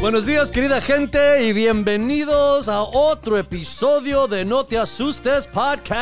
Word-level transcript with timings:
Buenos 0.00 0.24
días, 0.24 0.52
querida 0.52 0.80
gente, 0.80 1.42
y 1.42 1.52
bienvenidos 1.52 2.68
a 2.68 2.82
otro 2.82 3.36
episodio 3.36 4.28
de 4.28 4.44
No 4.44 4.62
Te 4.62 4.78
Asustes 4.78 5.48
Podcast. 5.48 5.98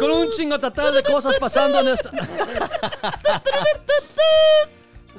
Con 0.00 0.10
un 0.10 0.30
chingotatal 0.30 0.94
de 0.94 1.02
cosas 1.02 1.34
pasando 1.38 1.80
en 1.80 1.88
esta. 1.88 2.10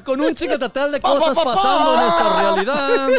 Con 0.04 0.20
un 0.20 0.34
chingotatal 0.34 0.92
de 0.92 1.00
cosas 1.00 1.38
pasando 1.38 1.94
en 1.94 2.02
esta 2.08 2.42
realidad. 2.42 3.10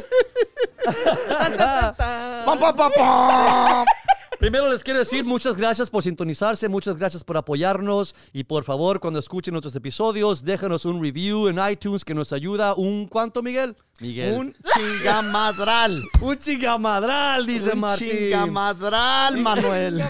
Primero 4.42 4.68
les 4.68 4.82
quiero 4.82 4.98
decir 4.98 5.24
muchas 5.24 5.56
gracias 5.56 5.88
por 5.88 6.02
sintonizarse, 6.02 6.68
muchas 6.68 6.96
gracias 6.96 7.22
por 7.22 7.36
apoyarnos 7.36 8.12
y 8.32 8.42
por 8.42 8.64
favor 8.64 8.98
cuando 8.98 9.20
escuchen 9.20 9.52
nuestros 9.52 9.76
episodios 9.76 10.44
déjanos 10.44 10.84
un 10.84 11.00
review 11.00 11.46
en 11.46 11.60
iTunes 11.70 12.04
que 12.04 12.12
nos 12.12 12.32
ayuda 12.32 12.74
un 12.74 13.06
¿cuánto 13.06 13.40
Miguel? 13.40 13.76
Miguel. 14.02 14.34
Un 14.34 14.56
chingamadral. 14.74 16.02
Un 16.20 16.38
chingamadral, 16.38 17.46
dice 17.46 17.70
Un 17.72 17.80
Martín. 17.80 18.08
chingamadral, 18.10 19.36
Manuel. 19.38 20.02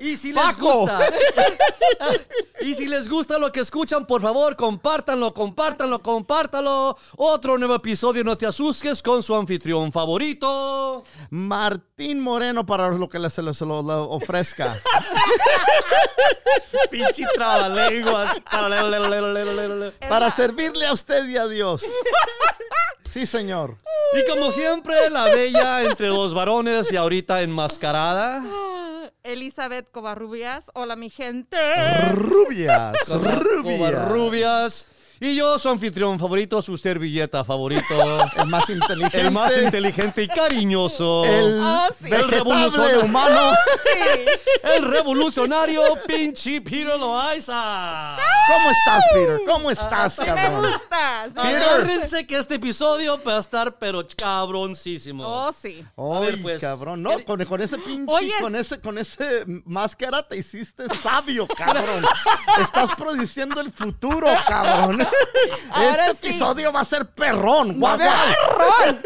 Y 0.00 0.16
si 0.16 0.32
les 0.32 0.42
Paco. 0.42 0.80
gusta. 0.80 1.00
y 2.60 2.74
si 2.74 2.86
les 2.86 3.08
gusta 3.08 3.38
lo 3.38 3.50
que 3.50 3.60
escuchan, 3.60 4.06
por 4.06 4.22
favor, 4.22 4.54
compártanlo, 4.54 5.34
compártanlo, 5.34 6.00
compártanlo. 6.00 6.96
Otro 7.16 7.58
nuevo 7.58 7.74
episodio, 7.74 8.22
no 8.22 8.38
te 8.38 8.46
asustes, 8.46 9.02
con 9.02 9.22
su 9.24 9.34
anfitrión 9.34 9.90
favorito. 9.90 11.04
Martín 11.30 12.20
Moreno 12.20 12.64
para 12.64 12.88
lo 12.90 13.08
que 13.08 13.18
se 13.28 13.42
lo, 13.42 13.52
se 13.52 13.66
lo- 13.66 13.82
lo 13.82 14.08
ofrezca. 14.10 14.80
Pinche 16.90 17.24
trabalenguas. 17.34 18.40
Para 20.08 20.30
servirle 20.30 20.86
a 20.86 20.92
usted 20.92 21.26
y 21.28 21.36
a 21.36 21.46
Dios. 21.46 21.84
Sí, 23.04 23.26
señor. 23.26 23.76
Y 24.14 24.28
como 24.30 24.52
siempre, 24.52 25.10
la 25.10 25.24
bella 25.24 25.82
entre 25.82 26.08
dos 26.08 26.34
varones 26.34 26.90
y 26.92 26.96
ahorita 26.96 27.42
enmascarada. 27.42 28.42
Elizabeth 29.22 29.90
Covarrubias. 29.90 30.70
Hola, 30.74 30.96
mi 30.96 31.10
gente. 31.10 31.56
Rubias. 32.12 32.96
Rubias. 33.08 34.08
Rubias. 34.08 34.91
Y 35.24 35.36
yo, 35.36 35.56
su 35.56 35.68
anfitrión 35.68 36.18
favorito, 36.18 36.60
su 36.62 36.76
servilleta 36.76 37.44
favorito. 37.44 37.84
El 38.36 38.46
más 38.48 38.68
inteligente. 38.68 39.20
el 39.20 39.30
más 39.30 39.56
inteligente 39.56 40.22
y 40.24 40.26
cariñoso. 40.26 41.24
El 41.24 41.60
Oh, 41.62 41.86
sí. 42.02 42.10
Revolucionario. 42.10 43.04
humano. 43.04 43.52
Sí. 43.84 44.24
El 44.64 44.84
revolucionario 44.84 45.82
pinche 46.08 46.60
Peter 46.60 46.98
Loaiza. 46.98 48.16
¿Cómo 48.48 48.70
estás, 48.72 49.04
Peter? 49.14 49.40
¿Cómo 49.46 49.70
estás, 49.70 50.18
Me 50.18 50.24
cabrón? 50.26 50.72
gusta. 50.72 51.24
sí. 51.32 51.38
Agárrense 51.38 52.26
que 52.26 52.38
este 52.38 52.56
episodio 52.56 53.22
va 53.22 53.36
a 53.36 53.40
estar 53.40 53.76
pero 53.78 54.04
cabroncísimo. 54.16 55.22
Oh, 55.24 55.52
sí. 55.52 55.84
A 55.96 56.18
ver, 56.18 56.42
pues, 56.42 56.60
cabrón. 56.60 57.00
No, 57.00 57.22
con, 57.24 57.44
con 57.44 57.60
ese 57.62 57.78
pinche, 57.78 58.12
Oye. 58.12 58.32
con 58.40 58.56
ese, 58.56 58.80
con 58.80 58.98
ese 58.98 59.44
máscara 59.66 60.26
te 60.26 60.36
hiciste 60.38 60.84
sabio, 61.00 61.46
cabrón. 61.56 62.04
Estás 62.60 62.90
produciendo 62.96 63.60
el 63.60 63.70
futuro, 63.70 64.26
cabrón. 64.48 65.06
Ahora 65.70 66.06
este 66.10 66.16
sí. 66.16 66.26
episodio 66.28 66.72
va 66.72 66.80
a 66.80 66.84
ser 66.84 67.06
perrón. 67.06 67.78
guau, 67.80 67.98
guau. 67.98 68.96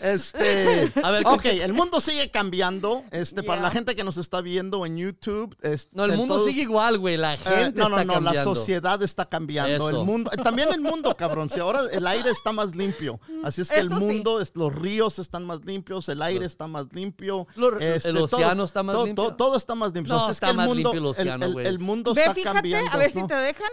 Este, 0.00 0.90
A 1.02 1.10
ver, 1.10 1.26
ok, 1.26 1.44
el 1.46 1.72
mundo 1.72 2.00
sigue 2.00 2.30
cambiando. 2.30 3.04
Este, 3.10 3.42
para 3.42 3.58
Yeah. 3.58 3.68
la 3.68 3.70
gente 3.72 3.96
que 3.96 4.04
nos 4.04 4.16
está 4.16 4.40
viendo 4.40 4.86
en 4.86 4.96
YouTube, 4.96 5.56
este, 5.62 5.96
No, 5.96 6.04
el 6.04 6.16
mundo 6.16 6.34
todos- 6.36 6.46
sigue 6.48 6.62
igual, 6.62 6.98
güey. 6.98 7.16
La 7.16 7.34
eh, 7.34 7.38
gente 7.38 7.80
no, 7.80 7.88
no, 7.88 7.98
está 7.98 8.14
no, 8.14 8.20
la 8.20 8.44
sociedad 8.44 9.02
está 9.02 9.26
cambiando. 9.28 9.88
Eso. 9.88 9.90
El 10.00 10.06
mundo, 10.06 10.30
también 10.42 10.68
el 10.72 10.80
mundo, 10.80 11.14
cabrón. 11.16 11.50
Si 11.50 11.58
ahora 11.60 11.82
el 11.90 12.06
aire 12.06 12.30
está 12.30 12.52
más 12.52 12.74
limpio. 12.76 13.20
Así 13.44 13.62
es 13.62 13.68
que 13.70 13.78
el 13.80 13.86
Eso 13.86 13.98
sí. 13.98 14.04
mundo, 14.04 14.40
es- 14.40 14.52
los 14.54 14.74
ríos 14.74 15.18
están 15.18 15.44
más 15.44 15.64
limpios, 15.64 16.08
el 16.08 16.22
aire 16.22 16.46
está 16.46 16.66
más 16.66 16.86
limpio. 16.92 17.46
Lo- 17.56 17.78
el 17.78 18.16
océano 18.18 18.64
está 18.64 18.82
más 18.82 18.94
todo, 18.94 19.06
limpio. 19.06 19.24
Todo, 19.24 19.36
todo 19.36 19.56
está 19.56 19.74
más 19.74 19.92
limpio. 19.92 20.14
No, 20.14 20.20
Así 20.20 20.30
es 20.30 20.36
está 20.36 20.46
que 20.46 20.50
el 20.52 20.56
más 20.56 20.66
mundo, 20.68 20.82
limpio 20.92 20.98
el 21.00 21.06
océano, 21.06 21.46
el- 21.46 21.52
güey. 21.52 21.66
el 21.66 21.78
mundo 21.78 22.14
Ve, 22.14 22.20
está 22.22 22.34
fíjate, 22.34 22.54
cambiando. 22.54 22.90
a 22.92 22.96
ver 22.96 23.10
si 23.10 23.20
¿no? 23.20 23.26
te 23.26 23.34
dejan. 23.34 23.68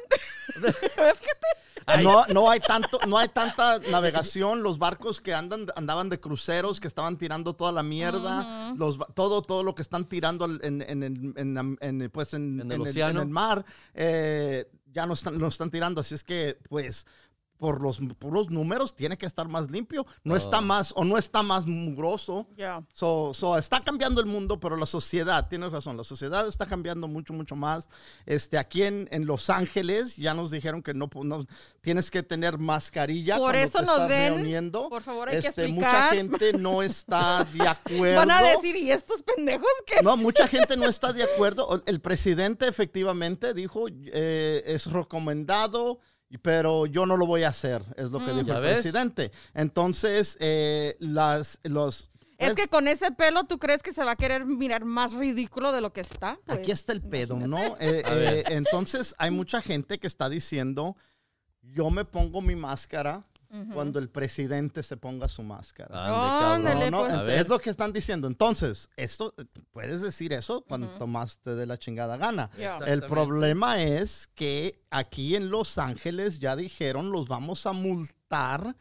No, 2.02 2.26
no 2.28 2.50
hay 2.50 2.60
tanto, 2.60 3.00
no 3.08 3.18
hay 3.18 3.30
tanta 3.30 3.80
navegación. 3.80 4.64
Los 4.64 4.80
barcos 4.80 5.22
que 5.22 5.34
andan, 5.34 5.68
andaban 5.76 6.10
de 6.10 6.20
cruceros, 6.20 6.80
que 6.80 6.88
estaban 6.88 7.18
tirando 7.18 7.54
toda 7.54 7.72
la 7.72 7.84
mierda, 7.84 8.74
los, 8.76 8.98
todo, 9.14 9.42
todo 9.42 9.64
lo 9.64 9.76
que 9.76 9.84
están 9.84 10.06
tirando 10.06 10.46
en, 10.46 12.10
pues 12.12 12.34
el 12.34 13.28
mar, 13.28 13.66
eh, 13.94 14.68
ya 14.92 15.06
no 15.06 15.14
están, 15.14 15.38
lo 15.38 15.48
están 15.48 15.70
tirando. 15.70 16.02
Así 16.02 16.16
es 16.16 16.24
que, 16.24 16.58
pues, 16.70 17.06
por 17.58 17.82
los 17.82 18.00
puros 18.20 18.50
números, 18.50 18.96
tiene 18.96 19.18
que 19.18 19.26
estar 19.26 19.48
más 19.48 19.72
limpio. 19.72 20.06
No 20.24 20.36
está 20.36 20.62
más, 20.62 20.94
o 20.96 21.04
no 21.06 21.18
está 21.18 21.42
más 21.44 21.66
mugroso. 21.66 22.48
Ya. 22.58 22.84
So, 22.94 23.34
so, 23.34 23.58
está 23.58 23.82
cambiando 23.82 24.20
el 24.22 24.28
mundo, 24.28 24.60
pero 24.60 24.76
la 24.76 24.86
sociedad, 24.86 25.48
tienes 25.48 25.72
razón, 25.72 25.98
la 25.98 26.04
sociedad 26.04 26.48
está 26.48 26.66
cambiando 26.66 27.08
mucho, 27.08 27.34
mucho 27.34 27.56
más. 27.56 27.88
Este, 28.26 28.58
aquí 28.58 28.84
en, 28.84 29.08
en 29.12 29.26
Los 29.26 29.50
Ángeles 29.50 30.16
ya 30.18 30.34
nos 30.34 30.52
dijeron 30.52 30.82
que 30.84 30.94
no, 30.94 31.10
no- 31.24 31.46
tienes 31.82 32.12
que 32.12 32.24
tener 32.24 32.58
mascarilla. 32.58 33.38
Por 33.38 33.56
eso 33.56 33.80
te 33.80 33.86
nos 33.86 33.94
estás 33.94 34.10
ven. 34.10 34.34
reuniendo. 34.36 34.90
Por 34.90 35.02
favor, 35.04 35.30
hay 35.30 35.42
que 35.42 35.48
Este, 35.48 35.68
Mucha 35.68 36.10
explicar. 36.10 36.14
gente 36.16 36.54
no 36.58 36.82
está 36.82 37.46
de 37.46 37.68
acuerdo. 37.68 38.18
Van 38.20 38.32
a 38.32 38.42
decir, 38.42 38.76
¿y 38.76 38.92
estos 38.92 39.22
pendejos 39.24 39.68
qué? 39.86 40.02
No, 40.04 40.18
mucha 40.18 40.48
gente 40.48 40.76
no 40.78 40.86
está 40.86 41.14
de 41.14 41.24
acuerdo. 41.24 41.84
El 41.86 42.02
presidente 42.02 42.68
efectivamente 42.68 43.54
dijo, 43.54 43.86
eh, 43.90 44.64
es 44.66 44.86
recomendado, 44.88 46.00
pero 46.42 46.86
yo 46.86 47.06
no 47.06 47.18
lo 47.18 47.26
voy 47.26 47.44
a 47.44 47.50
hacer, 47.50 47.84
es 47.98 48.12
lo 48.12 48.20
que 48.20 48.32
dijo 48.32 48.48
¿Ya 48.48 48.56
el 48.58 48.62
ves? 48.62 48.74
presidente. 48.82 49.32
Entonces, 49.54 50.38
eh, 50.40 50.96
las, 51.00 51.60
los... 51.64 52.12
Es 52.38 52.50
pues, 52.50 52.56
que 52.56 52.68
con 52.68 52.88
ese 52.88 53.12
pelo, 53.12 53.46
¿tú 53.46 53.60
crees 53.60 53.82
que 53.82 53.94
se 53.94 54.04
va 54.04 54.12
a 54.12 54.16
querer 54.16 54.46
mirar 54.46 54.84
más 54.84 55.14
ridículo 55.14 55.72
de 55.72 55.82
lo 55.82 55.94
que 55.94 56.02
está? 56.02 56.38
Pues, 56.46 56.60
Aquí 56.60 56.72
está 56.72 56.92
el 56.92 57.02
pedo, 57.02 57.36
¿no? 57.36 57.58
Eh, 57.80 58.04
eh, 58.06 58.44
entonces 58.50 59.16
hay 59.18 59.32
mucha 59.32 59.62
gente 59.62 60.00
que 60.00 60.08
está 60.08 60.28
diciendo, 60.28 60.98
yo 61.62 61.90
me 61.90 62.04
pongo 62.04 62.42
mi 62.42 62.56
máscara 62.56 63.24
cuando 63.74 64.00
el 64.00 64.10
presidente 64.10 64.84
se 64.84 64.98
ponga 64.98 65.28
su 65.28 65.44
máscara. 65.44 65.90
Cabrón. 65.94 66.68
Ándale, 66.68 66.92
No, 66.92 67.08
no, 67.08 67.24
pues. 67.26 67.40
Es- 67.42 67.50
lo 67.50 67.60
que 67.60 67.70
están 67.70 67.94
diciendo. 67.94 68.28
Entonces, 68.28 68.90
esto 68.96 69.34
puedes 69.72 70.02
decir 70.02 70.34
eso 70.34 70.62
cuando 70.68 70.88
tomaste 70.98 71.56
de 71.56 71.66
la 71.66 71.78
chingada 71.78 72.18
gana. 72.18 72.50
El 72.88 73.02
problema 73.04 73.82
es 73.82 74.28
que 74.36 74.82
aquí 74.90 75.36
en 75.36 75.50
Los 75.50 75.78
Ángeles 75.78 76.40
ya 76.40 76.56
dijeron 76.56 77.12
los 77.12 77.28
vamos 77.28 77.66
a 77.66 77.74
multar 77.74 78.76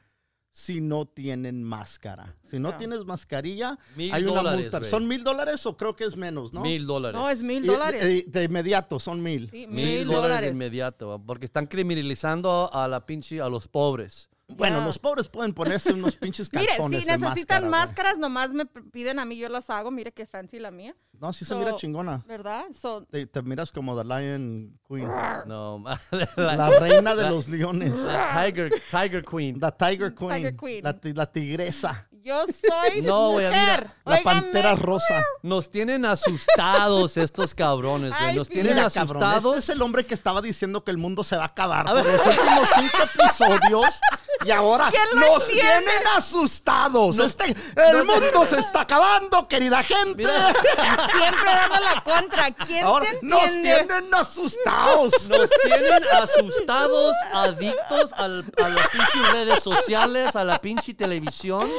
si 0.51 0.81
no 0.81 1.05
tienen 1.07 1.65
máscara. 1.65 2.37
Si 2.45 2.61
no 2.61 2.77
tienes 2.79 3.05
mascarilla, 3.05 3.77
Mil 3.97 4.15
hay 4.15 4.23
una 4.23 4.35
dólares, 4.35 4.71
multa. 4.73 4.89
¿Son 4.89 5.09
mil 5.09 5.25
dólares 5.25 5.67
o 5.67 5.77
creo 5.77 5.97
que 5.97 6.05
es 6.05 6.17
menos, 6.17 6.53
no? 6.53 6.61
Mil 6.61 6.87
dólares. 6.87 7.21
No, 7.21 7.29
es 7.29 7.43
mil 7.43 7.67
dólares. 7.67 8.05
y 8.05 8.31
de 8.31 8.45
inmediato 8.45 9.01
son 9.01 9.21
mil. 9.21 9.51
Sí, 9.51 9.67
Mil, 9.67 9.71
mil 9.71 9.85
dólares 9.87 10.07
de 10.07 10.15
dólares. 10.15 10.53
inmediato, 10.53 11.21
porque 11.27 11.47
están 11.47 11.67
criminalizando 11.67 12.71
a 12.73 12.87
la 12.87 13.05
pinche, 13.05 13.41
a 13.41 13.49
los 13.49 13.67
pobres. 13.67 14.31
Bueno, 14.49 14.83
los 14.85 14.99
pobres 14.99 15.29
pueden 15.29 15.55
ponerse 15.55 15.93
unos 15.93 16.17
pinches 16.17 16.49
Mire, 16.53 16.67
calzones 16.67 17.01
si 17.01 17.07
de 17.07 17.19
necesitan 17.19 17.69
máscara, 17.71 17.87
máscaras, 17.87 18.19
nomás 18.19 18.51
me 18.51 18.67
piden 18.67 19.19
a 19.19 19.25
mí, 19.25 19.37
yo 19.39 19.49
las 19.49 19.71
hago. 19.71 19.91
Mire 19.91 20.13
qué 20.13 20.27
fancy 20.27 20.59
la 20.59 20.71
mía, 20.71 20.95
No, 21.19 21.33
sí 21.33 21.45
se 21.47 21.55
mira 21.55 21.75
chingona. 21.77 22.23
¿verdad? 22.27 22.67
So, 22.79 23.05
Te, 23.07 23.27
te 23.27 23.43
miras 23.43 23.73
como 23.73 23.97
The 23.97 24.05
Lion 24.05 24.79
Queen. 24.87 25.09
No, 25.47 25.83
La, 26.37 26.57
la, 26.57 26.79
reina 26.79 27.15
de 27.15 27.31
los 27.31 27.49
leones. 27.49 27.99
la 27.99 28.45
Tiger, 28.47 28.71
Tiger 28.91 29.25
Queen. 29.25 29.59
La 29.61 29.71
Tiger 29.73 30.15
Queen. 30.15 30.31
Tiger 30.31 30.57
Queen. 30.57 30.85
La, 30.85 31.01
ti- 31.01 31.13
la 31.15 31.27
tigresa. 31.33 32.09
yo 32.13 32.45
soy 32.47 33.01
No, 33.03 33.33
mujer. 33.33 33.49
mira, 33.51 33.95
La 34.05 34.23
pantera 34.23 34.75
rosa. 34.77 35.25
Nos 35.43 35.71
tienen 35.71 36.05
asustados 36.05 37.17
estos 37.17 37.55
cabrones, 37.55 38.11
güey. 38.11 38.31
Ay, 38.31 38.37
Nos 38.37 38.49
tienen 38.51 38.75
Mira, 38.75 38.91
cabrón, 38.91 39.23
asustados. 39.23 39.57
este 39.57 39.73
es 39.73 39.77
el 39.77 39.83
hombre 39.83 40.05
que 40.05 40.15
estaba 40.15 40.43
diciendo 40.43 40.85
que 40.85 40.91
el 40.91 40.99
mundo 40.99 41.25
se 41.25 41.37
va 41.37 41.45
a 41.45 41.47
acabar 41.47 41.87
por 41.87 41.97
los 41.97 42.27
últimos 42.27 42.69
cinco 42.77 42.97
episodios 43.15 44.01
y 44.45 44.51
ahora 44.51 44.89
¿Quién 44.91 45.03
lo 45.21 45.27
nos 45.27 45.49
entiende? 45.49 45.85
tienen 45.91 46.07
asustados. 46.17 47.19
Este, 47.19 47.45
el 47.77 48.05
mundo 48.05 48.45
se 48.47 48.59
está 48.59 48.83
acabando, 48.83 49.47
querida 49.49 49.83
gente. 49.83 50.25
Siempre 50.25 51.51
dando 51.55 51.81
la 51.81 52.03
contra. 52.05 52.51
¿Quién 52.53 52.85
ahora 52.85 53.07
te 53.07 53.19
nos 53.27 53.43
tienen 53.51 54.15
asustados. 54.15 55.29
Nos 55.29 55.51
tienen 55.65 56.03
asustados, 56.13 57.17
adictos 57.33 58.13
al- 58.15 58.45
a 58.63 58.69
las 58.69 58.89
pinches 58.89 59.33
redes 59.33 59.63
sociales, 59.63 60.37
a 60.37 60.45
la 60.45 60.61
pinche 60.61 60.95
televisión, 60.95 61.71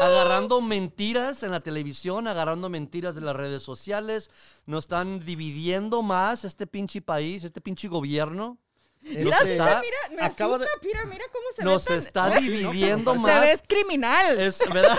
agarrando 0.00 0.60
mentiras 0.60 1.42
en 1.42 1.50
la 1.50 1.60
televisión, 1.60 2.26
agarrando 2.28 2.68
mentiras 2.68 3.14
de 3.14 3.20
las 3.20 3.36
redes 3.36 3.62
sociales. 3.62 4.30
Nos 4.66 4.84
están 4.84 5.20
dividiendo 5.24 6.02
más 6.02 6.44
este 6.44 6.66
pinche 6.66 7.00
país, 7.02 7.44
este 7.44 7.60
pinche 7.60 7.88
gobierno. 7.88 8.58
Mira, 9.00 9.36
Este, 9.38 9.52
mira, 9.54 9.80
me 10.10 10.22
acaba 10.26 10.56
asusta, 10.56 10.72
de- 10.74 10.80
Peter, 10.82 11.06
mira 11.06 11.24
cómo 11.32 11.44
se 11.56 11.64
Nos 11.64 11.84
ve. 11.84 11.88
tan- 11.88 11.98
está 11.98 12.30
dividiendo 12.40 13.12
Se 13.14 13.18
más. 13.20 13.40
ves 13.40 13.62
criminal. 13.66 14.38
Es, 14.38 14.58
¿verdad? 14.70 14.98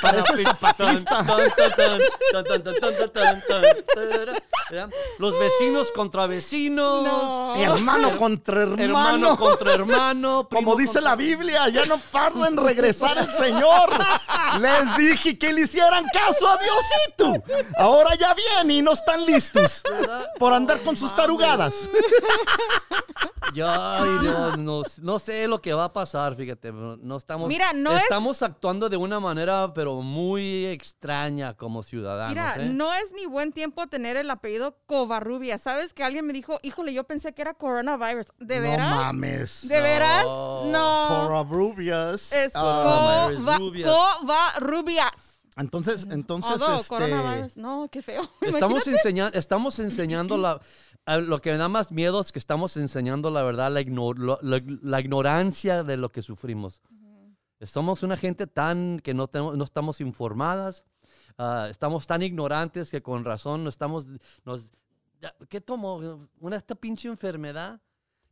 parece 0.00 0.42
zapatista. 0.44 1.22
¿Verdad? 4.70 4.90
Los 5.18 5.38
vecinos 5.38 5.90
contra 5.92 6.26
vecinos. 6.26 7.04
No. 7.04 7.56
hermano 7.56 8.16
contra 8.16 8.62
Hermano 8.62 8.82
hermano. 8.84 9.36
contra 9.36 9.74
hermano. 9.74 10.48
Como 10.50 10.76
dice 10.76 10.94
contra- 10.94 11.10
la 11.10 11.16
Biblia, 11.16 11.68
ya 11.68 11.86
no 11.86 11.98
tarda 12.12 12.48
en 12.48 12.56
regresar 12.56 13.16
el 13.18 13.30
Señor. 13.32 13.90
Les 14.60 14.96
dije 14.96 15.38
que 15.38 15.52
le 15.52 15.62
hicieran 15.62 16.04
caso 16.12 16.48
a 16.48 16.56
Diosito. 16.58 17.42
Ahora 17.78 18.14
ya 18.14 18.34
viene 18.34 18.74
y 18.74 18.82
no 18.82 18.92
están 18.92 19.24
listos 19.26 19.82
¿Verdad? 19.90 20.28
por 20.38 20.52
andar 20.52 20.82
con 20.82 20.96
sus 20.96 21.14
tarugadas. 21.16 21.88
Yo, 23.52 23.66
ay, 23.70 24.18
Dios, 24.22 24.58
no, 24.58 24.82
no 25.02 25.18
sé 25.18 25.46
lo 25.46 25.60
que 25.60 25.74
va 25.74 25.84
a 25.84 25.92
pasar, 25.92 26.34
fíjate. 26.34 26.72
No 26.72 27.16
estamos, 27.16 27.48
Mira, 27.48 27.72
no 27.74 27.94
es- 27.94 28.02
estamos 28.02 28.42
actuando 28.42 28.88
de 28.88 28.96
una 28.96 29.20
manera, 29.20 29.72
pero 29.74 30.00
muy 30.02 30.64
extraña 30.66 31.54
como 31.54 31.82
ciudadanos. 31.82 32.30
Mira, 32.30 32.56
¿eh? 32.58 32.70
no 32.70 32.92
es 32.94 33.12
ni 33.12 33.26
buen 33.26 33.52
tiempo 33.52 33.86
tener 33.86 34.16
el 34.16 34.30
apellido 34.30 34.78
Covarrubia. 34.86 35.58
¿Sabes 35.58 35.92
que 35.94 36.02
alguien 36.02 36.26
me 36.26 36.32
dijo, 36.32 36.58
híjole, 36.62 36.92
yo 36.94 37.04
pensé 37.04 37.32
que 37.34 37.42
era 37.42 37.54
coronavirus? 37.54 38.26
¿De 38.38 38.60
veras? 38.60 38.90
No 38.90 38.96
mames. 39.02 39.68
¿De 39.68 39.80
veras? 39.80 40.24
No. 40.24 40.64
No. 40.66 41.08
Covarrubias. 41.28 42.32
Es 42.32 42.52
Ah. 42.56 43.28
Covarrubias. 44.22 45.40
entonces, 45.56 46.06
entonces, 46.10 46.50
Although, 46.52 46.76
este, 46.80 46.88
coronavirus. 46.88 47.56
No, 47.56 47.88
qué 47.90 48.02
feo. 48.02 48.22
Estamos, 48.40 48.86
Imagínate. 48.86 48.90
enseña- 48.90 49.30
estamos 49.34 49.78
enseñando 49.78 50.36
la... 50.38 50.60
Lo 51.06 51.40
que 51.40 51.50
me 51.52 51.58
da 51.58 51.68
más 51.68 51.92
miedo 51.92 52.20
es 52.20 52.32
que 52.32 52.38
estamos 52.38 52.76
enseñando 52.78 53.30
la 53.30 53.42
verdad, 53.42 53.70
la, 53.70 53.80
igno- 53.82 54.14
lo- 54.16 54.38
la- 54.42 54.62
la 54.82 55.00
ignorancia 55.00 55.82
de 55.84 55.96
lo 55.98 56.10
que 56.10 56.22
sufrimos. 56.22 56.80
Somos 57.66 58.02
una 58.02 58.16
gente 58.16 58.46
tan 58.46 59.00
que 59.00 59.14
no, 59.14 59.26
tenemos, 59.26 59.56
no 59.56 59.64
estamos 59.64 60.00
informadas, 60.00 60.84
ah, 61.38 61.68
estamos 61.70 62.06
tan 62.06 62.22
ignorantes 62.22 62.90
que 62.90 63.02
con 63.02 63.24
razón 63.24 63.64
no 63.64 63.70
estamos... 63.70 64.06
Nos, 64.44 64.70
¿Qué 65.48 65.60
tomo? 65.60 66.28
¿Una 66.40 66.56
esta 66.56 66.74
pinche 66.74 67.08
enfermedad? 67.08 67.80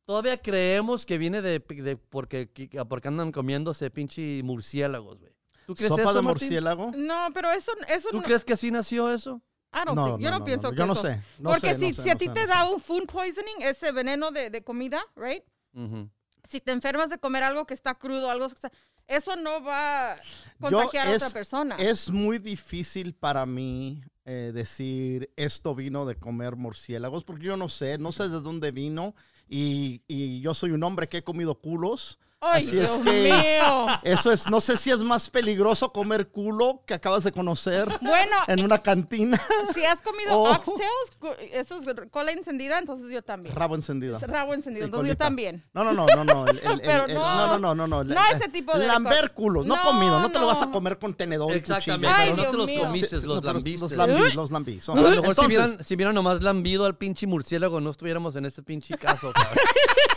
Todavía 0.05 0.37
creemos 0.41 1.07
que 1.07 1.17
viene 1.17 1.41
de, 1.41 1.59
de- 1.61 1.97
porque, 1.97 2.51
que- 2.51 2.69
porque 2.87 3.09
andan 3.09 3.33
comiéndose 3.33 3.91
pinche 3.91 4.43
murciélagos, 4.43 5.19
güey. 5.21 5.33
¿Tú 5.67 5.75
crees 5.75 5.89
sopa 5.91 6.03
eso, 6.03 6.15
de 6.15 6.23
Martín? 6.23 6.49
murciélago. 6.49 6.91
No, 6.97 7.29
pero 7.33 7.51
eso, 7.53 7.73
eso 7.89 8.09
¿Tú 8.11 8.17
no. 8.19 8.23
crees 8.23 8.45
que 8.45 8.53
así 8.55 8.71
nació 8.71 9.11
eso? 9.13 9.41
I 9.73 9.85
don't 9.87 9.95
No, 9.97 10.07
think- 10.07 10.21
yo 10.21 10.31
no, 10.31 10.37
no, 10.37 10.39
no, 10.41 10.45
pienso 10.45 10.67
no, 10.69 10.71
que 10.73 10.77
yo 10.79 10.87
no 10.87 10.93
eso- 10.93 11.03
sé, 11.03 11.23
no 11.39 11.51
Porque 11.51 11.69
sé, 11.69 11.73
no 11.75 11.79
si, 11.81 11.95
sé, 11.95 12.03
si 12.03 12.11
a 12.11 12.13
no 12.15 12.19
ti 12.19 12.27
sé, 12.27 12.33
te 12.33 12.41
no 12.43 12.47
da 12.49 12.67
sé. 12.67 12.73
un 12.75 12.81
food 12.81 13.07
poisoning, 13.07 13.55
ese 13.61 13.93
veneno 13.93 14.31
de, 14.31 14.51
de 14.51 14.63
comida, 14.63 15.03
right? 15.17 15.43
Ujú. 15.75 16.09
Si 16.49 16.61
te 16.61 16.73
enfermas 16.73 17.09
de 17.11 17.19
comer 17.19 17.43
algo 17.43 17.67
que 17.67 17.75
está 17.75 17.95
crudo, 17.95 18.31
algo 18.31 18.49
que 18.49 18.55
está... 18.55 18.71
Eso 19.09 19.35
no 19.37 19.63
va 19.65 20.13
a 20.13 20.17
Yo- 20.17 20.23
contagiar 20.61 21.09
a 21.09 21.13
otra 21.13 21.31
persona. 21.31 21.77
Es 21.77 22.09
muy 22.11 22.39
difícil 22.39 23.15
para 23.15 23.45
mí 23.47 24.03
eh, 24.25 24.53
decir 24.55 25.33
esto 25.37 25.75
vino 25.75 26.07
de 26.07 26.15
comer 26.17 26.55
murciélagos, 26.57 27.25
porque 27.25 27.45
yo 27.45 27.57
no 27.57 27.69
sé, 27.69 27.99
no 27.99 28.13
sé 28.13 28.29
de 28.29 28.41
dónde 28.41 28.71
vino. 28.71 29.15
Y, 29.49 30.03
y 30.07 30.41
yo 30.41 30.55
soy 30.55 30.71
un 30.71 30.83
hombre 30.85 31.09
que 31.09 31.19
he 31.19 31.25
comido 31.25 31.57
culos. 31.57 32.19
¡Ay, 32.45 32.67
así 32.67 32.77
es 32.79 32.91
Dios 32.91 32.99
que- 33.05 33.23
mío! 33.23 33.87
Eso 34.03 34.33
es, 34.33 34.51
no 34.51 34.61
sé 34.61 34.77
si 34.77 34.91
es 34.91 34.99
más 34.99 35.31
peligroso 35.31 35.93
comer 35.93 36.27
culo 36.29 36.83
que 36.87 36.95
acabas 36.95 37.23
de 37.23 37.31
conocer 37.31 37.87
Bueno, 38.01 38.37
en 38.49 38.65
una 38.65 38.83
cantina. 38.83 39.41
si 39.73 39.85
has 39.85 40.03
comido 40.03 40.37
Oh. 40.37 40.51
oxtails, 40.51 41.39
eso 41.53 41.77
es 41.79 41.87
cola 42.11 42.33
encendida, 42.33 42.79
entonces 42.81 43.09
yo 43.11 43.23
también. 43.23 43.55
Rabo 43.55 43.77
encendido. 43.77 44.17
Es 44.17 44.23
rabo 44.23 44.55
encendido, 44.55 44.87
Sí, 44.87 44.89
entonces 44.89 45.09
yo 45.11 45.17
colita. 45.17 45.25
también. 45.25 45.65
No, 45.73 45.85
no, 45.85 45.93
no, 45.93 46.05
no, 46.07 46.25
no. 46.25 46.47
el- 46.49 46.59
el- 46.59 46.67
el- 46.73 46.81
Pero 46.81 47.05
el- 47.07 47.15
no. 47.15 47.21
no, 47.47 47.59
no, 47.59 47.75
no, 47.77 47.87
no, 47.87 48.05
no. 48.05 48.15
No 48.15 48.21
ese 48.35 48.49
tipo 48.49 48.77
de 48.77 48.89
Lamber 48.89 49.33
culos, 49.33 49.65
no, 49.65 49.77
No, 49.77 49.83
comido. 49.83 50.19
No 50.19 50.31
te 50.31 50.41
lo 50.41 50.47
vas 50.49 50.61
a 50.63 50.71
comer 50.71 50.99
con 50.99 51.15
tenedor 51.15 51.53
y 51.53 51.59
Exactamente, 51.59 52.09
cuchillo. 52.09 52.23
Ay, 52.23 52.31
pero 52.31 52.37
no 52.37 52.43
te 52.43 52.49
Dios 52.49 52.57
los 52.59 52.67
mío. 52.67 52.81
comiste, 52.83 53.09
Sí, 53.09 53.21
sí, 53.21 53.27
los 53.29 53.37
no, 53.37 53.41
pero 53.43 53.55
lambiste. 53.55 53.81
Los 53.83 53.93
lambí, 53.93 54.33
los 54.35 54.51
lambí. 54.51 54.81
Son- 54.81 54.99
A 54.99 55.03
lo 55.03 55.09
mejor 55.11 55.23
si 55.23 55.29
Entonces, 55.31 55.47
hubieran, 55.47 55.85
si 55.85 55.95
hubieran 55.95 56.15
nomás 56.17 56.43
lambido 56.43 56.85
al 56.87 56.97
pinche 56.97 57.27
murciélago, 57.29 57.81
no 57.81 57.91
estuviéramos 57.91 58.35
en 58.37 58.47
este 58.47 58.63
pinche 58.65 58.97
caso. 58.99 59.31
cabrón. 59.33 59.55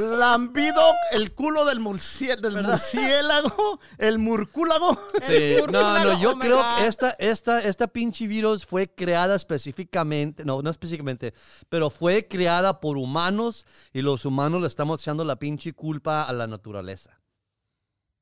lambido 0.00 0.80
el 1.12 1.34
culo 1.34 1.64
del, 1.64 1.80
murciélago, 1.80 3.80
el 3.98 4.18
murcúlago. 4.18 4.98
Sí, 5.26 5.32
El 5.32 5.72
no, 5.72 6.04
no, 6.04 6.20
yo 6.20 6.32
oh 6.32 6.38
creo 6.38 6.56
God. 6.56 6.78
que 6.78 6.86
esta, 6.86 7.10
esta, 7.18 7.60
esta 7.60 7.86
pinche 7.86 8.26
virus 8.26 8.66
fue 8.66 8.88
creada 8.88 9.34
específicamente, 9.34 10.44
no, 10.44 10.62
no 10.62 10.70
específicamente, 10.70 11.34
pero 11.68 11.90
fue 11.90 12.28
creada 12.28 12.80
por 12.80 12.96
humanos 12.96 13.64
y 13.92 14.02
los 14.02 14.24
humanos 14.24 14.60
le 14.60 14.66
estamos 14.66 15.00
echando 15.00 15.24
la 15.24 15.36
pinche 15.36 15.72
culpa 15.72 16.24
a 16.24 16.32
la 16.32 16.46
naturaleza. 16.46 17.20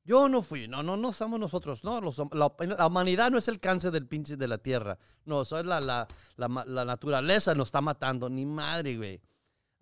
Yo 0.05 0.27
no 0.27 0.41
fui, 0.41 0.67
no, 0.67 0.83
no, 0.83 0.97
no 0.97 1.13
somos 1.13 1.39
nosotros, 1.39 1.85
no, 1.85 2.01
los 2.01 2.17
la, 2.33 2.51
la 2.59 2.87
humanidad 2.87 3.31
no 3.31 3.37
es 3.37 3.47
el 3.47 3.61
cáncer 3.61 3.91
del 3.91 4.05
pinche 4.05 4.35
de 4.35 4.49
la 4.49 4.57
tierra, 4.57 4.97
no, 5.23 5.45
soy 5.45 5.63
la, 5.63 5.79
la, 5.79 6.07
la, 6.35 6.65
la 6.67 6.83
naturaleza 6.83 7.55
nos 7.55 7.69
está 7.69 7.79
matando, 7.79 8.29
ni 8.29 8.45
madre, 8.45 8.97
güey. 8.97 9.21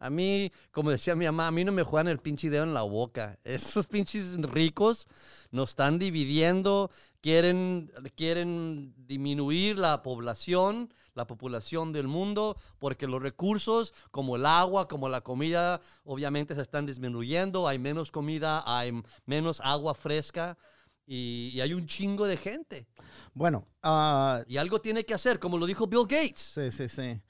A 0.02 0.10
mí, 0.10 0.52
como 0.72 0.90
decía 0.90 1.16
mi 1.16 1.26
mamá, 1.26 1.46
a 1.46 1.52
mí 1.52 1.64
no 1.64 1.72
me 1.72 1.84
juegan 1.84 2.08
el 2.08 2.18
pinche 2.18 2.50
dedo 2.50 2.64
en 2.64 2.74
la 2.74 2.82
boca. 2.82 3.38
Esos 3.44 3.86
pinches 3.86 4.36
ricos 4.42 5.08
nos 5.52 5.70
están 5.70 6.00
dividiendo, 6.00 6.90
quieren, 7.22 7.92
quieren 8.16 8.96
disminuir 8.98 9.78
la 9.78 10.02
población, 10.02 10.92
la 11.14 11.28
población 11.28 11.94
del 11.94 12.08
mundo, 12.08 12.58
porque 12.80 13.06
los 13.06 13.22
recursos 13.22 13.94
como 14.10 14.38
el 14.38 14.48
agua, 14.48 14.88
como 14.88 15.08
la 15.08 15.22
comida, 15.22 15.80
obviamente 16.04 16.56
se 16.56 16.62
están 16.62 16.88
disminuyendo, 16.88 17.68
hay 17.68 17.78
menos 17.78 18.12
comida, 18.12 18.64
hay 18.66 19.04
menos 19.28 19.62
agua 19.64 19.94
fresca 19.94 20.58
y, 21.06 21.52
y 21.54 21.62
hay 21.62 21.76
un 21.76 21.86
chingo 21.86 22.26
de 22.26 22.38
gente. 22.38 22.88
Bueno, 23.36 23.68
ah, 23.84 24.44
Y 24.48 24.58
algo 24.58 24.82
tiene 24.82 25.06
que 25.06 25.14
hacer, 25.14 25.38
como 25.38 25.60
lo 25.60 25.68
dijo 25.68 25.86
Bill 25.86 26.08
Gates. 26.08 26.54
sí, 26.56 26.72
sí, 26.72 26.90
sí. 26.90 27.22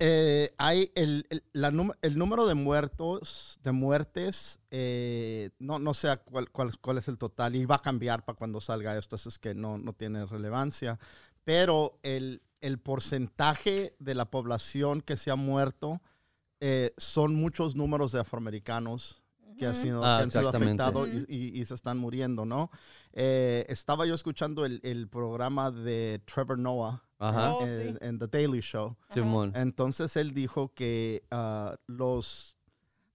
Eh, 0.00 0.52
hay 0.58 0.90
el, 0.94 1.26
el- 1.30 1.44
la 1.52 1.68
el 2.02 2.18
número 2.18 2.46
de 2.46 2.54
muertos, 2.54 3.58
de 3.62 3.72
muertes, 3.72 4.60
eh, 4.70 5.50
no, 5.58 5.78
no 5.78 5.94
sé 5.94 6.16
cuál, 6.24 6.50
cuál, 6.50 6.76
cuál 6.80 6.98
es 6.98 7.06
el 7.08 7.18
total 7.18 7.54
y 7.54 7.64
va 7.66 7.76
a 7.76 7.82
cambiar 7.82 8.24
para 8.24 8.36
cuando 8.36 8.60
salga 8.60 8.96
esto, 8.96 9.16
eso 9.16 9.28
es 9.28 9.38
que 9.38 9.54
no, 9.54 9.76
no 9.78 9.92
tiene 9.92 10.24
relevancia, 10.26 10.98
pero 11.44 11.98
el, 12.02 12.42
el 12.60 12.78
porcentaje 12.78 13.94
de 13.98 14.14
la 14.14 14.30
población 14.30 15.00
que 15.02 15.16
se 15.16 15.30
ha 15.30 15.36
muerto 15.36 16.00
eh, 16.60 16.92
son 16.96 17.34
muchos 17.34 17.76
números 17.76 18.10
de 18.12 18.20
afroamericanos 18.20 19.22
que, 19.58 19.66
han 19.66 19.74
sido, 19.74 20.04
Ah, 20.04 20.18
que 20.18 20.24
han 20.24 20.30
sido 20.30 20.48
afectados 20.48 21.08
y, 21.08 21.34
y- 21.34 21.60
y 21.60 21.64
se 21.64 21.74
están 21.74 21.98
muriendo, 21.98 22.44
¿no? 22.44 22.70
Eh, 23.12 23.66
estaba 23.68 24.06
yo 24.06 24.14
escuchando 24.14 24.64
el, 24.64 24.80
el 24.82 25.08
programa 25.08 25.70
de 25.70 26.20
Trevor 26.24 26.58
Noah 26.58 27.02
Ajá. 27.18 27.54
Oh, 27.54 27.66
en, 27.66 27.92
sí. 27.92 27.98
en 28.00 28.18
The 28.18 28.26
Daily 28.28 28.60
Show. 28.60 28.96
Simón. 29.12 29.52
Entonces 29.56 30.16
él 30.16 30.32
dijo 30.32 30.72
que 30.74 31.24
ah, 31.30 31.76
los 31.86 32.56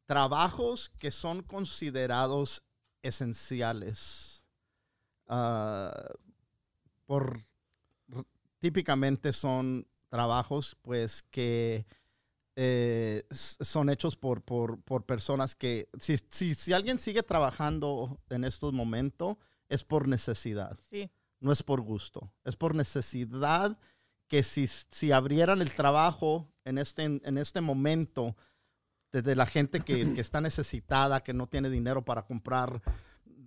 trabajos 0.06 0.90
que 1.00 1.12
son 1.12 1.42
considerados 1.44 2.64
esenciales 3.02 4.44
ah, 5.28 5.94
por 7.06 7.40
típicamente 8.60 9.34
son 9.34 9.88
trabajos 10.10 10.76
pues 10.82 11.24
que 11.32 11.86
eh, 12.56 13.24
son 13.32 13.90
hechos 13.90 14.16
por, 14.16 14.42
por, 14.44 14.82
por 14.82 15.06
personas 15.06 15.56
que 15.56 15.90
si, 16.00 16.18
si, 16.30 16.54
si 16.56 16.74
alguien 16.74 17.00
sigue 17.00 17.24
trabajando 17.24 18.20
en 18.30 18.44
estos 18.44 18.74
momentos 18.74 19.38
es 19.70 19.84
por 19.84 20.08
necesidad 20.08 20.78
Sí. 20.90 21.10
no 21.40 21.52
es 21.52 21.64
por 21.64 21.82
gusto, 21.82 22.32
es 22.44 22.56
por 22.56 22.76
necesidad 22.76 23.78
que 24.28 24.44
si, 24.44 24.68
si 24.68 25.12
abrieran 25.12 25.62
el 25.62 25.74
trabajo 25.74 26.48
en 26.64 26.78
este, 26.78 27.04
en 27.04 27.38
este 27.38 27.62
momento, 27.62 28.36
desde 29.12 29.36
la 29.36 29.46
gente 29.46 29.80
que, 29.82 30.14
que 30.14 30.22
está 30.22 30.42
necesitada, 30.42 31.22
que 31.24 31.34
no 31.34 31.48
tiene 31.48 31.70
dinero 31.70 32.04
para 32.06 32.26
comprar 32.26 32.82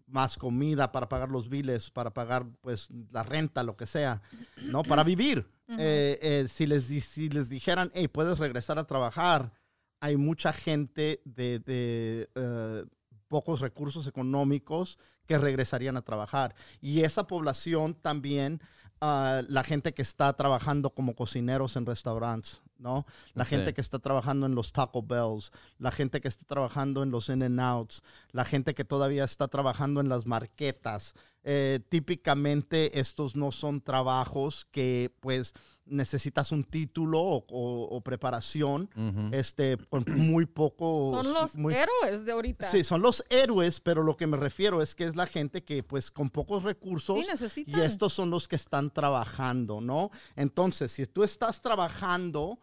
más 0.07 0.37
comida, 0.37 0.93
para 0.93 1.09
pagar 1.09 1.31
los 1.31 1.49
biles, 1.49 1.91
para 1.91 2.13
pagar 2.15 2.47
pues 2.61 2.89
la 3.11 3.23
renta, 3.25 3.63
lo 3.65 3.77
que 3.77 3.87
sea, 3.87 4.23
¿no? 4.63 4.83
Para 4.85 5.03
vivir. 5.03 5.49
Eh, 5.69 6.19
eh, 6.23 6.47
si, 6.49 6.67
les, 6.67 6.85
si 6.85 7.29
les 7.29 7.49
dijeran, 7.49 7.91
hey, 7.95 8.09
puedes 8.09 8.39
regresar 8.39 8.79
a 8.79 8.87
trabajar, 8.87 9.53
hay 10.01 10.17
mucha 10.17 10.53
gente 10.53 11.21
de, 11.25 11.59
de, 11.59 12.29
eh, 12.35 12.85
pocos 13.29 13.61
recursos 13.61 14.07
económicos 14.07 14.99
que 15.27 15.39
regresarían 15.39 15.97
a 15.97 16.03
trabajar. 16.03 16.55
Y 16.81 17.03
esa 17.03 17.27
población 17.27 17.95
también, 17.95 18.61
ah, 19.01 19.43
la 19.49 19.65
gente 19.65 19.93
que 19.93 20.03
está 20.03 20.33
trabajando 20.35 20.91
como 20.91 21.17
cocineros 21.17 21.77
en 21.77 21.87
restaurantes, 21.87 22.63
¿no? 22.79 23.07
La 23.35 23.45
gente 23.45 23.75
que 23.75 23.81
está 23.81 23.99
trabajando 23.99 24.47
en 24.47 24.55
los 24.55 24.73
Taco 24.73 25.03
Bells, 25.03 25.51
la 25.79 25.91
gente 25.91 26.21
que 26.21 26.29
está 26.29 26.45
trabajando 26.45 27.03
en 27.03 27.11
los 27.11 27.29
In-N-Outs, 27.29 28.03
la 28.31 28.45
gente 28.45 28.75
que 28.75 28.85
todavía 28.85 29.25
está 29.25 29.49
trabajando 29.49 30.01
en 30.01 30.09
las 30.09 30.27
marquetas, 30.27 31.15
Eh, 31.49 31.79
típicamente 31.89 32.99
estos 32.99 33.37
no 33.37 33.53
son 33.53 33.81
trabajos 33.81 34.67
que 34.73 35.15
pues 35.21 35.55
necesitas 35.85 36.51
un 36.51 36.65
título 36.65 37.21
o, 37.21 37.45
o- 37.49 37.85
o 37.97 38.01
preparación, 38.01 38.91
este, 39.33 39.77
con 39.89 40.05
muy 40.17 40.45
poco... 40.45 41.13
Son 41.23 41.33
los 41.33 41.55
muy- 41.57 41.73
héroes 41.73 42.25
de 42.25 42.33
ahorita. 42.33 42.69
Sí, 42.73 42.83
son 42.83 43.01
los 43.03 43.25
héroes, 43.31 43.79
pero 43.81 44.03
lo 44.03 44.17
que 44.17 44.27
me 44.27 44.37
refiero 44.37 44.83
es 44.83 44.97
que 44.97 45.05
es 45.05 45.15
la 45.15 45.29
gente 45.29 45.63
que 45.63 45.85
pues 45.85 46.11
con 46.11 46.29
pocos 46.31 46.65
recursos 46.65 47.17
Sí, 47.55 47.63
y 47.69 47.81
estos 47.81 48.13
son 48.13 48.31
los 48.31 48.49
que 48.49 48.57
están 48.57 48.91
trabajando, 48.91 49.81
¿no? 49.81 50.11
Entonces, 50.35 50.91
si 50.91 51.07
tú 51.07 51.23
estás 51.23 51.61
trabajando 51.63 52.59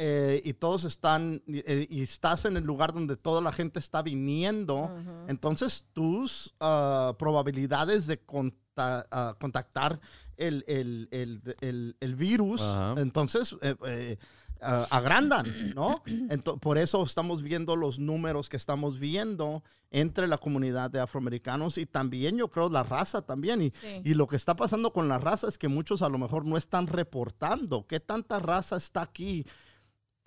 eh, 0.00 0.40
y 0.44 0.52
todos 0.52 0.84
están, 0.84 1.42
y, 1.46 1.58
eh, 1.66 1.86
y 1.90 2.02
estás 2.02 2.44
en 2.44 2.56
el 2.56 2.62
lugar 2.62 2.92
donde 2.92 3.16
toda 3.16 3.40
la 3.40 3.50
gente 3.50 3.80
está 3.80 4.00
viniendo, 4.00 4.96
entonces 5.26 5.84
tus 5.92 6.54
ah, 6.60 7.14
probabilidades 7.18 8.06
de 8.06 8.20
conta- 8.24 9.04
ah, 9.10 9.34
contactar 9.40 9.98
el, 10.36 10.64
el- 10.68 11.08
el- 11.10 11.56
el- 11.60 11.96
el 11.98 12.14
virus, 12.14 12.60
Ajá. 12.60 12.94
entonces 12.98 13.56
eh, 13.60 13.74
eh, 13.86 14.16
ah, 14.62 14.86
agrandan, 14.90 15.74
¿no? 15.74 16.02
Ento- 16.06 16.60
por 16.60 16.78
eso 16.78 17.02
estamos 17.02 17.42
viendo 17.42 17.74
los 17.74 17.98
números 17.98 18.48
que 18.48 18.56
estamos 18.56 19.00
viendo 19.00 19.64
entre 19.90 20.28
la 20.28 20.38
comunidad 20.38 20.90
de 20.92 21.00
afroamericanos 21.00 21.76
y 21.78 21.86
también 21.86 22.36
yo 22.36 22.48
creo 22.52 22.68
la 22.68 22.82
raza 22.84 23.22
también. 23.22 23.62
Y, 23.62 23.70
Sí. 23.72 24.02
y 24.04 24.14
lo 24.14 24.28
que 24.28 24.36
está 24.36 24.54
pasando 24.54 24.92
con 24.92 25.08
la 25.08 25.18
raza 25.18 25.48
es 25.48 25.58
que 25.58 25.66
muchos 25.66 26.02
a 26.02 26.08
lo 26.08 26.18
mejor 26.18 26.44
no 26.44 26.56
están 26.56 26.86
reportando 26.86 27.84
qué 27.86 27.98
tanta 27.98 28.38
raza 28.38 28.76
está 28.76 29.00
aquí 29.02 29.44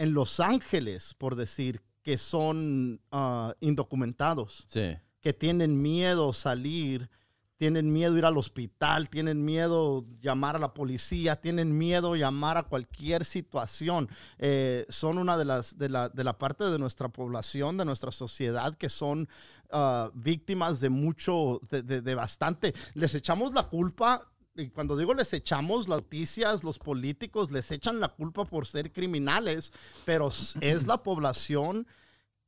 en 0.02 0.14
Los 0.14 0.40
Ángeles, 0.40 1.14
por 1.18 1.36
decir, 1.36 1.82
que 2.04 2.18
son 2.18 3.00
ah, 3.12 3.54
indocumentados, 3.60 4.66
Sí. 4.68 4.98
que 5.20 5.34
tienen 5.34 5.82
miedo 5.82 6.34
salir, 6.34 7.10
tienen 7.58 7.94
miedo 7.94 8.18
ir 8.18 8.26
al 8.26 8.40
hospital, 8.40 9.08
tienen 9.08 9.46
miedo 9.46 10.04
llamar 10.20 10.56
a 10.56 10.60
la 10.60 10.74
policía, 10.74 11.36
tienen 11.36 11.78
miedo 11.78 12.16
llamar 12.16 12.58
a 12.58 12.64
cualquier 12.64 13.24
situación. 13.24 14.10
Eh, 14.40 14.88
son 14.90 15.20
una 15.20 15.38
de 15.38 15.46
las 15.46 15.78
de 15.78 15.88
la, 15.90 16.10
de 16.10 16.24
la 16.24 16.40
parte 16.40 16.64
de 16.64 16.80
nuestra 16.80 17.10
población, 17.10 17.78
de 17.78 17.86
nuestra 17.86 18.12
sociedad, 18.12 18.76
que 18.76 18.90
son 18.90 19.30
ah, 19.72 20.10
víctimas 20.16 20.80
de 20.82 20.90
mucho, 20.90 21.62
de, 21.70 21.84
de- 21.84 22.02
de 22.02 22.16
bastante. 22.16 22.74
Les 22.96 23.14
echamos 23.14 23.54
la 23.54 23.64
culpa. 23.70 24.28
Y 24.56 24.70
cuando 24.70 24.98
digo 24.98 25.14
les 25.14 25.32
echamos 25.34 25.88
las 25.88 26.00
noticias, 26.00 26.64
los 26.64 26.78
políticos 26.78 27.52
les 27.52 27.72
echan 27.72 28.00
la 28.00 28.10
culpa 28.10 28.44
por 28.46 28.68
ser 28.68 28.92
criminales, 28.92 29.72
pero 30.06 30.30
es 30.62 30.88
la 30.88 31.02
población 31.02 31.88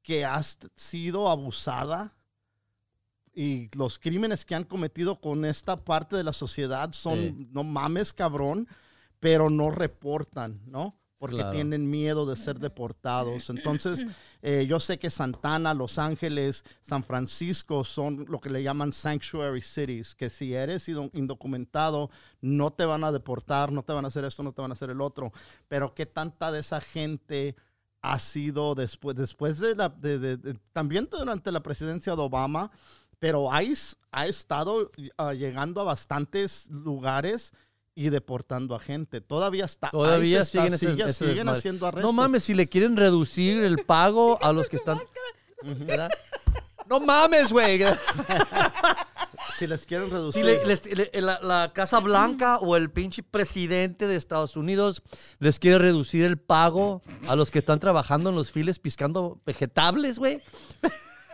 que 0.02 0.26
ha 0.26 0.42
sido 0.76 1.30
abusada 1.30 2.14
y 3.34 3.70
los 3.76 3.98
crímenes 3.98 4.46
que 4.46 4.54
han 4.54 4.66
cometido 4.66 5.20
con 5.20 5.46
esta 5.46 5.84
parte 5.84 6.16
de 6.16 6.24
la 6.24 6.34
sociedad 6.34 6.92
son, 6.94 7.18
Sí. 7.20 7.48
no 7.52 7.64
mames, 7.64 8.14
cabrón, 8.14 8.68
pero 9.20 9.50
no 9.50 9.72
reportan, 9.72 10.62
¿no? 10.66 11.00
Porque 11.24 11.38
Claro. 11.38 11.52
tienen 11.52 11.90
miedo 11.90 12.26
de 12.26 12.36
ser 12.36 12.60
deportados. 12.60 13.50
Entonces, 13.50 14.06
eh, 14.42 14.66
yo 14.68 14.82
sé 14.82 15.00
que 15.00 15.10
Santana, 15.10 15.74
Los 15.74 15.98
Ángeles, 15.98 16.66
San 16.82 17.02
Francisco 17.02 17.86
son 17.86 18.26
lo 18.28 18.42
que 18.42 18.50
le 18.50 18.62
llaman 18.62 18.92
sanctuary 18.92 19.62
cities, 19.62 20.16
que 20.16 20.30
si 20.30 20.54
eres 20.54 20.90
indocumentado, 21.14 22.10
no 22.42 22.74
te 22.74 22.84
van 22.86 23.06
a 23.06 23.12
deportar, 23.14 23.72
no 23.72 23.84
te 23.84 23.94
van 23.94 24.04
a 24.04 24.10
hacer 24.10 24.26
esto, 24.26 24.44
no 24.44 24.52
te 24.52 24.62
van 24.62 24.72
a 24.72 24.74
hacer 24.74 24.90
el 24.90 25.00
otro. 25.00 25.32
Pero 25.70 25.94
¿qué 25.94 26.06
tanta 26.06 26.52
de 26.52 26.60
esa 26.60 26.82
gente 26.82 27.56
ha 28.02 28.20
sido 28.20 28.76
después, 28.76 29.16
después 29.16 29.60
de 29.60 29.76
la, 29.76 29.88
de- 29.88 30.20
de- 30.20 30.36
de- 30.36 30.60
también 30.74 31.08
durante 31.10 31.54
la 31.54 31.64
presidencia 31.64 32.18
de 32.18 32.22
Obama, 32.22 32.70
pero 33.18 33.50
ICE 33.62 33.96
ha 34.12 34.28
estado 34.28 34.92
ah, 35.18 35.32
llegando 35.32 35.80
a 35.80 35.86
bastantes 35.86 36.68
lugares 36.70 37.54
y 37.96 38.10
deportando 38.10 38.76
a 38.76 38.80
gente. 38.80 39.22
Todavía 39.22 39.66
está. 39.66 39.90
Todavía 39.92 40.40
ICE 40.40 40.42
está- 40.42 40.52
siguen 40.62 40.74
ese- 40.74 40.92
sigue- 40.92 41.04
ese 41.04 41.14
siguen 41.14 41.36
desmadre. 41.36 41.58
haciendo 41.60 41.88
arrestos. 41.88 42.04
No 42.12 42.14
mames, 42.14 42.44
si 42.44 42.54
le 42.54 42.68
quieren 42.70 42.96
reducir 42.98 43.58
el 43.64 43.80
pago 43.86 44.40
a 44.44 44.52
los 44.54 44.68
que 44.70 44.78
están. 44.78 45.00
¿verdad? 45.64 46.10
No 46.90 47.00
mames, 47.00 47.52
güey. 47.52 47.80
Si 49.60 49.68
les 49.68 49.86
quieren 49.86 50.08
Si 50.08 50.14
reducir. 50.14 50.44
le- 50.46 50.66
les- 50.66 50.86
le- 51.14 51.22
la, 51.22 51.40
la 51.42 51.72
Casa 51.74 52.00
Blanca 52.00 52.58
o 52.58 52.76
el 52.76 52.90
pinche 52.90 53.22
presidente 53.22 54.08
de 54.08 54.16
Estados 54.16 54.58
Unidos 54.58 55.04
les 55.40 55.60
quiere 55.60 55.78
reducir 55.78 56.26
el 56.26 56.38
pago 56.40 57.04
a 57.30 57.36
los 57.36 57.52
que 57.52 57.60
están 57.60 57.80
trabajando 57.80 58.32
en 58.32 58.36
los 58.36 58.52
files 58.52 58.80
piscando 58.80 59.40
vegetables, 59.46 60.18
güey. 60.18 60.42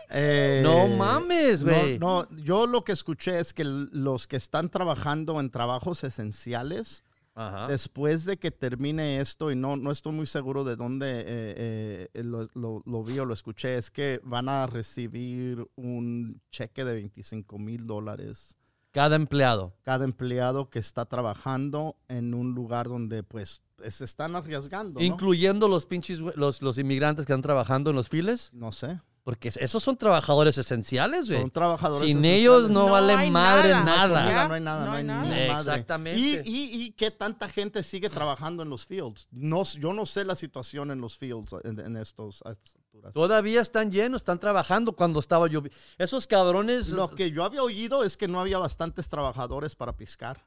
Eh, 0.10 0.62
No 0.64 0.88
mames, 0.88 1.64
güey. 1.64 2.00
No, 2.00 2.24
no, 2.24 2.38
yo 2.38 2.66
lo 2.68 2.84
que 2.84 2.92
escuché 2.94 3.40
es 3.40 3.54
que 3.54 3.64
los 3.64 4.28
que 4.28 4.38
están 4.38 4.70
trabajando 4.70 5.40
en 5.40 5.50
trabajos 5.52 6.04
esenciales, 6.04 7.04
Ajá. 7.36 7.68
después 7.68 8.26
de 8.26 8.38
que 8.38 8.52
termine 8.52 9.20
esto, 9.22 9.52
y 9.52 9.56
no, 9.56 9.78
no 9.78 9.92
estoy 9.92 10.14
muy 10.14 10.26
seguro 10.26 10.64
de 10.64 10.76
dónde 10.76 11.20
eh, 11.22 12.10
eh, 12.14 12.24
lo, 12.24 12.48
lo- 12.56 12.82
lo 12.86 13.04
vi 13.04 13.20
o 13.20 13.26
lo 13.26 13.34
escuché, 13.34 13.78
es 13.78 13.92
que 13.92 14.20
van 14.24 14.50
a 14.50 14.66
recibir 14.68 15.66
un 15.76 16.42
cheque 16.52 16.84
de 16.84 16.94
25 16.96 17.60
mil 17.60 17.86
dólares 17.86 18.58
Cada 18.92 19.16
empleado. 19.16 19.74
cada 19.84 20.04
empleado 20.06 20.70
que 20.70 20.80
está 20.80 21.06
trabajando 21.06 21.96
en 22.08 22.34
un 22.34 22.56
lugar 22.56 22.88
donde 22.90 23.22
pues 23.24 23.62
se 23.88 24.04
están 24.04 24.36
arriesgando. 24.36 25.00
¿no? 25.00 25.06
Incluyendo 25.06 25.68
los 25.70 25.86
pinches, 25.86 26.20
los, 26.20 26.62
los 26.62 26.78
inmigrantes 26.78 27.26
que 27.26 27.32
están 27.32 27.42
trabajando 27.44 27.92
en 27.92 27.96
los 27.96 28.10
files. 28.10 28.50
No 28.54 28.74
sé. 28.74 29.00
Porque 29.30 29.50
esos 29.56 29.84
son 29.84 29.96
trabajadores 29.96 30.58
esenciales, 30.58 31.28
güey. 31.28 31.40
Son 31.42 31.52
trabajadores 31.52 32.00
Sin 32.08 32.18
esenciales. 32.18 32.40
ellos 32.42 32.70
no, 32.72 32.86
No 32.88 32.92
vale 32.94 33.14
hay 33.14 33.30
madre 33.30 33.70
nada. 33.70 33.84
nada. 33.84 34.22
comida, 34.24 34.36
Ya, 34.42 34.48
no 34.48 34.54
hay 34.56 34.62
nada, 34.62 34.86
no, 34.86 34.92
hay 34.94 35.04
ni 35.04 35.10
madre. 35.14 35.52
Exactamente. 35.52 36.20
Y, 36.20 36.36
y, 36.46 36.84
y 36.86 36.92
qué 36.94 37.12
tanta 37.12 37.48
gente 37.48 37.84
sigue 37.84 38.10
trabajando 38.10 38.64
en 38.64 38.70
los 38.70 38.88
fields. 38.88 39.28
No, 39.30 39.64
yo 39.66 39.94
no 39.94 40.08
sé 40.08 40.26
la 40.26 40.34
situación 40.36 40.90
en 40.90 41.00
los 41.00 41.16
fields 41.18 41.54
en, 41.64 41.80
en 41.80 41.98
estos 41.98 42.42
a 42.44 42.54
estas 42.54 42.76
alturas. 42.78 43.14
Todavía 43.14 43.62
están 43.62 43.92
llenos, 43.92 44.22
están 44.22 44.40
trabajando 44.40 44.94
cuando 44.94 45.20
estaba 45.20 45.48
yo. 45.48 45.62
Esos 46.00 46.26
cabrones 46.26 46.90
Lo 46.90 47.08
que 47.10 47.30
yo 47.30 47.44
había 47.44 47.62
oído 47.62 48.04
es 48.04 48.18
que 48.18 48.28
no 48.28 48.40
había 48.40 48.58
bastantes 48.58 49.10
trabajadores 49.10 49.76
para 49.76 49.96
piscar. 49.96 50.44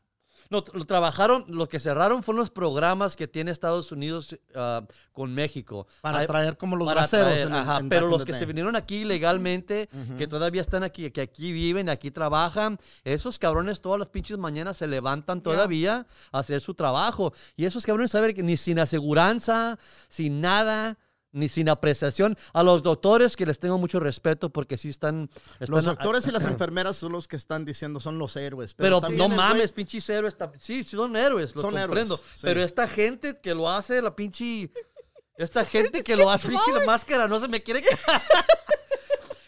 No, 0.51 0.65
lo 0.73 0.85
trabajaron, 0.85 1.45
lo 1.49 1.69
que 1.69 1.81
cerraron 1.81 2.23
fueron 2.23 2.41
los 2.41 2.51
programas 2.51 3.17
que 3.17 3.29
tiene 3.29 3.51
Estados 3.51 3.93
Unidos 3.93 4.39
ah, 4.55 4.83
con 5.13 5.35
México. 5.35 5.87
Para 6.01 6.27
traer 6.27 6.57
como 6.57 6.77
los 6.77 6.87
braceros. 6.89 7.27
traer, 7.27 7.47
en 7.49 7.55
el- 7.55 7.59
ajá, 7.61 7.79
en 7.79 7.89
pero 7.89 8.07
los 8.09 8.25
que 8.25 8.35
se 8.35 8.45
vinieron 8.47 8.77
aquí 8.77 9.05
legalmente, 9.05 9.89
que 10.19 10.27
todavía 10.27 10.61
están 10.61 10.83
aquí, 10.83 11.11
que 11.11 11.21
aquí 11.23 11.53
viven, 11.53 11.89
aquí 11.89 12.11
trabajan, 12.11 12.79
esos 13.05 13.39
cabrones 13.39 13.81
todas 13.81 13.99
las 13.99 14.09
pinches 14.09 14.39
mañanas 14.39 14.77
se 14.77 14.87
levantan 14.87 15.43
todavía 15.43 16.07
a 16.33 16.39
hacer 16.39 16.61
su 16.61 16.75
trabajo. 16.75 17.33
Y 17.57 17.65
esos 17.65 17.85
cabrones 17.87 18.11
saben 18.11 18.35
que 18.35 18.43
ni 18.43 18.57
sin 18.57 18.79
aseguranza, 18.79 19.79
sin 20.09 20.41
nada, 20.41 20.99
ni 21.33 21.49
sin 21.49 21.69
apreciación. 21.69 22.37
A 22.53 22.63
los 22.63 22.83
doctores 22.83 23.37
que 23.37 23.47
les 23.47 23.59
tengo 23.59 23.79
mucho 23.79 23.99
respeto 24.01 24.51
porque 24.51 24.79
sí 24.79 24.91
están... 24.91 25.31
Los 25.61 25.85
doctores 25.85 26.27
y 26.27 26.31
las 26.31 26.47
enfermeras 26.47 26.97
son 26.97 27.13
los 27.13 27.27
que 27.27 27.37
están 27.37 27.65
diciendo 27.65 28.01
son 28.01 28.19
los 28.19 28.37
héroes. 28.37 28.75
Pero 28.75 29.01
no 29.01 29.29
mames, 29.29 29.73
pinches 29.73 30.09
héroes. 30.11 30.37
Sí, 30.61 30.85
sí 30.85 30.97
son 30.97 31.17
héroes, 31.17 31.55
lo 31.55 31.63
Son 31.63 31.75
comprendo. 31.75 32.15
héroes, 32.17 32.31
sí. 32.35 32.41
Pero 32.43 32.63
esta 32.63 32.87
gente 32.87 33.41
que 33.41 33.55
lo 33.55 33.71
hace, 33.71 34.01
la 34.01 34.15
pinche... 34.15 34.71
Esta 35.37 35.65
gente 35.65 36.05
que 36.05 36.17
lo 36.17 36.31
hace, 36.31 36.49
pinche 36.49 36.73
la 36.73 36.85
máscara, 36.85 37.27
no 37.27 37.41
se 37.41 37.49
me 37.49 37.63
quiere 37.63 37.83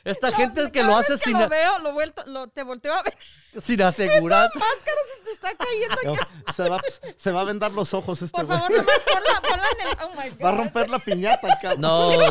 Esta 0.05 0.31
gente 0.33 0.71
que 0.71 0.83
lo 0.83 0.97
hace 0.97 1.15
que 1.15 1.19
sin, 1.19 1.33
lo 1.39 1.49
veo, 1.49 1.79
lo 1.79 1.93
vuelto, 1.95 2.23
lo, 2.27 2.47
te 2.49 2.63
volteo 2.63 2.93
a 2.95 3.03
ver. 3.03 3.17
sin 3.63 3.81
asegurar. 3.89 4.51
Máscara 4.55 4.99
se 5.17 5.25
te 5.25 5.31
está 5.33 5.55
cayendo 5.57 5.95
aquí. 6.13 6.53
se, 6.55 6.69
va, 6.69 6.81
se 7.17 7.33
va 7.33 7.41
a 7.41 7.45
vendar 7.45 7.73
los 7.73 7.95
ojos 7.95 8.21
este 8.21 8.37
Por 8.37 8.47
güey. 8.47 8.59
favor, 8.59 8.77
nomás 8.77 9.01
ponla, 9.01 9.41
ponla 9.49 9.65
en 9.81 9.81
el. 9.89 9.97
Oh 10.05 10.11
my 10.23 10.29
God. 10.31 10.45
Va 10.45 10.49
a 10.51 10.53
romper 10.57 10.91
la 10.91 10.99
piñata, 10.99 11.59
cabrón. 11.61 11.81
No. 11.81 12.11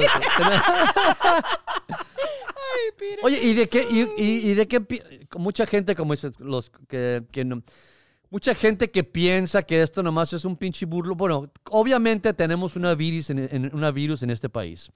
Ay, 1.89 2.91
Peter. 2.97 3.19
Oye, 3.23 3.39
¿y 3.41 3.53
de 3.53 3.67
qué? 3.67 3.85
Y, 3.89 4.01
y- 4.17 4.51
y 4.51 4.53
de 4.53 4.67
qué? 4.67 4.81
Mucha 5.37 5.65
gente, 5.65 5.95
como 5.95 6.13
dicen 6.13 6.33
los 6.39 6.71
que, 6.87 7.23
que 7.31 7.45
no- 7.45 7.63
Mucha 8.29 8.55
gente 8.55 8.89
que 8.89 9.03
piensa 9.03 9.61
que 9.61 9.81
esto 9.83 10.01
nomás 10.01 10.33
es 10.33 10.43
un 10.43 10.57
pinche 10.57 10.85
burlo. 10.87 11.13
Bueno, 11.15 11.51
obviamente 11.69 12.33
tenemos 12.33 12.75
una 12.75 12.95
virus 12.95 13.29
en, 13.29 13.39
en- 13.39 13.75
una 13.75 13.91
virus 13.91 14.23
en 14.23 14.31
este 14.31 14.49
país. 14.49 14.89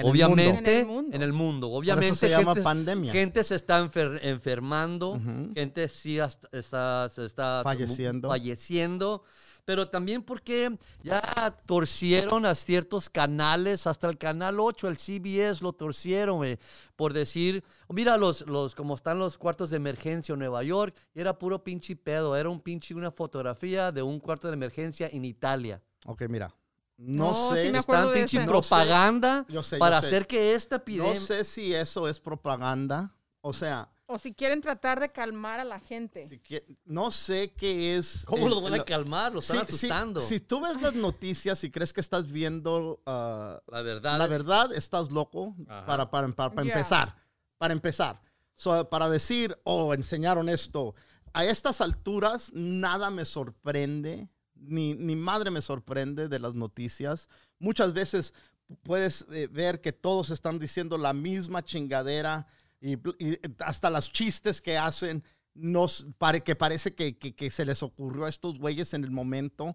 En 0.00 0.06
el 0.06 0.10
obviamente, 0.12 0.84
mundo. 0.84 1.16
en 1.16 1.22
el 1.22 1.32
mundo. 1.32 1.68
Por 1.68 1.78
Obviamente, 1.80 2.08
eso 2.08 2.16
se 2.16 2.30
llama 2.30 2.52
gente, 2.54 2.62
pandemia. 2.62 3.12
gente 3.12 3.44
se 3.44 3.54
está 3.56 3.80
enfer- 3.84 4.18
enfermando, 4.22 5.10
Ujú. 5.12 5.52
gente 5.54 5.88
sí 5.88 6.18
hasta- 6.20 6.48
está, 6.56 7.08
se 7.08 7.24
está 7.24 7.62
Falleciendo. 7.64 8.28
falleciendo, 8.28 9.24
pero 9.64 9.88
también 9.90 10.22
porque 10.22 10.78
ya 11.02 11.20
torcieron 11.66 12.46
a 12.46 12.54
ciertos 12.54 13.10
canales, 13.10 13.86
hasta 13.86 14.08
el 14.08 14.16
canal 14.16 14.60
8, 14.60 14.88
el 14.88 14.96
CBS 14.96 15.62
lo 15.62 15.72
torcieron, 15.72 16.38
güey, 16.38 16.58
por 16.96 17.12
decir, 17.12 17.62
mira 17.90 18.16
los, 18.16 18.46
los, 18.46 18.74
como 18.74 18.94
están 18.94 19.18
los 19.18 19.36
cuartos 19.36 19.70
de 19.70 19.76
emergencia 19.76 20.32
en 20.32 20.38
Nueva 20.38 20.62
York, 20.62 20.96
y 21.14 21.20
era 21.20 21.38
puro 21.38 21.62
pinche 21.64 21.96
pedo, 21.96 22.36
era 22.36 22.48
un 22.48 22.60
pinche, 22.60 22.94
una 22.94 23.10
fotografía 23.10 23.92
de 23.92 24.00
un 24.02 24.20
cuarto 24.20 24.46
de 24.46 24.54
emergencia 24.54 25.08
en 25.12 25.24
Italia. 25.24 25.82
Ok, 26.06 26.22
mira. 26.28 26.54
No, 26.98 27.30
No, 27.32 27.54
sé. 27.54 27.66
sí 27.66 27.70
me 27.70 27.78
acuerdo 27.78 28.02
Están 28.08 28.14
de 28.14 28.20
pinche 28.20 28.36
ese. 28.38 28.46
No 28.46 28.52
sé. 28.62 28.68
propaganda 28.68 29.46
Yo 29.48 29.62
sé, 29.62 29.76
yo 29.76 29.80
para 29.80 30.00
sé. 30.00 30.06
hacer 30.08 30.26
que 30.26 30.54
esta 30.54 30.76
No 30.76 30.82
epidemia... 30.82 31.20
sé 31.20 31.44
si 31.44 31.72
eso 31.74 32.08
es 32.08 32.18
propaganda. 32.20 33.14
O 33.40 33.52
sea, 33.52 33.88
O 34.06 34.18
si 34.18 34.34
quieren 34.34 34.60
tratar 34.60 34.98
de 35.00 35.12
calmar 35.12 35.60
a 35.60 35.64
la 35.64 35.78
gente. 35.80 36.28
Si 36.28 36.38
quie- 36.40 36.64
no 36.84 37.10
sé 37.12 37.52
qué 37.56 37.94
es. 37.96 38.24
¿Cómo 38.26 38.46
el- 38.46 38.50
los 38.54 38.62
van 38.62 38.74
a 38.74 38.84
calmar? 38.84 39.32
Los 39.32 39.44
están 39.48 39.64
sí, 39.66 39.74
asustando. 39.74 40.20
si 40.20 40.40
tú 40.40 40.60
ves 40.60 40.80
las 40.82 40.94
noticias 40.94 41.62
y 41.62 41.70
crees 41.70 41.92
que 41.92 42.00
estás 42.00 42.32
viendo 42.32 43.00
ah, 43.06 43.60
La 43.68 43.82
verdad. 43.82 44.18
la 44.18 44.24
es- 44.24 44.30
verdad, 44.30 44.72
estás 44.72 45.12
loco 45.12 45.54
Ajá. 45.68 45.86
para, 45.86 46.10
para, 46.10 46.26
para, 46.28 46.50
para 46.54 46.66
Ya. 46.66 46.72
empezar. 46.72 47.14
Para 47.58 47.72
empezar. 47.74 48.20
So, 48.56 48.88
para 48.88 49.08
decir, 49.08 49.56
oh, 49.62 49.94
enseñaron 49.94 50.48
esto. 50.48 50.94
A 51.32 51.44
estas 51.44 51.80
alturas, 51.80 52.50
nada 52.54 53.10
me 53.10 53.24
sorprende, 53.24 54.28
ni, 54.60 54.94
ni 54.94 55.16
madre 55.16 55.50
me 55.50 55.62
sorprende 55.62 56.28
de 56.28 56.38
las 56.38 56.54
noticias. 56.54 57.28
Muchas 57.58 57.92
veces 57.92 58.34
puedes 58.82 59.26
eh, 59.32 59.48
ver 59.50 59.80
que 59.80 59.92
todos 59.92 60.30
están 60.30 60.58
diciendo 60.58 60.98
la 60.98 61.12
misma 61.12 61.64
chingadera 61.64 62.46
y, 62.80 62.94
y 63.24 63.38
hasta 63.60 63.90
las 63.90 64.10
chistes 64.12 64.60
que 64.60 64.76
hacen. 64.78 65.22
Nos, 65.54 66.06
pare, 66.18 66.42
que 66.42 66.54
parece 66.54 66.94
que, 66.94 67.18
que- 67.18 67.34
que 67.34 67.50
se 67.50 67.64
les 67.64 67.82
ocurrió 67.82 68.26
a 68.26 68.28
estos 68.28 68.58
güeyes 68.60 68.94
en 68.94 69.02
el 69.02 69.10
momento 69.10 69.74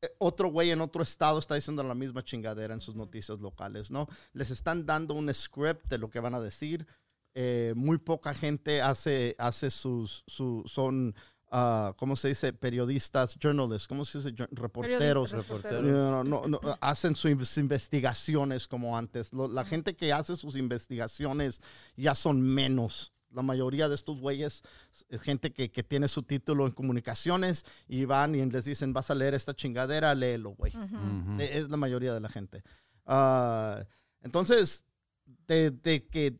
eh, 0.00 0.10
otro 0.18 0.48
güey 0.48 0.70
en 0.70 0.80
otro 0.80 1.02
estado 1.02 1.38
está 1.40 1.56
diciendo 1.56 1.82
la 1.82 1.94
misma 1.94 2.22
chingadera 2.22 2.72
en 2.74 2.80
sus 2.80 2.94
noticias 2.94 3.40
locales, 3.40 3.90
¿no? 3.90 4.06
Les 4.32 4.50
están 4.50 4.86
dando 4.86 5.14
un 5.14 5.32
script 5.34 5.86
de 5.88 5.98
lo 5.98 6.08
que 6.10 6.20
van 6.20 6.34
a 6.34 6.40
decir. 6.40 6.86
Eh, 7.34 7.72
muy 7.74 7.98
poca 7.98 8.32
gente 8.32 8.80
hace, 8.80 9.34
hace 9.38 9.70
sus, 9.70 10.22
su, 10.28 10.62
son, 10.66 11.16
ah, 11.56 11.94
¿cómo 11.96 12.16
se 12.16 12.28
dice? 12.28 12.52
Periodistas, 12.52 13.36
journalists, 13.38 13.86
¿cómo 13.86 14.04
se 14.04 14.18
dice? 14.18 14.34
Reporteros. 14.50 15.30
Reporteros. 15.30 15.82
No, 15.84 16.24
no, 16.24 16.42
no, 16.48 16.60
hacen 16.80 17.14
sus 17.14 17.56
investigaciones 17.58 18.66
como 18.66 18.98
antes. 18.98 19.32
Lo- 19.32 19.46
la 19.48 19.64
gente 19.64 19.94
que 19.94 20.12
hace 20.12 20.34
sus 20.36 20.56
investigaciones 20.56 21.60
ya 21.96 22.14
son 22.14 22.40
menos. 22.42 23.12
La 23.30 23.42
mayoría 23.42 23.88
de 23.88 23.94
estos 23.96 24.20
güeyes 24.20 24.62
es 25.08 25.20
gente 25.20 25.52
que, 25.52 25.70
que 25.72 25.82
tiene 25.82 26.06
su 26.08 26.22
título 26.22 26.66
en 26.66 26.72
comunicaciones 26.72 27.64
y 27.88 28.04
van 28.04 28.34
y 28.34 28.44
les 28.48 28.64
dicen, 28.64 28.92
vas 28.92 29.10
a 29.10 29.14
leer 29.14 29.34
esta 29.34 29.54
chingadera, 29.54 30.14
léelo, 30.14 30.50
güey. 30.50 30.72
Ujú. 30.76 31.40
E- 31.40 31.58
Es 31.58 31.68
la 31.68 31.76
mayoría 31.76 32.14
de 32.14 32.20
la 32.20 32.28
gente. 32.28 32.62
Ah, 33.06 33.82
entonces, 34.22 34.84
de, 35.48 35.70
de 35.72 36.06
que 36.06 36.38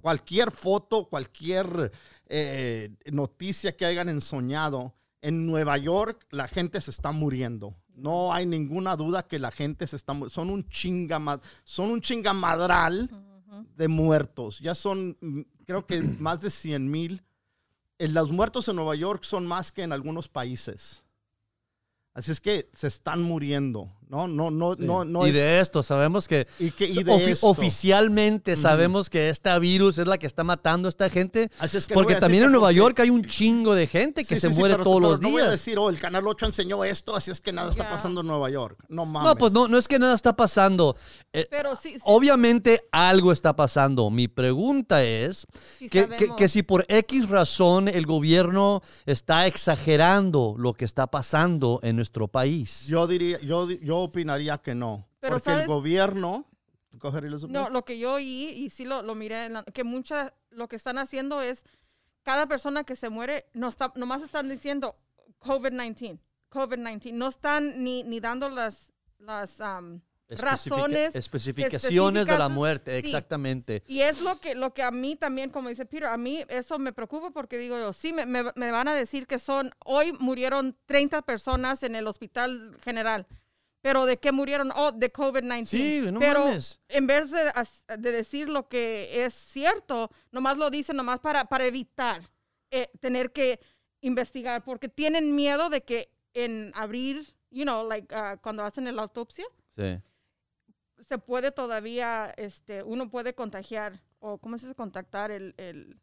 cualquier 0.00 0.50
foto, 0.52 1.08
cualquier 1.08 1.90
eh, 2.28 2.90
noticia 3.10 3.76
que 3.76 3.86
hayan 3.86 4.08
ensoñado, 4.08 4.94
en 5.22 5.46
Nueva 5.46 5.76
York 5.76 6.26
la 6.30 6.48
gente 6.48 6.80
se 6.80 6.90
está 6.90 7.12
muriendo. 7.12 7.74
No 7.94 8.32
hay 8.32 8.46
ninguna 8.46 8.94
duda 8.96 9.24
que 9.26 9.38
la 9.38 9.50
gente 9.50 9.86
se 9.86 9.96
está 9.96 10.12
muriendo. 10.12 10.34
Son 10.34 10.50
un 10.50 10.68
chingama, 10.68 11.40
son 11.64 11.90
un 11.90 12.00
chingamadral 12.00 13.10
de 13.76 13.88
muertos. 13.88 14.60
Ya 14.60 14.74
son, 14.74 15.16
mm, 15.20 15.40
creo 15.64 15.86
que 15.86 16.00
más 16.20 16.40
de 16.40 16.50
100 16.50 16.90
mil. 16.90 17.22
Los 17.98 18.30
muertos 18.30 18.68
en 18.68 18.76
Nueva 18.76 18.94
York 18.94 19.24
son 19.24 19.46
más 19.46 19.72
que 19.72 19.82
en 19.82 19.92
algunos 19.92 20.28
países. 20.28 21.02
Así 22.14 22.30
es 22.30 22.40
que 22.40 22.68
se 22.72 22.86
están 22.86 23.22
muriendo, 23.22 23.92
¿no? 24.08 24.26
No, 24.28 24.50
no, 24.50 24.74
Sí. 24.74 24.82
no, 24.84 25.04
no 25.04 25.26
y 25.26 25.30
es- 25.30 25.34
de 25.36 25.60
esto, 25.60 25.82
sabemos 25.82 26.26
que 26.28 26.46
y 26.58 26.70
que- 26.70 26.86
y 26.86 27.02
de 27.02 27.12
ofi- 27.12 27.28
esto. 27.28 27.46
oficialmente 27.46 28.56
sabemos 28.56 29.10
que 29.10 29.28
esta 29.30 29.58
virus 29.58 29.98
es 29.98 30.06
la 30.06 30.18
que 30.18 30.26
está 30.26 30.44
matando 30.44 30.88
a 30.88 30.90
esta 30.90 31.08
gente. 31.10 31.50
Así 31.58 31.76
es 31.76 31.86
que 31.86 31.94
no 31.94 32.00
porque 32.00 32.16
también 32.16 32.44
en 32.44 32.52
Nueva. 32.52 32.72
York 32.72 32.98
hay 33.00 33.10
un 33.10 33.24
chingo 33.24 33.74
de 33.74 33.86
gente 33.86 34.24
que 34.24 34.34
Sí, 34.36 34.40
se 34.40 34.48
sí, 34.48 34.54
sí, 34.54 34.58
muere 34.60 34.74
pero- 34.74 34.84
todos 34.84 34.96
pero 34.98 35.10
los 35.10 35.20
no 35.20 35.30
voy 35.30 35.40
a 35.40 35.44
días. 35.44 35.52
decir, 35.52 35.78
oh, 35.78 35.90
el 35.90 35.98
Canal 35.98 36.26
8 36.26 36.46
enseñó 36.46 36.84
esto, 36.84 37.14
así 37.16 37.30
es 37.30 37.40
que 37.40 37.52
nada 37.52 37.70
está 37.70 37.88
pasando 37.88 38.20
en 38.22 38.26
Nueva 38.26 38.50
York. 38.50 38.78
No 38.88 39.04
mames. 39.06 39.28
no, 39.28 39.36
pues 39.36 39.52
no, 39.52 39.68
no 39.68 39.78
es 39.78 39.88
que 39.88 39.98
nada 39.98 40.14
está 40.14 40.34
pasando. 40.36 40.96
Eh, 41.32 41.46
Pero 41.50 41.76
sí, 41.76 41.94
sí, 41.94 42.00
Obviamente 42.04 42.82
algo 42.92 43.32
está 43.32 43.54
pasando. 43.56 44.10
Mi 44.10 44.28
pregunta 44.28 45.02
es 45.04 45.46
sí 45.78 45.88
que, 45.88 46.08
que- 46.08 46.34
que 46.36 46.48
si 46.48 46.62
por 46.62 46.84
X 46.88 47.28
razón 47.28 47.88
el 47.88 48.06
gobierno 48.06 48.82
está 49.06 49.46
exagerando 49.46 50.54
lo 50.58 50.74
que 50.74 50.84
está 50.84 51.06
pasando 51.06 51.80
en 51.82 51.96
nuestro 51.96 52.28
país. 52.28 52.86
Yo 52.86 53.06
diría, 53.06 53.38
yo, 53.40 53.66
di- 53.66 53.78
yo 53.98 54.04
opinaría 54.04 54.58
que 54.58 54.74
no. 54.74 55.06
Pero, 55.20 55.34
porque 55.34 55.44
¿sabes? 55.44 55.62
el 55.62 55.68
gobierno... 55.68 56.46
No, 57.48 57.68
lo 57.70 57.84
que 57.84 57.98
yo 57.98 58.14
oí, 58.14 58.44
y 58.50 58.70
sí 58.70 58.84
lo, 58.84 59.02
lo 59.02 59.14
miré, 59.14 59.44
en 59.46 59.52
la- 59.52 59.62
que 59.64 59.84
muchas, 59.84 60.32
lo 60.50 60.68
que 60.68 60.76
están 60.76 60.98
haciendo 60.98 61.40
es, 61.42 61.64
cada 62.22 62.46
persona 62.46 62.82
que 62.84 62.96
se 62.96 63.08
muere, 63.10 63.46
no 63.52 63.68
está, 63.68 63.92
nomás 63.94 64.22
están 64.22 64.48
diciendo 64.48 64.96
COVID-19, 65.40 66.18
COVID-19. 66.50 67.12
No 67.12 67.28
están 67.28 67.84
ni, 67.84 68.02
ni 68.04 68.20
dando 68.20 68.48
las, 68.48 68.92
las 69.18 69.60
Especifica- 69.60 70.40
razones 70.50 71.14
especificaciones 71.14 72.26
de 72.26 72.38
la 72.38 72.48
muerte, 72.48 72.92
sí. 73.00 73.06
exactamente. 73.06 73.82
Y 73.86 74.00
es 74.00 74.20
lo 74.20 74.38
que, 74.40 74.54
lo 74.54 74.72
que 74.74 74.82
a 74.82 74.90
mí 74.90 75.14
también, 75.16 75.50
como 75.50 75.68
dice 75.68 75.86
Peter, 75.86 76.06
a 76.08 76.16
mí 76.16 76.44
eso 76.48 76.78
me 76.78 76.92
preocupa 76.92 77.30
porque 77.30 77.58
digo 77.58 77.78
yo, 77.78 77.92
sí, 77.92 78.12
me, 78.12 78.26
me- 78.26 78.50
me 78.54 78.70
van 78.70 78.88
a 78.88 78.94
decir 78.94 79.26
que 79.26 79.38
son, 79.38 79.70
hoy 79.84 80.12
murieron 80.18 80.76
30 80.86 81.22
personas 81.22 81.82
en 81.82 81.96
el 81.96 82.06
hospital 82.06 82.76
general. 82.82 83.26
Pero 83.88 84.04
¿de 84.04 84.18
qué 84.18 84.32
murieron? 84.32 84.70
Oh, 84.76 84.92
de 84.92 85.10
COVID-19. 85.10 85.64
Sí, 85.64 86.00
no 86.12 86.20
Pero 86.20 86.44
mames. 86.44 86.78
en 86.88 87.06
vez 87.06 87.30
de, 87.30 88.12
decir 88.12 88.50
lo 88.50 88.68
que 88.68 89.24
es 89.24 89.32
cierto, 89.32 90.10
nomás 90.30 90.58
lo 90.58 90.68
dicen 90.68 90.94
nomás 90.96 91.20
para, 91.20 91.46
para 91.46 91.64
evitar 91.64 92.20
eh, 92.70 92.90
tener 93.00 93.32
que 93.32 93.58
investigar, 94.02 94.62
porque 94.62 94.90
tienen 94.90 95.34
miedo 95.34 95.70
de 95.70 95.80
que 95.84 96.10
en 96.34 96.70
abril, 96.74 97.34
you 97.50 97.62
know, 97.62 97.88
like 97.88 98.14
ah, 98.14 98.36
cuando 98.42 98.62
hacen 98.62 98.94
la 98.94 99.00
autopsia, 99.00 99.46
Sí. 99.74 99.98
se 100.98 101.16
puede 101.16 101.50
todavía, 101.50 102.34
este, 102.36 102.82
uno 102.82 103.08
puede 103.08 103.34
contagiar, 103.34 104.02
o 104.18 104.36
¿cómo 104.36 104.58
se 104.58 104.66
dice? 104.66 104.74
Contactar 104.76 105.30
el, 105.30 105.54
el, 105.56 105.98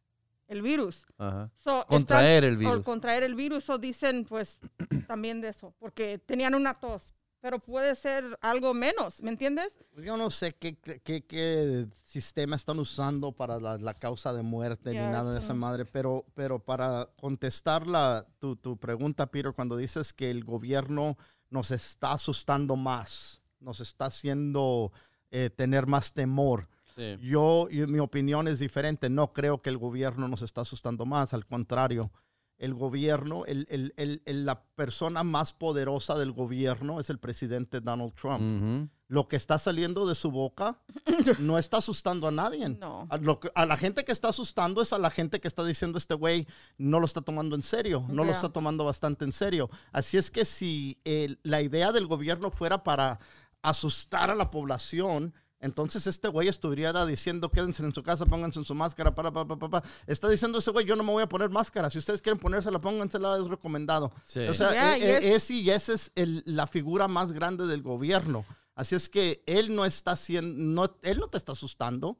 el 0.47 0.61
virus. 0.63 1.05
Ajá. 1.19 1.51
So, 1.55 1.81
están- 1.81 1.97
Contraer 1.99 2.43
el 2.45 2.55
O 2.55 2.57
virus. 2.57 2.83
contraer 2.83 3.21
el 3.21 3.35
virus, 3.35 3.69
o 3.69 3.77
dicen, 3.77 4.25
pues, 4.25 4.57
también 5.05 5.39
de 5.39 5.49
eso, 5.49 5.75
porque 5.77 6.17
tenían 6.17 6.55
una 6.55 6.73
tos, 6.79 7.13
pero 7.45 7.59
puede 7.59 7.93
ser 7.93 8.23
algo 8.41 8.73
menos, 8.73 9.21
¿me 9.21 9.29
entiendes? 9.29 9.77
Yo 10.03 10.17
no 10.17 10.31
sé 10.31 10.55
qué, 10.55 10.75
qué, 10.79 11.23
qué 11.27 11.85
sistema 12.03 12.55
están 12.55 12.79
usando 12.79 13.33
para 13.33 13.59
la, 13.59 13.77
la 13.77 13.93
causa 13.93 14.33
de 14.33 14.41
muerte 14.41 14.89
ni 14.89 14.95
nada 14.97 15.31
de 15.31 15.37
esa 15.37 15.49
no 15.49 15.53
sé. 15.53 15.59
madre, 15.59 15.85
pero, 15.85 16.25
pero 16.33 16.57
para 16.57 17.07
contestar 17.17 17.85
la, 17.85 18.25
tu, 18.39 18.55
tu 18.55 18.77
pregunta, 18.77 19.27
Peter, 19.27 19.53
cuando 19.53 19.77
dices 19.77 20.11
que 20.11 20.31
el 20.31 20.43
gobierno 20.43 21.19
nos 21.51 21.69
está 21.69 22.13
asustando 22.13 22.75
más, 22.77 23.43
nos 23.59 23.79
está 23.79 24.05
haciendo 24.07 24.91
eh, 25.29 25.51
tener 25.51 25.85
más 25.85 26.13
temor. 26.13 26.67
Sí. 26.95 27.15
Yo, 27.21 27.69
yo- 27.69 27.87
mi 27.87 27.99
opinión 27.99 28.47
es 28.47 28.57
diferente. 28.57 29.07
No 29.11 29.33
creo 29.33 29.61
que 29.61 29.69
el 29.69 29.77
gobierno 29.77 30.27
nos 30.27 30.41
está 30.41 30.61
asustando 30.61 31.05
más. 31.05 31.31
Al 31.35 31.45
contrario, 31.45 32.09
el 32.57 32.73
gobierno, 32.73 33.43
el, 33.45 33.65
el- 33.69 33.93
el- 33.97 34.21
el- 34.25 34.45
la 34.45 34.63
persona 34.75 35.23
más 35.23 35.51
poderosa 35.53 36.15
del 36.17 36.31
gobierno 36.31 36.99
es 36.99 37.09
el 37.09 37.19
presidente 37.19 37.81
Donald 37.81 38.13
Trump. 38.13 38.89
Lo 39.07 39.27
que 39.27 39.35
está 39.35 39.59
saliendo 39.59 40.07
de 40.07 40.15
su 40.15 40.31
boca 40.31 40.79
no 41.39 41.57
está 41.59 41.77
asustando 41.77 42.27
a 42.27 42.31
nadie. 42.31 42.67
No. 42.69 43.07
A, 43.11 43.17
lo 43.17 43.39
que- 43.39 43.51
a 43.53 43.65
la 43.65 43.77
gente 43.77 44.03
que 44.03 44.11
está 44.11 44.29
asustando 44.29 44.81
es 44.81 44.93
a 44.93 44.97
la 44.99 45.11
gente 45.11 45.39
que 45.39 45.47
está 45.47 45.63
diciendo 45.63 45.97
este 45.97 46.15
güey 46.15 46.47
no 46.77 46.99
lo 46.99 47.05
está 47.05 47.21
tomando 47.21 47.55
en 47.55 47.61
serio, 47.63 48.05
no 48.09 48.23
lo 48.23 48.31
está 48.31 48.49
tomando 48.49 48.83
bastante 48.85 49.25
en 49.25 49.31
serio. 49.31 49.69
Así 49.91 50.17
es 50.17 50.31
que 50.31 50.43
si 50.45 50.99
eh, 51.05 51.35
la 51.43 51.61
idea 51.61 51.91
del 51.91 52.07
gobierno 52.07 52.49
fuera 52.51 52.83
para 52.83 53.19
asustar 53.61 54.29
a 54.31 54.35
la 54.35 54.49
población, 54.51 55.33
entonces 55.59 56.05
este 56.07 56.27
güey 56.27 56.47
estuviera 56.47 57.05
diciendo 57.05 57.49
quédense 57.49 57.83
en 57.83 57.93
su 57.93 58.03
casa, 58.03 58.25
pónganse 58.25 58.59
en 58.59 58.65
su 58.65 58.75
máscara, 58.75 59.15
para, 59.15 59.31
para, 59.31 59.47
para, 59.47 59.69
para. 59.69 59.87
Está 60.05 60.29
diciendo 60.29 60.57
ese 60.59 60.71
güey, 60.71 60.85
yo 60.85 60.95
no 60.95 61.03
me 61.03 61.11
voy 61.11 61.23
a 61.23 61.29
poner 61.29 61.49
máscara. 61.49 61.89
Si 61.89 61.97
ustedes 61.97 62.21
quieren 62.21 62.39
ponérsela, 62.39 62.79
póngansela, 62.79 63.37
es 63.39 63.47
recomendado. 63.47 64.11
Sí. 64.25 64.41
O 64.47 64.53
sea, 64.53 64.95
eh, 64.95 64.99
eh, 65.01 65.17
es- 65.23 65.35
ese 65.43 65.53
y 65.55 65.69
esa 65.69 65.93
es 65.93 66.11
el- 66.15 66.43
la 66.45 66.67
figura 66.67 67.07
más 67.07 67.31
grande 67.31 67.65
del 67.67 67.81
gobierno. 67.81 68.45
Así 68.75 68.93
es 68.95 69.07
que 69.09 69.41
él 69.45 69.73
no 69.73 69.85
está 69.85 70.11
haciendo, 70.11 70.53
no, 70.83 70.95
él 71.01 71.17
no 71.19 71.27
te 71.29 71.37
está 71.37 71.53
asustando. 71.53 72.17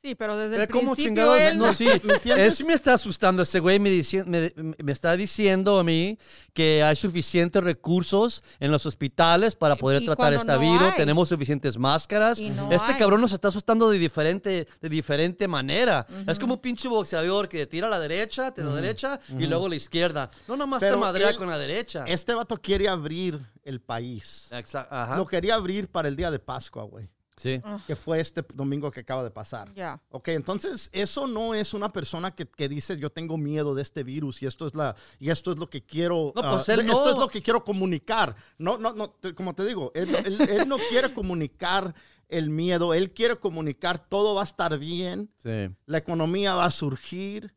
Sí, 0.00 0.14
pero 0.14 0.36
desde 0.36 0.52
Pero 0.52 0.62
el 0.62 0.68
¿Cómo 0.68 0.94
principio 0.94 1.24
chingados? 1.24 1.40
él 1.42 1.58
No, 1.58 1.74
sí. 1.74 1.88
Él 2.30 2.52
sí 2.52 2.62
me 2.62 2.72
está 2.74 2.94
asustando. 2.94 3.42
Ese 3.42 3.58
güey 3.58 3.80
me, 3.80 3.90
dici- 3.90 4.24
me, 4.24 4.52
me 4.80 4.92
está 4.92 5.16
diciendo 5.16 5.76
a 5.80 5.82
mí 5.82 6.16
que 6.54 6.84
hay 6.84 6.94
suficientes 6.94 7.62
recursos 7.64 8.44
en 8.60 8.70
los 8.70 8.86
hospitales 8.86 9.56
para 9.56 9.74
poder 9.74 10.00
y 10.02 10.06
tratar 10.06 10.34
esta 10.34 10.54
no 10.54 10.60
virus. 10.60 10.82
hay. 10.82 10.96
Tenemos 10.96 11.28
suficientes 11.28 11.76
máscaras. 11.78 12.38
No 12.40 12.70
este 12.70 12.92
hay. 12.92 12.98
cabrón 12.98 13.20
nos 13.20 13.32
está 13.32 13.48
asustando 13.48 13.90
de 13.90 13.98
diferente, 13.98 14.68
de 14.80 14.88
diferente 14.88 15.48
manera. 15.48 16.06
Es 16.28 16.38
como 16.38 16.54
un 16.54 16.60
pinche 16.60 16.86
boxeador 16.86 17.48
que 17.48 17.66
tira 17.66 17.88
a 17.88 17.90
la 17.90 17.98
derecha, 17.98 18.54
te 18.54 18.62
la 18.62 18.72
derecha 18.76 19.18
y 19.36 19.46
luego 19.48 19.66
a 19.66 19.68
la 19.68 19.76
izquierda. 19.76 20.30
No 20.46 20.56
nomás 20.56 20.78
te 20.78 20.86
Pero 20.86 20.98
madrea 21.00 21.30
él- 21.30 21.36
con 21.36 21.50
la 21.50 21.58
derecha. 21.58 22.04
Este 22.06 22.34
vato 22.34 22.56
quiere 22.58 22.88
abrir 22.88 23.40
el 23.64 23.80
país. 23.80 24.46
Exa- 24.52 24.86
ajá. 24.88 25.16
Lo 25.16 25.26
quería 25.26 25.56
abrir 25.56 25.88
para 25.88 26.06
el 26.06 26.14
día 26.14 26.30
de 26.30 26.38
Pascua, 26.38 26.84
güey. 26.84 27.08
Sí. 27.38 27.60
que 27.86 27.96
fue 27.96 28.20
este 28.20 28.44
domingo 28.54 28.90
que 28.90 29.00
acaba 29.00 29.22
de 29.24 29.30
pasar. 29.30 29.72
Ya. 29.74 30.00
Ok, 30.10 30.28
entonces 30.28 30.90
eso 30.92 31.26
no 31.26 31.54
es 31.54 31.72
una 31.74 31.92
persona 31.92 32.34
que, 32.34 32.46
que 32.46 32.68
dice 32.68 32.98
yo 32.98 33.10
tengo 33.10 33.36
miedo 33.38 33.74
de 33.74 33.82
este 33.82 34.02
virus 34.02 34.42
y 34.42 34.46
esto 34.46 34.66
es 34.66 34.74
la 34.74 34.96
y 35.18 35.30
esto 35.30 35.52
es 35.52 35.58
lo 35.58 35.70
que 35.70 35.82
quiero 35.84 36.32
No, 36.34 36.42
pues 36.42 36.68
ah, 36.68 36.74
él 36.74 36.80
esto 36.80 37.04
no. 37.04 37.10
es 37.12 37.18
lo 37.18 37.28
que 37.28 37.42
quiero 37.42 37.64
comunicar. 37.64 38.34
No, 38.58 38.78
no, 38.78 38.92
no, 38.92 39.10
te- 39.10 39.34
como 39.34 39.54
te 39.54 39.64
digo, 39.64 39.92
él, 39.94 40.14
él- 40.14 40.40
él 40.42 40.68
no 40.68 40.76
quiere 40.90 41.12
comunicar 41.14 41.94
el 42.28 42.50
miedo, 42.50 42.92
él 42.92 43.12
quiere 43.12 43.36
comunicar 43.36 43.98
todo 43.98 44.34
va 44.34 44.42
a 44.42 44.44
estar 44.44 44.78
bien, 44.78 45.30
Sí. 45.38 45.70
la 45.86 45.98
economía 45.98 46.54
va 46.54 46.66
a 46.66 46.70
surgir. 46.70 47.54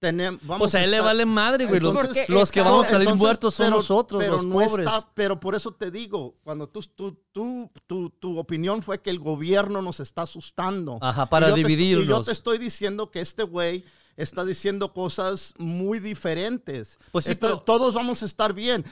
Tenem- 0.00 0.38
vamos 0.42 0.58
Pues 0.58 0.74
a 0.74 0.84
él 0.84 0.90
le 0.90 1.00
vale 1.00 1.24
madre, 1.24 1.64
güey. 1.66 1.80
Los, 1.80 1.94
Entonces- 1.96 2.28
los 2.28 2.52
que 2.52 2.60
vamos 2.60 2.86
a 2.86 2.90
salir 2.90 3.08
entonces, 3.08 3.22
muertos 3.22 3.54
son 3.54 3.66
pero- 3.66 3.76
nosotros, 3.78 4.20
pero 4.22 4.32
los 4.34 4.44
no 4.44 4.54
pobres. 4.54 4.86
está- 4.86 5.08
pero 5.14 5.40
por 5.40 5.54
eso 5.54 5.72
te 5.72 5.90
digo, 5.90 6.36
cuando 6.44 6.68
tú, 6.68 6.82
tú, 6.94 7.18
tú, 7.32 7.70
tú- 7.86 8.10
tu 8.10 8.38
opinión 8.38 8.82
fue 8.82 9.00
que 9.00 9.08
el 9.08 9.18
gobierno 9.18 9.80
nos 9.80 10.00
está 10.00 10.22
asustando. 10.22 10.98
Ajá, 11.00 11.24
para 11.26 11.46
Y 11.46 11.50
yo 11.50 11.54
te- 11.54 11.60
y 11.60 11.62
yo 11.62 11.68
dividirnos. 11.68 12.26
te 12.26 12.32
estoy 12.32 12.58
diciendo 12.58 13.10
que 13.10 13.20
este 13.20 13.42
güey 13.44 13.84
está 14.16 14.44
diciendo 14.44 14.92
cosas 14.92 15.54
muy 15.58 15.98
diferentes. 15.98 16.98
Pues 17.12 17.24
sí, 17.26 17.32
Esto- 17.32 17.46
pero- 17.48 17.60
Todos 17.60 17.94
vamos 17.94 18.22
a 18.22 18.26
estar 18.26 18.52
bien. 18.52 18.84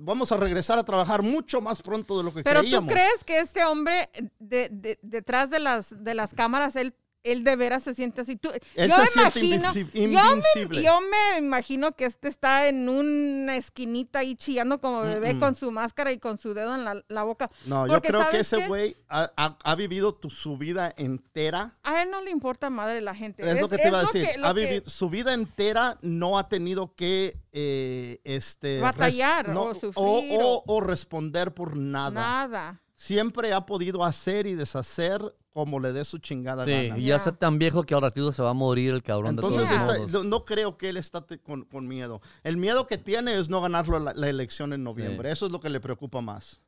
Vamos 0.00 0.32
a 0.32 0.36
regresar 0.36 0.78
a 0.78 0.84
trabajar 0.84 1.22
mucho 1.22 1.60
más 1.60 1.80
pronto 1.82 2.18
de 2.18 2.24
lo 2.24 2.34
que 2.34 2.42
Pero 2.42 2.60
creíamos. 2.60 2.88
tú 2.88 2.94
crees 2.94 3.24
que 3.24 3.38
este 3.40 3.64
hombre 3.64 4.08
de- 4.40 4.68
de- 4.70 4.98
detrás 5.02 5.50
de 5.50 5.60
las, 5.60 5.94
de 6.02 6.14
las 6.14 6.34
cámaras, 6.34 6.74
él, 6.76 6.94
él 7.24 7.44
de 7.44 7.56
veras 7.56 7.82
se 7.82 7.94
siente 7.94 8.20
así. 8.20 8.36
Tú, 8.36 8.50
Él 8.74 8.88
yo 8.90 8.96
se 9.04 9.20
imagino, 9.20 9.72
yo 9.74 10.36
me, 10.36 10.82
yo 10.82 10.98
me 11.00 11.38
imagino 11.38 11.92
que 11.92 12.04
este 12.06 12.28
está 12.28 12.68
en 12.68 12.88
una 12.88 13.56
esquinita 13.56 14.20
ahí 14.20 14.34
chillando 14.36 14.80
como 14.80 15.02
bebé 15.02 15.38
con 15.38 15.54
su 15.56 15.70
máscara 15.70 16.12
y 16.12 16.18
con 16.18 16.38
su 16.38 16.54
dedo 16.54 16.74
en 16.74 16.84
la, 16.84 17.02
la 17.08 17.22
boca. 17.24 17.50
No, 17.66 17.86
yo 17.86 18.00
creo 18.00 18.20
que 18.30 18.42
¿sabes 18.44 18.52
ese 18.52 18.66
güey 18.68 18.96
ha, 19.08 19.30
ha- 19.36 19.58
ha 19.62 19.74
vivido 19.74 20.14
tu, 20.14 20.30
su 20.30 20.56
vida 20.56 20.94
entera 20.96 21.76
A 21.82 22.02
él 22.02 22.10
no 22.10 22.22
le 22.22 22.30
importa 22.30 22.70
madre 22.70 23.00
la 23.00 23.14
gente. 23.14 23.42
Es, 23.48 23.60
lo 23.60 23.68
que 23.68 23.76
te 23.78 23.88
iba 23.88 23.98
a 23.98 24.02
decir. 24.02 24.24
que- 24.24 24.40
Ha 24.42 24.54
que- 24.54 24.60
vivido, 24.60 24.88
su 24.90 25.10
vida 25.10 25.34
entera 25.34 25.98
no 26.02 26.38
ha 26.38 26.48
tenido 26.48 26.94
que 26.94 27.36
eh, 27.52 28.20
este, 28.24 28.80
Batallar 28.80 29.48
no, 29.48 29.64
o 29.64 29.74
sufrir 29.74 29.94
o, 30.42 30.62
o 30.66 30.80
responder 30.80 31.52
por 31.52 31.76
nada. 31.76 32.10
Nada. 32.10 32.82
Siempre 32.94 33.52
ha 33.52 33.64
podido 33.66 34.04
hacer 34.04 34.46
y 34.46 34.54
deshacer 34.54 35.34
como 35.64 35.80
le 35.80 35.92
dé 35.92 36.04
su 36.04 36.18
chingada 36.18 36.64
Sí, 36.64 36.70
gana. 36.70 36.98
y 36.98 37.02
ya 37.02 37.08
Ya. 37.08 37.16
está 37.16 37.32
tan 37.32 37.58
viejo 37.58 37.82
que 37.82 37.94
al 37.94 38.02
ratito 38.02 38.30
se 38.32 38.42
va 38.42 38.50
a 38.50 38.54
morir 38.54 38.92
el 38.92 39.02
cabrón 39.02 39.30
Entonces, 39.30 39.68
de 39.68 39.76
todos 39.76 39.98
modos. 40.12 40.24
no- 40.24 40.44
creo 40.44 40.76
que 40.78 40.88
él 40.88 40.96
está 40.96 41.24
con, 41.42 41.64
con 41.64 41.88
miedo. 41.88 42.20
El 42.44 42.56
miedo 42.56 42.86
que 42.86 42.96
tiene 42.98 43.36
es 43.38 43.48
no 43.48 43.60
ganarlo 43.60 43.98
la, 43.98 44.14
la 44.14 44.28
elección 44.28 44.72
en 44.72 44.84
noviembre. 44.84 45.30
Eso 45.32 45.46
es 45.46 45.52
lo 45.52 45.58
que 45.60 45.68
le 45.68 45.80
preocupa 45.80 46.20
más. 46.20 46.60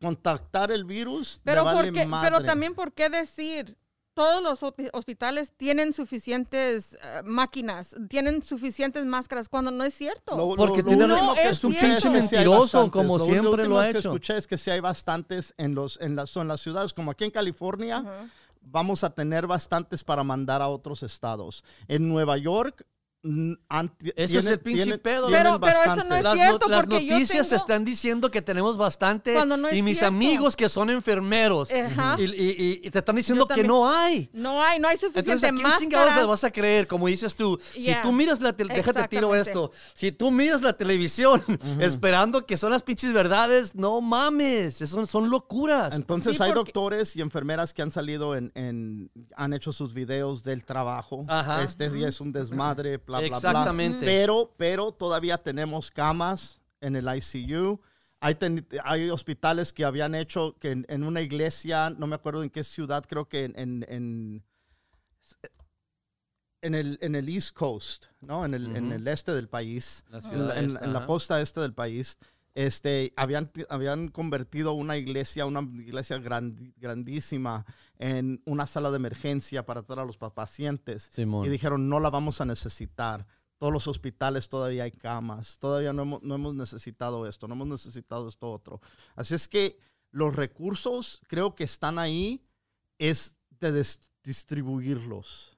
Contactar 0.00 0.70
el 0.70 0.84
virus. 0.84 1.40
le 1.44 1.52
Pero, 1.52 1.64
vale 1.64 1.90
¿por 1.90 1.92
qué- 2.00 2.06
madre. 2.06 2.30
pero 2.30 2.44
también, 2.44 2.74
¿por 2.74 2.92
qué 2.92 3.08
decir? 3.08 3.76
Todos 4.14 4.42
los 4.42 4.62
hospi- 4.62 4.90
hospitales 4.92 5.52
tienen 5.56 5.92
suficientes 5.92 6.94
eh, 6.94 7.22
máquinas, 7.24 7.96
tienen 8.08 8.44
suficientes 8.44 9.04
máscaras, 9.06 9.48
cuando 9.48 9.70
no 9.72 9.82
es 9.84 9.92
cierto. 9.94 10.36
Lo- 10.36 10.54
Porque 10.54 10.82
lo- 10.82 10.88
tiene- 10.88 11.06
lo 11.08 11.34
que 11.34 11.48
es 11.48 11.58
que 11.60 11.72
sí 11.72 11.76
hay 12.06 12.12
mentiroso, 12.12 12.90
como 12.90 13.18
Lo 13.18 13.24
siempre 13.24 13.50
último 13.50 13.68
lo 13.70 13.78
ha 13.80 13.84
que 13.84 13.90
hecho. 13.98 13.98
escuché 14.10 14.36
es 14.36 14.46
que 14.46 14.56
sí 14.56 14.70
hay 14.70 14.80
bastantes 14.80 15.52
en, 15.56 15.74
los, 15.74 15.98
en, 16.00 16.14
las, 16.16 16.34
en 16.36 16.46
las 16.48 16.60
ciudades, 16.60 16.94
como 16.94 17.10
aquí 17.10 17.24
en 17.24 17.30
California, 17.32 18.28
vamos 18.62 19.02
a 19.04 19.10
tener 19.10 19.46
bastantes 19.46 20.04
para 20.04 20.22
mandar 20.22 20.62
a 20.62 20.68
otros 20.68 21.02
estados. 21.02 21.64
En 21.88 22.08
Nueva 22.08 22.36
York, 22.38 22.86
anti- 23.68 24.12
Ese 24.16 24.38
es 24.38 24.46
el 24.46 24.60
pinche 24.60 24.82
tienen- 24.82 25.00
pedo. 25.00 25.28
Pero- 25.30 25.58
pero 25.58 25.78
eso 25.82 26.04
no 26.04 26.14
es 26.14 26.22
las, 26.22 26.34
cierto, 26.34 26.66
no- 26.66 26.76
las 26.76 26.84
porque 26.86 27.06
yo 27.06 27.14
noticias 27.14 27.48
tengo- 27.48 27.62
están 27.62 27.84
diciendo 27.84 28.30
que 28.30 28.42
tenemos 28.42 28.76
bastante 28.76 29.32
Cuando 29.34 29.56
no 29.56 29.68
es 29.68 29.76
y 29.76 29.82
mis 29.82 29.98
cierto. 29.98 30.14
amigos 30.14 30.54
que 30.56 30.68
son 30.68 30.90
enfermeros 30.90 31.70
Ajá. 31.72 32.16
y, 32.18 32.24
y- 32.24 32.80
y 32.84 32.90
te 32.90 32.98
están 32.98 33.16
diciendo 33.16 33.46
que 33.48 33.64
no 33.64 33.88
hay. 33.90 34.28
No 34.32 34.62
hay, 34.62 34.78
no 34.78 34.88
hay 34.88 34.94
Entonces, 34.94 35.24
suficiente 35.24 35.46
¿a 35.46 35.50
quién 35.50 35.90
máscaras. 35.90 36.26
vas 36.26 36.44
a 36.44 36.50
creer? 36.50 36.86
Como 36.86 37.06
dices 37.06 37.34
tú, 37.34 37.58
si 37.72 37.92
tú 38.02 38.12
miras 38.12 38.40
la 38.40 38.52
déjate 38.52 39.08
tiro 39.08 39.34
esto. 39.34 39.70
Si 39.94 40.12
tú 40.12 40.30
miras 40.30 40.60
la 40.62 40.74
televisión 40.74 41.42
esperando 41.80 42.44
que 42.46 42.56
son 42.56 42.70
las 42.72 42.82
pinches 42.82 43.12
verdades, 43.12 43.74
no 43.74 44.00
mames, 44.00 44.80
eso 44.82 45.04
son 45.06 45.30
locuras. 45.30 45.94
Entonces 45.94 46.36
Sí, 46.36 46.42
hay 46.42 46.52
porque- 46.52 46.72
doctores 46.72 47.16
y 47.16 47.20
enfermeras 47.20 47.72
que 47.72 47.82
han 47.82 47.90
salido 47.90 48.34
en, 48.36 48.52
en- 48.54 49.10
han 49.36 49.52
hecho 49.52 49.72
sus 49.72 49.94
videos 49.94 50.44
del 50.44 50.64
trabajo. 50.64 51.24
Ajá. 51.28 51.62
Este 51.62 51.88
día 51.90 52.08
es 52.08 52.20
un 52.20 52.32
desmadre, 52.32 52.98
bla, 52.98 53.13
bla, 53.20 53.28
bla. 53.28 53.36
Exactamente. 53.36 54.04
Pero, 54.06 54.54
pero 54.56 54.92
todavía 54.92 55.38
tenemos 55.38 55.90
camas 55.90 56.60
en 56.80 56.96
el 56.96 57.06
ICU. 57.08 57.80
Hay, 58.20 58.34
ten- 58.36 58.66
hay 58.84 59.10
hospitales 59.10 59.72
que 59.72 59.84
habían 59.84 60.14
hecho 60.14 60.56
que 60.58 60.70
en, 60.70 60.86
en 60.88 61.02
una 61.04 61.20
iglesia, 61.20 61.90
no 61.90 62.06
me 62.06 62.14
acuerdo 62.14 62.42
en 62.42 62.50
qué 62.50 62.64
ciudad, 62.64 63.04
creo 63.08 63.28
que 63.28 63.44
en, 63.44 63.54
en, 63.58 63.84
en, 63.88 64.44
en 66.62 66.74
el, 66.74 66.98
en 67.02 67.14
el 67.14 67.28
East 67.28 67.54
Coast, 67.54 68.06
¿no? 68.22 68.44
En 68.44 68.54
el, 68.54 68.74
en 68.74 68.86
Ujú. 68.86 68.94
el 68.94 69.08
este 69.08 69.32
del 69.32 69.48
país, 69.48 70.04
La 70.08 70.18
en, 70.18 70.50
en- 70.70 70.78
en 70.82 70.92
la 70.94 71.04
costa 71.04 71.40
este 71.40 71.60
del 71.60 71.74
país, 71.74 72.16
este, 72.54 73.12
habían, 73.16 73.50
habían 73.68 74.08
convertido 74.08 74.72
una 74.74 74.96
iglesia, 74.96 75.44
una 75.46 75.60
iglesia 75.60 76.18
grandi- 76.18 76.72
grandísima, 76.76 77.64
en 77.98 78.42
una 78.44 78.66
sala 78.66 78.90
de 78.90 78.96
emergencia 78.96 79.66
para 79.66 79.82
tratar 79.82 80.04
a 80.04 80.06
los 80.06 80.16
pa- 80.16 80.34
pacientes. 80.34 81.10
Simón. 81.14 81.44
Y 81.46 81.48
dijeron, 81.48 81.88
no 81.88 82.00
la 82.00 82.10
vamos 82.10 82.40
a 82.40 82.44
necesitar. 82.44 83.26
Todos 83.58 83.72
los 83.72 83.86
hospitales 83.88 84.48
todavía 84.48 84.84
hay 84.84 84.92
camas. 84.92 85.58
Todavía 85.58 85.92
no 85.92 86.02
hemos, 86.02 86.22
no 86.22 86.34
hemos 86.34 86.54
necesitado 86.54 87.26
esto, 87.26 87.48
no 87.48 87.54
hemos 87.54 87.68
necesitado 87.68 88.28
esto 88.28 88.50
otro. 88.50 88.80
Así 89.16 89.34
es 89.34 89.48
que 89.48 89.78
los 90.10 90.34
recursos 90.34 91.20
creo 91.28 91.54
que 91.54 91.64
están 91.64 91.98
ahí, 91.98 92.44
es 92.98 93.36
de 93.60 93.84
distribuirlos. 94.22 95.53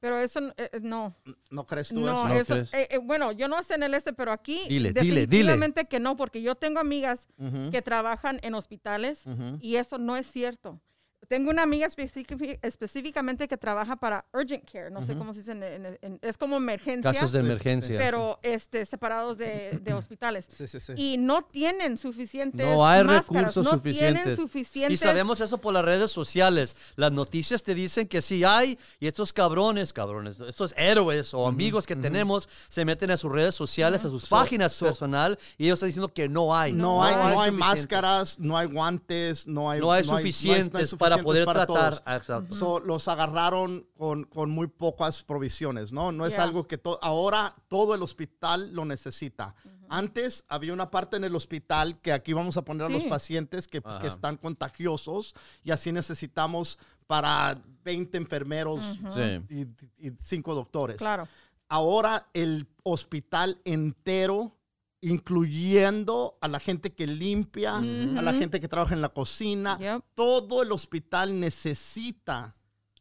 Pero 0.00 0.16
eso 0.18 0.40
eh, 0.56 0.70
no. 0.80 1.16
¿No 1.50 1.66
crees 1.66 1.88
tú 1.88 2.00
No, 2.00 2.12
eso? 2.12 2.28
¿No 2.28 2.34
eso, 2.34 2.54
crees? 2.54 2.72
eh, 2.74 2.88
eh, 2.92 2.98
bueno, 2.98 3.32
yo 3.32 3.48
no 3.48 3.60
sé 3.64 3.74
en 3.74 3.82
el 3.82 3.94
este, 3.94 4.12
pero 4.12 4.30
aquí 4.32 4.60
Dile, 4.68 4.92
dile, 4.92 4.92
dile. 4.92 5.26
definitivamente 5.26 5.86
que 5.86 5.98
no, 5.98 6.16
porque 6.16 6.40
yo 6.40 6.54
tengo 6.54 6.78
amigas 6.80 7.26
que 7.72 7.82
trabajan 7.82 8.38
en 8.42 8.54
hospitales 8.54 9.24
y 9.60 9.76
eso 9.76 9.98
no 9.98 10.16
es 10.16 10.30
cierto. 10.30 10.80
Tengo 11.28 11.50
una 11.50 11.62
amiga 11.62 11.86
específic- 11.86 12.58
específicamente 12.62 13.48
que 13.48 13.56
trabaja 13.58 13.96
para 13.96 14.24
Urgent 14.32 14.64
Care, 14.70 14.90
no 14.90 15.04
sé 15.04 15.14
cómo 15.14 15.34
se 15.34 15.40
dice, 15.40 15.52
en- 15.52 15.62
en- 15.62 15.98
en- 16.00 16.18
es 16.22 16.38
como 16.38 16.56
emergencia, 16.56 17.12
Casos 17.12 17.32
de 17.32 17.40
emergencia. 17.40 17.98
pero 17.98 18.38
este, 18.42 18.86
separados 18.86 19.36
de, 19.36 19.78
de 19.82 19.92
hospitales. 19.94 20.48
Sí, 20.56 20.66
sí, 20.66 20.80
sí. 20.80 20.92
Y 20.96 21.18
no 21.18 21.42
tienen 21.42 21.98
suficientes 21.98 22.66
No 22.66 22.86
hay 22.86 23.04
máscaras, 23.04 23.42
recursos 23.44 23.64
no 23.64 23.70
suficientes. 23.72 24.22
tienen 24.24 24.32
Y 24.32 24.36
suficientes. 24.36 25.00
sabemos 25.00 25.40
eso 25.42 25.58
por 25.58 25.74
las 25.74 25.84
redes 25.84 26.10
sociales. 26.10 26.92
Las 26.96 27.12
noticias 27.12 27.62
te 27.62 27.74
dicen 27.74 28.08
que 28.08 28.22
sí 28.22 28.42
hay, 28.44 28.78
y 28.98 29.06
estos 29.06 29.34
cabrones, 29.34 29.92
cabrones, 29.92 30.40
estos 30.40 30.72
héroes 30.78 31.34
o 31.34 31.46
amigos 31.46 31.86
que 31.86 31.94
tenemos 31.94 32.48
se 32.70 32.84
meten 32.86 33.10
a 33.10 33.18
sus 33.18 33.30
redes 33.30 33.54
sociales, 33.54 34.02
a 34.04 34.08
sus 34.08 34.22
So- 34.22 34.34
páginas 34.36 34.72
so- 34.72 34.86
personal, 34.86 35.38
y 35.58 35.64
ellos 35.66 35.74
están 35.76 35.88
diciendo 35.90 36.08
que 36.12 36.28
no 36.28 36.56
hay. 36.56 36.72
No, 36.72 37.04
hay, 37.04 37.14
no 37.16 37.22
hay 37.42 37.50
suficiente. 37.50 37.58
máscaras, 37.58 38.38
no 38.38 38.56
hay 38.56 38.66
guantes, 38.66 39.46
no 39.46 39.70
hay, 39.70 39.80
No 39.80 39.92
hay 39.92 40.04
no 40.06 40.14
hay 40.16 40.22
suficientes 40.22 40.94
para 40.94 41.17
poder 41.24 41.44
para 41.44 41.66
tratar. 41.66 41.90
todos. 41.98 42.16
Exacto. 42.16 42.54
So, 42.54 42.80
los 42.80 43.08
agarraron 43.08 43.86
con, 43.96 44.24
con 44.24 44.50
muy 44.50 44.66
pocas 44.66 45.22
provisiones, 45.22 45.92
¿no? 45.92 46.12
No 46.12 46.26
es 46.26 46.34
Yeah. 46.34 46.44
algo 46.44 46.66
que 46.66 46.78
to- 46.78 46.98
ahora 47.02 47.54
todo 47.68 47.94
el 47.94 48.02
hospital 48.02 48.72
lo 48.74 48.84
necesita. 48.84 49.54
Antes 49.90 50.44
había 50.48 50.72
una 50.74 50.90
parte 50.90 51.16
en 51.16 51.24
el 51.24 51.34
hospital 51.34 51.98
que 52.00 52.12
aquí 52.12 52.32
vamos 52.34 52.56
a 52.58 52.62
poner 52.62 52.86
a 52.86 52.90
los 52.90 53.04
pacientes 53.04 53.66
que, 53.66 53.80
que 54.00 54.06
están 54.06 54.36
contagiosos 54.36 55.34
y 55.64 55.70
así 55.70 55.92
necesitamos 55.92 56.78
para 57.06 57.58
20 57.84 58.18
enfermeros 58.18 58.98
Sí. 59.14 59.40
y, 59.48 60.06
y 60.08 60.12
cinco 60.20 60.54
doctores. 60.54 60.96
Claro. 60.96 61.26
Ahora 61.70 62.28
el 62.34 62.66
hospital 62.82 63.60
entero, 63.64 64.52
incluyendo 65.00 66.38
a 66.40 66.48
la 66.48 66.60
gente 66.60 66.92
que 66.94 67.06
limpia, 67.06 67.76
a 67.76 67.80
la 68.22 68.32
gente 68.32 68.60
que 68.60 68.68
trabaja 68.68 68.94
en 68.94 69.00
la 69.00 69.08
cocina, 69.10 69.78
Yep. 69.78 70.02
todo 70.14 70.62
el 70.62 70.72
hospital 70.72 71.38
necesita 71.38 72.54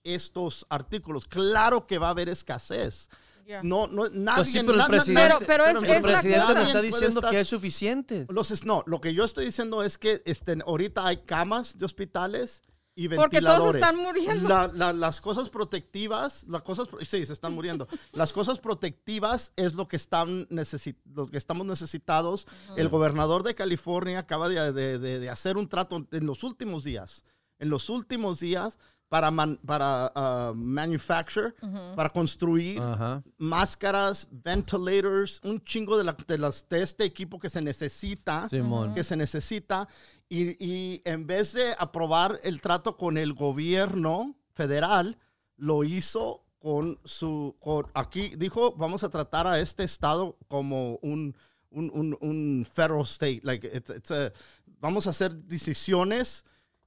estos 0.03 0.65
artículos. 0.69 1.25
Claro 1.25 1.85
que 1.87 1.97
va 1.97 2.07
a 2.07 2.11
haber 2.11 2.29
escasez. 2.29 3.09
Yeah. 3.45 3.61
No, 3.63 3.87
no, 3.87 4.09
nadie, 4.09 4.43
Pues 4.43 4.51
sí, 4.51 4.59
pero 4.59 4.71
el 4.73 4.77
na- 4.77 4.83
na- 4.83 4.89
presidente, 4.89 5.21
Pero- 5.23 5.39
pero 5.47 5.63
es- 5.65 5.69
el 5.69 5.75
es 5.77 5.89
la 5.89 6.01
presidente 6.01 6.63
está 6.63 6.81
diciendo 6.81 7.19
estar- 7.21 7.31
que 7.31 7.39
es 7.39 7.47
suficiente. 7.47 8.25
los 8.29 8.51
es- 8.51 8.65
no, 8.65 8.83
lo 8.87 8.99
que 8.99 9.13
yo 9.13 9.23
estoy 9.23 9.45
diciendo 9.45 9.83
es 9.83 9.97
que 9.97 10.21
este, 10.25 10.57
ahorita 10.65 11.05
hay 11.07 11.17
camas 11.17 11.77
de 11.77 11.85
hospitales 11.85 12.61
y 12.99 13.07
Porque 13.09 13.39
todos 13.41 13.73
ventiladores. 13.73 13.81
están 13.83 13.95
muriendo. 14.03 14.49
La- 14.49 14.67
la- 14.73 14.91
las 14.91 15.21
cosas 15.21 15.49
protectivas, 15.51 16.43
las 16.49 16.63
cosas, 16.63 16.87
sí, 17.01 17.25
se 17.27 17.33
están 17.33 17.53
muriendo. 17.53 17.87
las 18.11 18.33
cosas 18.33 18.59
protectivas 18.59 19.53
es 19.55 19.75
lo 19.75 19.87
que 19.87 19.97
están 19.97 20.47
necesi- 20.49 20.95
lo 21.13 21.27
que 21.27 21.37
estamos 21.37 21.67
necesitados. 21.67 22.47
El 22.75 22.89
gobernador 22.89 23.43
de 23.43 23.53
California 23.53 24.17
acaba 24.19 24.49
de, 24.49 24.73
de- 24.73 24.97
de- 24.97 25.19
de 25.19 25.29
hacer 25.29 25.57
un 25.57 25.67
trato 25.69 26.07
en 26.11 26.25
los 26.25 26.43
últimos 26.43 26.83
días. 26.83 27.23
En 27.59 27.69
los 27.69 27.89
últimos 27.89 28.39
días 28.39 28.79
para, 29.09 29.31
man- 29.31 29.57
para 29.65 30.11
uh, 30.15 30.53
manufacture, 30.53 31.53
para 31.95 32.09
construir 32.09 32.81
Ajá. 32.81 33.23
máscaras, 33.37 34.27
ventilators, 34.31 35.39
un 35.43 35.63
chingo 35.63 35.97
de, 35.97 36.03
la- 36.03 36.17
de 36.27 36.37
las, 36.37 36.67
de 36.67 36.81
este 36.81 37.05
equipo 37.05 37.39
que 37.39 37.49
se 37.49 37.61
necesita, 37.61 38.49
Simón. 38.49 38.93
que 38.93 39.03
se 39.03 39.15
necesita. 39.15 39.87
Y, 40.29 40.63
y 40.63 41.01
en 41.05 41.25
vez 41.25 41.53
de 41.53 41.73
aprobar 41.77 42.39
el 42.43 42.59
trato 42.61 42.97
con 42.97 43.17
el 43.17 43.33
gobierno 43.33 44.35
federal, 44.53 45.17
lo 45.55 45.83
hizo 45.83 46.43
con 46.59 46.99
su, 47.05 47.55
con- 47.59 47.85
aquí 47.93 48.33
dijo, 48.35 48.73
vamos 48.75 49.03
a 49.03 49.09
tratar 49.09 49.47
a 49.47 49.59
este 49.59 49.83
estado 49.83 50.37
como 50.47 50.95
un, 50.97 51.35
un, 51.69 51.91
un, 51.93 52.17
un 52.19 52.67
federal 52.69 53.03
state, 53.03 53.41
like, 53.43 53.67
it's- 53.67 53.95
it's 53.95 54.11
a- 54.11 54.33
vamos 54.79 55.07
a 55.07 55.11
hacer 55.11 55.33
decisiones 55.33 56.43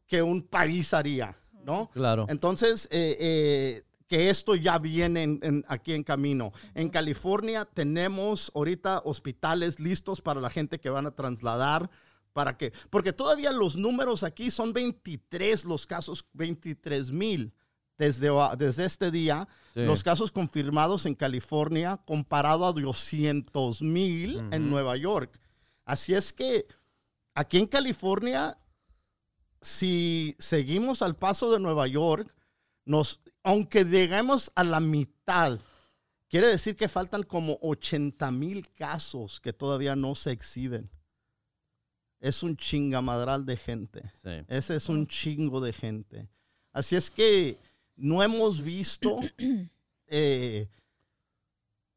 que 0.07 0.23
un 0.23 0.43
país 0.43 0.93
haría, 0.93 1.37
¿no? 1.65 1.89
Claro. 1.93 2.27
Entonces, 2.29 2.89
eh, 2.91 3.17
eh, 3.21 3.85
que 4.09 4.29
esto 4.29 4.57
ya 4.57 4.79
viene 4.79 5.23
en- 5.23 5.41
en- 5.43 5.65
aquí 5.69 5.93
en 5.95 6.03
camino. 6.03 6.53
En 6.75 6.89
California 6.91 7.65
tenemos 7.65 8.51
ahorita 8.55 9.03
hospitales 9.05 9.79
listos 9.79 10.21
para 10.21 10.41
la 10.41 10.51
gente 10.51 10.79
que 10.81 10.91
van 10.91 11.07
a 11.07 11.13
trasladar. 11.13 11.89
Para 12.33 12.57
que, 12.57 12.73
porque 12.91 13.13
todavía 13.13 13.53
los 13.53 13.77
números 13.77 14.23
aquí 14.23 14.51
son 14.51 14.73
23 14.73 15.65
los 15.65 15.87
casos, 15.87 16.25
23 16.33 17.11
mil 17.11 17.53
desde, 17.99 18.31
desde 18.57 18.85
este 18.85 19.11
día. 19.11 19.49
Sí. 19.75 19.81
Los 19.83 20.03
casos 20.03 20.31
confirmados 20.31 21.07
en 21.07 21.15
California 21.15 22.01
comparado 22.07 22.67
a 22.67 22.73
200 22.73 23.83
mil 23.83 24.39
en 24.53 24.71
Nueva 24.71 24.97
York. 24.97 25.39
Así 25.85 26.15
es 26.15 26.33
que 26.33 26.67
aquí 27.35 27.59
en 27.59 27.67
California 27.67 28.57
si 29.63 30.37
seguimos 30.39 31.03
al 31.03 31.17
paso 31.17 31.53
de 31.53 31.61
Nueva 31.61 31.87
York, 31.87 32.35
nos, 32.85 33.21
aunque 33.43 33.85
lleguemos 33.85 34.51
a 34.55 34.65
la 34.65 34.81
mitad, 34.81 35.61
quiere 36.29 36.47
decir 36.47 36.77
que 36.77 36.89
faltan 36.89 37.23
como 37.23 37.59
80 37.61 38.31
mil 38.31 38.69
casos 38.71 39.41
que 39.41 39.53
todavía 39.53 39.97
no 39.97 40.15
se 40.15 40.33
exhiben. 40.33 40.91
Es 42.21 42.43
un 42.43 42.57
chingamadral 42.57 43.47
de 43.47 43.57
gente. 43.57 44.03
Sí. 44.23 44.31
Ese 44.49 44.77
es 44.77 44.89
un 44.89 45.07
chingo 45.07 45.61
de 45.61 45.73
gente. 45.73 46.29
Así 46.73 46.95
es 46.95 47.11
que 47.11 47.57
no 47.97 48.23
hemos 48.23 48.63
visto 48.63 49.21
eh, 50.07 50.69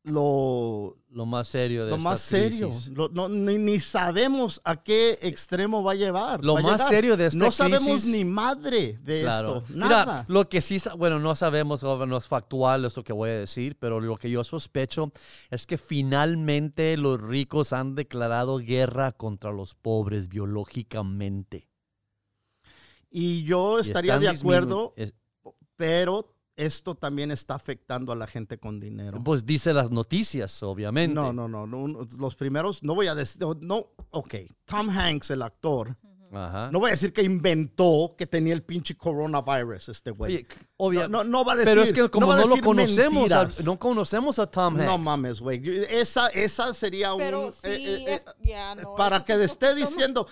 lo, 0.06 0.98
Lo 1.12 1.26
más 1.26 1.48
serio 1.48 1.86
de 1.86 1.92
lo 1.92 1.96
esta 1.96 2.10
más 2.10 2.20
serio. 2.22 2.68
crisis. 2.68 2.90
Lo- 2.90 3.08
no, 3.08 3.30
ni, 3.30 3.58
ni 3.58 3.80
sabemos 3.80 4.60
a 4.66 4.84
qué 4.84 5.18
extremo 5.22 5.82
va 5.82 5.94
a 5.94 5.96
llevar. 5.96 6.44
Lo 6.44 6.58
a 6.58 6.62
más 6.62 6.74
llegar. 6.74 6.90
serio 6.90 7.16
de 7.18 7.28
esta 7.28 7.40
No 7.40 7.52
sabemos 7.52 8.04
ni 8.06 8.26
madre 8.26 8.98
de 9.02 9.22
Claro. 9.22 9.60
esto. 9.60 9.74
Mira, 9.74 9.88
Nada. 9.88 10.26
lo 10.28 10.50
que 10.50 10.60
sí, 10.62 10.78
bueno, 10.98 11.20
no 11.20 11.36
sabemos, 11.36 11.84
no 11.84 12.18
es 12.18 12.28
factual 12.28 12.84
esto 12.84 13.02
que 13.04 13.14
voy 13.14 13.30
a 13.30 13.40
decir, 13.40 13.78
pero 13.80 14.02
lo 14.02 14.18
que 14.18 14.30
yo 14.30 14.44
sospecho 14.44 15.14
es 15.50 15.66
que 15.66 15.78
finalmente 15.78 16.98
los 16.98 17.22
ricos 17.22 17.72
han 17.72 17.96
declarado 17.96 18.58
guerra 18.58 19.14
contra 19.14 19.52
los 19.54 19.74
pobres 19.76 20.28
biológicamente. 20.28 21.70
y 23.16 23.44
yo 23.44 23.80
estaría 23.80 24.18
de 24.20 24.28
acuerdo, 24.30 24.96
pero 25.76 26.33
esto 26.56 26.96
también 26.96 27.32
está 27.32 27.56
afectando 27.56 28.12
a 28.12 28.16
la 28.16 28.28
gente 28.28 28.58
con 28.58 28.80
dinero. 28.80 29.22
Pues 29.24 29.46
dice 29.46 29.74
las 29.74 29.90
noticias, 29.92 30.62
obviamente. 30.64 31.16
No, 31.16 31.34
no, 31.34 31.48
no, 31.48 31.66
no, 31.66 32.08
Los 32.20 32.36
primeros, 32.36 32.84
no 32.84 32.96
voy 32.96 33.08
a 33.08 33.16
decir, 33.16 33.42
no, 33.62 33.88
ok. 34.12 34.36
Tom 34.66 34.90
Hanks, 34.90 35.32
el 35.32 35.42
actor, 35.42 35.98
Ajá. 36.32 36.70
no 36.72 36.80
voy 36.80 36.90
a 36.90 36.92
decir 36.92 37.14
que 37.14 37.22
inventó 37.24 38.16
que 38.18 38.26
tenía 38.26 38.54
el 38.54 38.64
pinche 38.64 38.96
coronavirus 38.98 39.90
este 39.90 40.10
güey. 40.12 40.36
Oye, 40.36 40.48
obvia- 40.78 41.08
no, 41.08 41.24
no, 41.24 41.30
no 41.40 41.46
va 41.46 41.54
a 41.54 41.56
decir. 41.56 41.72
pero 41.72 41.84
es 41.84 41.94
que 41.94 42.10
como 42.10 42.36
no, 42.36 42.46
lo 42.48 42.60
conocemos, 42.62 43.32
a, 43.32 43.48
no 43.64 43.78
conocemos 43.78 44.40
a 44.40 44.48
Tom 44.48 44.76
Hanks. 44.76 44.86
No 44.86 44.98
mames, 44.98 45.40
güey. 45.42 45.62
Esa, 45.90 46.28
esa 46.30 46.74
sería 46.74 47.12
Pero 47.18 47.48
un. 47.48 47.52
sí, 47.52 47.60
eh, 47.64 47.76
eh, 47.76 48.06
eh, 48.08 48.14
es- 48.16 48.26
ya 48.44 48.74
no, 48.76 48.96
para 48.96 49.24
que 49.24 49.36
le 49.38 49.46
esté 49.46 49.76
diciendo. 49.76 50.28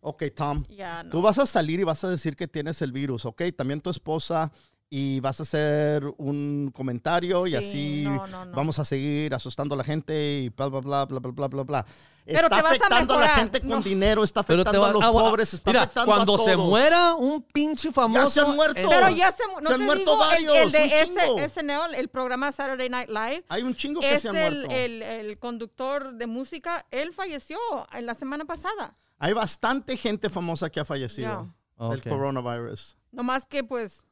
Ok, 0.00 0.22
Tom. 0.34 0.64
Ya 0.68 1.02
no. 1.02 1.10
Tú 1.10 1.20
vas 1.22 1.38
a 1.38 1.46
salir 1.46 1.80
y 1.80 1.84
vas 1.84 2.02
a 2.04 2.10
decir 2.10 2.36
que 2.36 2.46
tienes 2.48 2.80
el 2.82 2.92
virus, 2.92 3.24
¿ok? 3.24 3.42
También 3.56 3.80
tu 3.80 3.90
esposa. 3.90 4.52
Y 4.90 5.18
vas 5.20 5.40
a 5.40 5.42
hacer 5.42 6.04
un 6.18 6.70
comentario 6.72 7.46
y 7.48 7.50
Sí, 7.50 7.56
así 7.56 8.02
no, 8.04 8.26
no, 8.28 8.44
no. 8.44 8.52
vamos 8.52 8.78
a 8.78 8.84
seguir 8.84 9.34
asustando 9.34 9.74
a 9.74 9.78
la 9.78 9.82
gente 9.84 10.42
y 10.44 10.48
bla, 10.50 10.66
bla, 10.68 10.80
bla, 10.80 11.04
bla, 11.06 11.18
bla, 11.20 11.30
bla, 11.32 11.46
bla, 11.48 11.62
bla. 11.64 11.86
Pero 12.26 12.38
está 12.42 12.48
te 12.56 12.62
vas 12.62 12.64
a 12.64 12.68
afectando 12.76 13.14
a, 13.14 13.16
la 13.16 13.22
mejorar, 13.22 13.38
gente 13.40 13.60
con 13.60 13.68
no. 13.70 13.80
dinero, 13.82 14.22
está 14.24 14.42
Pero 14.44 14.62
te 14.62 14.70
afectando 14.70 14.80
va- 14.82 14.90
a 14.90 14.92
los 14.92 15.02
ah, 15.04 15.12
pobres, 15.28 15.52
está 15.54 15.70
mira, 15.70 15.82
afectando 15.82 16.12
a 16.12 16.14
cuando 16.16 16.38
se 16.38 16.52
todos. 16.54 16.68
muera 16.68 17.14
un 17.14 17.42
pinche 17.42 17.90
famoso. 17.92 18.26
se 18.30 18.40
han 18.40 18.54
muerto. 18.54 18.78
eh, 18.80 18.86
Pero 18.88 19.08
ya 19.10 19.32
se, 19.32 19.42
no 19.60 19.66
Se 19.66 19.72
han 19.74 19.80
te 19.80 19.84
muerto 19.84 20.10
digo, 20.12 20.24
el- 20.30 20.36
el, 20.38 20.46
varios, 20.46 20.72
de 20.72 20.78
chingo. 21.06 21.38
ese 21.40 21.48
SNL, 21.60 21.94
el 21.96 22.08
programa 22.08 22.52
Saturday 22.52 22.88
Night 22.88 23.08
Live, 23.08 23.44
Hay 23.48 23.62
un 23.62 23.74
chingo 23.74 24.00
que 24.00 24.14
es 24.14 24.22
se 24.22 24.28
han 24.28 24.36
el, 24.36 24.54
muerto. 24.58 24.74
el, 24.74 25.02
el 25.02 25.38
conductor 25.38 26.12
de 26.14 26.26
música, 26.26 26.86
él 26.92 27.12
falleció 27.12 27.58
en 27.92 28.06
la 28.06 28.14
semana 28.14 28.44
pasada. 28.44 28.96
Hay 29.18 29.32
bastante 29.32 29.96
gente 29.96 30.30
famosa 30.30 30.70
que 30.70 30.78
ha 30.80 30.84
fallecido 30.84 31.52
Ya. 31.78 31.88
del 31.88 31.98
Ok. 31.98 32.08
coronavirus. 32.08 32.96
Nomás 33.12 33.44
que 33.46 33.64
pues, 33.64 34.02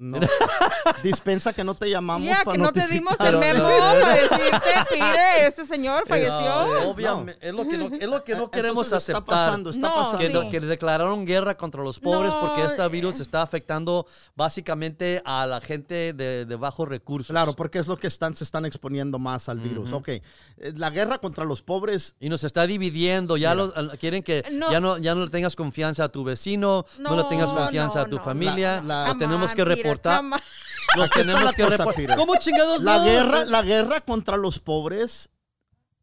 No. 0.00 0.18
Dispensa 1.02 1.52
que 1.52 1.62
no 1.62 1.74
te 1.74 1.90
llamamos 1.90 2.26
ya 2.26 2.42
para 2.42 2.56
que 2.56 2.62
no 2.62 2.72
te 2.72 2.86
dimos 2.88 3.14
el 3.20 3.36
memo 3.36 3.68
para 3.68 3.94
decirte, 4.14 4.74
mire, 4.92 5.46
este 5.46 5.66
señor 5.66 6.00
no, 6.00 6.06
falleció. 6.06 6.88
obviamente, 6.90 7.46
es 7.46 7.52
lo 7.54 7.68
que 7.68 7.76
no, 7.76 7.84
es 7.94 8.08
lo 8.08 8.24
que 8.24 8.32
no 8.32 8.38
Entonces 8.44 8.50
queremos 8.50 8.86
está 8.86 8.96
aceptar. 8.96 9.24
pasando, 9.24 9.70
está 9.70 9.88
No, 9.88 9.94
pasando. 9.94 10.18
que, 10.18 10.26
sí. 10.28 10.32
no- 10.32 10.48
que 10.48 10.60
declararon 10.60 11.26
guerra 11.26 11.54
contra 11.56 11.82
los 11.82 12.00
pobres 12.00 12.32
No, 12.32 12.40
porque 12.40 12.64
este 12.64 12.82
eh. 12.82 12.88
virus 12.88 13.20
está 13.20 13.42
afectando 13.42 14.06
básicamente 14.34 15.22
a 15.24 15.46
la 15.46 15.60
gente 15.60 16.12
de, 16.14 16.44
de 16.46 16.56
bajos 16.56 16.88
recursos. 16.88 17.28
Claro, 17.32 17.52
porque 17.52 17.78
es 17.78 17.86
lo 17.86 17.96
que 17.98 18.06
están, 18.06 18.34
se 18.34 18.44
están 18.44 18.64
exponiendo 18.64 19.18
más 19.18 19.48
al 19.50 19.60
virus. 19.60 19.92
Ok, 19.92 20.08
eh, 20.08 20.22
la 20.76 20.88
guerra 20.90 21.18
contra 21.18 21.44
los 21.44 21.62
pobres, 21.62 22.16
Y 22.20 22.28
nos 22.30 22.42
está 22.44 22.66
dividiendo. 22.66 23.36
Ya 23.36 23.54
los- 23.54 23.72
quieren 23.98 24.22
que 24.22 24.42
No. 24.52 24.72
ya 24.72 24.80
no 24.80 24.96
ya 24.98 25.14
no 25.14 25.24
le 25.26 25.30
tengas 25.30 25.56
confianza 25.56 26.04
a 26.04 26.08
tu 26.08 26.24
vecino, 26.24 26.84
no, 26.98 27.16
le 27.16 27.24
tengas 27.24 27.52
No, 27.52 27.58
confianza 27.58 27.98
no, 28.00 28.04
a 28.06 28.08
tu 28.08 28.16
no. 28.16 28.22
familia. 28.22 28.82
La- 28.82 29.14
tenemos 29.18 29.54
que 29.54 29.64
Peter, 29.64 29.89
reportar. 29.90 30.16
come 30.18 30.34
on. 30.36 30.42
Los 30.96 31.06
Aquí 31.06 31.20
está 31.20 31.32
tenemos 31.32 31.44
la 31.44 31.52
que 31.52 31.62
cosa, 31.62 31.76
reportar. 31.76 32.02
Peter. 32.02 32.16
¿Cómo 32.16 32.36
chingados 32.36 32.82
la 32.82 32.98
no? 32.98 33.04
guerra, 33.04 33.44
la 33.44 33.62
guerra 33.62 34.00
contra 34.00 34.36
los 34.36 34.58
pobres, 34.58 35.30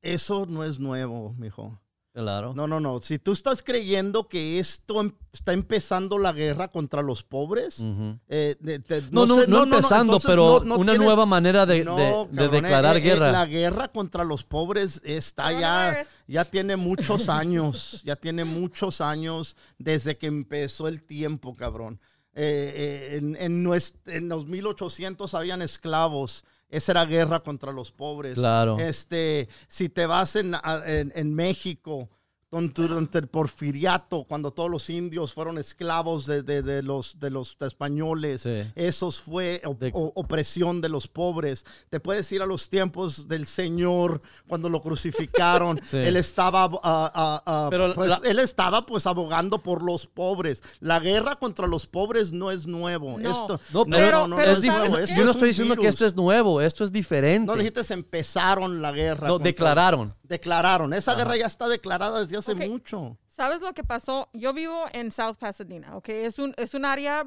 eso 0.01 0.45
no 0.47 0.63
es 0.63 0.79
nuevo, 0.79 1.33
mijo. 1.37 1.79
Claro. 2.13 2.55
No, 2.55 2.67
no, 2.67 2.79
no. 2.79 2.97
Si 2.99 3.19
tú 3.19 3.31
estás 3.33 3.61
creyendo 3.61 4.27
que 4.27 4.57
esto 4.57 5.01
em- 5.01 5.11
está 5.31 5.53
empezando 5.53 6.17
la 6.17 6.31
guerra 6.33 6.69
contra 6.69 7.03
los 7.03 7.21
pobres, 7.21 7.81
Ujú. 7.81 8.17
eh, 8.27 8.55
de- 8.59 8.79
de- 8.79 9.03
No, 9.11 9.27
no, 9.27 9.35
sé- 9.41 9.47
no 9.47 9.63
empezando, 9.65 10.13
entonces 10.13 10.27
pero 10.31 10.59
no- 10.61 10.65
no 10.65 10.75
una 10.77 10.93
tienes- 10.93 11.05
nueva 11.05 11.27
manera 11.27 11.67
de, 11.67 11.83
No, 11.83 11.95
de- 11.95 12.03
de 12.05 12.35
cabrón, 12.37 12.51
declarar 12.63 12.95
eh, 12.95 12.99
eh, 12.99 13.01
guerra. 13.03 13.31
La 13.31 13.45
guerra 13.45 13.87
contra 13.89 14.23
los 14.23 14.43
pobres 14.43 14.99
está 15.03 15.51
ya, 15.51 16.07
ya 16.27 16.43
tiene 16.45 16.75
muchos 16.75 17.29
años, 17.29 18.01
ya 18.03 18.15
tiene 18.15 18.45
muchos 18.45 18.99
años 18.99 19.55
desde 19.77 20.17
que 20.17 20.25
empezó 20.25 20.87
el 20.87 21.03
tiempo, 21.03 21.55
cabrón. 21.55 21.99
Eh, 22.39 23.17
en, 23.17 23.35
en 23.35 23.65
nues- 23.65 23.95
en 24.05 24.29
los 24.29 24.45
1800 24.45 25.33
habían 25.33 25.63
esclavos. 25.63 26.45
Esa 26.69 26.91
era 26.91 27.05
guerra 27.05 27.39
contra 27.39 27.71
los 27.71 27.91
pobres. 27.91 28.35
Claro. 28.35 28.77
Este, 28.77 29.49
si 29.67 29.89
te 29.89 30.05
vas 30.05 30.35
en, 30.35 30.55
en, 30.85 31.33
México, 31.33 32.09
durante 32.49 33.17
el 33.19 33.27
porfiriato, 33.27 34.23
cuando 34.23 34.51
todos 34.51 34.69
los 34.69 34.89
indios 34.89 35.33
fueron 35.33 35.57
esclavos 35.57 36.25
de, 36.25 36.43
de- 36.43 36.61
de 36.61 36.81
los, 36.81 37.19
de 37.19 37.29
los 37.29 37.57
españoles, 37.59 38.43
Sí. 38.43 38.63
eso 38.75 39.11
fue 39.11 39.61
op- 39.65 39.79
De- 39.79 39.91
o- 39.93 40.13
opresión 40.15 40.79
de 40.79 40.87
los 40.87 41.07
pobres. 41.09 41.65
Te 41.89 41.99
puedes 41.99 42.31
ir 42.31 42.41
a 42.41 42.45
los 42.45 42.69
tiempos 42.69 43.27
del 43.27 43.45
Señor 43.45 44.21
cuando 44.47 44.69
lo 44.69 44.81
crucificaron. 44.81 45.79
Sí. 45.91 45.97
Él 45.97 46.15
estaba, 46.17 46.63
ah, 46.83 47.11
ah, 47.13 47.43
ah, 47.45 47.67
Pero 47.69 47.93
pues, 47.93 48.09
la- 48.09 48.21
él 48.23 48.39
estaba 48.39 48.85
pues 48.85 49.05
abogando 49.07 49.61
por 49.61 49.83
los 49.83 50.07
pobres. 50.07 50.63
La 50.79 50.99
guerra 50.99 51.35
contra 51.35 51.67
los 51.67 51.85
pobres 51.85 52.31
no 52.31 52.49
es 52.51 52.65
nuevo. 52.65 53.17
No. 53.19 53.29
Esto, 53.29 53.59
No, 53.73 53.85
no, 53.85 53.97
pero, 53.97 54.19
no, 54.21 54.27
no, 54.29 54.35
pero 54.37 54.51
no 54.53 54.57
es 54.57 54.63
nuevo. 54.63 54.93
¿sabes 54.95 55.09
Esto 55.09 55.15
yo 55.19 55.23
no 55.25 55.29
es 55.31 55.35
estoy 55.35 55.47
diciendo 55.49 55.75
que 55.75 55.87
esto 55.87 56.05
es 56.05 56.15
nuevo, 56.15 56.61
esto 56.61 56.83
es 56.85 56.91
diferente. 56.91 57.45
No 57.47 57.55
dijiste 57.57 57.83
empezaron 57.93 58.81
la 58.81 58.91
guerra. 58.91 59.27
No, 59.27 59.33
contra- 59.35 59.45
declararon. 59.49 60.15
Declararon. 60.27 60.93
Esa 60.93 61.15
guerra 61.15 61.35
ya 61.37 61.45
está 61.45 61.67
declarada 61.67 62.21
desde 62.21 62.37
hace 62.37 62.53
mucho. 62.55 63.17
¿Sabes 63.27 63.61
lo 63.61 63.73
que 63.73 63.83
pasó? 63.83 64.29
Yo 64.33 64.53
vivo 64.53 64.85
en 64.93 65.11
South 65.11 65.35
Pasadena, 65.39 65.95
¿ok? 65.95 66.09
Es 66.09 66.39
un, 66.39 66.53
es 66.57 66.73
un 66.73 66.85
área 66.85 67.23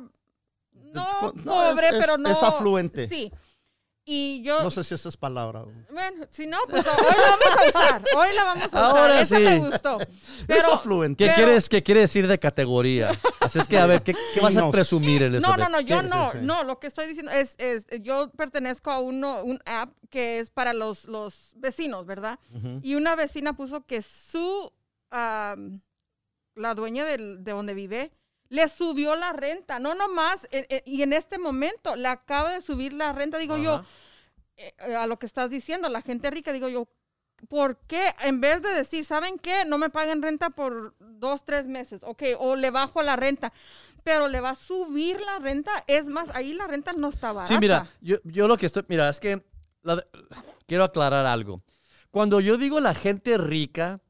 no, 0.72 1.32
No, 1.34 1.64
es- 1.64 1.70
pobre, 1.72 1.88
es- 1.88 1.94
pero 1.98 2.18
no... 2.18 2.30
es 2.30 2.42
afluente. 2.42 3.08
Sí. 3.08 3.32
Y 4.04 4.42
yo... 4.42 4.62
No 4.62 4.70
sé 4.70 4.82
si 4.82 4.94
esa 4.94 5.08
es 5.08 5.16
palabra. 5.16 5.64
Bueno, 5.92 6.26
si 6.30 6.46
no, 6.46 6.58
pues 6.68 6.84
hoy 6.86 6.94
la 7.16 7.26
vamos 7.30 7.60
a 7.60 7.68
usar. 7.68 8.04
Hoy 8.16 8.28
la 8.34 8.44
vamos 8.44 8.62
a 8.64 8.66
usar. 8.66 8.82
Ahora 8.98 9.20
Esa 9.20 9.36
sí. 9.36 9.42
me 9.44 9.58
gustó. 9.58 9.98
Pero, 10.46 10.72
afluente. 10.74 11.24
¿Qué, 11.24 11.30
Pero- 11.34 11.46
quieres, 11.46 11.68
¿Qué 11.68 11.82
quiere 11.82 12.00
decir 12.00 12.26
de 12.26 12.38
categoría? 12.38 13.18
Así 13.40 13.58
es 13.60 13.68
que, 13.68 13.78
a 13.78 13.86
ver, 13.86 14.02
¿qué, 14.02 14.14
qué 14.34 14.40
vas 14.40 14.56
a 14.56 14.68
presumir, 14.70 15.20
no, 15.20 15.26
Elizabeth? 15.28 15.58
no, 15.58 15.68
no, 15.68 15.80
yo 15.80 16.02
no, 16.02 16.32
sí, 16.32 16.38
sí. 16.38 16.44
no, 16.44 16.64
lo 16.64 16.80
que 16.80 16.86
estoy 16.88 17.06
diciendo 17.06 17.30
es, 17.30 17.54
es 17.58 17.86
yo 18.00 18.30
pertenezco 18.32 18.90
a 18.90 19.00
uno, 19.00 19.42
un 19.44 19.60
app 19.66 19.92
que 20.08 20.40
es 20.40 20.50
para 20.50 20.72
los, 20.72 21.04
los 21.06 21.52
vecinos, 21.56 22.06
¿verdad? 22.06 22.38
Y 22.82 22.94
una 22.96 23.14
vecina 23.16 23.52
puso 23.52 23.84
que 23.86 24.02
su, 24.02 24.72
la 25.12 26.74
dueña 26.74 27.04
del- 27.04 27.44
de 27.44 27.52
donde 27.52 27.74
vive, 27.74 28.10
le 28.50 28.68
subió 28.68 29.16
la 29.16 29.32
renta, 29.32 29.78
no 29.78 29.94
nomás, 29.94 30.46
eh, 30.50 30.66
eh, 30.68 30.82
y 30.84 31.02
en 31.02 31.12
este 31.12 31.38
momento 31.38 31.96
le 31.96 32.08
acaba 32.08 32.52
de 32.52 32.60
subir 32.60 32.92
la 32.92 33.12
renta, 33.12 33.38
digo 33.38 33.56
yo, 33.56 33.76
Ajá. 33.76 33.84
eh, 34.56 34.74
eh, 34.88 34.96
a 34.96 35.06
lo 35.06 35.18
que 35.18 35.26
estás 35.26 35.50
diciendo, 35.50 35.88
la 35.88 36.02
gente 36.02 36.30
rica, 36.30 36.52
digo 36.52 36.68
yo, 36.68 36.88
¿por 37.48 37.78
qué 37.86 38.02
en 38.22 38.40
vez 38.40 38.60
de 38.60 38.70
decir, 38.70 39.04
¿saben 39.04 39.38
qué? 39.38 39.64
No 39.64 39.78
me 39.78 39.88
paguen 39.88 40.20
renta 40.20 40.50
por 40.50 40.94
dos, 40.98 41.44
tres 41.44 41.68
meses, 41.68 42.00
ok, 42.04 42.22
o 42.38 42.56
le 42.56 42.70
bajo 42.72 43.02
la 43.02 43.14
renta, 43.14 43.52
pero 44.02 44.26
le 44.26 44.40
va 44.40 44.50
a 44.50 44.54
subir 44.56 45.20
la 45.20 45.38
renta, 45.38 45.70
es 45.86 46.08
más, 46.08 46.30
ahí 46.34 46.52
la 46.52 46.66
renta 46.66 46.92
no 46.92 47.08
está 47.08 47.32
barata. 47.32 47.54
Sí, 47.54 47.60
mira, 47.60 47.86
yo, 48.00 48.16
yo 48.24 48.48
lo 48.48 48.56
que 48.56 48.66
estoy, 48.66 48.84
mira, 48.88 49.08
es 49.08 49.20
que 49.20 49.46
la- 49.82 50.04
quiero 50.66 50.82
aclarar 50.82 51.24
algo. 51.24 51.62
Cuando 52.10 52.40
yo 52.40 52.56
digo 52.58 52.80
la 52.80 52.94
gente 52.94 53.38
rica, 53.38 54.00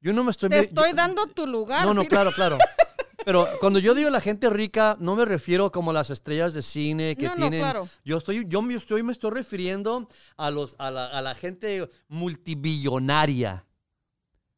yo 0.00 0.12
no 0.12 0.24
me 0.24 0.32
estoy... 0.32 0.48
Te 0.50 0.58
estoy 0.58 0.90
yo- 0.90 0.96
dando 0.96 1.28
tu 1.28 1.46
lugar. 1.46 1.84
No, 1.84 1.94
no, 1.94 2.04
claro, 2.06 2.32
claro. 2.32 2.58
Pero 3.24 3.48
cuando 3.60 3.78
yo 3.78 3.94
digo 3.94 4.10
la 4.10 4.20
gente 4.20 4.48
rica, 4.50 4.96
no 5.00 5.14
me 5.16 5.24
refiero 5.24 5.70
como 5.70 5.92
las 5.92 6.10
estrellas 6.10 6.54
de 6.54 6.62
cine 6.62 7.16
que 7.16 7.24
No, 7.26 7.30
no, 7.30 7.36
tienen. 7.36 7.60
claro. 7.60 7.88
Yo 8.04 8.16
estoy, 8.18 8.44
yo 8.48 8.62
me 8.62 8.74
estoy, 8.74 9.02
me 9.02 9.12
estoy 9.12 9.30
refiriendo 9.30 10.08
a 10.36 10.50
los, 10.50 10.74
a 10.78 10.90
la, 10.90 11.06
a 11.06 11.22
la 11.22 11.34
gente 11.34 11.88
multibillonaria. 12.08 13.66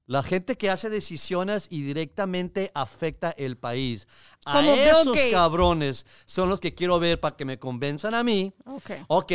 La 0.09 0.23
gente 0.23 0.57
que 0.57 0.71
hace 0.71 0.89
decisiones 0.89 1.67
y 1.69 1.83
directamente 1.83 2.71
afecta 2.75 3.33
el 3.33 3.57
país. 3.57 4.07
A 4.45 4.55
Como 4.55 4.75
Bill 4.75 4.83
esos 4.85 5.07
Gates. 5.09 5.33
cabrones 5.33 6.07
son 6.27 6.49
los 6.49 6.61
que 6.61 6.75
quiero 6.75 7.01
ver 7.01 7.19
para 7.19 7.37
que 7.37 7.45
me 7.45 7.59
convenzan 7.59 8.15
a 8.15 8.23
mí. 8.23 8.55
Ok. 8.67 8.91
Ok, 9.09 9.33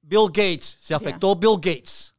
Bill 0.00 0.26
Gates, 0.26 0.64
se 0.80 0.94
afectó 0.94 1.36
Bill 1.36 1.54
Gates. 1.54 2.14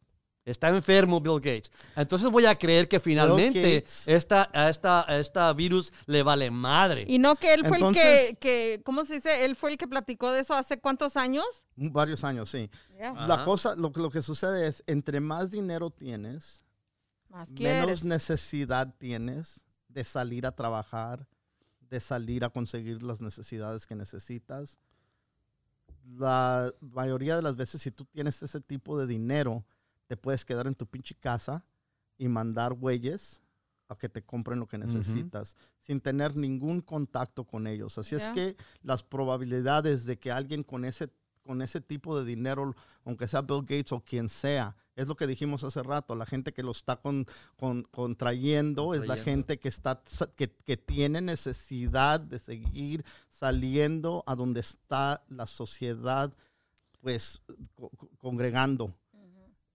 Está 0.46 0.68
enfermo 0.70 1.22
Bill 1.22 1.36
Gates. 1.40 1.72
Entonces 1.96 2.30
voy 2.30 2.46
a 2.46 2.56
creer 2.58 2.90
que 2.90 3.00
finalmente 3.00 3.86
esta, 4.06 4.50
a 4.54 4.70
esta, 4.70 5.10
a 5.10 5.18
esta 5.18 5.54
virus 5.54 5.94
le 6.06 6.22
vale 6.22 6.52
madre. 6.52 7.06
Y 7.08 7.18
no 7.18 7.36
que 7.36 7.54
él 7.54 7.62
fue 7.66 7.78
Entonces- 7.78 8.32
el 8.32 8.38
que, 8.38 8.40
que, 8.40 8.82
¿cómo 8.84 9.06
se 9.06 9.16
dice? 9.16 9.46
Él 9.46 9.56
fue 9.56 9.72
el 9.72 9.78
que 9.78 9.88
platicó 9.88 10.32
de 10.34 10.42
eso 10.42 10.54
hace 10.54 10.78
cuántos 10.80 11.16
años. 11.16 11.46
Varios 11.78 12.26
años, 12.26 12.50
sí. 12.50 12.70
La 13.00 13.46
cosa, 13.46 13.76
lo, 13.76 13.94
que- 13.94 14.02
lo 14.02 14.10
que 14.12 14.22
sucede 14.22 14.68
es, 14.68 14.84
entre 14.86 15.22
más 15.22 15.50
dinero 15.50 15.90
tienes, 15.92 16.62
Más 17.30 17.50
menos 17.52 18.04
necesidad 18.04 18.94
tienes 18.98 19.66
de 19.88 20.04
salir 20.04 20.46
a 20.46 20.52
trabajar, 20.52 21.26
de 21.90 22.02
salir 22.02 22.44
a 22.44 22.50
conseguir 22.50 23.02
las 23.02 23.22
necesidades 23.22 23.88
que 23.88 23.96
necesitas. 23.96 24.78
La 26.18 26.70
mayoría 26.82 27.38
de 27.38 27.42
las 27.42 27.56
veces, 27.56 27.82
si 27.82 27.92
tú 27.92 28.04
tienes 28.06 28.44
ese 28.44 28.60
tipo 28.60 28.98
de 29.00 29.08
dinero, 29.08 29.64
te 30.08 30.18
puedes 30.18 30.44
quedar 30.46 30.68
en 30.68 30.76
tu 30.76 30.86
pinche 30.86 31.16
casa 31.16 31.64
y 32.18 32.28
mandar 32.28 32.74
güeyes 32.74 33.42
a 33.90 33.98
que 33.98 34.10
te 34.10 34.24
compren 34.24 34.60
lo 34.60 34.68
que 34.68 34.78
necesitas 34.78 35.56
sin 35.80 36.00
tener 36.02 36.36
ningún 36.36 36.82
contacto 36.82 37.44
con 37.46 37.68
ellos. 37.68 37.98
Así 37.98 38.16
es 38.16 38.28
que 38.34 38.56
las 38.82 39.04
probabilidades 39.04 40.06
de 40.06 40.18
que 40.18 40.32
alguien 40.32 40.64
con 40.64 40.86
ese 40.86 41.10
con 41.44 41.62
ese 41.62 41.82
tipo 41.82 42.18
de 42.18 42.24
dinero, 42.24 42.74
aunque 43.04 43.28
sea 43.28 43.42
Bill 43.42 43.64
Gates 43.64 43.92
o 43.92 44.00
quien 44.00 44.30
sea, 44.30 44.78
es 44.96 45.10
lo 45.10 45.18
que 45.18 45.28
dijimos 45.28 45.66
hace 45.66 45.84
rato, 45.84 46.16
la 46.16 46.26
gente 46.26 46.54
que 46.54 46.64
lo 46.64 46.72
está 46.72 46.96
con, 46.96 47.26
con- 47.58 47.84
contrayendo, 47.84 48.94
es 48.94 49.02
la 49.10 49.16
gente 49.26 49.60
que, 49.60 49.68
está, 49.68 50.02
que, 50.38 50.50
que 50.50 50.78
tiene 50.78 51.20
necesidad 51.20 52.22
de 52.22 52.40
seguir 52.40 53.04
saliendo 53.30 54.24
a 54.26 54.36
donde 54.36 54.62
está 54.62 55.22
la 55.28 55.46
sociedad, 55.46 56.32
pues, 57.02 57.42
co- 57.76 57.90
co- 57.90 58.10
congregando. 58.18 58.94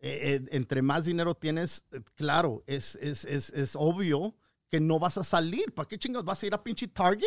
Eh, 0.01 0.41
eh, 0.41 0.49
entre 0.53 0.81
más 0.83 1.07
dinero 1.07 1.35
tienes, 1.35 1.85
eh, 1.93 2.01
claro, 2.15 2.63
es, 2.67 2.95
es, 2.97 3.25
es, 3.25 3.51
es 3.51 3.75
obvio 3.75 4.35
que 4.71 4.79
no 4.81 4.99
vas 4.99 5.19
a 5.19 5.25
salir. 5.25 5.73
¿Para 5.75 5.89
qué 5.89 5.99
chingados? 5.99 6.25
¿Vas 6.25 6.43
a 6.43 6.47
ir 6.47 6.55
a 6.55 6.63
pinche 6.63 6.87
Target? 6.89 7.27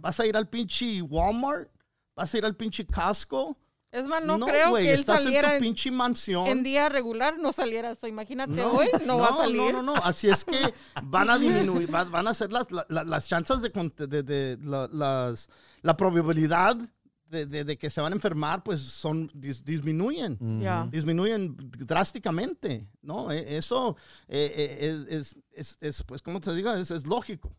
¿Vas 0.00 0.20
a 0.20 0.26
ir 0.26 0.36
al 0.36 0.48
pinche 0.48 1.02
Walmart? 1.02 1.68
¿Vas 2.14 2.32
a 2.32 2.38
ir 2.38 2.44
al 2.44 2.54
pinche 2.54 2.86
Costco? 2.86 3.58
Es 3.90 4.06
más, 4.06 4.24
no, 4.24 4.38
creo 4.46 4.70
güey, 4.70 4.84
que 4.84 4.94
él 4.94 5.00
estás 5.00 5.22
saliera 5.22 5.52
en 5.54 5.58
tu 5.58 5.64
pinche 5.64 5.90
mansión. 5.90 6.46
en 6.46 6.62
día 6.62 6.88
regular, 6.88 7.36
no 7.38 7.52
saliera 7.52 7.90
eso. 7.90 8.06
Imagínate 8.06 8.62
hoy, 8.62 8.88
no, 9.06 9.18
va 9.18 9.28
a 9.28 9.36
salir. 9.36 9.60
No, 9.72 9.82
no, 9.82 9.94
no. 9.94 9.96
Así 9.96 10.28
es 10.28 10.44
que 10.44 10.72
van 11.02 11.28
a 11.28 11.36
disminuir, 11.38 11.92
va- 11.92 12.04
van 12.04 12.26
a 12.28 12.32
ser 12.32 12.52
las, 12.52 12.70
la- 12.70 12.86
la- 12.88 13.04
las 13.04 13.28
chances 13.28 13.60
de, 13.60 13.70
de, 14.06 14.22
de- 14.22 14.58
la, 14.62 14.88
las, 14.92 15.48
la 15.82 15.96
probabilidad 15.96 16.76
de, 17.32 17.46
de- 17.46 17.64
de 17.64 17.76
que 17.78 17.88
se 17.90 18.00
van 18.00 18.12
a 18.12 18.14
enfermar, 18.16 18.62
pues 18.62 18.80
son 18.80 19.28
dis- 19.30 19.62
disminuyen. 19.64 20.36
Disminuyen 20.90 21.56
drásticamente, 21.78 22.86
¿no? 23.00 23.32
E- 23.32 23.56
Eso 23.56 23.96
eh, 24.28 24.52
eh, 24.54 25.06
es, 25.08 25.18
es, 25.18 25.36
es- 25.52 25.78
es, 25.80 26.02
pues, 26.04 26.20
¿cómo 26.22 26.38
te 26.40 26.54
digo? 26.54 26.70
Es, 26.72 26.90
es 26.90 27.06
lógico. 27.06 27.50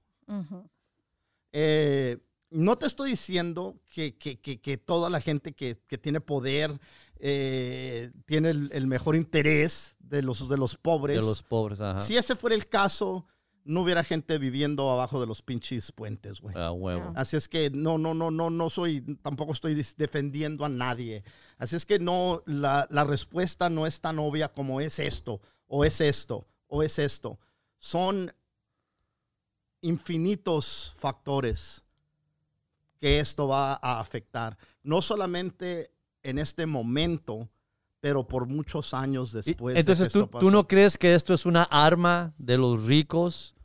Eh, 1.51 2.17
no 2.49 2.77
te 2.77 2.85
estoy 2.85 3.11
diciendo 3.11 3.79
que, 3.91 4.15
que- 4.17 4.39
que- 4.39 4.61
que 4.61 4.77
toda 4.77 5.09
la 5.09 5.19
gente 5.19 5.53
que, 5.53 5.79
que 5.87 5.97
tiene 5.97 6.21
poder 6.21 6.79
eh, 7.19 8.11
tiene 8.25 8.49
el, 8.51 8.69
el 8.73 8.85
mejor 8.87 9.15
interés 9.15 9.95
de 9.99 10.21
los, 10.21 10.47
de 10.49 10.57
los 10.57 10.75
pobres. 10.75 11.17
De 11.17 11.25
los 11.25 11.41
pobres, 11.41 11.79
ajá. 11.79 11.99
Si 11.99 12.15
ese 12.17 12.35
fuera 12.35 12.55
el 12.55 12.67
caso, 12.67 13.25
no 13.65 13.81
hubiera 13.81 14.03
gente 14.03 14.37
viviendo 14.37 14.89
abajo 14.89 15.19
de 15.19 15.27
los 15.27 15.41
pinches 15.41 15.91
puentes, 15.91 16.41
güey. 16.41 16.55
A 16.57 16.71
huevo. 16.71 17.13
Así 17.15 17.37
es 17.37 17.47
que 17.47 17.69
no, 17.69 17.97
no, 17.97 18.13
no, 18.13 18.31
no, 18.31 18.49
no 18.49 18.69
soy, 18.69 19.01
tampoco 19.21 19.53
estoy 19.53 19.75
defendiendo 19.97 20.65
a 20.65 20.69
nadie. 20.69 21.23
Así 21.57 21.75
es 21.75 21.85
que 21.85 21.99
no, 21.99 22.43
la, 22.45 22.87
la 22.89 23.03
respuesta 23.03 23.69
no 23.69 23.87
es 23.87 24.01
tan 24.01 24.19
obvia 24.19 24.51
como 24.51 24.81
es 24.81 24.99
esto, 24.99 25.41
o 25.67 25.85
es 25.85 26.01
esto, 26.01 26.47
o 26.67 26.83
es 26.83 26.99
esto. 26.99 27.39
Son 27.77 28.33
infinitos 29.81 30.93
factores 30.97 31.83
que 32.99 33.19
esto 33.19 33.47
va 33.47 33.73
a 33.81 33.99
afectar. 33.99 34.57
No 34.81 35.01
solamente 35.01 35.91
en 36.23 36.39
este 36.39 36.65
momento, 36.65 37.49
pero 38.03 38.27
por 38.27 38.47
muchos 38.47 38.93
años 38.93 39.31
Y- 39.31 39.35
después. 39.51 39.75
de 39.75 39.79
Entonces, 39.79 40.09
que 40.09 40.11
¿tú, 40.11 40.19
esto 40.25 40.39
¿tú 40.39 40.51
no 40.51 40.67
crees 40.67 40.97
que 40.97 41.15
esto 41.15 41.33
es 41.33 41.45
una 41.45 41.63
arma 41.63 42.33
de 42.37 42.57
los 42.57 42.85
ricos 42.85 43.55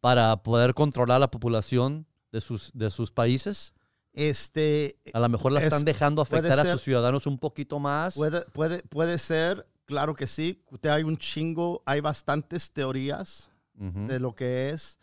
para 0.00 0.42
poder 0.42 0.72
controlar 0.72 1.20
la 1.20 1.30
población 1.30 2.06
de 2.32 2.40
sus, 2.40 2.70
de 2.72 2.88
sus 2.90 3.10
países? 3.12 3.74
Este, 4.14 4.96
A 5.12 5.20
lo 5.20 5.28
mejor 5.28 5.52
la 5.52 5.60
Es- 5.60 5.66
están 5.66 5.84
dejando 5.84 6.22
afectar 6.22 6.58
a 6.58 6.62
ser. 6.62 6.72
sus 6.72 6.80
ciudadanos 6.84 7.26
un 7.26 7.38
poquito 7.38 7.78
más. 7.78 8.14
Puede, 8.14 8.40
puede, 8.46 8.82
puede 8.84 9.18
ser, 9.18 9.68
claro 9.84 10.14
que 10.14 10.26
sí. 10.26 10.64
Hay 10.90 11.02
un 11.02 11.18
chingo, 11.18 11.82
hay 11.84 12.00
bastantes 12.00 12.72
teorías 12.72 13.50
Ujú. 13.78 14.06
de 14.06 14.18
lo 14.20 14.34
que 14.34 14.70
es. 14.70 14.98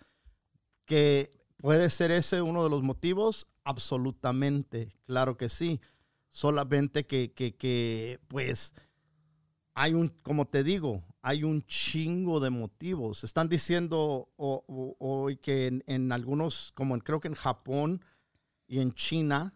Que 0.85 1.31
puede 1.57 1.91
ser 1.91 2.09
ese 2.09 2.41
uno 2.41 2.63
de 2.63 2.71
los 2.71 2.81
motivos, 2.81 3.45
absolutamente, 3.65 4.89
claro 5.05 5.37
que 5.37 5.47
sí. 5.47 5.79
Solamente 6.33 7.05
que, 7.05 7.31
que, 7.31 7.55
que, 7.55 8.19
pues, 8.27 8.73
hay 9.75 9.93
un, 9.93 10.09
como 10.23 10.47
te 10.47 10.63
digo, 10.63 11.03
hay 11.21 11.43
un 11.43 11.61
chingo 11.67 12.39
de 12.39 12.49
motivos. 12.49 13.23
Están 13.23 13.47
diciendo 13.49 14.29
hoy 14.35 15.37
que 15.37 15.67
en, 15.67 15.83
en 15.85 16.11
algunos, 16.11 16.71
como 16.73 16.95
en- 16.95 17.01
creo 17.01 17.19
que 17.19 17.27
en 17.27 17.35
Japón 17.35 18.03
y 18.67 18.79
en 18.79 18.93
China, 18.95 19.53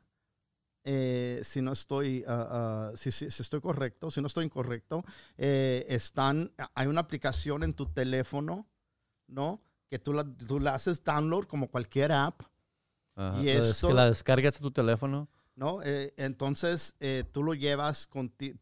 eh, 0.83 1.41
si 1.43 1.63
no 1.63 1.71
estoy, 1.71 2.23
ah, 2.27 2.91
si, 2.95 3.09
si- 3.09 3.31
si 3.31 3.41
estoy 3.41 3.59
correcto, 3.59 4.11
si 4.11 4.21
no 4.21 4.27
estoy 4.27 4.45
incorrecto, 4.45 5.03
eh, 5.35 5.83
están, 5.89 6.53
hay 6.75 6.85
una 6.85 7.01
aplicación 7.01 7.63
en 7.63 7.73
tu 7.73 7.87
teléfono, 7.87 8.67
¿no? 9.25 9.63
Que 9.89 9.97
tú 9.97 10.13
la, 10.13 10.23
tú 10.23 10.59
la 10.59 10.75
haces 10.75 11.03
download 11.03 11.45
como 11.45 11.69
cualquier 11.69 12.11
app, 12.11 12.43
Ajá. 13.15 13.41
y 13.41 13.49
esto- 13.49 13.87
que 13.87 13.93
la 13.95 14.05
descargas 14.05 14.57
a 14.57 14.59
tu 14.59 14.69
teléfono. 14.69 15.27
¿No? 15.57 15.81
Eh, 15.83 16.13
entonces, 16.15 16.95
eh, 17.01 17.25
tú 17.33 17.43
lo 17.43 17.53
llevas 17.53 18.07
contigo, 18.07 18.57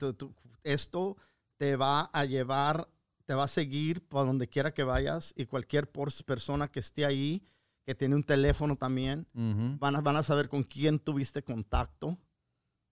esto 0.63 1.17
te 1.57 1.75
va 1.75 2.09
a 2.11 2.25
llevar, 2.25 2.87
te 3.27 3.35
va 3.35 3.43
a 3.43 3.47
seguir 3.47 4.01
por 4.07 4.25
donde 4.25 4.47
quiera 4.47 4.73
que 4.73 4.83
vayas 4.83 5.31
y 5.35 5.45
cualquier 5.45 5.91
persona 5.91 6.67
que 6.71 6.79
esté 6.79 7.05
ahí, 7.05 7.43
que 7.85 7.93
tiene 7.93 8.15
un 8.15 8.23
teléfono 8.23 8.75
también, 8.75 9.27
van 9.33 9.95
a, 9.95 10.01
van 10.01 10.15
a 10.15 10.23
saber 10.23 10.49
con 10.49 10.63
quién 10.63 10.97
tuviste 10.97 11.43
contacto. 11.43 12.17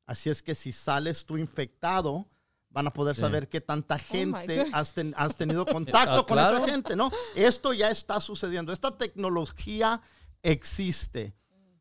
Así 0.06 0.30
es 0.30 0.44
que 0.44 0.54
si 0.54 0.72
sales 0.72 1.26
tú 1.26 1.38
infectado, 1.38 2.28
van 2.70 2.88
a 2.88 2.92
poder 2.92 3.16
Sí. 3.16 3.22
saber 3.22 3.48
qué 3.48 3.62
tanta 3.62 3.96
Oh 3.96 4.00
gente 4.00 4.68
has, 4.74 4.94
ten- 4.94 5.14
has 5.16 5.38
tenido 5.38 5.66
contacto 5.66 6.12
Ah, 6.22 6.26
con 6.26 6.36
claro. 6.38 6.58
esa 6.58 6.68
gente, 6.68 6.96
¿no? 6.96 7.10
Esto 7.36 7.72
ya 7.74 7.90
está 7.90 8.20
sucediendo. 8.20 8.74
Esta 8.74 8.96
tecnología 8.98 10.02
existe. 10.42 11.34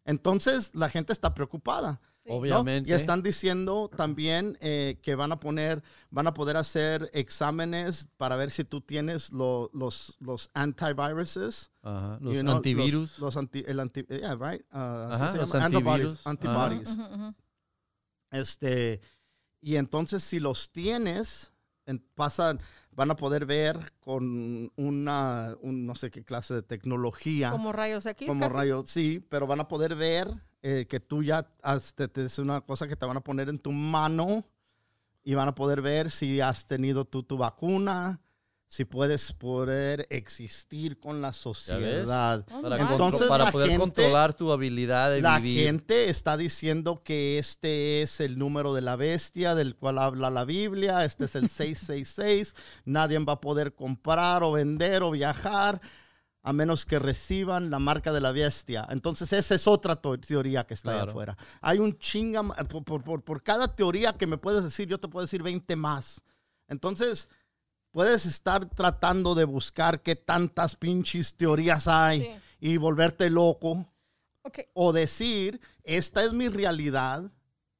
Entonces, 0.04 0.70
la 0.74 0.88
gente 0.88 1.12
está 1.12 1.34
preocupada. 1.34 2.00
¿No? 2.24 2.34
Obviamente. 2.34 2.88
Y 2.90 2.92
están 2.92 3.22
diciendo 3.22 3.90
también 3.96 4.56
eh, 4.60 4.98
que 5.02 5.14
van 5.16 5.32
a 5.32 5.40
poner, 5.40 5.82
van 6.10 6.26
a 6.28 6.34
poder 6.34 6.56
hacer 6.56 7.10
exámenes 7.12 8.08
para 8.16 8.36
ver 8.36 8.50
si 8.50 8.64
tú 8.64 8.80
tienes 8.80 9.30
lo- 9.32 9.70
los, 9.72 10.16
los 10.20 10.50
antiviruses. 10.54 11.70
Ajá. 11.82 12.18
Los 12.20 12.34
you 12.36 12.42
know, 12.42 12.56
antivirus. 12.56 13.18
Los, 13.18 13.18
los 13.18 13.36
anti, 13.36 13.64
el 13.66 13.80
anti, 13.80 14.04
yeah, 14.08 14.34
right? 14.36 14.62
Uh, 14.72 15.10
así 15.12 15.22
Ajá, 15.24 15.32
se 15.32 15.38
los 15.38 15.52
llama. 15.52 15.64
antivirus. 15.66 16.26
Antibodies. 16.26 16.98
Ajá. 16.98 17.34
Este, 18.30 19.00
y 19.60 19.76
entonces 19.76 20.22
si 20.24 20.40
los 20.40 20.70
tienes, 20.72 21.52
en- 21.86 21.98
pasan, 22.14 22.60
van 22.92 23.10
a 23.10 23.16
poder 23.16 23.46
ver 23.46 23.92
con 24.00 24.70
una, 24.76 25.56
un 25.60 25.86
no 25.86 25.94
sé 25.94 26.10
qué 26.10 26.24
clase 26.24 26.54
de 26.54 26.62
tecnología. 26.62 27.50
Como 27.50 27.72
rayos 27.72 28.06
X. 28.06 28.28
Como 28.28 28.42
casi. 28.46 28.54
rayos, 28.54 28.90
sí, 28.90 29.24
pero 29.28 29.46
van 29.46 29.60
a 29.60 29.68
poder 29.68 29.94
ver 29.96 30.32
eh, 30.62 30.86
que 30.88 31.00
tú 31.00 31.22
ya, 31.22 31.46
has, 31.62 31.94
te- 31.94 32.08
te- 32.08 32.24
es 32.24 32.38
una 32.38 32.60
cosa 32.60 32.86
que 32.86 32.96
te 32.96 33.04
van 33.06 33.16
a 33.16 33.20
poner 33.20 33.48
en 33.48 33.58
tu 33.58 33.72
mano 33.72 34.44
y 35.24 35.34
van 35.34 35.48
a 35.48 35.54
poder 35.54 35.82
ver 35.82 36.10
si 36.10 36.40
has 36.40 36.66
tenido 36.66 37.04
tú 37.04 37.22
tu 37.22 37.36
vacuna, 37.36 38.20
si 38.66 38.84
puedes 38.86 39.32
poder 39.34 40.06
existir 40.08 40.98
con 40.98 41.20
la 41.20 41.32
sociedad. 41.34 42.46
Para, 42.46 42.78
Entonces, 42.78 43.28
para 43.28 43.50
poder 43.50 43.68
gente- 43.70 43.82
controlar 43.84 44.32
tu 44.34 44.50
habilidad 44.50 45.10
de 45.10 45.20
La 45.20 45.38
vivir. 45.38 45.64
gente 45.66 46.08
está 46.08 46.36
diciendo 46.38 47.02
que 47.04 47.38
este 47.38 48.00
es 48.02 48.20
el 48.20 48.38
número 48.38 48.72
de 48.72 48.80
la 48.80 48.96
bestia 48.96 49.54
del 49.54 49.76
cual 49.76 49.98
habla 49.98 50.30
la 50.30 50.44
Biblia, 50.46 51.04
este 51.04 51.26
es 51.26 51.34
el 51.34 51.48
666, 51.50 52.54
nadie 52.86 53.18
va 53.18 53.34
a 53.34 53.40
poder 53.40 53.74
comprar 53.74 54.42
o 54.42 54.52
vender 54.52 55.02
o 55.02 55.10
viajar 55.10 55.80
a 56.44 56.52
menos 56.52 56.84
que 56.84 56.98
reciban 56.98 57.70
la 57.70 57.78
marca 57.78 58.12
de 58.12 58.20
la 58.20 58.32
bestia. 58.32 58.86
Entonces 58.90 59.32
esa 59.32 59.54
es 59.54 59.66
otra 59.68 59.96
teoría 59.96 60.64
que 60.66 60.74
está 60.74 60.90
allá 60.90 60.98
Claro. 61.00 61.10
afuera. 61.12 61.36
Hay 61.60 61.78
un 61.78 61.96
chinga, 61.98 62.42
por, 62.68 62.84
por- 62.84 63.04
por- 63.04 63.22
por 63.22 63.42
cada 63.42 63.74
teoría 63.76 64.12
que 64.14 64.26
me 64.26 64.38
puedes 64.38 64.64
decir, 64.64 64.88
yo 64.88 64.98
te 64.98 65.08
puedo 65.08 65.24
decir 65.24 65.42
20 65.42 65.76
más. 65.76 66.20
Entonces 66.68 67.28
puedes 67.92 68.26
estar 68.26 68.66
tratando 68.70 69.34
de 69.34 69.44
buscar 69.44 70.02
qué 70.02 70.16
tantas 70.16 70.74
pinches 70.76 71.34
teorías 71.34 71.86
hay 71.86 72.22
Sí. 72.22 72.30
y 72.60 72.76
volverte 72.76 73.30
loco 73.30 73.86
o 74.74 74.92
decir, 74.92 75.60
esta 75.84 76.24
es 76.24 76.32
mi 76.32 76.48
realidad, 76.48 77.30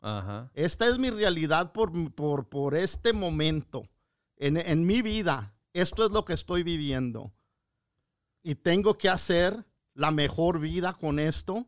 Ajá. 0.00 0.50
esta 0.54 0.86
es 0.86 0.98
mi 0.98 1.10
realidad 1.10 1.72
por, 1.72 1.90
por, 2.14 2.48
por 2.48 2.76
este 2.76 3.12
momento, 3.12 3.88
en, 4.36 4.56
en 4.56 4.86
mi 4.86 5.02
vida, 5.02 5.52
esto 5.72 6.04
es 6.06 6.12
lo 6.12 6.24
que 6.24 6.34
estoy 6.34 6.62
viviendo. 6.62 7.32
Y 8.42 8.54
tengo 8.56 8.94
que 8.94 9.08
hacer 9.08 9.64
la 9.94 10.10
mejor 10.10 10.58
vida 10.60 10.94
con 10.94 11.18
esto, 11.18 11.66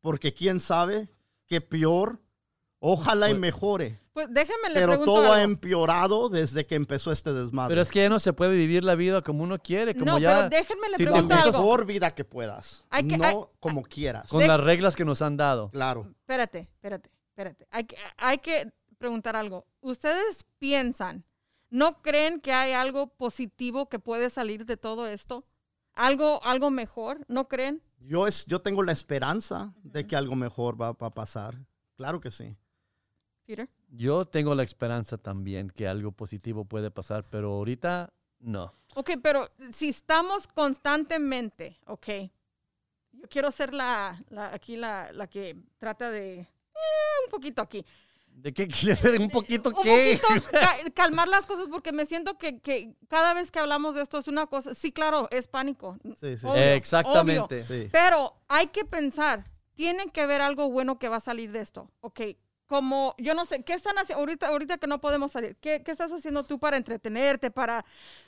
porque 0.00 0.32
quién 0.34 0.60
sabe 0.60 1.08
qué 1.46 1.60
peor, 1.60 2.20
ojalá 2.78 3.28
y 3.28 3.32
Pues- 3.32 3.40
mejore. 3.40 4.00
Pues 4.12 4.28
déjeme 4.30 4.68
le 4.70 4.74
Pero 4.76 4.86
pregunto 4.92 5.12
todo 5.12 5.32
ha 5.34 5.42
empeorado 5.42 6.30
desde 6.30 6.64
que 6.66 6.74
empezó 6.74 7.12
este 7.12 7.34
desmadre. 7.34 7.68
Pero 7.72 7.82
es 7.82 7.90
que 7.90 8.00
ya 8.00 8.08
no 8.08 8.18
se 8.18 8.32
puede 8.32 8.56
vivir 8.56 8.82
la 8.82 8.94
vida 8.94 9.20
como 9.20 9.42
uno 9.42 9.58
quiere, 9.58 9.92
como 9.94 10.06
No, 10.12 10.18
ya 10.18 10.30
pero 10.34 10.48
déjenme 10.48 10.88
le 10.88 10.96
si 10.96 11.02
pregunto 11.04 11.34
la 11.34 11.42
algo. 11.42 11.58
mejor 11.58 11.84
vida 11.84 12.14
que 12.14 12.24
puedas, 12.24 12.86
Hay 12.88 13.06
que- 13.06 13.18
no 13.18 13.24
hay- 13.26 13.36
como 13.60 13.82
quieras. 13.82 14.30
con 14.30 14.40
de- 14.40 14.48
las 14.48 14.58
reglas 14.60 14.96
que 14.96 15.04
nos 15.04 15.20
han 15.20 15.36
dado. 15.36 15.68
Claro. 15.70 16.06
Espérate, 16.20 16.60
espérate, 16.60 17.10
espérate. 17.28 17.66
Hay 17.70 17.84
que, 17.84 17.96
hay 18.16 18.38
que 18.38 18.72
preguntar 18.96 19.36
algo. 19.36 19.66
¿Ustedes 19.82 20.46
piensan, 20.58 21.26
no 21.68 22.00
creen 22.00 22.40
que 22.40 22.54
hay 22.54 22.72
algo 22.72 23.08
positivo 23.08 23.90
que 23.90 23.98
puede 23.98 24.30
salir 24.30 24.64
de 24.64 24.78
todo 24.78 25.06
esto? 25.06 25.44
¿Algo, 25.96 26.40
algo 26.44 26.70
mejor? 26.70 27.24
¿No 27.28 27.48
creen? 27.48 27.82
Yo, 27.98 28.26
es, 28.26 28.44
yo 28.46 28.60
tengo 28.60 28.82
la 28.82 28.92
esperanza 28.92 29.74
de 29.82 30.06
que 30.06 30.14
algo 30.14 30.36
mejor 30.36 30.80
va, 30.80 30.92
va 30.92 31.08
a 31.08 31.14
pasar. 31.14 31.56
Claro 31.96 32.20
que 32.20 32.30
sí. 32.30 32.54
Peter. 33.46 33.68
Yo 33.88 34.26
tengo 34.26 34.54
la 34.54 34.62
esperanza 34.62 35.16
también 35.18 35.70
que 35.70 35.88
algo 35.88 36.12
positivo 36.12 36.64
puede 36.64 36.90
pasar, 36.90 37.24
pero 37.30 37.52
ahorita 37.54 38.12
no. 38.40 38.74
Ok, 38.94 39.12
pero 39.22 39.48
si 39.72 39.88
estamos 39.88 40.46
constantemente, 40.48 41.78
ok. 41.86 42.06
Yo 43.12 43.28
quiero 43.28 43.50
ser 43.50 43.72
la, 43.72 44.22
la- 44.28 44.52
aquí 44.52 44.76
la, 44.76 45.10
la 45.12 45.26
que 45.28 45.56
trata 45.78 46.10
de 46.10 46.40
eh, 46.40 46.46
un 47.24 47.30
poquito 47.30 47.62
aquí. 47.62 47.84
¿De 48.36 48.52
qué? 48.52 48.68
¿Un 49.18 49.30
poquito 49.30 49.70
un 49.70 49.82
qué? 49.82 50.20
poquito 50.22 50.46
ca- 50.52 50.76
calmar 50.94 51.26
las 51.26 51.46
cosas 51.46 51.68
porque 51.70 51.90
me 51.92 52.04
siento 52.06 52.36
que, 52.36 52.60
que 52.60 52.94
cada 53.08 53.32
vez 53.34 53.50
que 53.50 53.58
hablamos 53.58 53.94
de 53.94 54.02
esto 54.02 54.18
es 54.18 54.28
una 54.28 54.46
cosa, 54.46 54.74
sí, 54.74 54.92
claro, 54.92 55.26
es 55.30 55.48
pánico. 55.48 55.96
Sí, 56.20 56.36
sí. 56.36 56.46
Obvio, 56.46 56.54
Exactamente. 56.74 57.64
sí. 57.64 57.88
Pero 57.90 58.34
hay 58.48 58.66
que 58.68 58.84
pensar, 58.84 59.42
tiene 59.74 60.08
que 60.10 60.20
haber 60.20 60.42
algo 60.42 60.70
bueno 60.70 60.98
que 60.98 61.08
va 61.08 61.16
a 61.16 61.20
salir 61.20 61.50
de 61.50 61.60
esto. 61.60 61.90
Ok, 62.00 62.20
como, 62.66 63.14
yo 63.18 63.34
no 63.34 63.44
sé, 63.46 63.62
¿qué 63.62 63.74
están 63.74 63.96
haciendo 63.98 64.20
ahorita, 64.20 64.48
ahorita 64.48 64.78
que 64.78 64.86
no 64.86 65.00
podemos 65.00 65.32
salir? 65.32 65.56
¿Qué, 65.60 65.82
qué 65.84 65.92
estás 65.92 66.10
haciendo 66.12 66.42
tú 66.44 66.58
para 66.58 66.76
entretenerte, 66.76 67.50
para, 67.50 67.84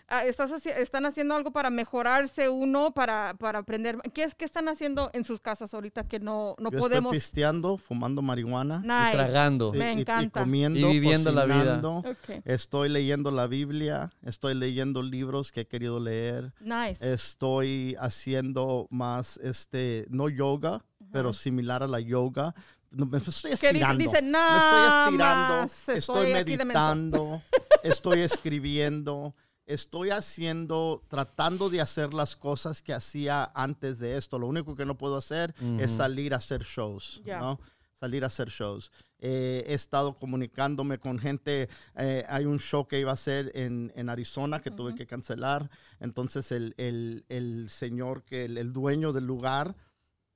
ah, 0.09 0.25
estás 0.25 0.53
haci- 0.53 0.71
están 0.77 1.07
haciendo 1.07 1.35
algo 1.35 1.51
para 1.51 1.71
mejorarse 1.71 2.49
uno, 2.49 2.93
para, 2.93 3.35
para 3.39 3.59
aprender? 3.61 3.99
¿Qué, 4.15 4.25
es, 4.25 4.35
¿Qué 4.35 4.45
están 4.45 4.69
haciendo 4.69 5.11
en 5.13 5.25
sus 5.25 5.41
casas 5.41 5.75
ahorita 5.75 6.07
que 6.07 6.21
no, 6.21 6.55
no 6.59 6.71
Yo 6.71 6.79
podemos? 6.79 7.13
estoy 7.13 7.19
pisteando, 7.19 7.79
fumando 7.79 8.23
marihuana. 8.23 8.79
Nice. 8.79 9.13
tragando. 9.17 9.73
sí, 9.73 9.79
Me 9.79 9.93
y- 9.93 9.97
y, 9.97 10.01
encanta. 10.03 10.41
comiendo, 10.41 10.79
Y 10.89 10.93
viviendo 10.93 11.33
la 11.33 11.45
vida. 11.45 11.57
cocinando. 11.57 11.95
Ok, 11.99 12.43
Estoy 12.45 12.89
leyendo 12.89 13.31
la 13.31 13.47
Biblia. 13.49 14.11
Estoy 14.23 14.55
leyendo 14.55 15.03
libros 15.03 15.51
que 15.53 15.63
he 15.63 15.67
querido 15.67 15.99
leer. 16.01 16.53
nice. 16.61 16.99
Estoy 17.13 17.97
haciendo 18.01 18.87
más, 18.91 19.37
este, 19.39 20.07
no 20.11 20.29
yoga, 20.29 20.85
pero 21.13 21.33
similar 21.33 21.83
a 21.83 21.87
la 21.89 22.01
yoga. 22.01 22.55
No, 22.91 23.07
me 23.07 23.19
estoy 23.19 23.33
Que 23.43 23.49
dice, 23.51 23.67
estirando. 23.69 23.99
dice, 24.05 24.23
me 24.23 24.31
nada 24.31 24.57
estoy 24.57 25.05
estirando, 25.11 25.57
más, 25.63 25.89
estoy 25.91 26.33
menso". 26.33 26.33
meditando, 26.45 27.43
estoy 27.83 28.21
escribiendo, 28.21 29.35
estoy 29.67 30.11
haciendo, 30.11 31.03
tratando 31.09 31.69
de 31.69 31.81
hacer 31.83 32.15
las 32.15 32.35
cosas 32.37 32.81
que 32.81 32.95
hacía 32.95 33.51
antes 33.55 33.99
de 33.99 34.17
esto. 34.17 34.39
Lo 34.39 34.47
único 34.47 34.75
que 34.75 34.87
no 34.87 34.97
puedo 34.97 35.17
hacer 35.17 35.55
es 35.79 35.91
Ujú. 35.91 35.97
salir 35.99 36.33
a 36.35 36.39
hacer 36.39 36.63
shows, 36.63 37.21
Ya. 37.25 37.39
¿no? 37.39 37.61
Salir 37.95 38.23
a 38.23 38.29
hacer 38.29 38.49
shows. 38.49 38.93
Eh, 39.19 39.65
he 39.67 39.75
estado 39.75 40.17
comunicándome 40.17 40.99
con 40.99 41.19
gente. 41.19 41.69
eh, 41.97 42.25
hay 42.29 42.45
un 42.47 42.61
show 42.61 42.87
que 42.87 43.01
iba 43.01 43.11
a 43.11 43.15
hacer 43.15 43.51
en, 43.55 43.93
en 43.97 44.09
Arizona 44.09 44.61
que 44.63 44.71
tuve 44.71 44.95
que 44.95 45.05
cancelar. 45.07 45.69
Entonces 45.99 46.53
el, 46.53 46.75
el- 46.79 47.25
el 47.29 47.69
señor, 47.69 48.23
que 48.23 48.45
el, 48.45 48.57
el 48.57 48.73
dueño 48.73 49.13
del 49.13 49.25
lugar, 49.27 49.75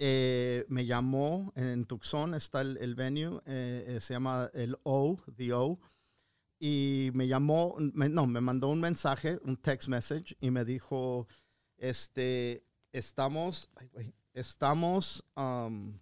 eh, 0.05 0.64
me 0.68 0.84
llamó 0.84 1.53
en 1.55 1.84
Tucson, 1.84 2.34
está 2.34 2.61
el, 2.61 2.76
el 2.78 2.96
venue, 2.96 3.40
eh, 3.46 3.84
eh, 3.86 4.00
se 4.00 4.14
llama 4.14 4.50
el 4.53 4.76
O, 4.82 5.16
The 5.36 5.53
O, 5.53 5.78
y 6.59 7.11
me 7.14 7.28
llamó, 7.28 7.76
me- 7.78 8.09
no, 8.09 8.26
me 8.26 8.40
mandó 8.40 8.68
un 8.68 8.80
mensaje, 8.80 9.38
un 9.44 9.57
text 9.57 9.88
message, 9.88 10.36
y 10.40 10.50
me 10.50 10.64
dijo, 10.64 11.28
este, 11.76 12.64
estamos, 12.92 13.70
estamos 14.34 15.22
um, 15.36 15.96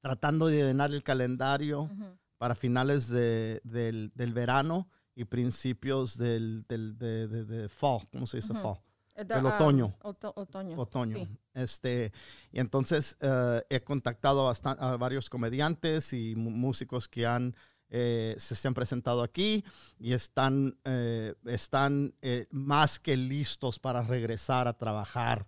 tratando 0.00 0.46
de 0.46 0.62
llenar 0.64 0.92
el 0.92 1.02
calendario 1.02 1.90
para 2.38 2.54
finales 2.54 3.08
de- 3.08 3.60
del, 3.64 4.12
del 4.14 4.32
verano 4.32 4.88
y 5.16 5.24
principios 5.24 6.16
del, 6.16 6.64
del 6.68 6.96
de, 6.98 7.26
de- 7.26 7.44
de 7.44 7.68
fall, 7.68 8.06
¿cómo 8.12 8.26
se 8.28 8.36
dice 8.38 8.52
fall? 8.62 8.78
El 9.14 9.46
ah, 9.46 9.54
otoño. 9.56 9.94
oto- 10.02 10.32
otoño. 10.36 10.78
otoño. 10.78 11.16
sí. 11.16 11.28
Este, 11.52 12.12
y 12.52 12.60
entonces 12.60 13.16
eh, 13.20 13.62
he 13.68 13.80
contactado 13.80 14.48
a, 14.48 14.96
varios 14.96 15.28
comediantes 15.28 16.12
y 16.12 16.34
músicos 16.36 17.08
que 17.08 17.26
han, 17.26 17.54
eh, 17.88 18.34
se, 18.38 18.54
se 18.54 18.68
han 18.68 18.74
presentado 18.74 19.22
aquí 19.22 19.64
y 19.98 20.12
están, 20.12 20.78
eh, 20.84 21.34
están 21.46 22.14
eh, 22.22 22.46
más 22.50 22.98
que 22.98 23.16
listos 23.16 23.78
para 23.78 24.02
regresar 24.02 24.68
a 24.68 24.78
trabajar, 24.78 25.46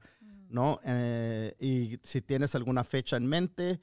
¿no? 0.49 0.81
Eh, 0.85 1.55
y 1.61 1.99
si 2.03 2.21
tienes 2.21 2.55
alguna 2.55 2.85
fecha 2.85 3.17
en 3.17 3.27
mente, 3.27 3.81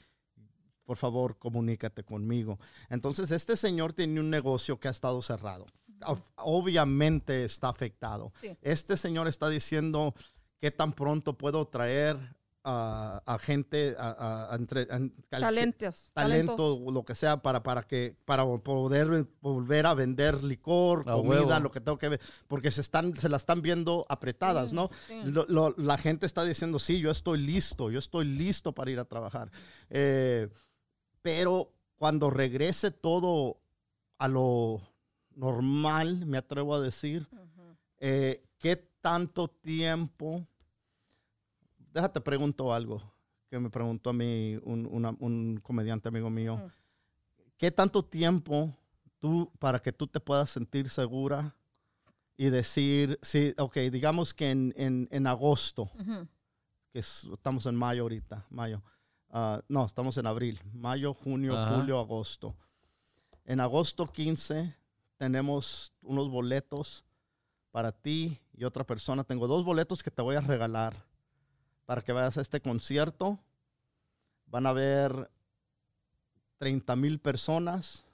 por 0.83 0.97
favor, 0.97 1.37
comunícate 1.37 2.03
conmigo. 2.03 2.59
Entonces, 2.89 3.31
este 3.31 3.55
señor 3.55 3.93
tiene 3.93 4.19
un 4.19 4.29
negocio 4.29 4.79
que 4.79 4.87
ha 4.87 4.91
estado 4.91 5.21
cerrado. 5.21 5.67
Ob- 6.01 6.21
Obviamente 6.37 7.43
está 7.45 7.69
afectado. 7.69 8.31
Sí. 8.41 8.55
Este 8.61 8.97
señor 8.97 9.27
está 9.27 9.49
diciendo 9.49 10.13
qué 10.59 10.71
tan 10.71 10.93
pronto 10.93 11.37
puedo 11.37 11.65
traer 11.67 12.17
a, 12.65 13.21
a 13.25 13.39
gente, 13.39 13.95
a, 13.97 14.09
a- 14.09 14.51
a 14.53 14.55
entre- 14.57 14.81
a- 14.83 14.99
Talentos. 15.29 16.11
talento, 16.13 16.55
talentos. 16.55 16.93
lo 16.93 17.03
que 17.05 17.15
sea, 17.15 17.41
para, 17.41 17.63
para, 17.63 17.83
que, 17.83 18.17
para 18.25 18.43
poder 18.45 19.25
volver 19.41 19.85
a 19.85 19.93
vender 19.93 20.43
licor, 20.43 21.05
comida, 21.05 21.41
huevo. 21.45 21.59
lo 21.61 21.71
que 21.71 21.79
tengo 21.79 21.97
que 21.97 22.09
ver, 22.09 22.21
porque 22.49 22.69
se, 22.69 22.81
están, 22.81 23.15
se 23.15 23.29
la 23.29 23.37
están 23.37 23.61
viendo 23.61 24.05
apretadas, 24.09 24.71
Sí, 24.71 24.75
¿no? 24.75 24.89
sí. 25.07 25.21
Lo- 25.25 25.45
lo- 25.47 25.73
la 25.77 25.97
gente 25.97 26.25
está 26.25 26.43
diciendo, 26.43 26.79
sí, 26.79 26.99
yo 26.99 27.11
estoy 27.11 27.39
listo, 27.39 27.89
yo 27.91 27.97
estoy 27.99 28.25
listo 28.25 28.73
para 28.73 28.91
ir 28.91 28.99
a 28.99 29.05
trabajar. 29.05 29.49
Eh, 29.89 30.49
pero 31.21 31.71
cuando 31.95 32.29
regrese 32.29 32.91
todo 32.91 33.61
a 34.17 34.27
lo 34.27 34.81
normal, 35.39 36.25
me 36.25 36.37
atrevo 36.37 36.75
a 36.75 36.81
decir, 36.81 37.27
eh, 37.99 38.43
¿qué 38.59 38.75
tanto 39.01 39.47
tiempo? 39.47 40.45
Déjate 41.93 42.21
pregunto 42.21 42.73
algo 42.73 43.01
que 43.49 43.57
me 43.59 43.69
preguntó 43.69 44.11
a 44.11 44.13
mí 44.13 44.57
un, 44.63 44.85
una- 44.91 45.15
un 45.19 45.59
comediante 45.63 46.07
amigo 46.09 46.29
mío. 46.29 46.61
¿Qué 47.57 47.71
tanto 47.71 48.03
tiempo 48.03 48.73
tú, 49.19 49.51
para 49.59 49.79
que 49.79 49.91
tú 49.91 50.05
te 50.07 50.19
puedas 50.19 50.49
sentir 50.49 50.89
segura 50.89 51.55
y 52.37 52.49
decir, 52.49 53.17
sí, 53.21 53.53
ok, 53.57 53.75
digamos 53.91 54.33
que 54.33 54.51
en, 54.51 54.73
en- 54.77 55.07
en 55.11 55.27
agosto, 55.27 55.89
que 56.91 56.99
es- 56.99 57.27
estamos 57.33 57.65
en 57.65 57.75
mayo 57.75 58.03
ahorita, 58.03 58.45
mayo, 58.49 58.81
ah, 59.29 59.61
no, 59.67 59.85
estamos 59.85 60.15
en 60.17 60.27
abril, 60.27 60.59
mayo, 60.73 61.13
junio, 61.13 61.53
julio, 61.75 61.99
agosto. 61.99 62.55
En 63.45 63.59
agosto 63.59 64.05
15 64.07 64.75
tenemos 65.19 65.91
unos 66.01 66.29
boletos 66.31 67.03
para 67.71 67.91
ti 67.91 68.39
y 68.53 68.63
otra 68.63 68.85
persona. 68.85 69.25
Tengo 69.25 69.47
dos 69.47 69.65
boletos 69.65 70.01
que 70.01 70.09
te 70.09 70.21
voy 70.21 70.37
a 70.37 70.41
regalar 70.41 70.95
para 71.85 72.01
que 72.01 72.13
vayas 72.13 72.37
a 72.37 72.41
este 72.41 72.61
concierto. 72.61 73.37
Van 74.47 74.65
a 74.65 74.69
haber 74.69 75.29
30 76.57 76.95
mil 76.95 77.19
personas 77.19 78.05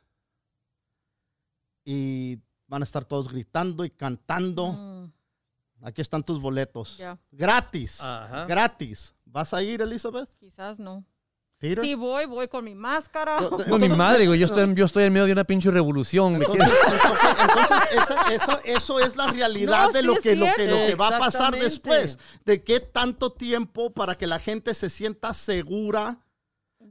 y 1.86 2.40
van 2.68 2.82
a 2.82 2.86
estar 2.86 3.06
todos 3.06 3.30
gritando 3.30 3.86
y 3.86 3.92
cantando. 3.92 4.74
Mm, 4.74 5.12
Aquí 5.82 6.02
están 6.02 6.24
tus 6.24 6.42
boletos. 6.42 7.00
Gratis. 7.32 8.02
Ajá. 8.02 8.46
Gratis. 8.46 9.14
¿Vas 9.26 9.54
a 9.54 9.62
ir, 9.62 9.82
Elizabeth? 9.82 10.30
quizás 10.40 10.80
no. 10.80 11.06
Peter? 11.58 11.84
Sí, 11.84 11.96
voy, 11.96 12.26
voy 12.26 12.48
con 12.48 12.64
mi 12.66 12.76
máscara. 12.76 13.40
No, 13.68 13.78
mi 13.80 13.90
madre, 13.90 14.28
güey. 14.28 14.40
Yo 14.40 14.46
estoy, 14.46 14.74
yo 14.76 14.86
estoy 14.86 15.06
en 15.06 15.14
medio 15.14 15.26
de 15.26 15.32
una 15.32 15.46
pinche 15.46 15.72
revolución. 15.72 16.34
¿me 16.34 16.40
Entonces, 16.40 16.68
entonces- 16.68 17.38
entonces 17.42 17.88
esa- 17.92 18.34
esa- 18.34 18.62
eso 18.66 19.00
es 19.00 19.16
la 19.16 19.28
realidad 19.28 19.86
No, 19.88 19.92
de 19.92 20.00
sí 20.02 20.06
lo 20.06 20.16
que, 20.18 20.36
lo 20.36 20.46
que, 20.56 20.68
lo 20.68 20.76
que 20.78 20.96
va 20.96 21.16
a 21.16 21.20
pasar 21.20 21.58
después. 21.58 22.18
De 22.44 22.64
qué 22.64 22.80
tanto 22.82 23.32
tiempo 23.32 23.92
para 23.94 24.18
que 24.18 24.28
la 24.28 24.40
gente 24.40 24.74
se 24.74 24.90
sienta 24.90 25.34
segura. 25.34 26.20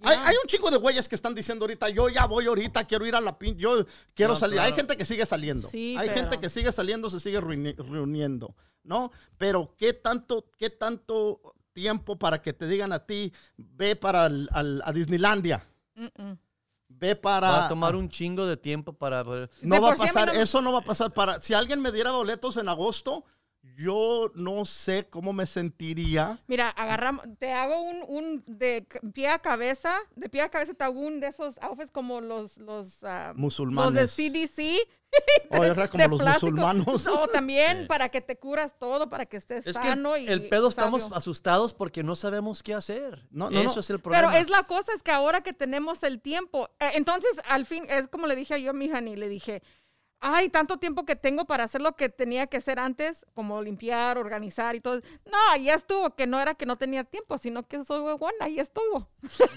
Hay, 0.03 0.17
hay 0.23 0.35
un 0.43 0.49
chico 0.49 0.71
de 0.71 0.77
güeyes 0.79 1.09
que 1.09 1.15
están 1.15 1.35
diciendo 1.35 1.65
ahorita, 1.65 1.89
yo 1.89 2.09
ya 2.09 2.27
voy 2.27 2.47
ahorita, 2.47 2.85
quiero 2.85 3.07
ir 3.07 3.15
a 3.15 3.21
la 3.21 3.39
pin, 3.39 3.57
yo 3.57 3.87
quiero 4.15 4.33
No, 4.33 4.39
salir. 4.39 4.55
claro. 4.57 4.67
Hay 4.69 4.75
gente 4.75 4.97
que 4.97 5.05
sigue 5.05 5.25
saliendo. 5.25 5.69
Sí, 5.69 5.95
hay 5.99 6.09
pero- 6.09 6.21
gente 6.23 6.41
que 6.41 6.51
sigue 6.51 6.73
saliendo, 6.73 7.09
se 7.09 7.21
sigue 7.21 7.41
reuni- 7.41 7.77
reuniendo, 7.77 8.55
¿no? 8.83 9.12
Pero 9.39 9.75
qué 9.79 9.93
tanto, 9.93 10.51
qué 10.59 10.69
tanto 10.69 11.53
tiempo 11.75 12.16
para 12.18 12.41
que 12.41 12.55
te 12.55 12.66
digan 12.66 12.93
a 12.93 13.01
ti, 13.01 13.33
ve 13.59 13.97
para 13.97 14.27
el- 14.27 14.49
al- 14.53 14.81
a 14.87 14.93
Disneylandia, 14.93 15.66
ve 16.89 17.16
para... 17.16 17.51
Va 17.51 17.64
a 17.66 17.68
tomar 17.68 17.95
un 17.97 18.09
chingo 18.09 18.47
de 18.47 18.57
tiempo 18.57 18.93
para. 18.95 19.22
No 19.25 19.47
De 19.61 19.81
va 19.81 19.93
a 19.93 19.97
sí 19.97 20.07
pasar, 20.07 20.29
no 20.29 20.41
eso 20.41 20.62
no 20.62 20.72
va 20.72 20.79
a 20.79 20.85
pasar 20.85 21.12
para. 21.12 21.41
Si 21.43 21.53
alguien 21.53 21.81
me 21.83 21.93
diera 21.93 22.12
boletos 22.12 22.57
en 22.57 22.68
agosto, 22.68 23.25
yo 23.77 24.31
no 24.35 24.65
sé 24.65 25.07
cómo 25.11 25.33
me 25.33 25.47
sentiría. 25.47 26.39
Mira, 26.47 26.69
agarramos, 26.71 27.25
te 27.39 27.53
hago 27.53 27.81
un, 27.83 28.05
un 28.07 28.45
de 28.47 28.87
pie 29.12 29.29
a 29.29 29.39
cabeza, 29.39 29.95
de 30.15 30.29
pie 30.29 30.43
a 30.43 30.49
cabeza 30.49 30.75
te 30.75 30.85
hago 30.85 31.01
un 31.01 31.21
de 31.21 31.29
esos 31.29 31.59
outfits 31.59 31.91
como 31.91 32.21
los, 32.21 32.57
los, 32.59 33.03
ah, 33.03 33.33
Musulmanes. 33.35 33.93
los 33.93 34.17
de 34.17 34.31
CDC. 34.31 34.89
O 35.51 35.65
yo 35.65 35.75
creo 35.77 35.89
como 35.91 36.03
de 36.03 36.09
los 36.09 36.19
plástico. 36.19 36.51
musulmanos. 36.51 37.07
O 37.07 37.29
también 37.29 37.87
para 37.87 38.09
que 38.09 38.21
te 38.21 38.37
curas 38.37 38.77
todo, 38.79 39.09
para 39.09 39.27
que 39.27 39.37
estés 39.37 39.65
Es 39.65 39.79
que 39.79 39.89
sano 39.89 40.17
y 40.17 40.27
el 40.27 40.49
pedo 40.49 40.69
estamos 40.69 41.09
asustados 41.12 41.73
porque 41.73 42.03
no 42.03 42.17
sabemos 42.17 42.65
qué 42.65 42.75
hacer. 42.75 43.25
No, 43.31 43.49
no, 43.49 43.61
Eso 43.61 43.75
no. 43.77 43.81
es 43.81 43.91
el 43.91 44.01
problema. 44.01 44.29
Pero 44.29 44.41
es 44.43 44.51
la 44.51 44.65
cosa, 44.65 44.93
es 44.93 45.03
que 45.05 45.12
ahora 45.12 45.43
que 45.43 45.53
tenemos 45.53 46.03
el 46.03 46.21
tiempo, 46.21 46.69
eh, 46.81 46.91
entonces 46.95 47.31
al 47.49 47.65
fin, 47.65 47.87
es 47.89 48.09
como 48.09 48.27
le 48.27 48.35
dije 48.35 48.61
yo 48.61 48.71
a 48.71 48.73
mi 48.73 48.87
hija, 48.87 49.01
ni 49.01 49.15
le 49.15 49.29
dije, 49.29 49.62
ay, 50.27 50.49
tanto 50.49 50.79
tiempo 50.79 51.05
que 51.05 51.16
tengo 51.16 51.45
para 51.45 51.64
hacer 51.64 51.83
lo 51.83 51.93
que 51.93 52.09
tenía 52.09 52.47
que 52.47 52.57
hacer 52.57 52.79
antes, 52.79 53.27
como 53.35 53.61
limpiar, 53.62 54.16
organizar 54.16 54.75
y 54.75 54.81
todo. 54.81 55.01
No, 55.27 55.57
ya 55.62 55.75
estuvo, 55.75 56.14
que 56.14 56.27
no 56.27 56.41
era 56.41 56.55
que 56.55 56.64
no 56.64 56.77
tenía 56.77 57.05
tiempo, 57.05 57.37
sino 57.37 57.68
que 57.68 57.83
soy 57.85 58.01
buena, 58.16 58.49
ya 58.49 58.62
estuvo. 58.62 59.09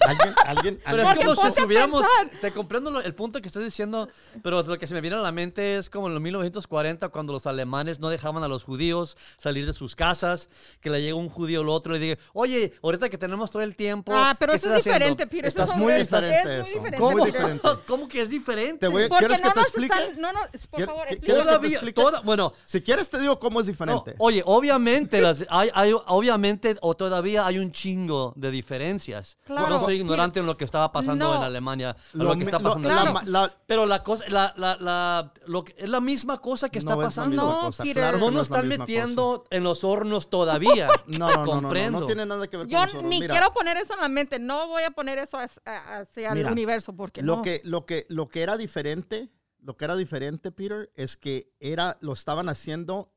Alguien, 0.06 0.34
alguien, 0.44 0.80
Pero 0.84 1.08
alguien- 1.08 1.18
es 1.28 1.34
como 1.34 1.34
si 1.42 1.48
estuviéramos, 1.48 2.04
te 2.42 2.52
comprendo 2.52 2.90
lo- 2.90 3.00
el 3.00 3.14
punto 3.14 3.40
que 3.40 3.48
estás 3.48 3.62
diciendo, 3.64 4.08
pero 4.42 4.62
lo 4.62 4.78
que 4.78 4.86
se 4.86 4.92
me 4.94 5.00
viene 5.00 5.16
a 5.16 5.20
la 5.20 5.32
mente 5.32 5.78
es 5.78 5.88
como 5.88 6.08
en 6.08 6.14
los 6.14 6.22
1940 6.22 7.08
cuando 7.08 7.32
los 7.32 7.46
alemanes 7.46 7.98
no 8.00 8.10
dejaban 8.10 8.42
a 8.44 8.48
los 8.48 8.64
judíos 8.64 9.16
salir 9.38 9.64
de 9.66 9.72
sus 9.72 9.96
casas, 9.96 10.48
que 10.82 10.90
le 10.90 11.00
llega 11.00 11.14
un 11.16 11.30
judío 11.30 11.62
al 11.62 11.68
otro 11.70 11.96
y 11.96 11.98
le 11.98 12.04
diga, 12.04 12.18
oye, 12.34 12.72
ahorita 12.82 13.08
que 13.08 13.16
tenemos 13.16 13.50
todo 13.50 13.62
el 13.62 13.74
tiempo. 13.74 14.12
Ah, 14.14 14.36
pero 14.38 14.52
¿qué 14.52 14.56
eso 14.58 14.66
estás 14.66 14.80
es 14.80 14.84
diferente, 14.84 15.22
haciendo? 15.24 15.30
Peter. 15.30 15.46
eso 15.46 15.62
Estás 15.62 15.76
muy 15.76 15.92
es- 15.94 15.98
diferente 16.10 16.58
Es 16.60 16.76
muy 16.98 17.24
diferente. 17.24 17.60
¿Cómo? 17.62 17.80
¿Cómo 17.86 18.08
que 18.08 18.20
es 18.22 18.30
diferente? 18.30 18.78
Te 18.80 18.88
voy 18.88 19.04
a- 19.04 19.08
Porque 19.08 19.26
¿Quieres 19.26 19.40
que 19.40 19.48
no 19.48 19.52
te 19.54 19.60
nos 19.60 19.68
explique? 19.68 19.94
están, 19.94 20.20
no, 20.20 20.32
no, 20.32 20.40
por 20.66 20.78
¿Quiere- 20.78 20.92
favor, 20.92 21.06
Todavía, 21.44 21.80
toda- 21.94 22.20
bueno, 22.20 22.52
Si 22.64 22.80
quieres 22.82 23.08
te 23.10 23.18
digo 23.18 23.38
cómo 23.38 23.60
es 23.60 23.66
no, 23.66 23.72
diferente. 23.72 24.14
oye, 24.18 24.42
obviamente, 24.44 25.20
las, 25.20 25.44
hay, 25.48 25.70
hay- 25.74 25.94
obviamente, 26.06 26.76
o 26.80 26.94
todavía 26.96 27.46
hay 27.46 27.58
un 27.58 27.70
chingo 27.72 28.32
de 28.36 28.50
diferencias. 28.50 29.36
Claro. 29.44 29.68
No 29.68 29.80
soy 29.84 29.96
ignorante 29.96 30.40
en 30.40 30.46
lo 30.46 30.56
que 30.56 30.64
estaba 30.64 30.90
pasando 30.92 31.26
No. 31.28 31.36
en 31.36 31.42
Alemania, 31.42 31.90
a 31.90 31.96
Lo 32.12 32.24
lo, 32.24 32.36
que 32.36 32.44
está 32.44 32.58
lo- 32.58 32.64
pasando 32.64 32.88
en 32.88 32.94
la 32.94 33.22
la- 33.24 33.54
Pero 33.66 33.86
la 33.86 34.02
cosa, 34.02 34.24
la, 34.28 34.54
la, 34.56 34.76
la, 34.80 35.32
lo 35.46 35.64
que, 35.64 35.74
es 35.78 35.88
la 35.88 36.00
misma 36.00 36.38
cosa 36.40 36.68
que 36.68 36.78
está 36.78 36.94
no 36.94 37.02
es 37.02 37.04
la 37.04 37.08
pasando. 37.08 37.30
misma 37.30 37.50
No, 37.52 37.60
cosa, 37.66 37.82
Peter. 37.82 38.02
claro 38.02 38.18
no 38.18 38.24
no 38.26 38.30
nos 38.38 38.46
es 38.46 38.50
están 38.52 38.68
metiendo 38.68 39.44
en 39.50 39.62
los 39.64 39.84
hornos 39.84 40.30
todavía. 40.30 40.86
cosa. 40.88 41.02
No, 41.06 41.18
no, 41.18 41.26
no, 41.28 41.34
no, 41.34 41.44
no, 41.44 41.60
comprendo. 41.62 42.00
no 42.00 42.06
tiene 42.06 42.26
nada 42.26 42.46
que 42.48 42.56
ver 42.56 42.66
con 42.66 42.70
Yo 42.72 42.80
nosotros. 42.80 43.02
ni 43.04 43.20
Mira, 43.20 43.34
quiero 43.34 43.52
poner 43.52 43.76
eso 43.76 43.94
en 43.94 44.00
la 44.00 44.08
mente. 44.08 44.38
No 44.38 44.66
voy 44.68 44.82
a 44.84 44.90
poner 44.90 45.18
eso 45.18 45.38
hacia 45.38 46.32
Mira, 46.34 46.48
el 46.48 46.52
universo 46.52 46.94
porque 46.94 47.22
lo 47.22 47.36
no. 47.36 47.42
que 47.42 47.60
lo 47.64 47.84
que 47.86 48.06
lo 48.08 48.28
que 48.28 48.42
era 48.42 48.56
diferente 48.56 49.28
lo 49.62 49.76
que 49.76 49.84
era 49.84 49.96
diferente 49.96 50.50
Peter 50.52 50.90
es 50.94 51.16
que 51.16 51.50
era 51.60 51.98
lo 52.00 52.12
estaban 52.12 52.48
haciendo 52.48 53.10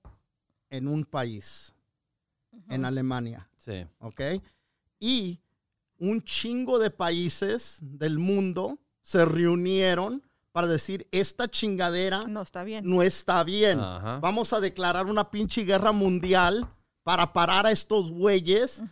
en 0.70 0.88
un 0.88 1.06
país 1.06 1.74
en 2.70 2.86
Alemania 2.86 3.48
Sí. 3.58 3.86
¿ok? 4.00 4.22
y 5.00 5.40
un 6.00 6.24
chingo 6.24 6.80
de 6.80 6.90
países 6.90 7.78
del 7.82 8.18
mundo 8.20 8.80
se 9.02 9.24
reunieron 9.26 10.24
para 10.52 10.68
decir 10.68 11.08
esta 11.12 11.48
chingadera 11.48 12.26
no 12.28 12.42
está 12.42 12.64
bien. 12.64 12.84
no 12.90 13.02
está 13.04 13.44
bien 13.44 13.80
vamos 13.80 14.52
a 14.54 14.60
declarar 14.60 15.06
una 15.06 15.30
pinche 15.32 15.64
guerra 15.64 15.92
mundial 15.92 16.68
para 17.04 17.32
parar 17.34 17.66
a 17.66 17.72
estos 17.72 18.12
güeyes 18.12 18.84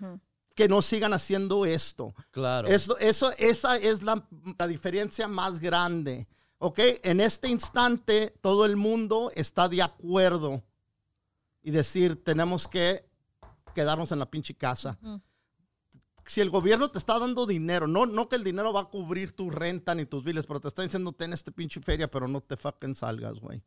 que 0.56 0.68
no 0.68 0.82
sigan 0.82 1.14
haciendo 1.14 1.66
esto 1.66 2.14
Claro. 2.32 2.68
eso, 2.68 2.98
eso, 3.00 3.32
esa 3.38 3.76
es 3.78 4.04
la, 4.04 4.26
la 4.58 4.68
diferencia 4.68 5.28
más 5.28 5.60
grande. 5.60 6.28
¿Ok? 6.60 6.80
En 7.04 7.20
este 7.22 7.48
instante, 7.48 8.34
todo 8.42 8.66
el 8.66 8.76
mundo 8.76 9.32
está 9.34 9.68
de 9.70 9.82
acuerdo 9.82 10.62
y 11.64 11.72
decir, 11.72 12.22
tenemos 12.24 12.68
que 12.68 13.06
quedarnos 13.74 14.12
en 14.12 14.20
la 14.20 14.30
pinche 14.30 14.54
casa. 14.56 14.98
Si 16.26 16.42
el 16.42 16.50
gobierno 16.50 16.92
te 16.92 17.00
está 17.00 17.18
dando 17.18 17.46
dinero, 17.46 17.88
no, 17.88 18.06
no 18.06 18.28
que 18.30 18.36
el 18.36 18.44
dinero 18.44 18.72
va 18.74 18.82
a 18.82 18.86
cubrir 18.86 19.32
tu 19.32 19.50
renta 19.50 19.96
ni 19.96 20.06
tus 20.06 20.24
biles, 20.24 20.46
pero 20.46 20.60
te 20.60 20.68
está 20.68 20.84
diciendo, 20.84 21.12
ten 21.14 21.34
este 21.34 21.52
pinche 21.52 21.80
feria, 21.82 22.10
pero 22.12 22.28
no 22.28 22.42
te 22.42 22.56
fucking 22.58 22.94
salgas, 22.94 23.40
güey. 23.40 23.64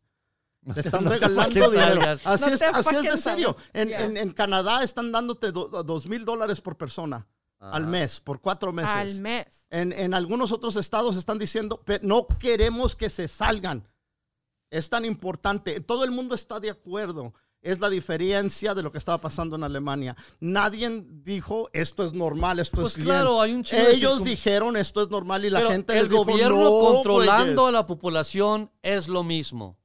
Te 0.74 0.80
están 0.80 1.03
No 1.03 1.11
regalando 1.11 1.43
fucking 1.43 1.70
dinero. 1.70 1.95
salgas. 2.03 2.20
Así, 2.24 2.45
No 2.47 2.53
es, 2.53 2.59
te 2.61 2.64
así 2.66 2.95
es 2.97 3.03
de 3.03 3.16
serio. 3.16 3.57
En, 3.72 3.88
Yeah. 3.88 4.05
en- 4.05 4.16
en 4.16 4.30
Canadá 4.32 4.84
están 4.84 5.11
dándote 5.11 5.51
do- 5.51 5.82
dos 5.82 6.07
mil 6.07 6.24
dólares 6.24 6.61
por 6.61 6.76
persona 6.76 7.26
al 7.70 7.86
mes, 7.86 8.18
por 8.20 8.40
cuatro 8.40 8.72
meses. 8.72 8.90
Al 8.92 9.20
mes. 9.20 9.46
En, 9.70 9.92
en 9.92 10.14
algunos 10.14 10.50
otros 10.52 10.76
estados 10.76 11.16
están 11.16 11.38
diciendo, 11.38 11.80
"Pe- 11.80 12.00
no 12.02 12.26
queremos 12.26 12.96
que 12.96 13.08
se 13.08 13.28
salgan. 13.28 13.86
Es 14.70 14.88
tan 14.90 15.04
importante. 15.04 15.80
Todo 15.80 16.02
el 16.04 16.10
mundo 16.10 16.34
está 16.34 16.58
de 16.58 16.70
acuerdo. 16.70 17.34
Es 17.60 17.78
la 17.78 17.88
diferencia 17.88 18.74
de 18.74 18.82
lo 18.82 18.90
que 18.90 18.98
estaba 18.98 19.18
pasando 19.18 19.54
en 19.54 19.62
Alemania. 19.62 20.16
Nadie 20.40 21.04
dijo, 21.08 21.68
esto 21.72 22.04
es 22.04 22.12
normal, 22.12 22.58
esto 22.58 22.80
Pues 22.80 22.96
es 22.96 23.04
claro, 23.04 23.34
bien. 23.34 23.42
hay 23.44 23.52
un 23.52 23.62
de 23.62 23.92
Ellos 23.92 24.24
dijeron, 24.24 24.76
esto 24.76 25.00
es 25.00 25.10
normal 25.10 25.44
y 25.44 25.50
la 25.50 25.60
Pero 25.60 25.70
gente 25.70 25.92
el 25.92 26.00
les 26.02 26.10
dijo, 26.10 26.24
gobierno 26.24 26.56
"No, 26.58 26.70
controlando 26.94 27.62
a 27.62 27.70
güeyes". 27.70 27.72
la 27.74 27.86
población 27.86 28.72
es 28.82 29.06
lo 29.06 29.22
mismo. 29.22 29.78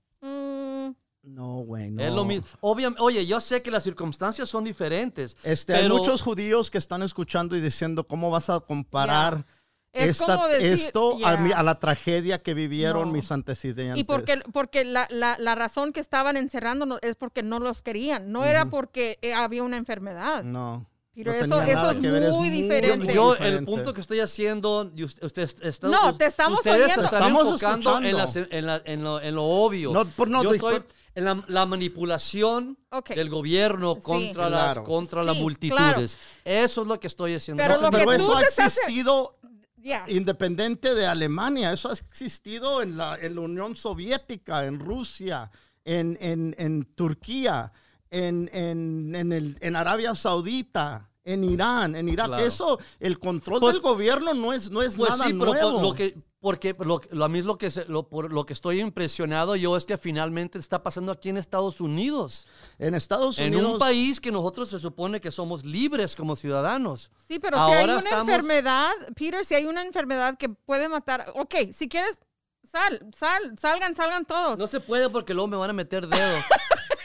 No, 1.27 1.57
güey, 1.57 1.91
no. 1.91 2.01
Es 2.03 2.11
lo 2.11 2.23
mismo. 2.25 2.47
Obvia- 2.61 2.95
oye, 2.99 3.25
yo 3.25 3.39
sé 3.39 3.61
que 3.61 3.69
las 3.69 3.83
circunstancias 3.83 4.47
son 4.49 4.63
diferentes. 4.63 5.35
Este, 5.43 5.75
Hay 5.75 5.89
muchos 5.89 6.21
judíos 6.21 6.71
que 6.71 6.77
están 6.77 7.03
escuchando 7.03 7.55
y 7.55 7.61
diciendo, 7.61 8.05
¿cómo 8.07 8.29
vas 8.29 8.49
a 8.49 8.59
comparar 8.61 9.45
Es 9.91 10.11
esta- 10.21 10.35
como 10.37 10.47
decir, 10.47 10.73
esto 10.73 11.17
a, 11.25 11.35
ya. 11.35 11.37
mi- 11.37 11.51
a 11.51 11.63
la 11.63 11.79
tragedia 11.79 12.41
que 12.41 12.53
vivieron 12.53 13.07
No. 13.09 13.13
mis 13.13 13.31
antecedentes? 13.31 13.97
Y 13.99 14.03
porque, 14.05 14.39
porque 14.53 14.85
la, 14.85 15.05
la, 15.09 15.35
la 15.39 15.53
razón 15.55 15.91
que 15.91 15.99
estaban 15.99 16.37
encerrándonos 16.37 16.99
es 17.01 17.15
porque 17.17 17.43
no 17.43 17.59
los 17.59 17.81
querían. 17.81 18.31
No 18.31 18.45
era 18.45 18.65
porque 18.69 19.19
eh, 19.21 19.33
había 19.33 19.63
una 19.63 19.77
enfermedad. 19.77 20.43
No. 20.43 20.85
Pero 21.23 21.47
no 21.47 21.61
eso- 21.61 21.61
eso 21.71 21.91
es 21.91 21.97
que 21.99 22.11
ver, 22.11 22.29
muy 22.29 22.37
muy 22.37 22.49
diferente. 22.49 23.13
Yo, 23.13 23.31
diferente. 23.31 23.57
el 23.59 23.65
punto 23.65 23.93
que 23.93 24.01
estoy 24.01 24.19
haciendo, 24.19 24.91
y 24.95 25.03
usted, 25.03 25.23
usted 25.23 25.49
está- 25.63 25.87
No, 25.87 26.13
te 26.15 26.25
estamos 26.25 26.59
ustedes 26.59 26.85
oyendo. 26.85 27.03
están 27.05 27.21
Estamos 27.23 27.43
enfocando 27.45 27.97
en, 27.99 28.17
las- 28.17 28.35
en 28.35 28.65
la- 28.65 28.81
en 28.85 29.03
lo, 29.03 29.21
en 29.21 29.35
lo 29.35 29.43
obvio. 29.43 29.93
No, 29.93 30.05
por- 30.05 30.27
no, 30.29 30.43
Yo 30.43 30.51
estoy 30.53 30.81
en 31.15 31.25
la, 31.25 31.43
la 31.47 31.65
manipulación 31.65 32.77
Ok. 32.91 33.09
del 33.15 33.29
gobierno 33.29 33.95
Sí. 33.95 34.01
contra, 34.01 34.49
las, 34.49 34.63
Claro. 34.73 34.83
contra 34.83 35.23
las 35.23 35.35
Sí, 35.35 35.41
multitudes. 35.41 36.17
Eso 36.45 36.81
es 36.81 36.87
lo 36.87 36.99
que 36.99 37.07
estoy 37.07 37.33
haciendo. 37.35 37.63
Pero 37.63 37.81
lo 37.81 37.89
Pero 37.91 38.11
eso 38.13 38.35
ha 38.37 38.43
existido 38.43 39.39
Ya. 39.77 40.05
independiente 40.07 40.93
de 40.93 41.07
Alemania. 41.07 41.71
Eso 41.73 41.89
ha 41.89 41.93
existido 41.93 42.81
en 42.83 42.97
la, 42.97 43.17
en 43.19 43.35
la 43.35 43.41
Unión 43.41 43.75
Soviética, 43.75 44.65
en 44.65 44.79
Rusia, 44.79 45.49
en, 45.85 46.17
en- 46.21 46.55
en 46.59 46.83
Turquía, 46.93 47.71
en, 48.11 48.49
en- 48.53 49.15
en 49.15 49.33
el- 49.33 49.57
en 49.59 49.75
Arabia 49.75 50.13
Saudita, 50.15 51.06
en 51.27 51.43
Irán, 51.43 51.95
en 51.95 52.09
Irak. 52.09 52.27
Claro. 52.27 52.43
Eso, 52.43 52.79
el 52.99 53.19
control 53.19 53.59
Pues- 53.59 53.73
del 53.73 53.81
gobierno 53.81 54.33
no 54.33 54.53
es, 54.53 54.71
no 54.71 54.81
es 54.81 54.95
Pues 54.97 55.11
nada 55.11 55.25
sí, 55.27 55.33
pero 55.33 55.51
por 55.51 55.61
nuevo. 55.61 55.81
lo 55.81 55.93
que, 55.93 56.15
porque 56.39 56.75
lo, 56.79 57.01
lo- 57.11 57.25
a 57.25 57.29
mí 57.29 57.39
es 57.39 57.45
lo 57.45 57.57
que, 57.57 57.69
se- 57.69 57.85
lo, 57.85 58.07
por 58.07 58.31
lo 58.31 58.45
que 58.45 58.53
estoy 58.53 58.79
impresionado 58.79 59.55
yo 59.55 59.75
es 59.75 59.85
que 59.85 59.97
finalmente 59.97 60.57
está 60.59 60.81
pasando 60.83 61.11
aquí 61.11 61.29
en 61.29 61.37
Estados 61.37 61.81
Unidos. 61.81 62.47
en 62.79 62.95
Estados 62.95 63.39
En 63.39 63.53
Unidos. 63.53 63.73
un 63.73 63.79
país 63.79 64.19
que 64.21 64.31
nosotros 64.31 64.69
se 64.69 64.79
supone 64.79 65.19
que 65.19 65.31
somos 65.31 65.65
libres 65.65 66.15
como 66.15 66.35
ciudadanos. 66.35 67.11
Sí, 67.27 67.39
pero 67.39 67.57
si 67.57 67.63
hay 67.63 67.79
Ahora 67.81 67.93
una 67.93 67.99
estamos- 67.99 68.27
enfermedad, 68.29 68.91
Peter, 69.15 69.43
si 69.45 69.55
hay 69.55 69.65
una 69.65 69.81
enfermedad 69.83 70.37
que 70.37 70.49
puede 70.49 70.87
matar, 70.89 71.31
ok, 71.35 71.55
si 71.73 71.89
quieres, 71.89 72.19
sal, 72.63 73.05
sal, 73.13 73.55
salgan, 73.59 73.95
salgan 73.95 74.25
todos. 74.25 74.57
No 74.59 74.67
se 74.67 74.79
puede 74.79 75.09
porque 75.09 75.33
luego 75.33 75.47
me 75.47 75.57
van 75.57 75.69
a 75.71 75.73
meter 75.73 76.07
dedo. 76.07 76.37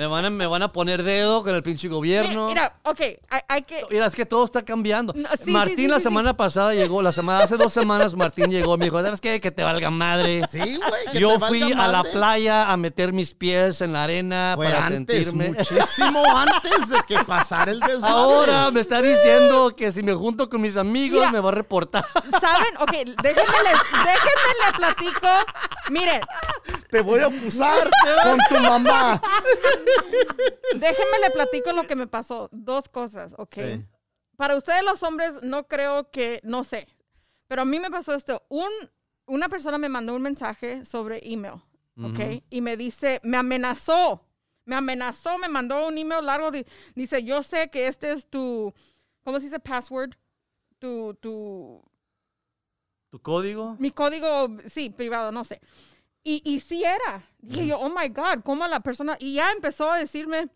Me 0.00 0.06
van, 0.06 0.24
a, 0.24 0.30
me 0.30 0.46
van 0.46 0.62
a 0.62 0.72
poner 0.72 1.02
dedo 1.02 1.42
con 1.44 1.54
el 1.54 1.62
pinche 1.62 1.86
gobierno. 1.88 2.48
Mira, 2.48 2.72
ok, 2.84 3.00
hay, 3.28 3.40
hay 3.48 3.62
que... 3.62 3.84
Mira, 3.90 4.06
es 4.06 4.14
que 4.14 4.24
todo 4.24 4.44
está 4.46 4.62
cambiando. 4.64 5.12
No, 5.14 5.28
sí, 5.44 5.50
Martín 5.50 5.76
sí, 5.76 5.82
sí, 5.82 5.88
la 5.88 5.96
sí, 5.96 6.00
sí. 6.00 6.04
semana 6.04 6.36
pasada 6.36 6.72
llegó, 6.72 7.02
la 7.02 7.12
semana, 7.12 7.44
hace 7.44 7.58
dos 7.58 7.70
semanas 7.72 8.14
Martín 8.14 8.50
llegó 8.50 8.76
y 8.76 8.78
me 8.78 8.84
dijo, 8.86 9.02
¿sabes 9.02 9.20
qué? 9.20 9.40
Que 9.42 9.50
te 9.50 9.62
valga 9.62 9.90
madre. 9.90 10.42
Sí, 10.48 10.58
güey. 10.58 11.12
que 11.12 11.20
Yo 11.20 11.32
te 11.32 11.38
valga 11.38 11.48
fui 11.48 11.72
a 11.72 11.88
la 11.88 12.02
playa 12.02 12.70
a 12.72 12.76
meter 12.78 13.12
mis 13.12 13.34
pies 13.34 13.82
en 13.82 13.92
la 13.92 14.04
arena 14.04 14.54
Fue 14.56 14.66
para 14.66 14.86
antes, 14.86 15.26
sentirme. 15.26 15.50
muchísimo 15.58 16.22
antes 16.34 16.88
de 16.88 17.02
que 17.06 17.18
pasara 17.24 17.70
el 17.70 17.80
desmadre. 17.80 18.08
Ahora 18.14 18.70
me 18.70 18.80
está 18.80 19.02
diciendo 19.02 19.74
que 19.76 19.92
si 19.92 20.02
me 20.02 20.14
junto 20.14 20.48
con 20.48 20.62
mis 20.62 20.78
amigos 20.78 21.18
Mira. 21.20 21.30
me 21.30 21.40
va 21.40 21.50
a 21.50 21.52
reportar. 21.52 22.04
¿Saben? 22.40 22.74
Ok, 22.78 22.92
déjenme 23.22 23.58
le, 23.64 23.70
déjenme 24.04 24.52
le 24.66 24.72
platico. 24.78 25.28
Miren, 25.90 26.20
Te 26.90 27.00
voy 27.02 27.20
a 27.20 27.26
acusar 27.26 27.90
con 28.24 28.38
tu 28.48 28.62
mamá. 28.64 29.20
Déjenme 30.74 31.18
le 31.22 31.30
platico 31.30 31.72
lo 31.72 31.84
que 31.86 31.96
me 31.96 32.06
pasó. 32.06 32.48
Dos 32.52 32.88
cosas, 32.88 33.34
ok. 33.38 33.54
Sí. 33.54 33.84
Para 34.36 34.56
ustedes 34.56 34.82
los 34.84 35.02
hombres 35.02 35.42
no 35.42 35.68
creo 35.68 36.10
que, 36.10 36.40
no 36.44 36.64
sé, 36.64 36.88
pero 37.46 37.62
a 37.62 37.64
mí 37.64 37.78
me 37.78 37.90
pasó 37.90 38.14
esto. 38.14 38.42
Un, 38.48 38.70
una 39.26 39.48
persona 39.48 39.76
me 39.78 39.88
mandó 39.88 40.14
un 40.14 40.22
mensaje 40.22 40.84
sobre 40.84 41.20
email, 41.24 41.60
ok, 42.02 42.42
y 42.48 42.60
me 42.62 42.76
dice, 42.78 43.20
me 43.22 43.36
amenazó, 43.36 44.24
me 44.64 44.76
amenazó, 44.76 45.36
me 45.36 45.48
mandó 45.48 45.86
un 45.86 45.98
email 45.98 46.24
largo, 46.24 46.50
di- 46.50 46.64
dice, 46.94 47.22
yo 47.22 47.42
sé 47.42 47.68
que 47.68 47.86
este 47.86 48.12
es 48.12 48.24
tu, 48.26 48.72
¿cómo 49.24 49.38
se 49.38 49.44
dice 49.44 49.60
password? 49.60 50.12
Tu, 50.78 51.12
tu, 51.20 51.82
¿Tu 53.10 53.20
código? 53.20 53.76
mi 53.78 53.90
código, 53.90 54.48
sí, 54.68 54.88
privado, 54.88 55.32
no 55.32 55.44
sé. 55.44 55.60
Y, 56.22 56.42
y 56.44 56.60
sí 56.60 56.84
era. 56.84 57.24
Dije 57.38 57.66
yo, 57.66 57.78
oh 57.78 57.88
my 57.88 58.08
God, 58.08 58.42
¿cómo 58.44 58.66
la 58.68 58.80
persona? 58.80 59.16
Y 59.18 59.34
ya 59.34 59.50
empezó 59.52 59.90
a 59.90 59.98
decirme 59.98 60.48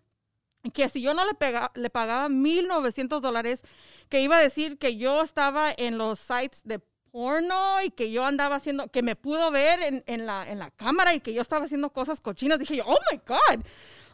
que 0.73 0.89
si 0.89 1.01
yo 1.03 1.15
no 1.15 1.25
le, 1.25 1.33
pega- 1.33 1.71
le 1.75 1.91
pagaba 1.91 2.29
1.900 2.29 3.21
dólares, 3.21 3.63
que 4.09 4.21
iba 4.21 4.37
a 4.37 4.41
decir 4.41 4.79
que 4.79 4.97
yo 4.97 5.23
estaba 5.23 5.73
en 5.77 5.99
los 5.99 6.19
sites 6.19 6.63
de 6.65 6.81
porno 7.11 7.81
y 7.83 7.91
que 7.91 8.11
yo 8.11 8.25
andaba 8.27 8.57
haciendo, 8.57 8.89
que 8.89 9.03
me 9.03 9.15
pudo 9.17 9.51
ver 9.51 9.81
en, 9.83 10.03
en 10.07 10.27
la, 10.27 10.51
en 10.51 10.59
la 10.59 10.71
cámara 10.71 11.15
y 11.15 11.21
que 11.21 11.33
yo 11.33 11.43
estaba 11.43 11.65
haciendo 11.67 11.91
cosas 11.93 12.21
cochinas. 12.21 12.59
Dije 12.59 12.77
yo, 12.77 12.85
oh 12.87 12.99
my 13.13 13.21
God. 13.27 13.65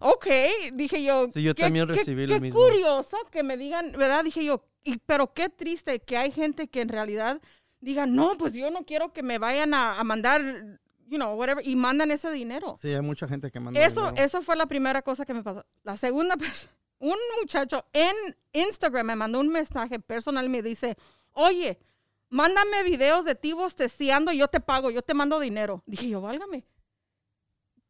Ok, 0.00 0.26
dije 0.74 1.02
yo. 1.02 1.26
Sí, 1.32 1.42
yo 1.42 1.54
qué- 1.54 1.62
también 1.62 1.86
qué- 1.88 1.94
recibí 1.94 2.26
lo 2.26 2.34
qué 2.34 2.40
mismo. 2.40 2.60
curioso 2.60 3.16
que 3.30 3.42
me 3.42 3.56
digan, 3.56 3.92
¿verdad? 3.92 4.24
Dije 4.24 4.44
yo, 4.44 4.64
y, 4.84 4.98
pero 4.98 5.32
qué 5.34 5.48
triste 5.48 6.00
que 6.00 6.16
hay 6.16 6.30
gente 6.32 6.68
que 6.68 6.80
en 6.80 6.88
realidad 6.88 7.40
diga, 7.80 8.06
no, 8.06 8.36
pues 8.36 8.52
yo 8.52 8.70
no 8.70 8.84
quiero 8.84 9.12
que 9.12 9.22
me 9.22 9.38
vayan 9.38 9.72
a, 9.74 9.98
a 9.98 10.04
mandar, 10.04 10.79
you 11.10 11.18
know, 11.18 11.34
whatever, 11.34 11.66
y 11.66 11.74
mandan 11.74 12.10
ese 12.12 12.30
dinero. 12.30 12.76
Sí, 12.80 12.88
hay 12.88 13.00
mucha 13.02 13.26
gente 13.26 13.50
que 13.50 13.58
manda 13.58 13.80
Eso, 13.84 14.06
dinero. 14.06 14.24
eso 14.24 14.42
fue 14.42 14.56
la 14.56 14.66
primera 14.66 15.02
cosa 15.02 15.26
que 15.26 15.34
me 15.34 15.42
pasó. 15.42 15.66
La 15.82 15.96
segunda, 15.96 16.36
un 17.00 17.16
muchacho 17.40 17.84
en 17.92 18.14
Instagram 18.52 19.06
me 19.06 19.16
mandó 19.16 19.40
un 19.40 19.48
mensaje 19.48 19.98
personal 19.98 20.46
y 20.46 20.48
me 20.48 20.62
dice, 20.62 20.96
oye, 21.32 21.80
mándame 22.28 22.84
videos 22.84 23.24
de 23.24 23.34
ti 23.34 23.52
bosteciando 23.52 24.30
y 24.32 24.38
yo 24.38 24.46
te 24.46 24.60
pago, 24.60 24.90
yo 24.90 25.02
te 25.02 25.14
mando 25.14 25.40
dinero. 25.40 25.82
Dije 25.84 26.08
yo, 26.08 26.20
válgame. 26.20 26.64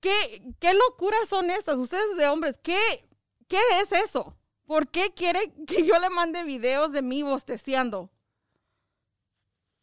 ¿Qué, 0.00 0.54
qué 0.58 0.72
locuras 0.72 1.28
son 1.28 1.50
estas? 1.50 1.76
Ustedes 1.76 2.16
de 2.16 2.26
hombres, 2.26 2.58
¿qué, 2.62 2.78
¿qué 3.48 3.58
es 3.82 3.92
eso? 3.92 4.34
¿Por 4.64 4.88
qué 4.88 5.12
quiere 5.12 5.52
que 5.66 5.84
yo 5.84 5.98
le 5.98 6.08
mande 6.08 6.42
videos 6.44 6.90
de 6.92 7.02
mí 7.02 7.22
bosteciando? 7.22 8.08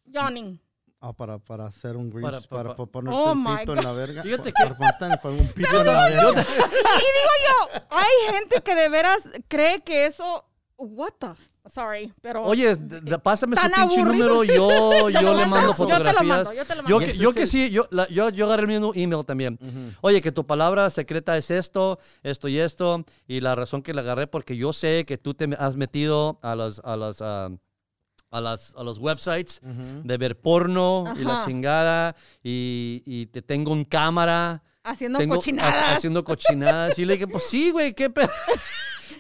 Yawning. 0.06 0.60
Ah, 1.00 1.14
para, 1.14 1.38
para 1.38 1.68
hacer 1.68 1.96
un 1.96 2.10
grease, 2.10 2.24
Para- 2.24 2.42
para, 2.42 2.64
para- 2.64 2.76
para 2.76 2.92
ponerte 2.92 3.20
Oh 3.20 3.36
my 3.36 3.58
pito 3.60 3.72
God. 3.74 3.78
en 3.80 3.84
la 3.86 3.92
verga. 3.94 4.24
Fíjate 4.24 4.52
para, 4.52 4.78
para 4.78 5.18
para 5.22 5.36
un 5.36 5.48
pito 5.50 5.80
en 5.80 5.86
la 5.86 6.10
Yo 6.10 6.16
verga. 6.34 6.42
Y 6.52 7.08
digo 7.18 7.34
yo, 7.46 7.82
hay 7.92 8.34
gente 8.36 8.62
que 8.64 8.76
de 8.76 8.90
veras 8.90 9.30
cree 9.48 9.82
que 9.84 10.08
eso, 10.08 10.44
what 10.76 11.12
the, 11.20 11.28
sorry, 11.70 12.12
pero 12.20 12.44
Oye, 12.46 12.76
d- 12.76 13.20
pásame 13.20 13.56
su 13.56 13.62
pinche 13.62 13.80
aburrido. 14.00 14.06
número, 14.28 14.44
yo, 14.44 15.10
yo 15.22 15.36
le 15.36 15.46
mando 15.46 15.56
Yo 15.56 15.62
te 15.62 15.68
lo 15.68 15.74
fotografías. 15.76 16.24
mando, 16.26 16.54
yo 16.54 16.66
te 16.66 16.76
lo 16.76 16.82
Yo 16.88 16.96
mando. 17.00 17.12
que, 17.14 17.18
yo 17.20 17.30
es 17.30 17.36
que 17.36 17.46
sí, 17.48 17.70
yo, 17.70 17.88
la- 17.92 18.08
yo, 18.10 18.30
yo 18.30 18.46
agarré 18.48 18.64
el 18.64 18.68
mismo 18.68 18.92
email 18.96 19.24
también. 19.24 19.60
Oye, 20.02 20.20
que 20.20 20.32
tu 20.32 20.48
palabra 20.48 20.90
secreta 20.90 21.38
es 21.38 21.52
esto, 21.52 22.00
esto 22.24 22.48
y 22.48 22.58
esto. 22.58 23.06
Y 23.28 23.42
la 23.42 23.54
razón 23.54 23.84
que 23.84 23.94
la 23.94 24.02
agarré, 24.02 24.26
porque 24.26 24.58
yo 24.58 24.74
sé 24.74 25.06
que 25.06 25.20
tú 25.20 25.36
te 25.36 25.48
has 25.60 25.76
metido 25.76 26.40
a 26.42 26.56
los, 26.56 26.82
a 26.84 26.96
los, 26.96 27.22
ah, 27.22 27.50
a 28.38 28.42
las, 28.42 28.74
a 28.78 28.84
los 28.84 29.00
websites 29.00 29.60
de 29.62 30.18
ver 30.18 30.40
porno 30.40 31.04
y 31.18 31.24
la 31.24 31.44
chingada. 31.46 32.16
Y, 32.44 33.04
y 33.06 33.26
te 33.28 33.42
tengo 33.42 33.72
un 33.72 33.84
cámara. 33.86 34.64
haciendo 34.84 35.20
tengo, 35.20 35.36
cochinadas. 35.36 35.76
ha- 35.76 35.94
Haciendo 35.96 36.24
cochinadas. 36.24 36.98
Y 37.00 37.06
le 37.06 37.14
dije, 37.14 37.28
pues 37.28 37.44
sí, 37.50 37.72
güey, 37.72 37.94
qué 37.94 38.10
pedo. 38.10 38.30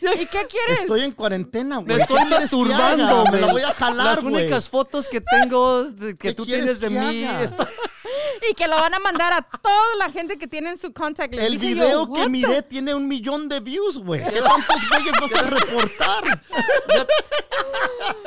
¿Y 0.01 0.25
qué 0.27 0.45
quieres? 0.49 0.81
Estoy 0.81 1.01
en 1.01 1.11
cuarentena, 1.11 1.77
güey. 1.77 1.87
Me 1.87 2.01
estoy 2.01 2.17
¿Qué 2.19 2.27
quieres 2.27 2.49
que 2.51 2.55
masturbando? 2.57 3.23
Me 3.31 3.41
voy 3.51 3.61
a 3.63 3.73
jalar, 3.73 4.15
Las 4.17 4.23
únicas 4.23 4.69
fotos 4.69 5.09
que 5.09 5.21
tengo 5.21 5.85
de- 5.85 6.11
que 6.13 6.29
¿Qué 6.29 6.33
tú 6.33 6.45
tienes 6.45 6.79
de 6.79 6.89
que 6.89 6.99
mí. 6.99 7.23
haga? 7.25 7.43
está- 7.43 7.67
Y 8.49 8.53
que 8.53 8.67
lo 8.67 8.75
van 8.77 8.93
a 8.93 8.99
mandar 8.99 9.33
a 9.33 9.41
toda 9.41 9.95
la 9.99 10.09
gente 10.11 10.37
que 10.37 10.47
tiene 10.47 10.69
en 10.69 10.77
su 10.77 10.93
contact 10.93 11.33
list. 11.33 11.43
El 11.43 11.53
yo, 11.53 11.59
video 11.59 12.03
"What 12.03 12.15
que 12.17 12.23
the-" 12.23 12.29
miré 12.29 12.61
tiene 12.61 12.93
un 12.93 13.07
millón 13.07 13.49
de 13.49 13.59
views, 13.59 13.99
güey. 13.99 14.23
¿Qué 14.23 14.41
tantos 14.41 14.89
güeyes 14.89 15.13
vas 15.19 15.33
a 15.33 15.41
reportar? 15.43 16.41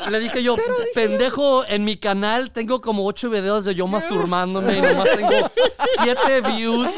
Le 0.09 0.19
dije 0.21 0.43
yo, 0.43 0.57
pendejo, 0.95 1.65
en 1.67 1.85
mi 1.85 1.97
canal 1.97 2.51
tengo 2.51 2.81
como 2.81 3.07
ocho 3.07 3.31
videos 3.31 3.65
de 3.65 3.75
yo 3.75 3.87
masturbándome 3.87 4.79
y 4.79 4.81
nomás 4.83 5.11
tengo 5.17 5.51
siete 6.03 6.41
views. 6.43 6.89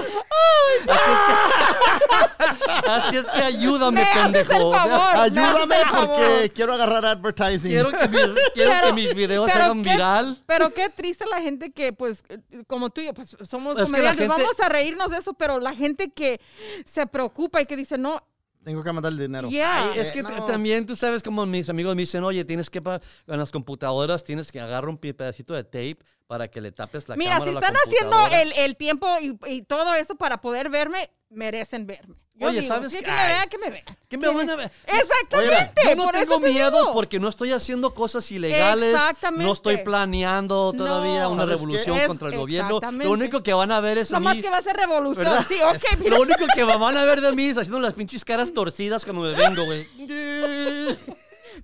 Así 0.88 1.10
es 1.12 1.18
que, 1.26 2.86
así 2.90 3.16
es 3.16 3.30
que 3.30 3.42
ayúdame, 3.42 4.00
Me 4.00 4.06
haces 4.20 4.40
el 4.42 4.46
pendejo. 4.48 4.72
favor. 4.72 4.90
me 4.90 5.20
haces 5.20 5.20
Ayúdame 5.36 5.74
favor. 5.84 6.06
porque 6.08 6.52
quiero 6.54 6.74
agarrar 6.74 7.04
advertising. 7.06 7.70
Quiero 7.70 7.90
que 7.90 8.08
mis, 8.08 8.20
quiero 8.54 8.70
Pero- 8.70 8.86
que 8.86 8.92
mis 8.92 9.14
videos 9.14 9.50
se 9.52 9.58
hagan 9.58 9.82
qué- 9.82 9.90
viral. 9.90 10.42
Pero 10.46 10.72
qué 10.72 10.88
triste 10.88 11.24
la 11.30 11.40
gente 11.40 11.70
que, 11.72 11.92
pues, 11.92 12.24
como 12.72 12.90
tú 12.90 13.00
y 13.02 13.06
yo, 13.06 13.14
pues 13.14 13.36
somos 13.44 13.78
Es 13.78 13.84
comediantes, 13.84 14.26
gente- 14.26 14.42
vamos 14.42 14.58
a 14.60 14.68
reírnos 14.68 15.10
de 15.10 15.18
eso, 15.18 15.34
pero 15.34 15.60
la 15.60 15.74
gente 15.74 16.10
que 16.10 16.40
se 16.84 17.06
preocupa 17.06 17.60
y 17.60 17.66
que 17.66 17.76
dice, 17.76 17.98
no, 17.98 18.22
Tengo 18.64 18.84
que 18.84 18.92
mandar 18.92 19.10
el 19.10 19.18
dinero. 19.18 19.48
Yeah. 19.48 19.90
Ay, 19.92 19.98
es 19.98 20.10
Eh, 20.10 20.12
que 20.14 20.22
no. 20.22 20.28
t- 20.30 20.52
también 20.52 20.86
tú 20.86 20.94
sabes 20.94 21.20
como 21.24 21.44
mis 21.46 21.68
amigos 21.68 21.96
me 21.96 22.02
dicen, 22.02 22.22
oye, 22.22 22.44
tienes 22.44 22.70
que 22.70 22.78
en 22.78 23.38
las 23.38 23.50
computadoras 23.50 24.22
tienes 24.22 24.52
que 24.52 24.60
agarrar 24.60 24.88
un 24.88 24.98
pedacito 24.98 25.52
de 25.52 25.64
tape 25.64 25.98
para 26.32 26.48
que 26.48 26.62
le 26.62 26.72
tapes 26.72 27.06
la 27.10 27.16
mira, 27.16 27.32
cámara 27.32 27.44
si 27.44 27.50
a 27.58 27.60
la 27.60 27.66
están 27.66 27.76
haciendo 27.86 28.16
computadora". 28.16 28.40
el, 28.42 28.52
el 28.56 28.76
tiempo 28.78 29.06
y, 29.20 29.38
y 29.48 29.62
todo 29.64 29.92
eso 29.96 30.14
para 30.14 30.40
poder 30.40 30.70
verme, 30.70 31.10
merecen 31.28 31.86
verme. 31.86 32.14
Yo 32.32 32.48
Oye, 32.48 32.62
digo, 32.62 32.74
¿sabes 32.74 32.90
sí, 32.90 32.98
qué? 33.00 33.04
que 33.04 33.10
me 33.10 33.26
vean, 33.26 33.48
que 33.50 33.58
me 33.58 33.70
vean. 33.70 33.98
¿Qué 34.08 34.16
me 34.16 34.28
van 34.28 34.48
a 34.48 34.56
ver? 34.56 34.72
Exactamente. 34.86 35.82
Yo 35.84 35.94
no 35.94 36.04
por 36.06 36.16
eso 36.16 36.24
tengo 36.24 36.40
te 36.40 36.48
miedo 36.54 36.70
digo. 36.78 36.92
porque 36.94 37.20
no 37.20 37.28
estoy 37.28 37.52
haciendo 37.52 37.92
cosas 37.92 38.30
ilegales. 38.32 38.94
Exactamente. 38.94 39.44
No 39.44 39.52
estoy 39.52 39.76
planeando 39.84 40.72
todavía 40.72 41.24
No. 41.24 41.32
una 41.32 41.44
revolución 41.44 42.00
contra 42.06 42.28
el 42.30 42.36
gobierno. 42.38 42.80
Lo 42.92 43.10
único 43.10 43.42
que 43.42 43.52
van 43.52 43.70
a 43.72 43.80
ver 43.80 43.98
es 43.98 44.10
a 44.12 44.14
Nomás 44.14 44.36
mí. 44.36 44.42
que 44.42 44.48
va 44.48 44.56
a 44.56 44.62
ser 44.62 44.74
revolución. 44.74 45.26
¿verdad? 45.26 45.44
Sí, 45.46 45.56
ok, 45.62 45.98
mira. 46.00 46.16
Lo 46.16 46.22
único 46.22 46.46
que 46.54 46.62
van 46.64 46.96
a 46.96 47.04
ver 47.04 47.20
de 47.20 47.32
mí 47.32 47.44
es 47.48 47.58
haciendo 47.58 47.78
las 47.80 47.92
pinches 47.92 48.24
caras 48.24 48.54
torcidas 48.54 49.04
cuando 49.04 49.20
me 49.22 49.32
vengo, 49.34 49.66
güey. 49.66 49.86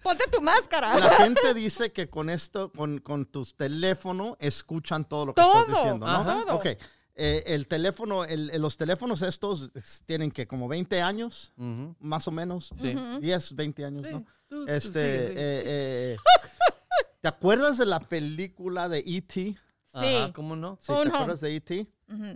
Ponte 0.02 0.24
tu 0.30 0.40
máscara. 0.40 0.98
La 0.98 1.10
gente 1.10 1.54
dice 1.54 1.92
que 1.92 2.08
con 2.08 2.30
esto, 2.30 2.70
con, 2.72 2.98
con 2.98 3.26
tus 3.26 3.54
teléfonos, 3.56 4.36
escuchan 4.38 5.08
todo 5.08 5.26
lo 5.26 5.34
que 5.34 5.42
Todo, 5.42 5.60
estás 5.60 5.74
diciendo, 5.76 6.06
¿no? 6.06 6.12
ajá. 6.12 6.54
Ok. 6.54 6.66
Eh, 7.20 7.42
el 7.46 7.66
teléfono, 7.66 8.24
el- 8.24 8.52
los 8.60 8.76
teléfonos 8.76 9.22
estos 9.22 9.72
es- 9.74 10.02
tienen 10.06 10.30
que 10.30 10.46
como 10.46 10.68
20 10.68 11.00
años, 11.02 11.52
más 11.98 12.28
o 12.28 12.30
menos. 12.30 12.70
Sí. 12.80 12.94
10, 13.20 13.56
20 13.56 13.84
años, 13.84 14.06
Sí, 14.06 14.12
¿no? 14.12 14.24
tú- 14.48 14.64
tú 14.66 14.72
Este, 14.72 14.88
sigue, 14.92 15.28
sigue. 15.28 15.40
eh, 15.40 15.62
eh, 16.14 16.16
¿te 17.20 17.28
acuerdas 17.28 17.76
de 17.78 17.86
la 17.86 17.98
película 18.00 18.88
de 18.88 18.98
E.T.? 19.04 19.56
Ajá, 19.92 20.26
Sí. 20.26 20.32
¿cómo 20.32 20.54
no? 20.54 20.78
Sí, 20.80 20.92
¿Te 20.92 21.08
acuerdas 21.08 21.40
de 21.40 21.56
E.T.? 21.56 21.86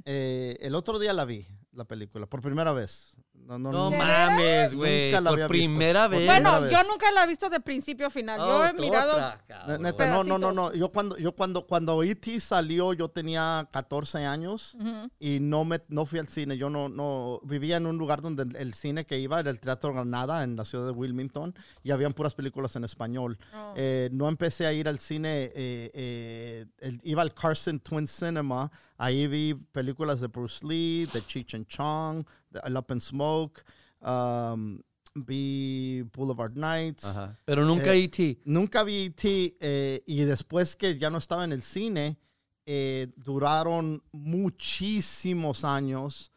Eh, 0.04 0.56
el 0.60 0.74
otro 0.74 0.98
día 0.98 1.12
la 1.12 1.24
vi, 1.26 1.46
la 1.72 1.84
película, 1.84 2.26
por 2.26 2.40
primera 2.42 2.72
vez. 2.72 3.16
No, 3.46 3.58
no, 3.58 3.72
No 3.72 3.90
no, 3.90 3.96
mames, 3.96 4.72
güey. 4.74 5.10
Nunca 5.10 5.20
la 5.20 5.30
Por 5.30 5.42
había 5.42 5.48
visto. 5.48 5.68
primera 5.74 6.08
vez. 6.08 6.26
Bueno, 6.26 6.60
vez. 6.60 6.70
yo 6.70 6.78
nunca 6.84 7.10
la 7.12 7.24
he 7.24 7.26
visto 7.26 7.48
de 7.50 7.60
principio 7.60 8.06
a 8.06 8.10
final. 8.10 8.38
yo 8.38 8.66
he 8.66 8.72
mirado. 8.74 9.12
otra. 9.12 9.78
Neta, 9.78 10.06
no, 10.10 10.24
no, 10.24 10.38
no, 10.38 10.52
no. 10.52 10.72
Yo 10.72 10.90
cuando, 10.90 11.16
yo 11.18 11.32
cuando, 11.32 11.66
cuando 11.66 12.02
E.T. 12.02 12.40
salió, 12.40 12.92
yo 12.94 13.08
tenía 13.08 13.68
14 13.72 14.24
años 14.24 14.76
y 15.18 15.38
no 15.40 15.64
me, 15.64 15.80
no 15.88 16.06
fui 16.06 16.18
al 16.18 16.28
cine. 16.28 16.56
Yo 16.56 16.70
no, 16.70 16.88
no, 16.88 17.40
vivía 17.44 17.76
en 17.76 17.86
un 17.86 17.98
lugar 17.98 18.20
donde 18.22 18.44
el, 18.44 18.56
el 18.56 18.74
cine 18.74 19.04
que 19.04 19.18
iba 19.18 19.40
era 19.40 19.50
el 19.50 19.60
Teatro 19.60 19.92
Granada 19.92 20.44
en 20.44 20.56
la 20.56 20.64
ciudad 20.64 20.86
de 20.86 20.92
Wilmington 20.92 21.54
y 21.82 21.90
habían 21.90 22.12
puras 22.12 22.34
películas 22.34 22.74
en 22.76 22.84
español. 22.84 23.38
Oh. 23.54 23.74
Eh, 23.76 24.08
no 24.12 24.28
empecé 24.28 24.66
a 24.66 24.72
ir 24.72 24.88
al 24.88 24.98
cine, 24.98 25.44
eh, 25.54 25.90
eh, 25.94 26.66
el- 26.78 27.00
iba 27.04 27.22
al 27.22 27.34
Carson 27.34 27.80
Twin 27.80 28.06
Cinema. 28.06 28.70
Ahí 28.98 29.26
vi 29.26 29.54
películas 29.54 30.20
de 30.20 30.28
Bruce 30.28 30.64
Lee, 30.64 31.06
de 31.12 31.26
Cheech 31.26 31.54
and 31.54 31.66
Chong, 31.66 32.24
El 32.64 32.76
Up 32.76 32.90
and 32.90 33.00
Smoke. 33.00 33.62
um, 34.00 34.80
vi 35.14 36.02
Boulevard 36.14 36.56
Nights. 36.56 37.04
Ajá. 37.04 37.38
Pero 37.44 37.64
nunca 37.64 37.94
Eh, 37.94 38.04
E.T. 38.04 38.40
Nunca 38.46 38.82
vi 38.82 39.04
E.T. 39.06 39.56
eh, 39.60 40.02
y 40.06 40.22
después 40.24 40.74
que 40.74 40.98
ya 40.98 41.10
no 41.10 41.18
estaba 41.18 41.44
en 41.44 41.52
el 41.52 41.62
cine, 41.62 42.16
eh, 42.64 43.08
duraron 43.16 44.02
muchísimos 44.12 45.64
años 45.64 46.30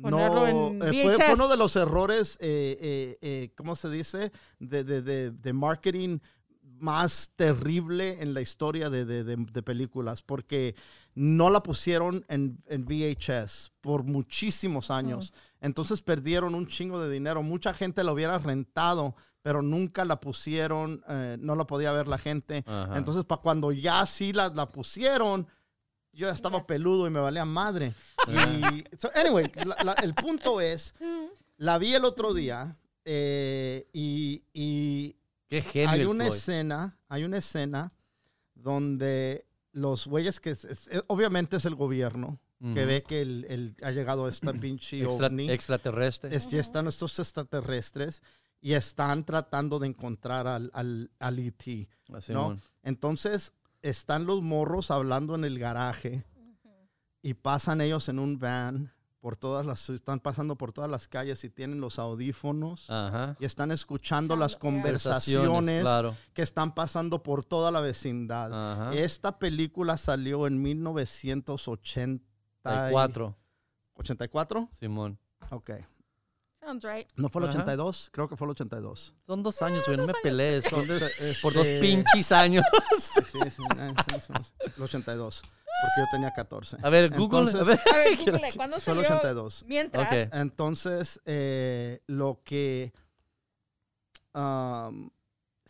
Ponerlo 0.00 0.46
en 0.46 0.82
eh, 0.82 1.02
fue, 1.02 1.14
fue 1.16 1.34
uno 1.34 1.48
de 1.48 1.56
los 1.58 1.76
errores, 1.76 2.38
eh, 2.40 2.78
eh, 2.80 3.18
eh, 3.20 3.52
¿cómo 3.54 3.76
se 3.76 3.90
dice? 3.90 4.32
De, 4.58 4.84
de, 4.84 5.02
de, 5.02 5.30
de 5.32 5.52
marketing 5.52 6.18
más 6.78 7.30
terrible 7.36 8.22
en 8.22 8.32
la 8.32 8.40
historia 8.40 8.88
de, 8.88 9.04
de- 9.04 9.22
de- 9.22 9.36
de 9.36 9.62
películas, 9.62 10.22
porque 10.22 10.74
no 11.14 11.50
la 11.50 11.62
pusieron 11.62 12.24
en, 12.28 12.58
en 12.68 12.86
VHS 12.86 13.70
por 13.82 14.02
muchísimos 14.02 14.90
años. 14.90 15.34
Entonces 15.62 16.02
perdieron 16.02 16.54
un 16.54 16.66
chingo 16.66 17.00
de 17.00 17.08
dinero. 17.10 17.42
Mucha 17.42 17.72
gente 17.72 18.04
la 18.04 18.12
hubiera 18.12 18.38
rentado, 18.38 19.14
pero 19.40 19.62
nunca 19.62 20.04
la 20.04 20.20
pusieron, 20.20 21.02
eh, 21.08 21.36
no 21.40 21.54
la 21.56 21.66
podía 21.66 21.92
ver 21.92 22.06
la 22.08 22.18
gente. 22.18 22.62
Ajá. 22.66 22.98
Entonces, 22.98 23.24
para 23.24 23.40
cuando 23.40 23.72
ya 23.72 24.04
sí 24.04 24.32
la, 24.34 24.48
la 24.50 24.70
pusieron, 24.70 25.46
yo 26.12 26.26
ya 26.26 26.32
estaba 26.34 26.66
peludo 26.66 27.06
y 27.06 27.10
me 27.10 27.20
valía 27.20 27.44
madre. 27.46 27.94
Y, 28.28 28.84
so, 28.98 29.08
anyway, 29.14 29.50
la- 29.64 29.76
la- 29.82 29.92
el 29.94 30.14
punto 30.14 30.60
es, 30.60 30.94
la 31.56 31.78
vi 31.78 31.94
el 31.94 32.04
otro 32.04 32.34
día 32.34 32.76
eh, 33.04 33.88
y, 33.92 34.44
y 34.52 35.16
Qué 35.48 35.62
genio. 35.62 35.90
hay 35.90 36.04
una 36.04 36.26
escena, 36.26 36.98
hay 37.08 37.24
una 37.24 37.38
escena 37.38 37.90
donde 38.54 39.46
los 39.72 40.06
güeyes 40.06 40.40
que, 40.40 40.50
es- 40.50 40.88
obviamente 41.06 41.56
es 41.56 41.64
el 41.64 41.74
gobierno, 41.74 42.38
que 42.74 42.84
ve 42.86 43.02
que 43.02 43.20
el, 43.22 43.44
el- 43.48 43.74
ha 43.82 43.90
llegado 43.90 44.28
esta 44.28 44.52
pinche 44.60 45.02
Extra- 45.02 45.26
ovni 45.26 45.50
extraterrestre. 45.50 46.34
es- 46.34 46.46
ya 46.48 46.60
están 46.60 46.86
estos 46.86 47.18
extraterrestres 47.18 48.22
y 48.60 48.74
están 48.74 49.24
tratando 49.24 49.78
de 49.80 49.88
encontrar 49.88 50.46
al, 50.46 50.70
al, 50.72 51.10
al 51.18 51.38
ET, 51.40 51.88
Así, 52.14 52.32
¿no? 52.32 52.42
mon. 52.50 52.62
Entonces 52.84 53.52
están 53.82 54.26
los 54.26 54.42
morros 54.42 54.92
hablando 54.92 55.34
en 55.34 55.44
el 55.44 55.58
garaje 55.58 56.24
y 57.22 57.34
pasan 57.34 57.80
ellos 57.80 58.08
en 58.08 58.18
un 58.20 58.38
van 58.38 58.92
por 59.18 59.36
todas 59.36 59.64
las, 59.64 59.88
están 59.90 60.18
pasando 60.18 60.56
por 60.56 60.72
todas 60.72 60.90
las 60.90 61.06
calles 61.06 61.44
y 61.44 61.50
tienen 61.50 61.80
los 61.80 62.00
audífonos 62.00 62.90
Ajá. 62.90 63.36
y 63.38 63.44
están 63.44 63.70
escuchando 63.70 64.34
las 64.36 64.56
Conversaciones, 64.56 65.48
conversaciones 65.48 65.82
Claro. 65.82 66.16
que 66.34 66.42
están 66.42 66.74
pasando 66.74 67.22
por 67.22 67.44
toda 67.44 67.70
la 67.70 67.80
vecindad. 67.80 68.50
Ajá. 68.52 68.94
Esta 68.94 69.38
película 69.38 69.96
salió 69.96 70.46
en 70.48 70.60
1980. 70.60 72.24
Y- 72.64 72.90
4, 72.92 73.36
¿84? 73.96 74.68
Simón. 74.72 75.18
Ok. 75.50 75.70
Sounds 76.60 76.84
right. 76.84 77.08
¿No 77.16 77.28
fue 77.28 77.42
el 77.42 77.48
Ajá. 77.48 77.58
82? 77.58 78.10
Creo 78.12 78.28
que 78.28 78.36
fue 78.36 78.46
el 78.46 78.52
82. 78.52 79.14
Son 79.26 79.42
dos 79.42 79.60
años, 79.62 79.84
güey. 79.84 79.96
No 79.96 80.06
me 80.06 80.12
pelees. 80.22 80.64
son 80.66 80.88
Este, 80.88 81.34
por 81.42 81.52
dos 81.54 81.66
pinches 81.80 82.30
años. 82.30 82.64
Sí, 82.98 83.20
sí, 83.32 83.38
sí, 83.40 83.50
sí, 83.50 83.50
sí, 83.50 84.20
sí, 84.20 84.52
el 84.76 84.82
82. 84.82 85.42
Porque 85.42 86.00
yo 86.00 86.04
tenía 86.12 86.30
14. 86.32 86.76
A 86.80 86.88
ver, 86.88 87.10
Google. 87.10 87.50
Entonces, 87.50 87.60
a 87.60 87.64
ver. 87.64 87.80
A 87.92 87.96
ver, 88.08 88.16
Google, 88.18 88.48
¿cuándo 88.56 88.78
Fue 88.80 88.92
el 88.94 89.00
salió? 89.00 89.16
82. 89.16 89.64
Mientras. 89.66 90.06
Ok. 90.06 90.34
Entonces, 90.34 91.20
eh, 91.24 92.00
lo 92.06 92.40
que... 92.44 92.92
um, 94.34 95.10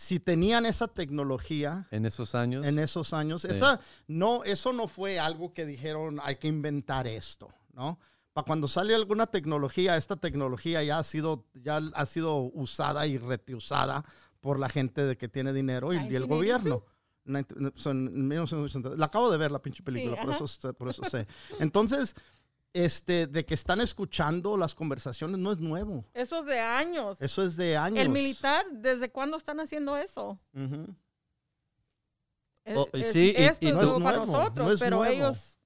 si 0.03 0.19
tenían 0.21 0.67
esa 0.67 0.89
tecnología 0.89 1.87
En 1.91 2.07
esos 2.07 2.35
años. 2.35 2.67
en 2.67 2.79
esos 2.79 3.13
años, 3.13 3.43
Sí. 3.43 3.49
esa, 3.51 3.81
no, 4.09 4.43
eso 4.45 4.73
no 4.73 4.89
fue 4.89 5.19
algo 5.21 5.53
que 5.55 5.65
dijeron 5.65 6.19
hay 6.23 6.37
que 6.37 6.49
inventar 6.49 7.07
esto, 7.07 7.49
¿no? 7.73 7.99
Para 8.33 8.45
cuando 8.47 8.67
sale 8.67 8.95
alguna 8.95 9.27
tecnología, 9.29 9.97
esta 9.97 10.17
tecnología 10.17 10.83
ya 10.83 10.99
ha 10.99 11.05
sido, 11.05 11.45
ya 11.55 11.81
ha 11.95 12.07
sido 12.07 12.37
usada 12.55 13.07
y 13.07 13.19
reusada 13.19 14.05
por 14.41 14.59
la 14.59 14.69
gente 14.69 15.05
de 15.05 15.17
que 15.17 15.29
tiene 15.29 15.53
dinero 15.53 15.93
y, 15.93 15.97
y 15.97 15.99
el 15.99 16.27
1982. 16.27 16.29
gobierno. 16.39 16.85
Ninet- 17.25 17.73
son- 17.77 18.09
en 18.09 18.27
1980. 18.29 18.97
La 18.97 19.07
acabo 19.07 19.31
de 19.31 19.37
ver 19.39 19.53
la 19.53 19.61
pinche 19.63 19.83
película, 19.85 20.17
por, 20.21 20.31
ajá. 20.35 20.45
eso, 20.45 20.75
por 20.75 20.89
eso 20.89 21.05
sé. 21.05 21.27
Entonces, 21.61 22.17
este, 22.75 23.27
de 23.27 23.45
que 23.45 23.55
están 23.55 23.81
escuchando 23.81 24.57
las 24.57 24.75
conversaciones 24.75 25.39
no 25.39 25.53
es 25.53 25.59
nuevo. 25.59 26.05
Eso 26.15 26.41
es 26.41 26.47
de 26.47 26.59
años. 26.61 27.19
Eso 27.21 27.43
es 27.45 27.57
de 27.57 27.77
años. 27.77 27.99
El 27.99 28.09
militar, 28.09 28.65
¿desde 28.73 29.11
cuándo 29.11 29.37
están 29.37 29.61
haciendo 29.61 29.97
eso? 29.97 30.39
Es- 32.65 32.77
Oh, 32.77 32.89
es- 32.93 33.13
sí, 33.13 33.35
y- 33.37 33.43
esto 33.43 33.65
y 33.65 33.69
es 33.69 33.75
nuevo 33.75 34.01
para 34.03 34.17
No 34.19 34.23
es 34.23 34.29
nuevo, 34.29 34.39
nosotros, 34.45 34.67
no 34.67 34.73
es 34.73 34.81
pero 34.81 34.97
nuevo. 34.99 35.13
ellos... 35.13 35.59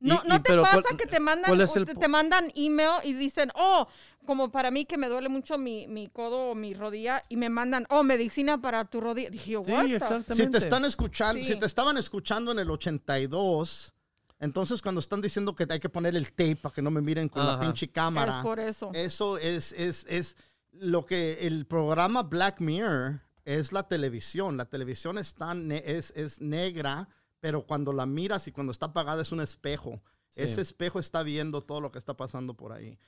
Y- 0.00 0.08
No, 0.08 0.22
y- 0.24 0.28
¿no 0.28 0.42
te 0.42 0.50
pero 0.50 0.62
pasa 0.62 0.80
¿cuál- 0.82 0.96
que 0.96 1.06
te 1.06 1.20
mandan, 1.20 1.48
cuál 1.50 1.60
es 1.60 1.74
el 1.76 1.84
te, 1.84 2.08
mandan 2.08 2.52
email 2.54 3.00
y 3.04 3.12
dicen, 3.14 3.50
oh, 3.56 3.88
como 4.24 4.50
para 4.50 4.70
mí 4.70 4.84
que 4.84 4.96
me 4.96 5.08
duele 5.08 5.28
mucho 5.28 5.58
mi, 5.58 5.86
mi 5.88 6.08
codo 6.08 6.50
o 6.50 6.54
mi 6.54 6.72
rodilla 6.72 7.20
y 7.28 7.36
me 7.36 7.48
mandan, 7.50 7.84
oh, 7.90 8.02
medicina 8.04 8.60
para 8.60 8.84
tu 8.84 9.00
rodilla? 9.00 9.28
Dije 9.30 9.56
Sí, 9.64 9.72
exactamente. 9.94 10.34
Si 10.34 10.46
te 10.50 10.58
están 10.58 10.84
escuchando, 10.84 11.42
Sí. 11.42 11.52
si 11.52 11.58
te 11.58 11.66
estaban 11.66 11.96
escuchando 11.96 12.52
en 12.52 12.60
el 12.60 12.70
82, 12.70 13.92
entonces 14.40 14.80
cuando 14.82 15.00
están 15.00 15.20
diciendo 15.20 15.54
que 15.54 15.66
hay 15.68 15.80
que 15.80 15.88
poner 15.88 16.14
el 16.16 16.30
tape 16.30 16.56
para 16.56 16.74
que 16.74 16.82
no 16.82 16.90
me 16.90 17.00
miren 17.00 17.28
con 17.28 17.44
la 17.44 17.54
Ajá. 17.54 17.60
pinche 17.62 17.86
Es 17.86 17.92
cámara, 17.92 18.42
por 18.42 18.60
eso. 18.60 18.90
eso 18.94 19.38
es, 19.38 19.72
es, 19.72 20.06
es 20.08 20.36
lo 20.72 21.04
que 21.06 21.46
el 21.46 21.66
programa 21.66 22.22
Black 22.22 22.60
Mirror 22.60 23.20
es 23.44 23.72
la 23.72 23.88
televisión. 23.88 24.56
La 24.56 24.66
televisión 24.66 25.18
está 25.18 25.54
ne- 25.54 25.82
es, 25.84 26.12
es 26.14 26.40
negra, 26.40 27.08
pero 27.40 27.66
cuando 27.66 27.92
la 27.92 28.06
miras 28.06 28.46
y 28.46 28.52
cuando 28.52 28.70
está 28.72 28.86
apagada 28.86 29.22
es 29.22 29.32
un 29.32 29.40
espejo. 29.40 30.02
Sí. 30.28 30.42
Ese 30.42 30.60
espejo 30.60 30.98
está 31.00 31.22
viendo 31.22 31.62
todo 31.62 31.80
lo 31.80 31.90
que 31.90 31.98
está 31.98 32.14
pasando 32.16 32.54
por 32.54 32.72
ahí. 32.72 32.98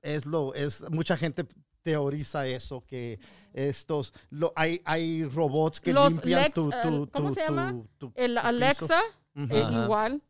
Es 0.00 0.24
lo, 0.24 0.54
es, 0.54 0.88
mucha 0.90 1.16
gente 1.16 1.46
teoriza 1.82 2.46
eso, 2.46 2.84
que 2.86 3.18
estos, 3.52 4.14
lo, 4.30 4.52
hay, 4.54 4.80
hay 4.84 5.24
robots 5.24 5.80
que 5.80 5.92
Los 5.92 6.12
limpian 6.12 6.44
Lex- 6.44 6.52
tu, 6.54 6.70
el- 6.72 6.82
tu, 6.82 7.10
¿cómo 7.10 7.28
tu- 7.30 7.34
se 7.34 7.40
llama? 7.40 7.72
tu- 7.72 7.88
tu- 7.98 8.12
El 8.14 8.34
tu 8.34 8.40
Alexa, 8.40 9.00
eh, 9.34 9.66
igual. 9.84 10.22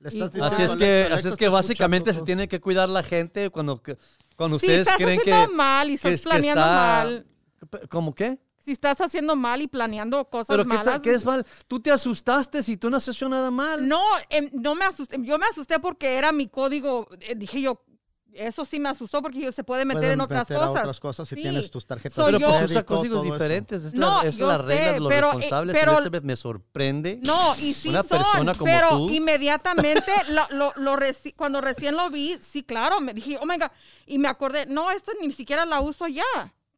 Le 0.00 0.08
estás 0.10 0.34
Igual. 0.34 0.52
Así 0.52 0.62
es 0.62 0.76
que, 0.76 0.84
Alexa, 0.84 1.14
así 1.14 1.18
es 1.20 1.24
Alexa 1.24 1.36
que 1.38 1.44
está 1.46 1.54
básicamente 1.56 2.12
se 2.14 2.22
tiene 2.22 2.46
que 2.48 2.60
cuidar 2.60 2.88
la 2.88 3.02
gente 3.02 3.50
cuando, 3.50 3.82
que- 3.82 3.96
cuando 4.36 4.58
Si 4.58 4.66
ustedes 4.66 4.82
estás 4.86 4.96
creen 4.96 5.18
haciendo 5.20 5.48
que, 5.48 5.54
mal 5.56 5.86
y 5.86 5.90
que 5.90 5.94
estás 5.96 6.12
es- 6.12 6.22
que 6.22 6.28
planeando 6.28 6.60
está- 6.62 6.74
mal, 6.76 7.26
¿Cómo 7.88 8.14
qué? 8.14 8.38
si 8.64 8.72
estás 8.72 9.00
haciendo 9.00 9.34
mal 9.34 9.62
y 9.62 9.66
planeando 9.66 10.24
cosas 10.28 10.48
¿Pero 10.48 10.64
qué, 10.66 10.74
está- 10.74 10.84
malas. 10.84 11.02
qué 11.02 11.14
es 11.14 11.24
mal? 11.24 11.44
Tú 11.66 11.80
te 11.80 11.90
asustaste 11.90 12.62
si 12.62 12.76
tú 12.76 12.90
no 12.90 12.98
has 12.98 13.08
hecho 13.08 13.28
nada 13.28 13.50
mal. 13.50 13.88
No, 13.88 14.00
em, 14.28 14.50
no 14.52 14.74
me 14.74 14.84
asusté. 14.84 15.16
Yo 15.22 15.38
me 15.38 15.46
asusté 15.46 15.80
porque 15.80 16.14
era 16.16 16.30
mi 16.32 16.48
código. 16.48 17.08
eh, 17.20 17.34
dije 17.34 17.60
yo, 17.62 17.82
eso 18.38 18.64
sí 18.64 18.78
me 18.80 18.88
asustó 18.88 19.20
porque 19.22 19.40
yo- 19.40 19.52
se 19.52 19.64
puede 19.64 19.84
meter 19.84 20.00
Pueden 20.00 20.12
en 20.14 20.20
otras 20.20 20.40
meter 20.48 20.56
a 20.56 20.66
cosas. 20.66 20.82
otras 20.82 21.00
cosas 21.00 21.28
si 21.28 21.34
Sí. 21.34 21.42
tienes 21.42 21.70
tus 21.70 21.86
tarjetas 21.86 22.14
So, 22.14 22.26
de 22.26 22.32
Pero 22.32 22.38
yo- 22.38 22.48
pues 22.48 22.58
crédito, 22.72 22.86
códigos 22.86 23.16
todo 23.18 23.24
eso. 23.24 23.32
diferentes. 23.34 23.84
Es 23.84 23.94
No, 23.94 24.22
la, 24.22 24.28
es 24.28 24.36
yo 24.36 24.46
la 24.48 24.58
regla 24.58 24.84
sé, 24.86 24.92
de 24.94 25.00
los 25.00 25.08
pero, 25.08 25.26
eh, 25.26 25.32
responsables. 25.32 25.76
pero- 25.78 25.92
Elizabeth, 25.92 26.22
me 26.24 26.36
sorprende. 26.36 27.18
No, 27.22 27.54
y 27.56 27.74
sí 27.74 27.88
Una 27.88 28.00
son, 28.02 28.08
persona 28.18 28.52
como 28.54 28.64
pero 28.72 28.88
tú. 28.96 29.10
inmediatamente 29.10 30.12
lo, 30.30 30.46
lo- 30.50 30.72
lo 30.76 30.96
reci- 30.96 31.34
cuando 31.36 31.60
recién 31.60 31.96
lo 31.96 32.10
vi, 32.10 32.38
sí, 32.40 32.62
claro, 32.62 33.00
me 33.00 33.12
dije, 33.14 33.38
oh 33.40 33.46
my 33.46 33.56
God, 33.58 33.70
y 34.06 34.18
me 34.18 34.28
acordé, 34.28 34.66
no, 34.66 34.90
esta 34.90 35.12
ni 35.20 35.32
siquiera 35.32 35.64
la 35.66 35.80
uso 35.80 36.06
ya, 36.06 36.24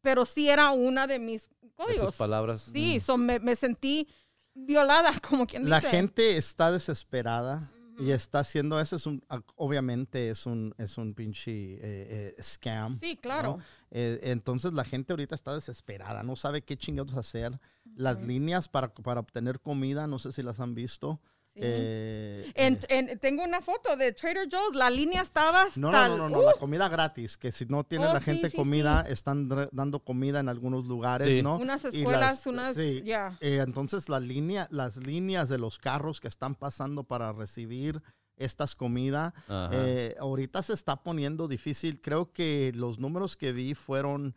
pero 0.01 0.25
sí 0.25 0.49
era 0.49 0.71
una 0.71 1.07
de 1.07 1.19
mis 1.19 1.43
de 1.61 1.69
tus 1.69 1.73
códigos. 1.75 2.15
palabras. 2.15 2.69
Sí, 2.73 2.97
Mm. 2.97 2.99
so 3.01 3.17
me, 3.17 3.39
me 3.39 3.55
sentí 3.55 4.07
violada, 4.53 5.11
como 5.29 5.47
quien 5.47 5.69
La 5.69 5.77
dice. 5.79 5.89
gente 5.91 6.37
está 6.37 6.71
desesperada 6.71 7.71
y 8.01 8.11
está 8.11 8.39
haciendo, 8.39 8.79
ese 8.79 8.95
es 8.95 9.05
un, 9.05 9.23
obviamente 9.55 10.29
es 10.29 10.45
un, 10.45 10.73
es 10.77 10.97
un 10.97 11.13
pinche 11.13 11.51
eh, 11.51 11.79
eh, 11.83 12.35
scam. 12.41 12.99
Sí, 12.99 13.15
claro. 13.15 13.57
¿no? 13.57 13.63
Eh, 13.91 14.19
entonces 14.23 14.73
la 14.73 14.83
gente 14.83 15.13
ahorita 15.13 15.35
está 15.35 15.53
desesperada, 15.53 16.23
no 16.23 16.35
sabe 16.35 16.63
qué 16.63 16.77
chingados 16.77 17.15
hacer. 17.15 17.59
Las 17.95 18.21
líneas 18.21 18.67
para, 18.67 18.93
para 18.93 19.19
obtener 19.19 19.59
comida, 19.59 20.07
no 20.07 20.17
sé 20.17 20.31
si 20.31 20.41
las 20.41 20.59
han 20.59 20.73
visto. 20.73 21.19
Sí. 21.53 21.59
Eh, 21.63 22.51
En- 22.55 22.75
eh, 22.75 22.79
en- 22.89 23.19
tengo 23.19 23.43
una 23.43 23.59
foto 23.61 23.97
de 23.97 24.13
Trader 24.13 24.47
Joe's, 24.49 24.73
la 24.73 24.89
línea 24.89 25.21
estaba 25.21 25.63
hasta... 25.63 25.79
no, 25.81 25.91
no, 25.91 26.07
no, 26.07 26.17
no, 26.17 26.29
no, 26.29 26.41
la 26.43 26.53
comida 26.53 26.87
gratis, 26.87 27.35
que 27.37 27.51
si 27.51 27.65
no 27.65 27.83
tiene 27.83 28.07
Oh, 28.07 28.13
la 28.13 28.21
gente 28.21 28.49
sí, 28.49 28.55
comida, 28.55 29.01
están 29.01 29.49
dando 29.73 29.99
comida 29.99 30.39
en 30.39 30.47
algunos 30.47 30.85
lugares, 30.85 31.27
Sí. 31.27 31.41
¿no? 31.41 31.57
Unas 31.57 31.83
escuelas, 31.83 32.21
las- 32.21 32.47
unas... 32.47 32.77
Eh, 32.77 33.03
entonces 33.41 34.07
la 34.07 34.21
línea, 34.21 34.67
las 34.71 34.95
líneas 34.97 35.49
de 35.49 35.57
los 35.57 35.77
carros 35.77 36.21
que 36.21 36.29
están 36.29 36.55
pasando 36.55 37.03
para 37.03 37.33
recibir 37.33 38.01
estas 38.37 38.73
comidas, 38.73 39.33
eh, 39.71 40.15
ahorita 40.19 40.61
se 40.63 40.73
está 40.73 41.03
poniendo 41.03 41.47
difícil. 41.49 41.99
Creo 42.01 42.31
que 42.31 42.71
los 42.75 42.97
números 42.97 43.35
que 43.35 43.51
vi 43.51 43.75
fueron 43.75 44.35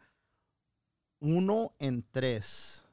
uno 1.21 1.73
en 1.79 2.05
tres 2.11 2.85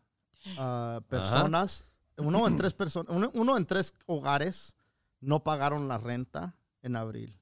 ah, 0.58 1.02
personas, 1.10 1.86
uno 2.28 2.48
en 2.48 2.58
tres 2.58 2.74
personas, 2.74 3.14
uno, 3.16 3.32
uno 3.34 3.58
en 3.58 3.66
tres 3.66 3.94
hogares 4.06 4.76
no 5.20 5.44
pagaron 5.44 5.88
la 5.88 5.98
renta 5.98 6.56
en 6.82 6.96
abril. 6.96 7.38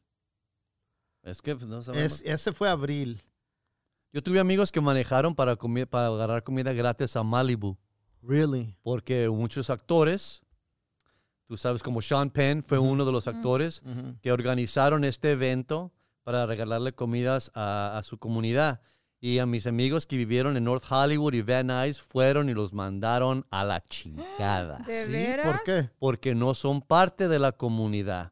Es 1.23 1.41
que 1.41 1.55
pues, 1.55 1.67
no 1.67 1.82
sabemos. 1.84 2.13
Es- 2.13 2.21
ese 2.25 2.53
fue 2.53 2.69
abril. 2.69 3.21
Yo 4.11 4.23
tuve 4.23 4.39
amigos 4.39 4.71
que 4.71 4.82
manejaron 4.82 5.36
para, 5.36 5.57
comi- 5.57 5.86
para 5.88 6.07
agarrar 6.07 6.43
comida 6.43 6.73
gratis 6.73 7.15
a 7.15 7.23
Malibu. 7.23 7.77
Really. 8.21 8.75
Porque 8.82 9.30
muchos 9.30 9.69
actores, 9.69 10.41
tú 11.45 11.55
sabes, 11.57 11.84
como 11.84 12.01
Sean 12.01 12.30
Penn 12.32 12.63
fue 12.63 12.80
uno 12.80 13.05
de 13.05 13.11
los 13.11 13.27
actores 13.27 13.82
que 14.21 14.32
organizaron 14.32 15.03
este 15.03 15.32
evento 15.34 15.91
para 16.23 16.45
regalarle 16.45 16.93
comidas 16.93 17.51
a, 17.53 17.97
a 17.97 18.03
su 18.03 18.17
comunidad. 18.17 18.82
Y 19.22 19.39
a 19.39 19.45
mis 19.45 19.67
amigos 19.67 20.05
que 20.05 20.15
vivieron 20.15 20.55
en 20.55 20.63
North 20.63 20.86
Hollywood 20.89 21.34
y 21.34 21.41
Van 21.41 21.67
Nuys 21.67 21.99
fueron 21.99 22.49
y 22.49 22.53
los 22.53 22.72
mandaron 22.72 23.45
a 23.49 23.65
la 23.65 23.84
chingada. 23.84 24.80
¿De 24.88 25.05
Sí, 25.05 25.11
veras? 25.11 25.45
¿Por 25.47 25.63
qué? 25.63 25.89
Porque 25.99 26.36
no 26.36 26.53
son 26.53 26.82
parte 26.82 27.28
de 27.28 27.38
la 27.38 27.51
comunidad. 27.51 28.32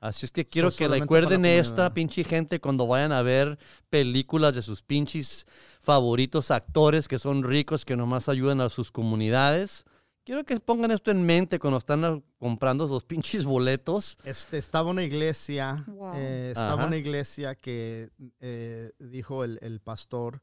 Así 0.00 0.26
es 0.26 0.30
que 0.30 0.44
quiero 0.44 0.70
So, 0.70 0.78
que 0.78 0.88
recuerden 0.88 1.44
esta 1.44 1.92
pinche 1.92 2.22
gente 2.22 2.60
cuando 2.60 2.86
vayan 2.86 3.10
a 3.10 3.22
ver 3.22 3.58
películas 3.90 4.54
de 4.54 4.62
sus 4.62 4.82
pinches 4.82 5.46
favoritos 5.80 6.50
actores 6.50 7.08
que 7.08 7.18
son 7.18 7.42
ricos, 7.42 7.84
que 7.84 7.96
nomás 7.96 8.28
ayudan 8.28 8.60
a 8.60 8.68
sus 8.68 8.92
comunidades. 8.92 9.84
Quiero 10.28 10.44
que 10.44 10.60
pongan 10.60 10.90
esto 10.90 11.10
en 11.10 11.24
mente 11.24 11.58
cuando 11.58 11.78
están 11.78 12.22
comprando 12.36 12.84
esos 12.84 13.02
pinches 13.02 13.46
boletos. 13.46 14.18
Este, 14.24 14.58
estaba 14.58 14.90
una 14.90 15.02
iglesia, 15.02 15.82
Wow. 15.86 16.12
eh, 16.16 16.50
estaba 16.50 16.74
Ajá. 16.74 16.86
una 16.86 16.98
iglesia 16.98 17.54
que 17.54 18.10
eh, 18.38 18.92
dijo 18.98 19.42
el, 19.42 19.58
el 19.62 19.80
pastor, 19.80 20.42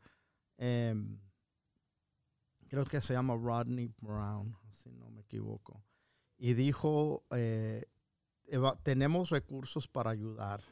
em, 0.57 1.19
creo 2.67 2.83
que 2.85 2.99
se 2.99 3.13
llama 3.13 3.35
Rodney 3.35 3.91
Brown, 4.01 4.57
si 4.71 4.89
no 4.91 5.07
me 5.11 5.21
equivoco, 5.21 5.83
y 6.35 6.55
dijo, 6.55 7.23
eh, 7.29 7.85
eva- 8.47 8.79
tenemos 8.81 9.29
recursos 9.29 9.87
para 9.87 10.09
ayudar, 10.09 10.63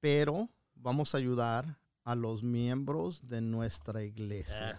pero 0.00 0.48
vamos 0.74 1.14
a 1.14 1.18
ayudar 1.18 1.78
a 2.02 2.14
los 2.14 2.42
miembros 2.42 3.28
de 3.28 3.42
nuestra 3.42 4.02
iglesia 4.04 4.74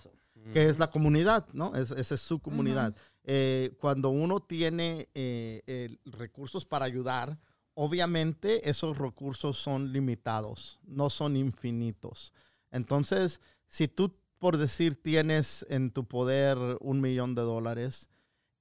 que 0.53 0.69
es 0.69 0.79
la 0.79 0.91
comunidad, 0.91 1.47
¿no? 1.53 1.75
Es, 1.75 1.91
esa 1.91 2.15
es 2.15 2.21
su 2.21 2.39
comunidad. 2.39 2.95
Eh, 3.23 3.75
cuando 3.79 4.09
uno 4.09 4.39
tiene 4.39 5.09
eh, 5.13 5.97
recursos 6.05 6.65
para 6.65 6.85
ayudar, 6.85 7.39
obviamente 7.73 8.69
esos 8.69 8.97
recursos 8.97 9.57
son 9.57 9.91
limitados, 9.91 10.79
no 10.83 11.09
son 11.09 11.35
infinitos. 11.35 12.33
Entonces, 12.71 13.41
si 13.67 13.87
tú, 13.87 14.15
por 14.39 14.57
decir, 14.57 15.01
tienes 15.01 15.65
en 15.69 15.91
tu 15.91 16.05
poder 16.05 16.57
un 16.79 17.01
millón 17.01 17.35
de 17.35 17.41
dólares 17.41 18.09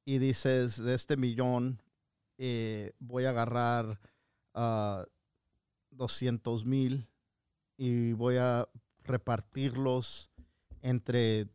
y 0.05 0.19
dices, 0.19 0.83
de 0.83 0.95
este 0.95 1.17
millón 1.17 1.83
eh, 2.39 2.93
voy 2.99 3.25
a 3.25 3.31
agarrar 3.31 4.01
ah, 4.55 5.05
200 5.91 6.65
mil 6.65 7.09
y 7.77 8.13
voy 8.13 8.37
a 8.37 8.69
repartirlos 9.05 10.31
entre 10.83 11.49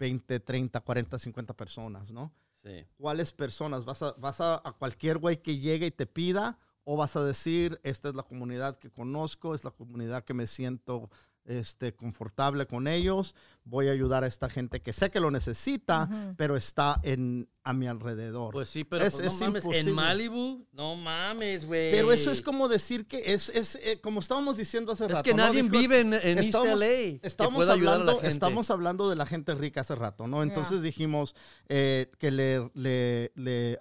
20, 0.00 0.40
30, 0.40 0.80
40, 0.80 1.18
50 1.18 1.54
personas, 1.54 2.10
¿no? 2.10 2.32
Sí. 2.64 2.86
¿Cuáles 2.96 3.32
personas? 3.32 3.84
¿Vas 3.84 4.02
a, 4.02 4.12
vas 4.12 4.40
a, 4.40 4.54
a 4.64 4.72
cualquier 4.72 5.18
güey 5.18 5.40
que 5.42 5.58
llegue 5.58 5.86
y 5.86 5.90
te 5.90 6.06
pida? 6.06 6.58
¿O 6.84 6.96
vas 6.96 7.14
a 7.14 7.22
decir, 7.22 7.78
esta 7.84 8.08
es 8.08 8.14
la 8.14 8.22
comunidad 8.22 8.78
que 8.78 8.90
conozco, 8.90 9.54
es 9.54 9.62
la 9.62 9.70
comunidad 9.70 10.24
que 10.24 10.34
me 10.34 10.46
siento 10.46 11.10
este, 11.50 11.92
confortable 11.94 12.66
con 12.66 12.86
ellos, 12.88 13.34
voy 13.64 13.88
a 13.88 13.90
ayudar 13.92 14.24
a 14.24 14.26
esta 14.26 14.48
gente 14.48 14.80
que 14.80 14.92
sé 14.92 15.10
que 15.10 15.20
lo 15.20 15.30
necesita, 15.30 16.08
pero 16.36 16.56
está 16.56 17.00
en, 17.02 17.48
a 17.64 17.72
mi 17.72 17.86
alrededor? 17.86 18.52
Pues 18.52 18.68
sí, 18.70 18.84
pero 18.84 19.04
Es- 19.04 19.14
pues, 19.14 19.26
no 19.26 19.30
es 19.32 19.40
mames, 19.40 19.64
imposible. 19.64 19.90
en 19.90 19.94
Malibu, 19.96 20.66
no 20.72 20.96
mames, 20.96 21.66
güey. 21.66 21.90
pero 21.90 22.12
eso 22.12 22.30
es 22.30 22.40
como 22.40 22.68
decir 22.68 23.06
que 23.06 23.34
es, 23.34 23.48
es 23.50 23.74
eh, 23.76 24.00
como 24.00 24.20
estábamos 24.20 24.56
diciendo 24.56 24.92
hace 24.92 25.04
Es 25.06 25.10
rato. 25.10 25.22
que 25.24 25.34
¿no? 25.34 25.44
nadie 25.44 25.62
Dijo- 25.62 25.78
vive 25.78 26.00
en, 26.00 26.14
en 26.14 26.38
East 26.38 26.48
estábamos- 26.48 26.80
LA 26.80 26.86
que 26.86 27.20
Estamos 27.22 27.54
pueda 27.56 27.72
ayudar 27.74 27.94
a 27.94 27.96
la 27.96 28.00
hablando, 28.02 28.20
gente. 28.20 28.34
estamos 28.34 28.70
hablando 28.70 29.10
de 29.10 29.16
la 29.16 29.26
gente 29.26 29.54
rica 29.54 29.80
hace 29.82 29.94
rato, 29.94 30.26
¿no? 30.26 30.42
Entonces 30.42 30.82
dijimos 30.82 31.34
eh, 31.68 32.10
que 32.18 32.30
le, 32.30 32.70
le- 32.74 33.32
le, 33.34 33.78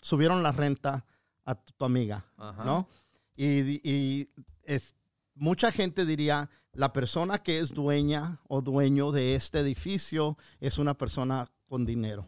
subieron 0.00 0.42
la 0.42 0.52
renta 0.52 1.04
a 1.44 1.54
tu, 1.54 1.72
tu 1.72 1.84
amiga, 1.84 2.24
Ajá. 2.36 2.64
¿no? 2.64 2.88
Y, 3.36 3.80
y 3.88 4.28
es, 4.64 4.94
mucha 5.40 5.72
gente 5.72 6.04
diría, 6.04 6.50
la 6.72 6.92
persona 6.92 7.42
que 7.42 7.58
es 7.58 7.72
dueña 7.74 8.40
o 8.46 8.60
dueño 8.60 9.10
de 9.10 9.34
este 9.34 9.58
edificio 9.60 10.36
es 10.60 10.78
una 10.78 10.94
persona 10.94 11.46
con 11.66 11.86
dinero. 11.86 12.26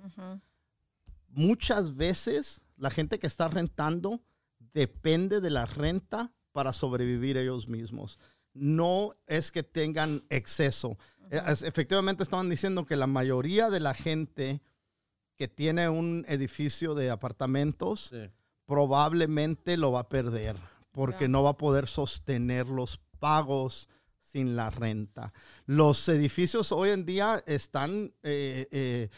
Muchas 1.28 1.94
veces 1.96 2.60
la 2.76 2.90
gente 2.90 3.18
que 3.18 3.26
está 3.26 3.48
rentando 3.48 4.20
depende 4.72 5.40
de 5.40 5.50
la 5.50 5.66
renta 5.66 6.32
para 6.52 6.72
sobrevivir 6.72 7.36
ellos 7.36 7.68
mismos. 7.68 8.18
No 8.54 9.10
es 9.26 9.50
que 9.50 9.62
tengan 9.62 10.24
exceso. 10.28 10.98
Es- 11.30 11.62
Efectivamente 11.62 12.22
estaban 12.22 12.48
diciendo 12.50 12.84
que 12.84 12.96
la 12.96 13.06
mayoría 13.06 13.70
de 13.70 13.80
la 13.80 13.94
gente 13.94 14.60
que 15.36 15.48
tiene 15.48 15.88
un 15.88 16.24
edificio 16.28 16.94
de 16.94 17.10
apartamentos 17.10 18.08
Sí. 18.10 18.30
probablemente 18.66 19.76
lo 19.76 19.92
va 19.92 20.00
a 20.00 20.08
perder 20.08 20.56
porque 20.92 21.26
no 21.26 21.42
va 21.42 21.50
a 21.50 21.56
poder 21.56 21.88
sostener 21.88 22.68
los 22.68 23.00
pagos 23.18 23.88
sin 24.32 24.56
la 24.56 24.70
renta. 24.70 25.32
Los 25.66 26.08
edificios 26.08 26.72
hoy 26.72 26.90
en 26.90 27.04
día 27.04 27.42
están, 27.46 28.14
eh, 28.22 28.68
eh, 28.70 29.08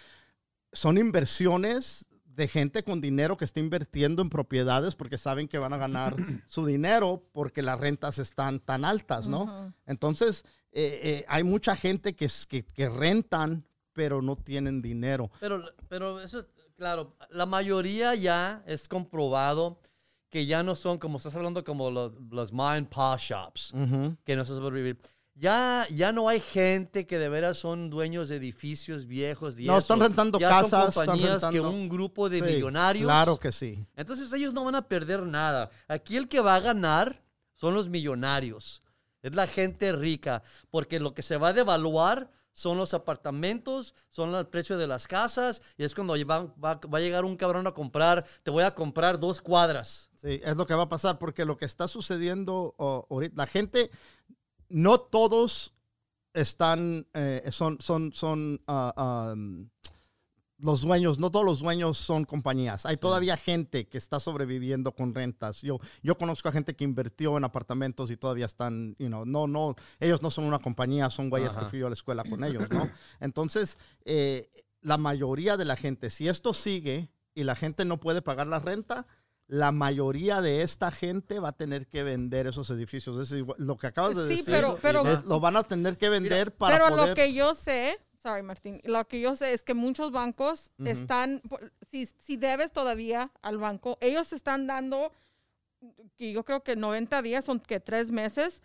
son 0.73 0.99
inversiones 0.99 2.09
de 2.25 2.49
gente 2.49 2.83
con 2.83 3.01
dinero 3.01 3.37
que 3.37 3.45
está 3.45 3.61
invirtiendo 3.61 4.23
en 4.23 4.31
propiedades 4.31 4.97
porque 4.97 5.19
saben 5.19 5.47
que 5.47 5.59
van 5.59 5.73
a 5.73 5.77
ganar 5.77 6.17
su 6.47 6.67
dinero 6.67 7.23
porque 7.33 7.63
las 7.63 7.79
rentas 7.79 8.19
están 8.19 8.59
tan 8.59 8.85
altas, 8.85 9.29
¿no? 9.29 9.73
Entonces, 9.87 10.45
eh, 10.73 11.25
hay 11.29 11.45
mucha 11.45 11.77
gente 11.77 12.17
que, 12.17 12.29
que, 12.49 12.65
que 12.65 12.89
rentan, 12.89 13.65
pero 13.93 14.21
no 14.21 14.35
tienen 14.35 14.83
dinero. 14.83 15.31
Pero, 15.39 15.63
pero 15.89 16.21
eso, 16.21 16.45
claro, 16.77 17.17
la 17.31 17.47
mayoría 17.47 18.17
ya 18.17 18.65
es 18.67 18.89
comprobado 18.89 19.79
que 20.35 20.47
ya 20.47 20.65
no 20.65 20.75
son, 20.75 20.99
como 20.99 21.19
estás 21.19 21.37
hablando, 21.37 21.63
como 21.63 21.93
los, 21.93 22.11
los 22.29 22.53
mind 22.53 22.89
paw 22.89 23.17
shops, 23.17 23.73
Ujú. 23.73 24.17
que 24.25 24.35
no 24.35 24.45
se 24.45 24.53
sobrevivir. 24.53 24.99
Ya, 25.37 25.87
ya 25.93 26.11
no 26.11 26.29
hay 26.29 26.41
gente 26.41 27.07
que 27.07 27.21
de 27.21 27.29
veras 27.29 27.57
son 27.57 27.89
dueños 27.89 28.29
de 28.31 28.37
edificios 28.39 29.07
viejos. 29.07 29.55
No, 29.59 29.63
eso. 29.63 29.79
están 29.79 30.01
rentando 30.01 30.41
ya 30.41 30.49
casas, 30.49 30.71
Son 30.71 30.89
están 30.89 31.07
compañías 31.07 31.41
que 31.47 31.61
rentando- 31.61 31.71
un 31.71 31.89
grupo 31.89 32.29
de 32.29 32.39
Sí, 32.41 32.53
millonarios. 32.57 33.05
Claro 33.07 33.39
que 33.39 33.53
sí. 33.53 33.87
Entonces 33.95 34.33
ellos 34.33 34.53
no 34.53 34.65
van 34.65 34.75
a 34.75 34.89
perder 34.89 35.23
nada. 35.23 35.71
Aquí 35.87 36.17
el 36.17 36.27
que 36.29 36.41
va 36.41 36.57
a 36.57 36.61
ganar 36.61 37.23
son 37.55 37.73
los 37.75 37.89
millonarios. 37.89 38.83
Es 39.23 39.37
la 39.37 39.47
gente 39.47 39.93
rica. 39.93 40.43
Porque 40.69 40.99
lo 40.99 41.15
que 41.15 41.23
se 41.23 41.37
va 41.37 41.51
a 41.51 41.53
devaluar 41.53 42.29
son 42.55 42.79
los 42.79 42.95
apartamentos, 42.95 43.95
son 44.09 44.35
el 44.35 44.47
precio 44.47 44.79
de 44.79 44.87
las 44.87 45.07
casas. 45.07 45.61
Y 45.77 45.85
es 45.85 45.95
cuando 45.95 46.15
va, 46.27 46.47
va- 46.65 46.81
va 46.83 46.99
a 46.99 47.01
llegar 47.03 47.27
un 47.27 47.37
cabrón 47.37 47.67
a 47.67 47.73
comprar, 47.75 48.25
te 48.43 48.51
voy 48.51 48.63
a 48.65 48.75
comprar 48.75 49.21
dos 49.21 49.43
cuadras. 49.43 50.09
Sí, 50.15 50.41
es 50.43 50.57
lo 50.57 50.65
que 50.65 50.75
va 50.75 50.85
a 50.85 50.89
pasar 50.89 51.19
porque 51.19 51.45
lo 51.45 51.59
que 51.59 51.67
está 51.67 51.87
sucediendo 51.87 52.75
ahorita, 52.79 53.35
la 53.37 53.47
gente, 53.47 53.91
no 54.71 54.99
todos 54.99 55.75
están, 56.33 57.07
eh, 57.13 57.47
son, 57.53 57.79
son, 57.81 58.13
son 58.13 58.63
ah, 58.67 59.33
um, 59.35 59.69
los 60.65 60.81
dueños, 60.81 61.19
no 61.19 61.31
todos 61.31 61.45
los 61.45 61.61
dueños 61.61 61.99
son 61.99 62.25
compañías. 62.25 62.87
Hay 62.87 62.97
todavía 62.97 63.37
gente 63.37 63.87
que 63.87 63.99
está 63.99 64.19
sobreviviendo 64.19 64.93
con 64.93 65.15
rentas. 65.15 65.61
Yo, 65.61 65.79
yo 66.03 66.17
conozco 66.17 66.49
a 66.49 66.53
gente 66.53 66.75
que 66.75 66.85
invirtió 66.85 67.37
en 67.37 67.45
apartamentos 67.45 68.11
y 68.11 68.17
todavía 68.17 68.47
están, 68.47 68.97
you 68.99 69.09
know, 69.09 69.27
no, 69.27 69.47
no, 69.47 69.77
ellos 70.01 70.23
no 70.23 70.31
son 70.31 70.45
una 70.45 70.59
compañía, 70.59 71.11
son 71.11 71.29
güeyes 71.29 71.55
que 71.57 71.67
fui 71.67 71.81
yo 71.81 71.87
a 71.87 71.91
la 71.91 71.95
escuela 71.95 72.25
con 72.25 72.43
ellos, 72.45 72.69
¿no? 72.71 72.89
Entonces, 73.21 73.79
eh, 74.07 74.51
la 74.81 74.97
mayoría 74.97 75.57
de 75.57 75.65
la 75.67 75.77
gente, 75.77 76.09
si 76.11 76.29
esto 76.29 76.55
sigue 76.55 77.11
y 77.35 77.45
la 77.45 77.57
gente 77.57 77.85
no 77.85 78.01
puede 78.01 78.23
pagar 78.23 78.47
la 78.47 78.59
renta, 78.59 79.07
la 79.47 79.71
mayoría 79.73 80.41
de 80.41 80.63
esta 80.63 80.91
gente 80.91 81.39
va 81.41 81.49
a 81.51 81.57
tener 81.57 81.87
que 81.87 82.03
vender 82.03 82.47
esos 82.47 82.71
edificios. 82.71 83.19
Es 83.19 83.33
igual- 83.33 83.59
lo 83.59 83.77
que 83.77 83.87
acabas 83.89 84.17
de 84.17 84.23
Sí, 84.29 84.37
decir. 84.37 84.55
pero- 84.55 84.79
pero- 84.81 85.07
es- 85.07 85.25
lo 85.27 85.41
van 85.41 85.59
a 85.59 85.63
tener 85.63 85.99
que 85.99 86.09
vender 86.09 86.55
para 86.57 86.77
Pero 86.79 86.89
poder... 86.89 87.09
lo 87.11 87.15
que 87.15 87.35
yo 87.35 87.55
sé, 87.55 87.99
sorry 88.25 88.43
Martín, 88.43 88.81
lo 88.85 89.07
que 89.07 89.21
yo 89.21 89.37
sé 89.37 89.53
es 89.53 89.65
que 89.65 89.75
muchos 89.75 90.11
bancos 90.11 90.73
Ujú. 90.79 90.89
están, 90.89 91.43
por- 91.49 91.71
si, 91.91 92.07
si 92.07 92.37
debes 92.39 92.73
todavía 92.73 93.31
al 93.43 93.59
banco, 93.59 93.99
ellos 94.01 94.33
están 94.33 94.67
dando, 94.67 95.13
que 96.17 96.33
yo 96.33 96.43
creo 96.43 96.63
que 96.65 96.75
90 96.75 97.21
días, 97.21 97.45
son 97.45 97.61
que 97.61 97.81
tres 97.81 98.11
meses. 98.11 98.63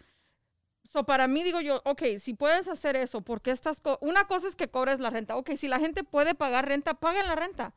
So, 0.91 1.03
para 1.05 1.27
mí 1.27 1.43
digo 1.43 1.59
yo, 1.59 1.81
ok, 1.83 2.03
si 2.19 2.33
puedes 2.33 2.69
hacer 2.69 2.95
eso, 2.95 3.21
porque 3.21 3.51
estas 3.51 3.81
co- 3.81 3.99
una 4.01 4.23
cosa 4.25 4.47
es 4.47 4.55
que 4.55 4.69
cobres 4.69 4.99
la 4.99 5.09
renta. 5.09 5.35
Ok, 5.35 5.51
si 5.57 5.67
la 5.67 5.77
gente 5.77 6.03
puede 6.05 6.33
pagar 6.35 6.65
renta, 6.67 6.93
paguen 6.93 7.27
la 7.27 7.35
renta. 7.35 7.73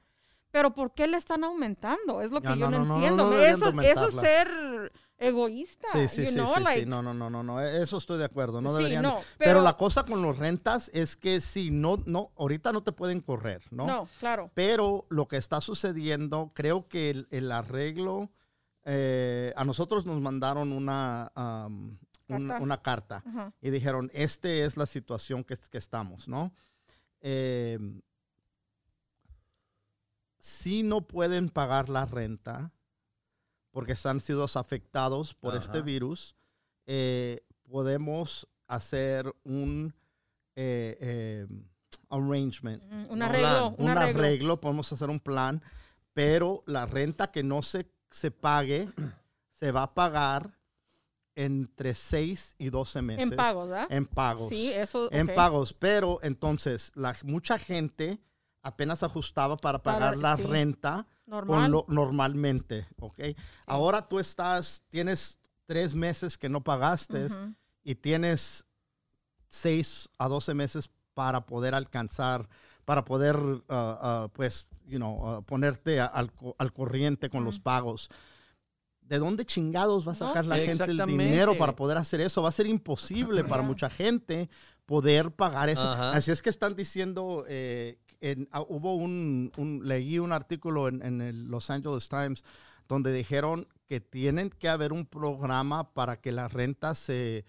Pero 0.52 0.72
¿por 0.74 0.92
qué 0.94 1.08
le 1.08 1.16
están 1.16 1.42
aumentando? 1.44 2.20
Es 2.22 2.30
lo 2.30 2.40
Ya, 2.40 2.52
que 2.52 2.58
yo 2.60 2.70
no, 2.70 2.78
no, 2.78 2.84
no, 2.84 2.94
entiendo. 2.94 3.24
no 3.30 3.38
eso, 3.40 3.80
eso 3.82 4.08
es 4.08 4.14
ser 4.14 4.92
egoísta. 5.22 5.88
Sí, 5.92 6.08
sí, 6.08 6.22
you 6.22 6.26
sí, 6.28 6.34
know, 6.34 6.46
sí, 6.48 6.54
sí. 6.56 6.62
like- 6.64 6.86
No, 6.86 7.02
no, 7.02 7.14
no, 7.14 7.30
no, 7.30 7.42
no. 7.42 7.60
Eso 7.60 7.96
estoy 7.96 8.18
de 8.18 8.24
acuerdo. 8.24 8.60
No 8.60 8.70
Sí, 8.70 8.76
deberían. 8.78 9.02
no, 9.02 9.14
pero, 9.38 9.52
pero- 9.52 9.62
la 9.62 9.76
cosa 9.76 10.04
con 10.04 10.20
los 10.22 10.38
rentas 10.38 10.90
es 10.92 11.16
que 11.16 11.40
si 11.40 11.70
no, 11.70 12.02
no, 12.06 12.30
ahorita 12.36 12.72
no 12.72 12.82
te 12.82 12.92
pueden 12.92 13.20
correr, 13.20 13.62
¿no? 13.70 13.86
no, 13.86 14.08
claro. 14.20 14.50
Pero 14.54 15.06
lo 15.08 15.28
que 15.28 15.36
está 15.36 15.60
sucediendo, 15.60 16.50
creo 16.54 16.88
que 16.88 17.10
el, 17.10 17.28
el 17.30 17.50
arreglo, 17.52 18.30
eh, 18.84 19.52
a 19.56 19.64
nosotros 19.64 20.06
nos 20.06 20.20
mandaron 20.20 20.72
una, 20.72 21.30
una 22.28 22.82
carta 22.82 23.22
y 23.60 23.70
dijeron, 23.70 24.10
esta 24.12 24.48
es 24.48 24.76
la 24.76 24.86
situación 24.86 25.44
que, 25.44 25.56
que 25.56 25.78
estamos, 25.78 26.26
¿no? 26.28 26.52
Eh, 27.20 27.78
si 30.38 30.82
no 30.82 31.02
pueden 31.02 31.48
pagar 31.50 31.88
la 31.88 32.04
renta 32.04 32.72
porque 33.72 33.96
han 34.04 34.20
sido 34.20 34.44
afectados 34.44 35.34
por 35.34 35.56
este 35.56 35.78
Ajá. 35.78 35.84
virus, 35.84 36.36
eh, 36.86 37.40
podemos 37.68 38.46
hacer 38.68 39.34
un 39.44 39.92
eh, 40.54 40.96
eh, 41.00 41.46
arrangement, 42.10 42.82
Mm, 42.84 43.06
Un 43.10 43.18
No, 43.18 43.24
arreglo, 43.24 43.48
plan, 43.48 43.74
un 43.78 43.84
un 43.84 43.88
arreglo. 43.98 44.20
arreglo, 44.20 44.60
podemos 44.60 44.92
hacer 44.92 45.08
un 45.10 45.18
plan, 45.20 45.62
pero 46.12 46.62
la 46.66 46.84
renta 46.86 47.30
que 47.30 47.42
no 47.42 47.62
se, 47.62 47.90
se 48.10 48.30
pague 48.30 48.88
se 49.54 49.72
va 49.72 49.84
a 49.84 49.94
pagar 49.94 50.58
entre 51.34 51.94
6 51.94 52.56
y 52.58 52.68
12 52.68 53.00
meses. 53.02 53.30
En 53.30 53.36
pagos, 53.36 53.68
¿verdad? 53.68 53.86
En 53.90 54.06
pagos. 54.06 54.48
Sí, 54.50 54.70
eso. 54.70 55.10
En 55.10 55.30
ok. 55.30 55.34
pagos. 55.34 55.72
Pero 55.72 56.18
entonces, 56.22 56.92
la, 56.94 57.16
mucha 57.24 57.58
gente 57.58 58.18
apenas 58.62 59.02
ajustaba 59.02 59.56
para 59.56 59.82
Para- 59.82 59.98
pagar 59.98 60.16
la 60.18 60.36
sí. 60.36 60.42
renta 60.42 61.06
Normal. 61.32 61.62
con 61.62 61.72
lo- 61.72 61.86
normalmente, 61.88 62.86
¿ok? 63.00 63.20
Ahora 63.66 64.06
tú 64.06 64.18
estás, 64.18 64.82
tienes 64.90 65.38
tres 65.66 65.94
meses 65.94 66.36
que 66.36 66.48
no 66.50 66.62
pagaste 66.62 67.28
y 67.82 67.94
tienes 67.94 68.66
6 69.48 70.08
a 70.18 70.28
12 70.28 70.52
meses 70.54 70.90
para 71.14 71.46
poder 71.46 71.74
alcanzar, 71.74 72.48
para 72.84 73.04
poder, 73.04 73.36
uh, 73.36 73.60
uh, 73.68 74.28
pues, 74.32 74.68
you 74.86 74.98
know, 74.98 75.38
uh, 75.38 75.42
ponerte 75.42 76.00
a- 76.00 76.06
al, 76.06 76.30
al 76.58 76.72
corriente 76.72 77.30
con 77.30 77.44
los 77.44 77.58
pagos. 77.60 78.10
¿De 79.00 79.18
dónde 79.18 79.44
chingados 79.44 80.06
va 80.06 80.12
a 80.12 80.14
No 80.14 80.18
sacar 80.28 80.44
la 80.44 80.56
gente 80.68 80.84
el 80.84 80.96
dinero 81.24 81.52
para 81.58 81.76
poder 81.76 81.96
hacer 81.98 82.20
eso? 82.20 82.42
Va 82.42 82.48
a 82.48 82.52
ser 82.52 82.66
imposible 82.66 83.42
para 83.44 83.62
mucha 83.62 83.88
gente 83.90 84.48
poder 84.86 85.30
pagar 85.32 85.68
eso. 85.68 85.86
Así 86.12 86.30
es 86.30 86.40
que 86.42 86.50
están 86.50 86.74
diciendo, 86.76 87.44
eh, 87.48 87.98
en- 88.22 88.48
ah, 88.52 88.62
hubo 88.68 88.94
un, 88.94 89.52
un- 89.58 89.82
leí 89.86 90.18
un 90.18 90.32
artículo 90.32 90.88
en, 90.88 91.02
en 91.02 91.20
el 91.20 91.44
Los 91.44 91.68
Angeles 91.70 92.08
Times 92.08 92.44
donde 92.88 93.12
dijeron 93.12 93.68
que 93.86 94.00
tienen 94.00 94.48
que 94.50 94.68
haber 94.68 94.92
un 94.92 95.04
programa 95.06 95.92
para 95.92 96.20
que 96.20 96.32
la 96.32 96.48
renta 96.48 96.94
se, 96.94 97.44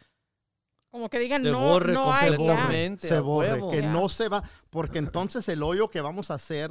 Como 0.89 1.09
que 1.09 1.19
digan, 1.19 1.43
Se 1.43 1.51
no, 1.51 1.59
borre 1.59 1.93
no 1.93 2.11
hay. 2.13 2.32
ya. 2.32 2.38
completamente. 2.38 3.07
se 3.07 3.15
a 3.15 3.21
borre, 3.21 3.59
que 3.71 3.82
Ya. 3.82 3.91
no 3.91 4.09
se 4.09 4.28
va, 4.30 4.43
porque 4.69 4.99
entonces 4.99 5.47
el 5.49 5.63
hoyo 5.63 5.89
que 5.89 6.01
vamos 6.01 6.30
a 6.32 6.36
hacer 6.36 6.69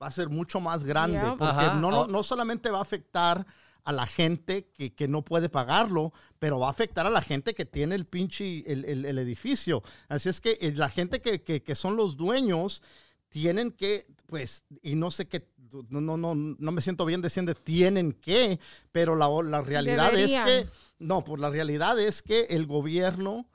va 0.00 0.06
a 0.08 0.10
ser 0.10 0.28
mucho 0.28 0.60
más 0.60 0.84
grande, 0.84 1.20
porque 1.38 1.66
no, 1.80 1.90
no, 1.90 2.06
no 2.06 2.22
solamente 2.22 2.70
va 2.70 2.78
a 2.78 2.82
afectar 2.82 3.44
a 3.84 3.92
la 3.92 4.06
gente 4.06 4.70
que, 4.72 4.94
que 4.94 5.08
no 5.08 5.22
puede 5.22 5.48
pagarlo, 5.48 6.12
pero 6.38 6.58
va 6.58 6.68
a 6.68 6.70
afectar 6.70 7.06
a 7.06 7.10
la 7.10 7.20
gente 7.20 7.52
que 7.54 7.64
tiene 7.66 7.94
el 7.96 8.06
pinche, 8.06 8.62
el, 8.70 8.84
el- 8.86 9.04
el 9.04 9.18
edificio. 9.18 9.82
Así 10.08 10.28
es 10.30 10.40
que 10.40 10.56
eh, 10.60 10.72
la 10.74 10.88
gente 10.88 11.20
que, 11.20 11.42
que- 11.42 11.62
que 11.62 11.74
son 11.74 11.96
los 11.96 12.16
dueños 12.16 12.82
tienen 13.34 13.72
que, 13.72 14.06
pues, 14.28 14.62
y 14.80 14.94
no 14.94 15.10
sé 15.10 15.26
qué, 15.26 15.44
no, 15.88 16.00
no, 16.00 16.16
no, 16.16 16.36
no 16.36 16.70
me 16.70 16.80
siento 16.80 17.04
bien 17.04 17.20
diciendo 17.20 17.52
tienen 17.52 18.12
que, 18.12 18.60
pero 18.92 19.16
la, 19.16 19.28
la 19.42 19.60
realidad 19.60 20.12
Deberían. 20.12 20.48
es 20.48 20.66
que, 20.66 20.70
no, 21.00 21.24
pues 21.24 21.40
la 21.40 21.50
realidad 21.50 21.98
es 21.98 22.22
que 22.22 22.42
el 22.50 22.68
gobierno 22.68 23.48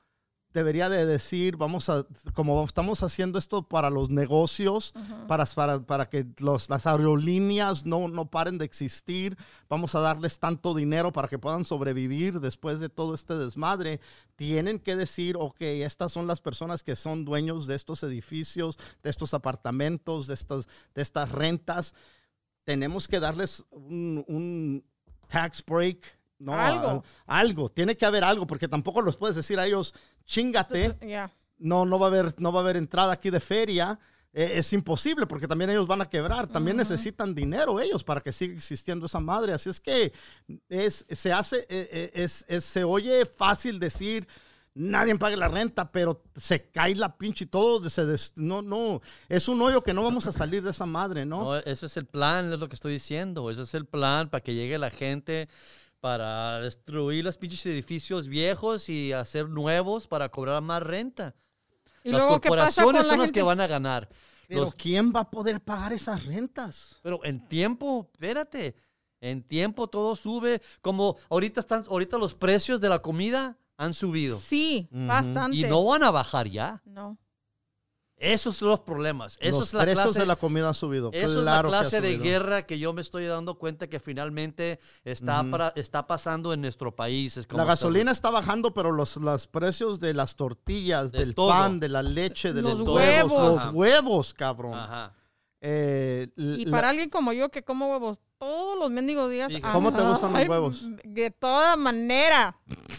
debería 0.53 0.89
de 0.89 1.05
decir, 1.05 1.57
vamos 1.57 1.89
a, 1.89 2.05
como 2.33 2.63
estamos 2.65 3.03
haciendo 3.03 3.37
esto 3.37 3.61
para 3.63 3.89
los 3.91 4.09
negocios, 4.09 4.93
para, 5.27 5.45
para, 5.45 5.79
para 5.81 6.09
que 6.09 6.25
los, 6.39 6.69
las 6.69 6.87
aerolíneas 6.87 7.85
no, 7.85 8.07
no 8.07 8.25
paren 8.29 8.57
de 8.57 8.65
existir, 8.65 9.37
vamos 9.69 9.93
a 9.93 9.99
darles 9.99 10.39
tanto 10.39 10.73
dinero 10.73 11.11
para 11.11 11.27
que 11.27 11.37
puedan 11.37 11.65
sobrevivir 11.65 12.39
después 12.39 12.79
de 12.79 12.89
todo 12.89 13.13
este 13.13 13.35
desmadre, 13.35 13.99
tienen 14.35 14.79
que 14.79 14.95
decir, 14.95 15.35
ok, 15.37 15.61
estas 15.61 16.11
son 16.11 16.25
las 16.25 16.41
personas 16.41 16.81
que 16.81 16.95
son 16.95 17.25
dueños 17.25 17.67
de 17.67 17.75
estos 17.75 18.01
edificios, 18.03 18.77
de 19.03 19.09
estos 19.11 19.33
apartamentos, 19.35 20.25
de 20.25 20.33
estas, 20.33 20.67
de 20.95 21.01
estas 21.03 21.31
rentas, 21.31 21.93
tenemos 22.63 23.07
que 23.07 23.19
darles 23.19 23.63
un, 23.71 24.23
un 24.27 24.83
tax 25.27 25.63
break. 25.65 26.17
No, 26.41 26.53
Algo. 26.53 27.03
a- 27.27 27.39
algo, 27.39 27.69
tiene 27.69 27.97
que 27.97 28.05
haber 28.05 28.23
algo, 28.23 28.47
porque 28.47 28.69
tampoco 28.69 29.01
los 29.01 29.17
puedes 29.17 29.35
decir 29.35 29.59
a 29.59 29.65
ellos, 29.67 29.93
chingate, 30.29 30.95
no, 31.57 31.85
no 31.85 31.99
va 31.99 32.05
a 32.05 32.09
haber, 32.09 32.35
no 32.39 32.51
va 32.53 32.59
a 32.59 32.63
haber 32.63 32.77
entrada 32.77 33.11
aquí 33.13 33.29
de 33.29 33.39
feria. 33.39 33.99
Eh, 34.31 34.51
es 34.59 34.71
imposible 34.73 35.25
porque 35.25 35.47
también 35.47 35.71
ellos 35.71 35.87
van 35.87 36.01
a 36.01 36.09
quebrar. 36.09 36.45
También 36.47 36.77
necesitan 36.77 37.33
dinero 37.33 37.79
ellos 37.79 38.03
para 38.03 38.21
que 38.21 38.31
siga 38.31 38.53
existiendo 38.53 39.07
esa 39.07 39.19
madre. 39.19 39.53
Así 39.53 39.69
es 39.71 39.79
que 39.79 40.13
es, 40.69 41.03
se 41.09 41.33
hace, 41.33 41.61
eh, 41.61 41.89
eh, 41.91 42.11
es, 42.13 42.45
es- 42.47 42.63
se 42.63 42.83
oye 42.83 43.25
fácil 43.25 43.79
decir 43.79 44.27
nadie 44.75 45.13
pague 45.17 45.35
la 45.35 45.47
renta, 45.49 45.91
pero 45.91 46.23
se 46.35 46.69
cae 46.69 46.93
la 46.95 47.17
pinche 47.17 47.45
y 47.45 47.47
todo. 47.47 47.89
Se 47.89 48.05
des- 48.05 48.31
no, 48.35 48.61
no, 48.61 49.01
es 49.27 49.47
un 49.49 49.59
hoyo 49.63 49.81
que 49.81 49.93
no 49.95 50.03
vamos 50.03 50.27
a 50.27 50.31
salir 50.31 50.61
de 50.63 50.69
esa 50.71 50.85
madre, 50.85 51.25
¿no? 51.25 51.43
No, 51.45 51.55
ese 51.57 51.87
es 51.87 51.97
el 51.97 52.05
plan, 52.05 52.53
es 52.53 52.59
lo 52.59 52.69
que 52.69 52.75
estoy 52.75 52.93
diciendo. 52.93 53.49
Ese 53.49 53.63
es 53.63 53.73
el 53.73 53.85
plan 53.87 54.29
para 54.29 54.43
que 54.43 54.53
llegue 54.53 54.77
la 54.77 54.91
gente, 54.91 55.49
para 55.99 56.59
destruir 56.61 57.23
los 57.25 57.37
pinches 57.37 57.65
edificios 57.65 58.27
viejos 58.27 58.89
y 58.89 59.11
hacer 59.13 59.49
nuevos 59.49 60.07
para 60.07 60.29
cobrar 60.29 60.61
más 60.61 60.81
renta. 60.81 61.35
Y 62.03 62.11
las 62.11 62.21
luego, 62.21 62.39
¿qué 62.41 62.49
pasa 62.49 62.83
con 62.83 62.93
corporaciones 62.93 63.03
la 63.05 63.09
son 63.09 63.19
las 63.19 63.27
gente? 63.27 63.39
que 63.39 63.43
van 63.43 63.59
a 63.61 63.67
ganar. 63.67 64.09
Pero 64.47 64.61
Los- 64.61 64.75
¿quién 64.75 65.11
va 65.15 65.21
a 65.21 65.29
poder 65.31 65.61
pagar 65.61 65.93
esas 65.93 66.25
rentas? 66.25 66.97
pero 67.03 67.23
en 67.23 67.47
tiempo, 67.47 68.09
espérate, 68.13 68.75
en 69.21 69.43
tiempo 69.43 69.87
todo 69.87 70.15
sube. 70.15 70.61
Como 70.81 71.17
ahorita 71.29 71.59
están, 71.59 71.83
ahorita 71.89 72.17
los 72.17 72.33
precios 72.33 72.79
de 72.81 72.89
la 72.89 72.99
comida 73.01 73.57
han 73.77 73.93
subido 73.93 74.39
Sí, 74.39 74.87
bastante. 74.91 75.57
y 75.57 75.63
no 75.63 75.83
van 75.85 76.03
a 76.03 76.11
bajar 76.11 76.47
ya. 76.47 76.81
No. 76.85 77.17
Esos 78.19 78.57
son 78.57 78.69
los 78.69 78.81
problemas. 78.81 79.37
Eso 79.39 79.59
Los 79.59 79.69
es 79.69 79.73
la 79.73 79.81
precios 79.83 80.03
clase 80.03 80.19
de 80.19 80.25
la 80.25 80.35
comida 80.35 80.67
han 80.67 80.73
subido. 80.73 81.09
Eso 81.13 81.41
Claro 81.41 81.69
es 81.69 81.71
la 81.71 81.79
clase 81.79 82.01
de 82.01 82.17
guerra 82.17 82.65
que 82.65 82.77
yo 82.77 82.91
me 82.91 83.01
estoy 83.01 83.25
dando 83.25 83.57
cuenta 83.57 83.87
que 83.87 83.99
finalmente 84.01 84.79
está, 85.05 85.43
para, 85.49 85.69
está 85.77 86.05
pasando 86.05 86.51
en 86.53 86.61
nuestro 86.61 86.93
país. 86.95 87.37
Es 87.37 87.47
como 87.47 87.59
La 87.59 87.65
gasolina 87.65 88.11
está 88.11 88.29
bajando, 88.29 88.73
pero 88.73 88.91
los, 88.91 89.15
los 89.17 89.47
precios 89.47 89.99
de 90.01 90.13
las 90.13 90.35
tortillas, 90.35 91.11
De 91.13 91.19
del 91.19 91.33
todo. 91.33 91.49
pan, 91.49 91.79
de 91.79 91.87
la 91.89 92.03
leche, 92.03 92.51
de 92.51 92.61
Los 92.61 92.79
los, 92.79 92.87
huevos. 92.89 93.31
huevos, 93.31 93.57
Ajá. 93.57 93.65
los 93.65 93.73
huevos, 93.73 94.33
cabrón. 94.33 94.73
Ajá. 94.73 95.13
Eh, 95.61 96.29
Y 96.37 96.65
la- 96.65 96.71
para 96.71 96.89
alguien 96.89 97.09
como 97.09 97.33
yo 97.33 97.49
que 97.49 97.63
como 97.63 97.91
huevos 97.91 98.19
todos 98.39 98.79
los 98.79 98.89
mendigos 98.89 99.29
días. 99.29 99.51
¿Cómo 99.73 99.93
te 99.93 100.01
gustan 100.01 100.31
los 100.31 100.47
huevos? 100.47 100.85
De 101.03 101.29
toda 101.29 101.75
manera. 101.75 102.55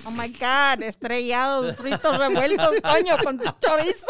Oh 0.06 0.10
my 0.10 0.28
God, 0.28 0.82
estrellados, 0.82 1.74
fritos, 1.76 2.18
revueltos, 2.18 2.68
coño, 2.82 3.16
con 3.24 3.38
chorizo. 3.38 4.06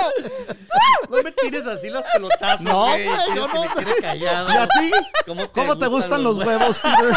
No 1.08 1.22
me 1.22 1.30
tires 1.30 1.64
así 1.66 1.88
las 1.90 2.02
pelotazos. 2.12 2.62
No, 2.62 2.86
güey. 2.86 3.04
Quieres 3.04 3.26
yo 3.36 3.46
que 3.46 3.54
no. 3.54 3.60
me 3.62 3.84
quede 3.84 4.02
callado. 4.02 4.48
¿Y 4.52 4.56
a 4.56 4.66
ti? 4.66 4.90
¿Cómo 5.24 5.52
¿Cómo 5.52 5.78
te 5.78 5.86
gustan 5.86 6.24
los 6.24 6.38
huevos, 6.38 6.78
Peter? 6.82 7.14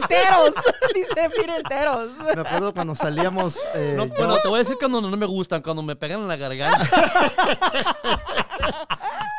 enteros. 0.00 0.54
Dice, 0.94 1.30
mira, 1.38 1.56
enteros. 1.58 2.10
Me 2.34 2.40
acuerdo 2.40 2.72
cuando 2.72 2.94
salíamos. 2.94 3.58
eh, 3.74 3.92
No, 3.94 4.06
yo- 4.06 4.14
bueno, 4.16 4.38
te 4.40 4.48
voy 4.48 4.56
a 4.56 4.58
decir 4.60 4.76
cuando 4.80 5.02
no 5.02 5.14
me 5.14 5.26
gustan, 5.26 5.60
cuando 5.60 5.82
me 5.82 5.94
pegan 5.96 6.20
en 6.20 6.28
la 6.28 6.36
garganta. 6.36 6.88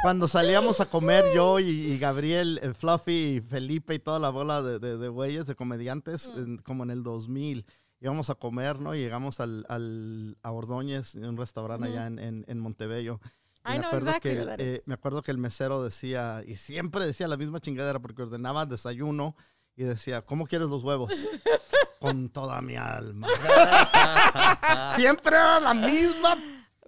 cuando 0.03 0.27
salíamos 0.27 0.79
a 0.79 0.85
comer 0.85 0.98
yo 1.33 1.59
y, 1.59 1.65
y 1.69 1.97
Gabriel, 1.99 2.59
Fluffy 2.77 3.35
y 3.37 3.41
Felipe 3.41 3.95
y 3.95 3.99
toda 3.99 4.19
la 4.19 4.29
bola 4.29 4.61
de, 4.61 4.79
de, 4.79 4.97
de 4.97 5.07
güeyes, 5.09 5.45
de 5.45 5.55
comediantes, 5.55 6.31
Mm. 6.35 6.39
en- 6.39 6.57
como 6.59 6.83
en 6.83 6.91
el 6.91 7.03
2000. 7.03 7.65
Íbamos 8.01 8.29
a 8.29 8.35
comer, 8.35 8.79
¿no? 8.79 8.95
Llegamos 8.95 9.39
al, 9.39 9.65
al, 9.67 10.37
a 10.41 10.51
Ordóñez, 10.51 11.15
un 11.15 11.35
restaurante 11.37 11.87
allá 11.89 12.07
en, 12.07 12.17
en, 12.19 12.45
en 12.47 12.59
Montebello. 12.59 13.19
Y 13.65 13.77
me 13.77 13.85
acuerdo, 13.85 14.07
exactly 14.07 14.31
que, 14.35 14.55
eh, 14.57 14.81
me 14.85 14.93
acuerdo 14.93 15.21
que 15.21 15.31
el 15.31 15.37
mesero 15.37 15.83
decía, 15.83 16.41
y 16.47 16.55
siempre 16.55 17.05
decía 17.05 17.27
la 17.27 17.35
misma 17.35 17.59
chingadera 17.59 17.99
porque 17.99 18.21
ordenaba 18.23 18.65
desayuno 18.65 19.35
y 19.75 19.83
decía, 19.83 20.21
¿cómo 20.21 20.47
quieres 20.47 20.69
los 20.69 20.81
huevos? 20.83 21.11
Con 21.99 22.29
toda 22.29 22.61
mi 22.61 22.77
alma. 22.77 23.27
siempre 24.95 25.35
era 25.35 25.59
la 25.59 25.73
misma 25.73 26.37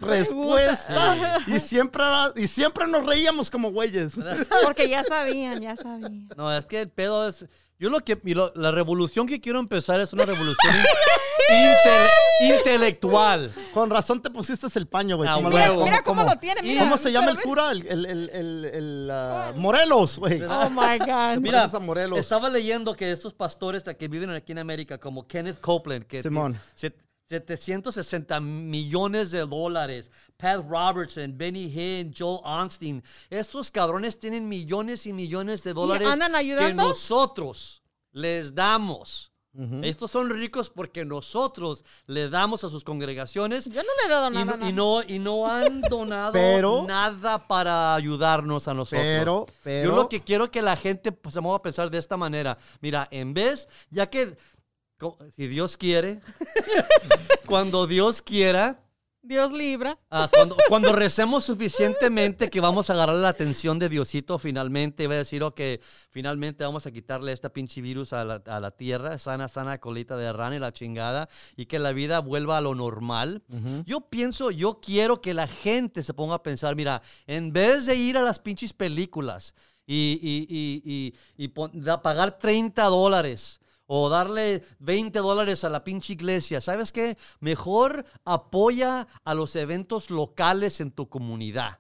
respuesta. 0.02 1.38
Y 1.48 1.60
siempre, 1.60 2.04
era- 2.04 2.32
y 2.36 2.48
siempre 2.48 2.88
nos 2.88 3.06
reíamos 3.06 3.50
como 3.50 3.72
güeyes. 3.72 4.14
Porque 4.64 4.90
ya 4.90 5.04
sabían, 5.04 5.62
ya 5.62 5.76
sabían. 5.76 6.28
No, 6.36 6.52
es 6.56 6.66
que 6.66 6.82
el 6.82 6.90
pedo 6.90 7.28
es. 7.28 7.46
Yo 7.80 7.90
lo 7.90 8.00
que. 8.02 8.20
lo- 8.24 8.52
la 8.56 8.72
revolución 8.72 9.26
que 9.28 9.40
quiero 9.42 9.60
empezar 9.60 10.00
es 10.02 10.14
una 10.14 10.26
revolución 10.26 10.74
inte- 11.50 12.56
intelectual. 12.56 13.52
Con 13.74 13.90
razón 13.90 14.22
te 14.22 14.30
pusiste 14.30 14.68
el 14.76 14.88
paño, 14.88 15.18
güey. 15.18 15.28
Ah, 15.30 15.38
Mira- 15.42 15.72
mira 15.84 16.02
como- 16.04 16.22
cómo 16.22 16.30
lo 16.34 16.40
tiene, 16.40 16.62
mira. 16.62 16.82
¿Cómo 16.84 16.98
se 16.98 17.12
llama 17.12 17.32
el 17.32 17.40
cura? 17.40 17.72
El, 17.72 17.86
el, 17.88 18.06
el, 18.06 18.30
el- 18.30 18.66
el, 18.66 19.12
Morelos, 19.56 20.20
güey. 20.20 20.42
Oh 20.44 20.70
my 20.70 20.98
God. 21.00 21.40
Mira, 21.40 21.68
Morelos. 21.80 22.20
estaba 22.20 22.50
leyendo 22.50 22.96
que 22.96 23.12
estos 23.12 23.34
pastores 23.34 23.84
que 23.84 24.08
viven 24.08 24.30
aquí 24.32 24.52
en 24.52 24.60
América, 24.60 24.98
como 25.00 25.28
Kenneth 25.28 25.60
Copeland, 25.60 26.06
que 26.06 26.22
Simón. 26.22 26.60
se- 26.76 26.94
760 27.32 28.40
millones 28.42 29.32
de 29.32 29.46
dólares, 29.46 30.12
Pat 30.36 30.66
Robertson, 30.68 31.38
Benny 31.38 31.72
Hinn, 31.74 32.14
Joel 32.18 32.42
Onstein, 32.44 33.02
estos 33.30 33.72
cabrones 33.72 34.20
tienen 34.20 34.50
millones 34.50 35.06
y 35.08 35.14
millones 35.14 35.64
de 35.64 35.74
dólares 35.74 36.08
andan 36.10 36.34
que 36.34 36.74
nosotros 36.74 37.82
les 38.12 38.54
damos. 38.54 39.32
Estos 39.82 40.12
son 40.12 40.30
ricos 40.30 40.70
porque 40.70 41.04
nosotros 41.04 41.84
le 42.06 42.30
damos 42.30 42.64
a 42.64 42.70
sus 42.70 42.86
congregaciones 42.86 43.66
Yo 43.66 43.82
no 43.84 43.90
le 44.00 44.06
he 44.06 44.10
dado 44.10 44.32
y, 44.32 44.34
nada. 44.34 44.46
no, 44.46 44.56
nada. 44.56 44.70
y 44.70 44.74
no, 44.74 45.04
y 45.04 45.20
no 45.20 45.46
han 45.46 45.82
donado 45.90 46.32
Pero- 46.32 46.86
nada 46.88 47.48
para 47.50 47.94
ayudarnos 47.96 48.70
a 48.70 48.74
nosotros. 48.74 49.04
Pero, 49.04 49.46
pero. 49.62 49.90
Yo 49.90 49.96
lo 49.98 50.08
que 50.08 50.22
quiero 50.22 50.50
que 50.52 50.62
la 50.62 50.78
gente 50.78 51.12
pues, 51.12 51.34
se 51.34 51.42
mueva 51.42 51.58
a 51.58 51.62
pensar 51.62 51.92
de 51.92 51.98
esta 51.98 52.16
manera. 52.16 52.58
Mira, 52.80 53.10
en 53.12 53.34
vez, 53.34 53.68
ya 53.90 54.10
que, 54.10 54.38
si 55.36 55.48
Dios 55.48 55.78
quiere, 55.78 56.20
cuando 57.46 57.88
Dios 57.88 58.22
quiera, 58.22 58.80
Dios 59.24 59.52
libra. 59.52 60.00
Ah, 60.10 60.28
cuando, 60.34 60.58
cuando 60.68 60.94
recemos 60.94 61.44
suficientemente 61.44 62.50
que 62.50 62.60
vamos 62.60 62.90
a 62.90 62.94
agarrar 62.94 63.18
la 63.18 63.30
atención 63.30 63.78
de 63.78 63.88
Diosito 63.88 64.40
finalmente, 64.40 65.04
y 65.04 65.08
va 65.08 65.14
a 65.14 65.18
decir, 65.18 65.44
ok, 65.44 65.62
finalmente 66.10 66.64
vamos 66.64 66.88
a 66.88 66.92
quitarle 66.92 67.32
esta 67.32 67.50
pinche 67.50 67.82
virus 67.82 68.14
a 68.14 68.26
la, 68.26 68.42
a 68.48 68.60
la 68.60 68.72
tierra, 68.72 69.20
sana, 69.20 69.48
sana 69.48 69.78
colita 69.78 70.18
de 70.18 70.34
rana 70.34 70.56
y 70.56 70.60
la 70.60 70.74
chingada, 70.74 71.30
y 71.56 71.68
que 71.68 71.78
la 71.78 71.92
vida 71.92 72.20
vuelva 72.20 72.58
a 72.58 72.62
lo 72.62 72.74
normal. 72.74 73.44
Yo 73.86 74.02
pienso, 74.10 74.50
yo 74.50 74.80
quiero 74.82 75.22
que 75.22 75.36
la 75.36 75.46
gente 75.48 76.02
se 76.02 76.16
ponga 76.16 76.36
a 76.36 76.44
pensar, 76.44 76.76
mira, 76.76 77.04
en 77.28 77.54
vez 77.54 77.86
de 77.86 77.96
ir 77.96 78.18
a 78.18 78.24
las 78.24 78.40
pinches 78.40 78.74
películas 78.74 79.54
y, 79.86 80.20
y, 80.20 80.48
y, 80.50 81.14
y, 81.38 81.46
y 81.46 81.48
pagar 81.50 82.40
30 82.40 82.84
dólares 82.86 83.61
o 83.94 84.08
darle 84.08 84.64
20 84.80 85.20
dólares 85.20 85.66
a 85.66 85.70
la 85.70 85.84
pinche 85.84 86.14
iglesia. 86.14 86.62
¿Sabes 86.62 86.94
qué? 86.94 87.18
Mejor 87.42 88.06
apoya 88.24 89.06
a 89.26 89.34
los 89.34 89.54
eventos 89.58 90.10
locales 90.10 90.80
en 90.80 90.92
tu 90.92 91.10
comunidad. 91.10 91.80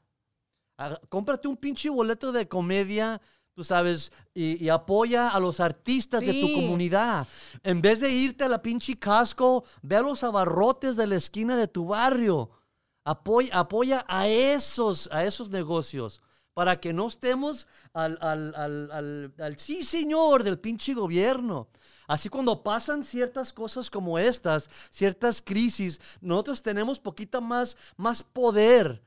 Cómprate 1.07 1.47
un 1.47 1.55
pinche 1.55 1.89
boleto 1.89 2.33
de 2.33 2.49
comedia, 2.49 3.21
tú 3.53 3.63
sabes, 3.63 4.11
y, 4.33 4.61
y 4.61 4.67
apoya 4.67 5.29
a 5.29 5.39
los 5.39 5.61
artistas 5.61 6.19
de 6.19 6.33
tu 6.33 6.53
comunidad. 6.53 7.25
En 7.63 7.81
vez 7.81 8.01
de 8.01 8.11
irte 8.11 8.43
a 8.43 8.49
la 8.49 8.61
pinche 8.61 8.99
casco, 8.99 9.63
ve 9.81 9.95
a 9.95 10.01
los 10.01 10.21
abarrotes 10.25 10.97
de 10.97 11.07
la 11.07 11.15
esquina 11.15 11.55
de 11.55 11.69
tu 11.69 11.85
barrio. 11.85 12.49
Apoya, 13.05 13.57
apoya 13.57 14.05
a, 14.09 14.27
esos, 14.27 15.07
a 15.13 15.23
esos 15.23 15.49
negocios 15.49 16.21
para 16.53 16.79
que 16.79 16.93
no 16.93 17.07
estemos 17.07 17.67
al, 17.93 18.17
al, 18.21 18.53
al, 18.55 19.33
al- 19.37 19.57
sí 19.57 19.83
señor 19.83 20.43
del 20.43 20.59
pinche 20.59 20.93
gobierno. 20.93 21.69
Así 22.07 22.27
cuando 22.29 22.61
pasan 22.63 23.03
ciertas 23.03 23.53
cosas 23.53 23.89
como 23.89 24.19
estas, 24.19 24.69
ciertas 24.91 25.41
crisis, 25.41 25.99
nosotros 26.19 26.61
tenemos 26.61 26.99
poquita 26.99 27.39
más, 27.39 27.77
más 27.95 28.21
poder. 28.23 29.01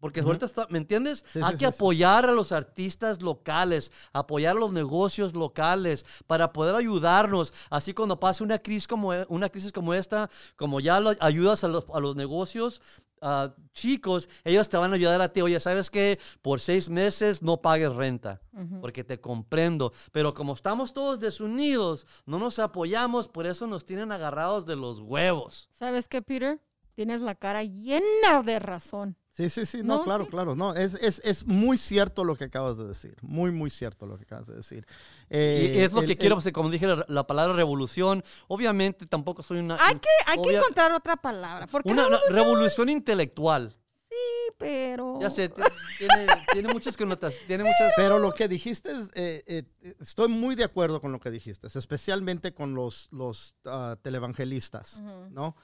Porque 0.00 0.20
ahorita 0.20 0.46
está, 0.46 0.66
¿me 0.70 0.78
entiendes? 0.78 1.24
Sí, 1.32 1.40
Hay 1.42 1.52
sí, 1.52 1.58
que 1.58 1.66
sí, 1.66 1.72
sí. 1.72 1.76
apoyar 1.76 2.24
a 2.24 2.32
los 2.32 2.50
artistas 2.52 3.20
locales, 3.20 3.92
apoyar 4.12 4.56
a 4.56 4.60
los 4.60 4.72
negocios 4.72 5.34
locales 5.34 6.06
para 6.26 6.52
poder 6.52 6.74
ayudarnos. 6.74 7.52
Así 7.68 7.92
cuando 7.92 8.18
pase 8.18 8.42
una 8.42 8.58
crisis 8.58 8.88
como, 8.88 9.12
e- 9.12 9.26
una 9.28 9.50
crisis 9.50 9.72
como 9.72 9.92
esta, 9.92 10.30
como 10.56 10.80
ya 10.80 10.98
lo- 11.00 11.14
ayudas 11.20 11.62
a 11.64 11.68
los, 11.68 11.84
a 11.92 12.00
los 12.00 12.16
negocios 12.16 12.80
ah, 13.20 13.54
chicos, 13.74 14.30
ellos 14.44 14.70
te 14.70 14.78
van 14.78 14.92
a 14.92 14.94
ayudar 14.94 15.20
a 15.20 15.30
ti. 15.30 15.42
Oye, 15.42 15.60
¿sabes 15.60 15.90
qué? 15.90 16.18
Por 16.40 16.60
seis 16.60 16.88
meses 16.88 17.42
no 17.42 17.60
pagues 17.60 17.92
renta, 17.94 18.40
porque 18.80 19.04
te 19.04 19.20
comprendo. 19.20 19.92
Pero 20.10 20.32
como 20.32 20.54
estamos 20.54 20.94
todos 20.94 21.20
desunidos, 21.20 22.06
no 22.24 22.38
nos 22.38 22.58
apoyamos, 22.58 23.28
por 23.28 23.44
eso 23.44 23.66
nos 23.66 23.84
tienen 23.84 24.10
agarrados 24.10 24.64
de 24.64 24.76
los 24.76 25.00
huevos. 25.00 25.68
¿Sabes 25.70 26.08
qué, 26.08 26.22
Peter? 26.22 26.62
Tienes 26.94 27.20
la 27.20 27.34
cara 27.34 27.62
llena 27.62 28.42
de 28.42 28.58
razón. 28.58 29.16
Sí, 29.32 29.48
sí, 29.48 29.64
sí, 29.64 29.78
no, 29.82 29.98
No, 29.98 30.04
claro, 30.04 30.24
sí. 30.24 30.30
claro, 30.30 30.56
no, 30.56 30.74
es, 30.74 30.94
es, 30.94 31.20
es 31.24 31.46
muy 31.46 31.78
cierto 31.78 32.24
lo 32.24 32.34
que 32.34 32.44
acabas 32.44 32.76
de 32.76 32.84
decir, 32.86 33.16
muy, 33.22 33.52
muy 33.52 33.70
cierto 33.70 34.06
lo 34.06 34.16
que 34.16 34.24
acabas 34.24 34.46
de 34.48 34.56
decir. 34.56 34.84
Y 35.30 35.36
Eh, 35.36 35.84
es 35.84 35.92
lo 35.92 36.00
el- 36.00 36.06
que 36.06 36.12
el- 36.12 36.18
quiero, 36.18 36.34
pues, 36.40 36.52
como 36.52 36.68
dije, 36.68 36.86
la, 36.88 37.04
la 37.08 37.26
palabra 37.26 37.54
revolución. 37.54 38.24
Obviamente 38.48 39.06
tampoco 39.06 39.42
soy 39.44 39.60
una... 39.60 39.76
Hay 39.80 39.94
que, 39.94 40.08
hay 40.26 40.34
que 40.42 40.48
obvia- 40.48 40.58
encontrar 40.58 40.92
otra 40.92 41.16
palabra. 41.16 41.66
Porque 41.68 41.88
Una 41.88 42.08
una 42.08 42.18
revolución 42.28 42.88
intelectual. 42.88 43.76
sí, 44.08 44.16
pero... 44.58 45.20
Ya 45.20 45.30
sé, 45.30 45.48
ti- 45.48 45.62
tiene, 45.98 46.26
tiene 46.52 46.72
muchas 46.72 46.96
connotaciones, 46.96 47.46
tiene 47.46 47.62
muchas... 47.62 47.92
Pero 47.96 48.18
lo 48.18 48.32
que 48.32 48.48
dijiste, 48.48 48.90
es, 48.90 49.10
eh, 49.14 49.44
eh, 49.46 49.94
estoy 50.00 50.26
muy 50.28 50.56
de 50.56 50.64
acuerdo 50.64 51.00
con 51.00 51.12
lo 51.12 51.20
que 51.20 51.30
dijiste, 51.30 51.68
especialmente 51.72 52.52
con 52.52 52.74
los, 52.74 53.08
los 53.12 53.54
ah, 53.64 53.96
televangelistas, 54.02 54.96
Ujú. 54.96 55.30
¿no? 55.30 55.56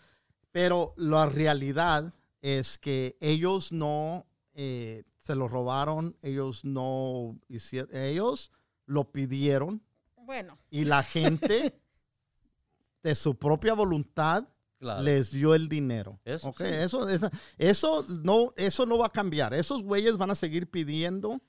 Pero 0.52 0.94
la 0.96 1.26
realidad 1.26 2.14
es 2.42 2.78
que 2.78 3.16
ellos 3.20 3.72
no 3.72 4.26
eh, 4.54 5.04
se 5.20 5.34
lo 5.34 5.48
robaron, 5.48 6.16
ellos 6.22 6.64
no 6.64 7.38
hicieron, 7.48 7.94
ellos 7.96 8.52
lo 8.86 9.10
pidieron 9.10 9.82
Bueno, 10.16 10.58
y 10.70 10.84
la 10.84 11.02
gente 11.02 11.78
de 13.02 13.14
su 13.14 13.36
propia 13.36 13.74
voluntad 13.74 14.48
Claro. 14.78 15.02
les 15.02 15.30
dio 15.30 15.54
el 15.54 15.68
dinero. 15.70 16.20
Eso 16.22 16.52
sí. 16.56 16.64
eso, 16.64 17.08
eso, 17.08 17.30
eso 17.56 18.04
no, 18.22 18.52
eso 18.58 18.84
no 18.84 18.98
va 18.98 19.06
a 19.06 19.10
cambiar. 19.12 19.54
Esos 19.54 19.82
güeyes 19.82 20.18
van 20.18 20.30
a 20.30 20.34
seguir 20.34 20.70
pidiendo. 20.70 21.40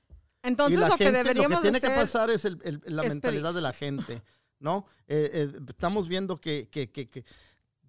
entonces 0.41 0.77
y 0.77 0.81
la 0.81 0.88
lo 0.88 0.95
que 0.95 1.11
deberíamos 1.11 1.51
lo 1.51 1.57
que 1.57 1.61
tiene 1.63 1.77
hacer... 1.79 1.89
que 1.89 1.95
pasar 1.97 2.29
es 2.29 2.45
el- 2.45 2.57
el- 2.63 2.81
la 2.85 3.03
es 3.03 3.09
mentalidad 3.09 3.53
de 3.53 3.59
la 3.59 3.73
gente, 3.73 4.23
¿no? 4.59 4.85
Eh, 5.07 5.29
eh, 5.33 5.59
estamos 5.67 6.07
viendo 6.07 6.39
que, 6.39 6.69
que- 6.71 6.89
que- 6.89 7.09
que 7.09 7.25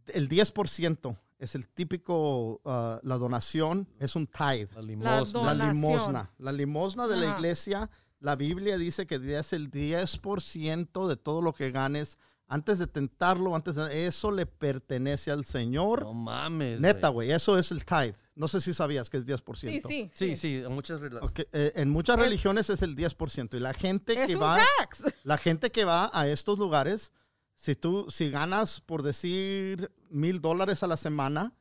el 0.09 0.29
10% 0.29 1.17
es 1.39 1.55
el 1.55 1.69
típico, 1.69 2.61
ah, 2.65 3.01
la 3.03 3.17
donación 3.17 3.89
es 3.99 4.17
un 4.17 4.27
tithe. 4.27 4.69
La 4.75 4.83
limosna. 4.83 5.55
La 5.55 5.67
limosna. 5.73 6.31
La 6.39 6.53
limosna 6.53 7.07
de 7.07 7.17
la 7.17 7.35
iglesia, 7.37 7.89
la 8.21 8.35
Biblia 8.37 8.77
dice 8.77 9.07
que 9.07 9.15
es 9.39 9.53
el 9.53 9.71
10% 9.71 11.07
de 11.09 11.17
todo 11.17 11.41
lo 11.43 11.53
que 11.53 11.71
ganes. 11.71 12.19
Antes 12.51 12.79
de 12.79 12.87
tentarlo, 12.87 13.55
antes 13.55 13.77
de, 13.77 14.07
eso 14.07 14.31
le 14.31 14.47
pertenece 14.47 15.31
al 15.31 15.45
Señor. 15.45 16.03
No 16.03 16.15
mames. 16.15 16.81
Neta, 16.81 17.09
güey. 17.11 17.31
eso 17.31 17.59
es 17.59 17.71
el 17.71 17.85
tithe. 17.85 18.17
No 18.35 18.49
sé 18.49 18.61
si 18.63 18.73
sabías 18.73 19.11
que 19.11 19.19
es 19.19 19.27
10%. 19.27 19.55
Sí, 19.55 19.81
sí. 19.87 20.11
Sí, 20.15 20.37
sí, 20.37 20.55
en 20.65 20.73
muchas 20.73 20.99
eh, 21.53 21.73
en 21.77 21.91
muchas 21.91 22.17
Es- 22.17 22.23
religiones 22.23 22.71
es 22.71 22.81
el 22.83 22.97
10%. 22.97 23.55
Y 23.57 23.61
la 23.61 23.75
gente 23.75 24.15
Es 24.15 24.29
que 24.29 24.37
un 24.37 24.43
va, 24.43 24.57
tax. 24.79 25.05
la 25.25 25.37
gente 25.37 25.71
que 25.71 25.85
va 25.85 26.11
a 26.13 26.27
estos 26.27 26.59
lugares, 26.59 27.13
si 27.61 27.75
tú, 27.75 28.07
si 28.09 28.31
ganas, 28.31 28.81
por 28.81 29.03
decir, 29.03 29.91
mil 30.11 30.41
dólares 30.41 30.85
a 30.85 30.87
la 30.87 30.97
semana, 30.97 31.53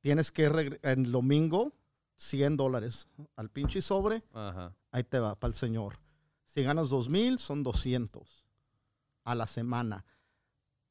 tienes 0.00 0.32
que, 0.32 0.78
el 0.82 1.12
domingo, 1.12 1.72
100 2.16 2.56
dólares 2.56 3.08
al 3.36 3.48
pinche 3.48 3.80
sobre, 3.80 4.24
Ajá. 4.32 4.74
ahí 4.90 5.04
te 5.04 5.20
va, 5.20 5.36
para 5.36 5.52
el 5.52 5.54
Señor. 5.56 6.00
Si 6.44 6.62
ganas 6.64 6.88
dos 6.90 7.08
mil, 7.08 7.38
son 7.38 7.62
200 7.62 8.44
a 9.24 9.34
la 9.36 9.46
semana. 9.46 10.04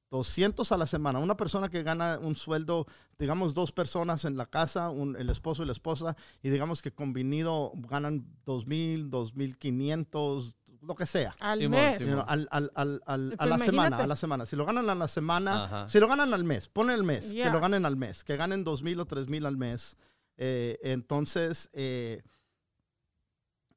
200 0.10 0.72
a 0.72 0.78
la 0.78 0.88
semana. 0.88 1.20
Una 1.20 1.36
persona 1.36 1.68
que 1.68 1.84
gana 1.84 2.18
un 2.22 2.38
sueldo, 2.38 2.88
digamos 3.20 3.54
dos 3.54 3.74
personas 3.74 4.24
en 4.24 4.38
la 4.38 4.46
casa, 4.46 4.90
un- 4.90 5.18
el 5.18 5.30
esposo 5.30 5.64
y 5.64 5.66
la 5.66 5.74
esposa, 5.74 6.16
y 6.42 6.50
digamos 6.50 6.82
que 6.82 6.94
combinado 6.94 7.74
ganan 7.76 8.26
2.000, 8.46 9.10
2.500, 9.10 10.56
lo 10.82 10.96
que 10.96 11.06
sea. 11.06 11.36
Al 11.40 11.60
Simón, 11.60 11.80
mes. 11.80 12.02
Al- 12.28 12.48
al- 12.52 12.72
al- 12.76 13.02
al- 13.06 13.36
a 13.38 13.46
la 13.46 13.58
semana, 13.60 13.98
a 13.98 14.08
la 14.08 14.16
semana. 14.16 14.46
Si 14.46 14.56
lo 14.56 14.66
ganan 14.66 14.90
a 14.90 14.96
la 14.96 15.08
semana, 15.08 15.64
Ajá. 15.66 15.90
si 15.90 16.00
lo 16.00 16.08
ganan 16.08 16.34
al 16.34 16.44
mes, 16.44 16.68
pone 16.70 16.94
el 16.94 17.04
mes, 17.04 17.26
que 17.28 17.34
Yeah. 17.36 17.52
lo 17.52 17.60
ganen 17.60 17.86
al 17.86 17.96
mes, 17.96 18.24
que 18.24 18.36
ganen 18.38 18.64
2.000 18.64 19.00
o 19.00 19.06
3.000 19.06 19.46
al 19.46 19.58
mes. 19.58 19.98
Eh, 20.38 20.78
entonces, 20.84 21.70
eh, 21.74 22.22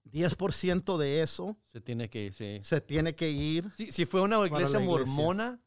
10% 0.05 0.98
de 0.98 1.22
eso 1.22 1.57
Se 1.72 1.80
tiene 1.80 2.09
que 2.11 2.24
ir, 2.26 2.34
sí. 2.34 2.59
se 2.62 2.80
tiene 2.80 3.14
que 3.14 3.30
ir. 3.30 3.70
Sí, 3.76 3.92
si 3.92 4.07
fue 4.07 4.20
una 4.22 4.36
iglesia, 4.46 4.80
iglesia. 4.80 4.80
mormona 4.80 5.61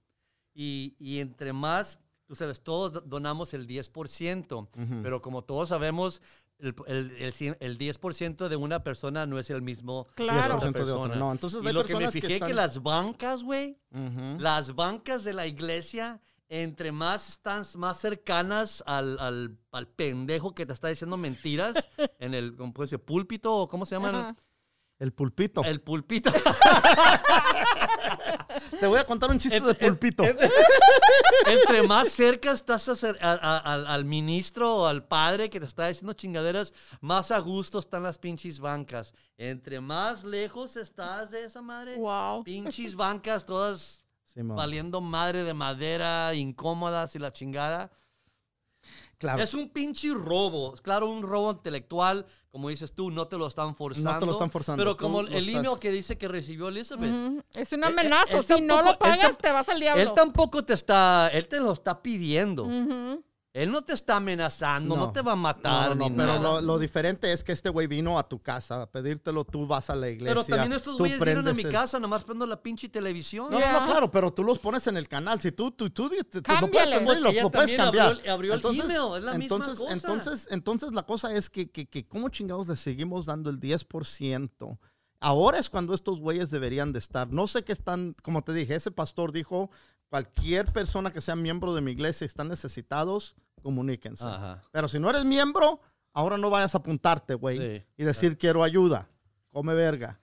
y, 0.54 0.96
y 1.00 1.20
entre 1.20 1.54
más, 1.54 2.00
tú 2.26 2.36
sabes, 2.36 2.62
todos 2.62 2.92
do- 2.94 3.02
donamos 3.02 3.54
el 3.54 3.68
10%, 3.68 4.70
Ujú. 4.76 5.02
pero 5.04 5.22
como 5.22 5.44
todos 5.44 5.70
sabemos, 5.70 6.22
el, 6.64 6.76
el, 6.88 7.12
el 7.20 7.58
el 7.60 7.78
10% 7.78 8.48
de 8.48 8.56
una 8.56 8.84
persona 8.84 9.26
no 9.26 9.38
es 9.38 9.50
el 9.50 9.62
mismo 9.62 10.08
Claro. 10.16 10.60
de 10.60 10.68
10% 10.68 10.70
otra 10.70 10.86
de 10.86 10.92
otra. 10.92 11.02
persona. 11.04 11.16
No, 11.16 11.32
entonces 11.32 11.64
y 11.64 11.68
hay 11.68 11.74
lo 11.74 11.84
que 11.86 11.96
me 11.96 12.06
que 12.06 12.12
fijé 12.12 12.28
que, 12.28 12.34
están- 12.36 12.56
las 12.56 12.82
bancas, 12.82 13.44
güey, 13.44 13.78
las 14.40 14.74
bancas 14.76 15.24
de 15.24 15.34
la 15.34 15.46
iglesia, 15.48 16.22
entre 16.50 16.92
más 16.92 17.30
están 17.30 17.64
más 17.78 18.00
cercanas 18.00 18.84
al, 18.86 19.18
al, 19.20 19.58
al 19.72 19.88
pendejo 19.88 20.54
que 20.54 20.66
te 20.66 20.74
está 20.74 20.88
diciendo 20.88 21.18
mentiras 21.18 21.76
en 22.20 22.34
el 22.34 22.56
¿cómo 22.56 22.74
puede 22.74 22.88
ser? 22.90 23.00
púlpito 23.04 23.54
o 23.56 23.68
cómo 23.68 23.86
se 23.86 23.96
llama? 23.96 24.10
Ajá. 24.10 24.36
El 25.04 25.12
pulpito. 25.12 25.62
El 25.66 25.82
pulpito. 25.82 26.32
Te 28.80 28.88
voy 28.88 29.00
a 29.00 29.04
contar 29.04 29.30
un 29.32 29.38
chiste 29.40 29.58
En- 29.58 29.66
de 29.66 29.76
pulpito. 29.76 30.24
en- 30.24 30.38
entre 31.46 31.86
más 31.86 32.08
cerca 32.08 32.54
estás 32.54 32.88
a 32.88 32.96
ser- 32.96 33.18
a- 33.22 33.34
a- 33.34 33.94
al, 33.94 34.06
ministro 34.06 34.78
o 34.78 34.88
al 34.88 35.04
padre 35.06 35.50
que 35.50 35.60
te 35.60 35.66
está 35.66 35.90
diciendo 35.90 36.14
chingaderas, 36.14 36.72
más 37.02 37.32
a 37.32 37.40
gusto 37.40 37.80
están 37.80 38.04
las 38.04 38.18
pinches 38.18 38.62
bancas. 38.62 39.14
Entre 39.38 39.82
más 39.82 40.24
lejos 40.24 40.78
estás 40.78 41.32
de 41.32 41.44
esa 41.44 41.62
madre, 41.62 41.98
Wow. 41.98 42.46
pinches 42.46 42.96
bancas 42.96 43.46
todas 43.46 44.06
valiendo 44.36 45.02
madre 45.02 45.44
de 45.44 45.54
madera, 45.54 46.34
incómodas 46.34 47.14
y 47.16 47.20
la 47.20 47.34
chingada. 47.34 47.92
Claro. 49.24 49.42
Es 49.42 49.54
un 49.54 49.70
pinche 49.70 50.14
robo. 50.14 50.74
Claro, 50.82 51.10
un 51.10 51.24
robo 51.24 51.52
intelectual. 51.52 52.26
Como 52.52 52.68
dices 52.68 52.94
tú, 52.94 53.10
no 53.10 53.26
te 53.26 53.38
lo 53.38 53.48
están 53.48 53.74
forzando. 53.74 54.32
están 54.32 54.52
forzando, 54.52 54.82
Pero 54.84 54.98
como 54.98 55.22
lo 55.22 55.30
el 55.30 55.36
estás- 55.48 55.56
email 55.66 55.80
que 55.80 55.92
dice 55.92 56.18
que 56.18 56.28
recibió 56.28 56.68
Elizabeth. 56.68 57.44
Es 57.56 57.72
una 57.72 57.88
Eh, 57.88 57.90
eh, 57.90 57.94
amenaza. 57.94 58.38
él 58.40 58.44
si 58.44 58.62
no 58.62 58.82
lo 58.82 59.00
pagas, 59.00 59.38
te 59.38 59.50
vas 59.52 59.68
al 59.70 59.80
diablo. 59.80 60.04
Él 60.04 60.12
tampoco 60.14 60.66
te 60.66 60.74
está, 60.74 61.30
él 61.30 61.48
te 61.48 61.62
lo 61.62 61.72
está 61.72 62.02
pidiendo. 62.02 62.68
Él 63.54 63.72
no 63.72 63.84
te 63.84 63.94
está 63.94 64.16
amenazando, 64.16 64.96
no, 64.96 65.12
te 65.12 65.22
va 65.22 65.34
a 65.34 65.36
matar. 65.36 65.90
No, 65.90 65.96
no, 65.96 66.10
ni 66.10 66.16
pero 66.18 66.40
nada. 66.40 66.40
lo, 66.40 66.62
lo 66.62 66.80
diferente 66.80 67.32
es 67.32 67.44
que 67.44 67.52
este 67.52 67.70
güey 67.70 67.86
vino 67.86 68.18
a 68.18 68.28
tu 68.28 68.40
casa 68.42 68.82
a 68.82 68.86
pedírtelo, 68.92 69.46
tú 69.46 69.68
vas 69.68 69.92
a 69.92 69.96
la 69.96 70.10
iglesia. 70.10 70.34
Pero 70.34 70.44
también 70.44 70.74
estos 70.74 70.98
tú 70.98 71.04
güeyes 71.04 71.20
vinieron 71.20 71.48
a 71.48 71.54
mi 71.54 71.62
el- 71.62 71.72
casa, 71.72 72.00
nomás 72.00 72.24
prendo 72.24 72.48
la 72.48 72.60
pinche 72.60 72.90
televisión. 72.90 73.52
No, 73.52 73.60
no, 73.60 73.72
no, 73.80 73.86
claro, 73.86 74.10
pero 74.10 74.34
tú 74.34 74.44
los 74.44 74.58
pones 74.58 74.88
en 74.88 74.98
el 74.98 75.08
canal. 75.08 75.40
Si 75.40 75.52
tú, 75.52 75.70
tú, 75.70 75.92
tú, 75.92 76.10
te- 76.10 76.42
te- 76.42 76.62
lo 76.62 76.68
puedes 76.72 76.90
prender 76.90 77.18
y 77.18 77.22
lo, 77.22 77.32
lo 77.32 77.50
puedes 77.52 77.52
también 77.52 77.78
cambiar. 77.78 78.08
abrió- 78.14 78.34
abrió 78.34 78.54
el 78.56 78.66
email, 78.66 79.18
es 79.18 79.24
la 79.24 79.34
misma 79.36 79.44
entonces, 79.44 79.78
cosa. 79.78 79.94
entonces, 79.94 80.48
entonces 80.50 80.94
la 80.94 81.04
cosa 81.04 81.32
es 81.36 81.48
que, 81.52 81.70
que, 81.70 81.86
que 81.86 82.08
¿cómo 82.08 82.30
chingados 82.30 82.68
le 82.68 82.76
seguimos 82.76 83.28
dando 83.28 83.52
el 83.52 83.60
10%? 83.60 84.80
Ahora 85.20 85.60
es 85.60 85.70
cuando 85.70 85.94
estos 85.94 86.20
güeyes 86.20 86.50
deberían 86.50 86.92
de 86.92 86.98
estar. 87.00 87.32
No 87.32 87.46
sé 87.48 87.64
qué 87.64 87.72
están, 87.72 88.16
como 88.24 88.42
te 88.42 88.52
dije, 88.52 88.74
ese 88.76 88.90
pastor 88.92 89.32
dijo, 89.32 89.70
cualquier 90.14 90.72
persona 90.72 91.12
que 91.12 91.22
sea 91.22 91.36
miembro 91.36 91.74
de 91.74 91.82
mi 91.82 91.90
iglesia 91.92 92.26
están 92.26 92.48
necesitados, 92.48 93.34
comuníquense. 93.64 94.28
Ajá. 94.28 94.62
Pero 94.72 94.88
si 94.88 95.00
no 95.00 95.10
eres 95.10 95.26
miembro, 95.26 95.80
ahora 96.14 96.38
no 96.38 96.52
vayas 96.52 96.76
a 96.76 96.78
apuntarte, 96.78 97.34
güey, 97.34 97.58
Sí. 97.58 97.84
y 97.98 98.04
decir 98.04 98.38
quiero 98.38 98.64
ayuda. 98.64 99.10
Come 99.52 99.74
verga. 99.74 100.20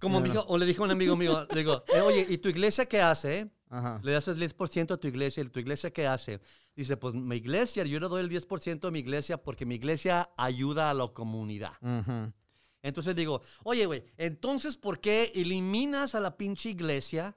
Como 0.00 0.20
me 0.20 0.28
dijo- 0.28 0.44
o 0.46 0.56
le 0.56 0.64
dijo 0.66 0.84
a 0.84 0.86
un 0.86 0.92
amigo 0.92 1.16
mío, 1.16 1.48
le 1.50 1.58
digo, 1.58 1.82
"Eh, 1.88 2.00
oye, 2.00 2.24
¿y 2.28 2.38
tu 2.38 2.48
iglesia 2.48 2.86
qué 2.86 3.00
hace? 3.02 3.50
Ajá. 3.70 3.98
Le 4.04 4.12
das 4.12 4.28
el 4.28 4.38
10% 4.38 4.94
a 4.94 4.98
tu 4.98 5.08
iglesia, 5.08 5.42
¿y 5.42 5.48
tu 5.48 5.58
iglesia 5.58 5.90
qué 5.92 6.06
hace? 6.06 6.40
Dice, 6.76 6.96
pues 6.96 7.12
mi 7.14 7.34
iglesia, 7.34 7.82
yo 7.84 7.98
le 7.98 8.06
doy 8.06 8.20
el 8.20 8.28
10% 8.28 8.86
a 8.86 8.90
mi 8.92 9.00
iglesia 9.00 9.36
porque 9.42 9.66
mi 9.66 9.74
iglesia 9.74 10.30
ayuda 10.36 10.90
a 10.90 10.94
la 10.94 11.08
comunidad. 11.08 11.72
Entonces 12.82 13.16
digo, 13.16 13.40
oye, 13.64 13.84
güey, 13.86 14.04
entonces, 14.16 14.76
¿por 14.76 15.00
qué 15.00 15.32
eliminas 15.34 16.14
a 16.14 16.20
la 16.20 16.36
pinche 16.36 16.70
iglesia? 16.70 17.34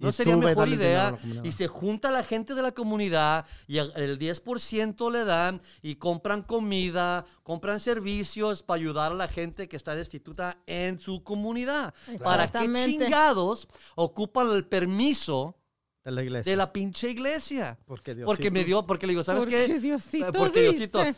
¿No 0.00 0.08
Y 0.08 0.12
sería 0.12 0.36
mejor 0.36 0.68
idea? 0.68 1.14
Y 1.44 1.52
se 1.52 1.68
junta 1.68 2.10
la 2.10 2.24
gente 2.24 2.54
de 2.54 2.62
la 2.62 2.72
comunidad 2.72 3.46
y 3.66 3.76
el 3.78 4.18
10% 4.18 5.12
le 5.12 5.24
dan 5.24 5.60
y 5.82 5.96
compran 5.96 6.42
comida, 6.42 7.24
compran 7.42 7.78
servicios 7.80 8.62
para 8.62 8.76
ayudar 8.80 9.12
a 9.12 9.14
la 9.14 9.28
gente 9.28 9.68
que 9.68 9.76
está 9.76 9.94
destituta 9.94 10.58
en 10.66 10.98
su 10.98 11.22
comunidad. 11.22 11.94
¿Para 12.22 12.50
qué 12.50 12.60
chingados 12.84 13.68
ocupan 13.94 14.50
el 14.50 14.66
permiso 14.66 15.56
De 16.02 16.10
la 16.12 16.22
iglesia. 16.22 16.50
de 16.50 16.56
la 16.56 16.72
pinche 16.72 17.10
iglesia? 17.10 17.78
Porque 17.84 18.14
Diosito- 18.16 18.26
Porque 18.26 18.50
me 18.50 18.64
dio, 18.64 18.82
porque 18.84 19.06
le 19.06 19.12
digo, 19.12 19.22
¿sabes 19.22 19.42
Porque 19.44 19.66
qué? 19.66 19.78
Diosito 19.80 20.32
porque 20.32 20.62
Diosito, 20.62 21.04
dice. 21.04 21.14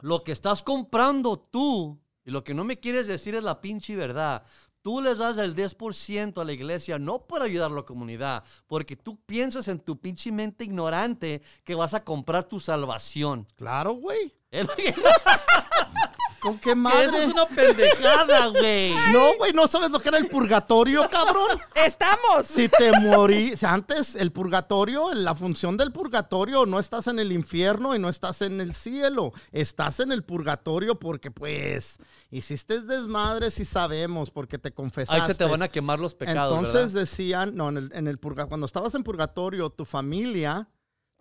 lo 0.00 0.24
que 0.24 0.32
estás 0.32 0.62
comprando 0.62 1.38
tú 1.38 2.00
y 2.24 2.30
lo 2.30 2.42
que 2.42 2.54
no 2.54 2.64
me 2.64 2.80
quieres 2.80 3.06
decir 3.06 3.34
es 3.36 3.42
la 3.44 3.60
pinche 3.60 3.94
verdad. 3.94 4.42
Tú 4.86 5.00
les 5.00 5.18
das 5.18 5.36
el 5.38 5.56
10% 5.56 6.40
a 6.40 6.44
la 6.44 6.52
iglesia, 6.52 6.96
no 6.96 7.18
para 7.18 7.46
ayudar 7.46 7.72
a 7.72 7.74
la 7.74 7.82
comunidad, 7.82 8.44
porque 8.68 8.94
tú 8.94 9.18
piensas 9.26 9.66
en 9.66 9.80
tu 9.80 9.98
pinche 9.98 10.30
mente 10.30 10.62
ignorante 10.62 11.42
que 11.64 11.74
vas 11.74 11.92
a 11.92 12.04
comprar 12.04 12.44
tu 12.44 12.60
salvación. 12.60 13.48
Claro, 13.56 13.94
güey. 13.94 14.32
Es 16.48 16.52
lo 16.52 16.52
que- 16.52 16.56
¿Con 16.56 16.58
qué 16.60 16.74
madre? 16.74 17.04
Eso 17.06 17.18
es 17.18 17.26
una 17.28 17.46
pendejada, 17.46 18.46
güey. 18.48 18.94
No, 19.12 19.36
güey, 19.36 19.52
no 19.52 19.66
sabes 19.66 19.90
lo 19.90 20.00
que 20.00 20.08
era 20.08 20.18
el 20.18 20.28
purgatorio, 20.28 21.08
cabrón. 21.10 21.58
Estamos. 21.74 22.46
Si 22.46 22.68
te 22.68 22.92
morí, 23.00 23.54
antes 23.62 24.14
el 24.14 24.32
purgatorio, 24.32 25.12
la 25.14 25.34
función 25.34 25.76
del 25.76 25.92
purgatorio, 25.92 26.66
no 26.66 26.78
estás 26.78 27.06
en 27.06 27.18
el 27.18 27.32
infierno 27.32 27.94
y 27.94 27.98
no 27.98 28.08
estás 28.08 28.42
en 28.42 28.60
el 28.60 28.74
cielo, 28.74 29.32
estás 29.52 30.00
en 30.00 30.12
el 30.12 30.22
purgatorio 30.24 30.98
porque 30.98 31.30
pues 31.30 31.98
hiciste 32.30 32.80
desmadre 32.80 33.50
si 33.50 33.64
sabemos, 33.64 34.30
porque 34.30 34.58
te 34.58 34.72
confesaste. 34.72 35.20
Ahí 35.22 35.26
se 35.26 35.34
te 35.34 35.44
van 35.44 35.62
a 35.62 35.68
quemar 35.68 35.98
los 36.00 36.14
pecados, 36.14 36.52
Entonces 36.56 36.92
¿verdad? 36.92 37.00
decían, 37.00 37.54
no, 37.56 37.68
en 37.68 37.76
el, 37.78 37.90
en 37.92 38.08
el 38.08 38.20
purga- 38.20 38.46
cuando 38.48 38.66
estabas 38.66 38.94
en 38.94 39.02
purgatorio, 39.02 39.70
tu 39.70 39.84
familia 39.84 40.68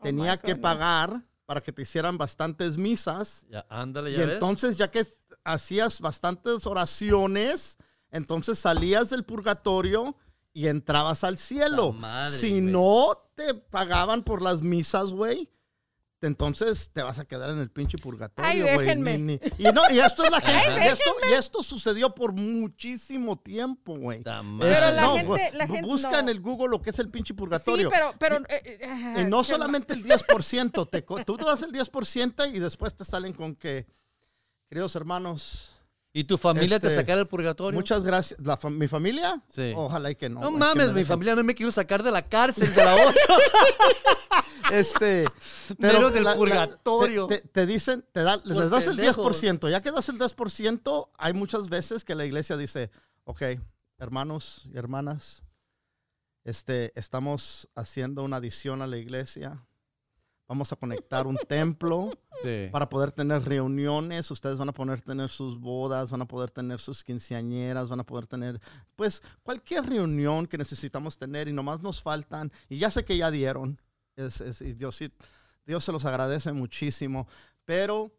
tenía 0.01 0.33
my 0.33 0.37
que 0.39 0.53
goodness. 0.53 0.61
pagar 0.61 1.21
para 1.45 1.61
que 1.61 1.71
te 1.71 1.83
hicieran 1.83 2.17
bastantes 2.17 2.77
misas 2.77 3.45
Ya, 3.49 3.65
ándale, 3.69 4.11
y 4.11 4.17
ya 4.17 4.25
ves. 4.25 4.33
entonces, 4.35 4.77
ya 4.77 4.89
que 4.89 5.05
hacías 5.43 6.01
bastantes 6.01 6.65
oraciones, 6.65 7.77
entonces 8.11 8.57
salías 8.59 9.09
del 9.09 9.23
purgatorio 9.25 10.15
y 10.53 10.67
entrabas 10.67 11.23
al 11.23 11.37
cielo. 11.37 11.93
Madre, 11.93 12.35
si 12.37 12.49
güey. 12.49 12.61
no 12.61 13.09
te 13.35 13.53
pagaban 13.53 14.23
por 14.23 14.41
las 14.41 14.61
misas, 14.61 15.11
güey, 15.11 15.49
entonces 16.27 16.89
te 16.91 17.01
vas 17.03 17.19
a 17.19 17.25
quedar 17.25 17.49
en 17.51 17.59
el 17.59 17.69
pinche 17.69 17.97
purgatorio, 17.97 18.49
Ay, 18.49 18.61
güey. 18.61 18.77
déjenme. 18.77 19.17
Ni- 19.17 19.33
ni- 19.33 19.39
Y, 19.57 19.63
no, 19.71 19.81
y 19.91 19.99
esto 19.99 20.23
es 20.23 20.31
la 20.31 20.41
gente. 20.41 20.85
y, 20.85 20.87
esto, 20.87 21.11
y 21.29 21.33
esto 21.33 21.63
sucedió 21.63 22.13
por 22.15 22.33
muchísimo 22.33 23.37
tiempo, 23.37 23.97
güey. 23.97 24.23
Pero 24.23 24.91
la 24.91 25.01
no, 25.01 25.15
gente- 25.17 25.51
la 25.53 25.65
busca 25.81 26.11
no. 26.11 26.19
en 26.19 26.29
el 26.29 26.39
Google 26.41 26.69
lo 26.69 26.81
que 26.81 26.89
es 26.89 26.99
el 26.99 27.09
pinche 27.09 27.33
Sí, 27.33 27.37
purgatorio. 27.37 27.89
pero, 27.89 28.13
pero 28.19 28.37
eh, 28.49 28.79
eh, 28.81 29.21
Y 29.21 29.25
no 29.25 29.43
solamente 29.43 29.93
el 29.93 30.03
10%, 30.03 30.89
te, 30.89 31.01
tú 31.23 31.37
te 31.37 31.45
das 31.45 31.61
el 31.61 31.71
10% 31.71 32.53
y 32.53 32.59
después 32.59 32.95
te 32.95 33.03
salen 33.05 33.33
con 33.33 33.55
que, 33.55 33.85
queridos 34.69 34.95
hermanos, 34.95 35.71
¿Y 36.17 36.23
tu 36.23 36.37
familia 36.37 36.79
te 36.79 36.87
Este, 36.87 37.01
sacara 37.01 37.17
del 37.17 37.27
purgatorio? 37.27 37.77
muchas 37.77 38.01
gracias. 38.03 38.39
¿La 38.39 38.55
fa- 38.55 38.69
¿Mi 38.69 38.87
familia? 38.87 39.43
Sí. 39.53 39.73
Ojalá 39.75 40.11
y 40.11 40.15
que 40.15 40.29
no. 40.29 40.39
No, 40.39 40.49
mames, 40.49 40.93
mi 40.93 41.03
familia 41.03 41.35
no 41.35 41.43
me 41.43 41.53
quiero 41.53 41.73
sacar 41.73 42.01
de 42.03 42.09
la 42.11 42.21
cárcel 42.21 42.73
de 42.73 42.83
la 42.85 42.95
8. 42.95 43.15
Este, 44.71 45.25
Menos 45.77 46.13
del 46.13 46.23
la- 46.23 46.35
purgatorio. 46.35 47.27
te, 47.27 47.39
te- 47.39 47.47
te 47.49 47.65
dicen, 47.65 48.03
te 48.11 48.23
da, 48.23 48.37
les 48.45 48.69
das 48.69 48.87
el 48.87 48.95
pendejo. 48.95 49.23
10%. 49.29 49.69
Ya 49.69 49.81
que 49.81 49.91
das 49.91 50.09
el 50.09 50.17
10%, 50.17 51.09
hay 51.17 51.33
muchas 51.33 51.69
veces 51.69 52.03
que 52.03 52.15
la 52.15 52.25
iglesia 52.25 52.57
dice, 52.57 52.89
ok, 53.25 53.43
hermanos 53.99 54.63
y 54.73 54.77
hermanas, 54.77 55.43
este, 56.45 56.97
estamos 56.99 57.69
haciendo 57.75 58.23
una 58.23 58.37
adición 58.37 58.81
a 58.81 58.87
la 58.87 58.97
iglesia. 58.97 59.65
Vamos 60.47 60.71
a 60.71 60.75
conectar 60.75 61.25
un 61.25 61.37
templo 61.47 62.11
sí. 62.43 62.67
para 62.71 62.87
poder 62.87 63.11
tener 63.11 63.43
reuniones. 63.43 64.29
Ustedes 64.29 64.57
van 64.59 64.69
a 64.69 64.73
poder 64.73 65.01
tener 65.01 65.29
sus 65.29 65.59
bodas, 65.59 66.11
van 66.11 66.21
a 66.21 66.27
poder 66.27 66.51
tener 66.51 66.79
sus 66.79 67.03
quinceañeras, 67.03 67.89
van 67.89 67.99
a 68.01 68.03
poder 68.05 68.27
tener, 68.27 68.61
pues, 68.95 69.23
cualquier 69.43 69.85
reunión 69.87 70.45
que 70.45 70.57
necesitamos 70.57 71.17
tener 71.17 71.47
y 71.47 71.53
nomás 71.53 71.81
nos 71.81 72.01
faltan. 72.01 72.51
Y 72.69 72.77
ya 72.77 72.91
sé 72.91 73.03
que 73.03 73.17
ya 73.17 73.31
dieron. 73.31 73.81
Es, 74.15 74.39
es- 74.41 74.61
y 74.61 74.73
Dios, 74.73 74.99
Dios 75.65 75.83
se 75.83 75.91
los 75.91 76.05
agradece 76.05 76.51
muchísimo. 76.53 77.27
Pero 77.65 78.11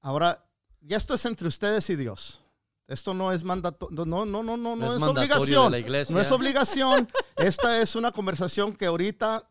ahora, 0.00 0.44
ya 0.80 0.96
esto 0.96 1.14
es 1.14 1.24
entre 1.26 1.48
ustedes 1.48 1.90
y 1.90 1.96
Dios. 1.96 2.40
Esto 2.86 3.12
no 3.12 3.32
es 3.32 3.42
mandato, 3.42 3.88
no, 3.90 4.04
no, 4.04 4.24
no, 4.24 4.44
no, 4.44 4.56
no, 4.56 4.74
es 4.74 4.94
es, 4.94 5.00
mandatorio 5.00 5.26
de 5.26 5.34
obligación. 5.34 5.72
la 5.72 5.78
iglesia. 5.80 6.14
No 6.14 6.20
es 6.22 6.30
obligación. 6.30 7.08
Esta 7.36 7.80
es 7.80 7.96
una 7.96 8.12
conversación 8.12 8.72
que 8.76 8.86
ahorita 8.86 9.48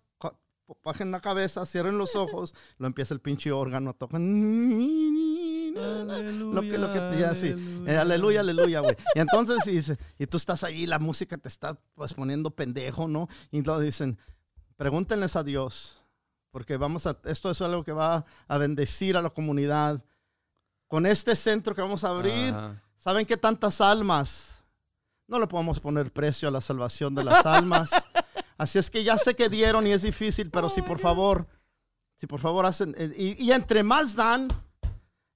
bajen 0.83 1.11
la 1.11 1.21
cabeza, 1.21 1.65
cierren 1.65 1.97
los 1.97 2.15
ojos, 2.15 2.55
lo 2.77 2.87
empieza 2.87 3.13
el 3.13 3.19
pinche 3.19 3.51
órgano 3.51 3.91
a 3.91 3.93
tocar. 3.93 4.19
Lo 4.19 4.25
que, 6.61 6.77
lo 6.77 6.91
que 6.91 7.17
ya, 7.19 7.35
sí. 7.35 7.53
Eh, 7.85 7.97
aleluya, 7.97 8.39
aleluya, 8.39 8.79
güey. 8.79 8.95
Y 9.13 9.19
entonces, 9.19 9.67
y, 9.67 10.23
y 10.23 10.27
tú 10.27 10.37
estás 10.37 10.63
ahí, 10.63 10.87
la 10.87 10.99
música 10.99 11.37
te 11.37 11.49
está 11.49 11.77
pues 11.95 12.13
poniendo 12.13 12.51
pendejo, 12.51 13.07
¿no? 13.07 13.27
Y 13.51 13.61
luego 13.61 13.81
dicen, 13.81 14.17
pregúntenles 14.77 15.35
a 15.35 15.43
Dios, 15.43 16.01
porque 16.51 16.77
vamos 16.77 17.05
a, 17.07 17.17
esto 17.25 17.51
es 17.51 17.61
algo 17.61 17.83
que 17.83 17.91
va 17.91 18.25
a 18.47 18.57
bendecir 18.57 19.17
a 19.17 19.21
la 19.21 19.29
comunidad. 19.29 20.03
Con 20.87 21.05
este 21.05 21.35
centro 21.35 21.75
que 21.75 21.81
vamos 21.81 22.03
a 22.03 22.09
abrir, 22.09 22.53
Ajá. 22.53 22.81
¿Saben 23.05 23.27
qué 23.27 23.37
tantas 23.37 23.81
almas? 23.81 24.63
No 25.27 25.39
le 25.39 25.45
podemos 25.45 25.79
poner 25.79 26.11
precio 26.11 26.47
a 26.47 26.51
la 26.51 26.59
salvación 26.59 27.13
de 27.13 27.23
las 27.23 27.45
almas. 27.45 27.91
Así 28.57 28.79
es 28.79 28.89
que 28.89 29.03
ya 29.03 29.17
sé 29.17 29.35
que 29.35 29.49
dieron 29.49 29.85
y 29.87 29.91
es 29.91 30.01
difícil, 30.03 30.49
pero 30.49 30.69
si 30.69 30.81
por 30.81 30.99
favor, 30.99 31.47
si 32.15 32.27
por 32.27 32.39
favor 32.39 32.65
hacen, 32.65 32.95
eh, 32.97 33.13
y, 33.17 33.45
y 33.45 33.51
entre 33.51 33.83
más 33.83 34.15
dan, 34.15 34.47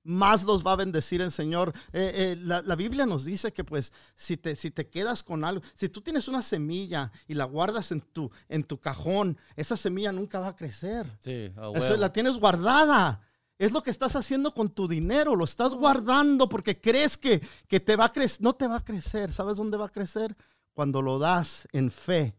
más 0.04 0.44
los 0.44 0.66
va 0.66 0.72
a 0.72 0.76
bendecir 0.78 1.22
el 1.22 1.32
Señor. 1.32 1.74
Eh, 1.92 2.12
eh, 2.16 2.38
la, 2.42 2.62
la 2.62 2.76
Biblia 2.76 3.06
nos 3.06 3.26
dice 3.26 3.52
que 3.52 3.64
pues 3.64 3.92
si 4.16 4.38
te, 4.38 4.56
si 4.56 4.72
te 4.72 4.88
quedas 4.88 5.22
con 5.22 5.44
algo, 5.44 5.62
si 5.76 5.90
tú 5.90 6.02
tienes 6.02 6.28
una 6.28 6.42
semilla 6.42 7.12
y 7.28 7.34
la 7.34 7.44
guardas 7.44 7.92
en 7.92 8.02
tu, 8.02 8.32
en 8.48 8.64
tu 8.64 8.80
cajón, 8.80 9.38
esa 9.56 9.76
semilla 9.76 10.12
nunca 10.12 10.40
va 10.40 10.48
a 10.50 10.56
crecer. 10.56 11.06
Sí, 11.22 11.52
Eso 11.52 11.72
huevo. 11.72 11.98
la 11.98 12.14
tienes 12.14 12.38
guardada. 12.38 13.22
Es 13.58 13.74
lo 13.74 13.84
que 13.84 13.92
estás 13.92 14.16
haciendo 14.16 14.54
con 14.54 14.70
tu 14.70 14.88
dinero. 14.88 15.36
Lo 15.36 15.44
estás 15.44 15.76
guardando 15.76 16.48
porque 16.48 16.80
crees 16.80 17.18
que, 17.18 17.46
que 17.68 17.82
te 17.82 17.98
va 17.98 18.06
a 18.06 18.12
crecer. 18.14 18.42
No 18.42 18.54
te 18.54 18.70
va 18.70 18.78
a 18.78 18.84
crecer. 18.86 19.34
¿Sabes 19.34 19.58
dónde 19.58 19.76
va 19.76 19.88
a 19.88 19.92
crecer? 19.92 20.34
Cuando 20.74 21.02
lo 21.02 21.20
das 21.20 21.68
en 21.74 21.92
fe. 21.92 22.38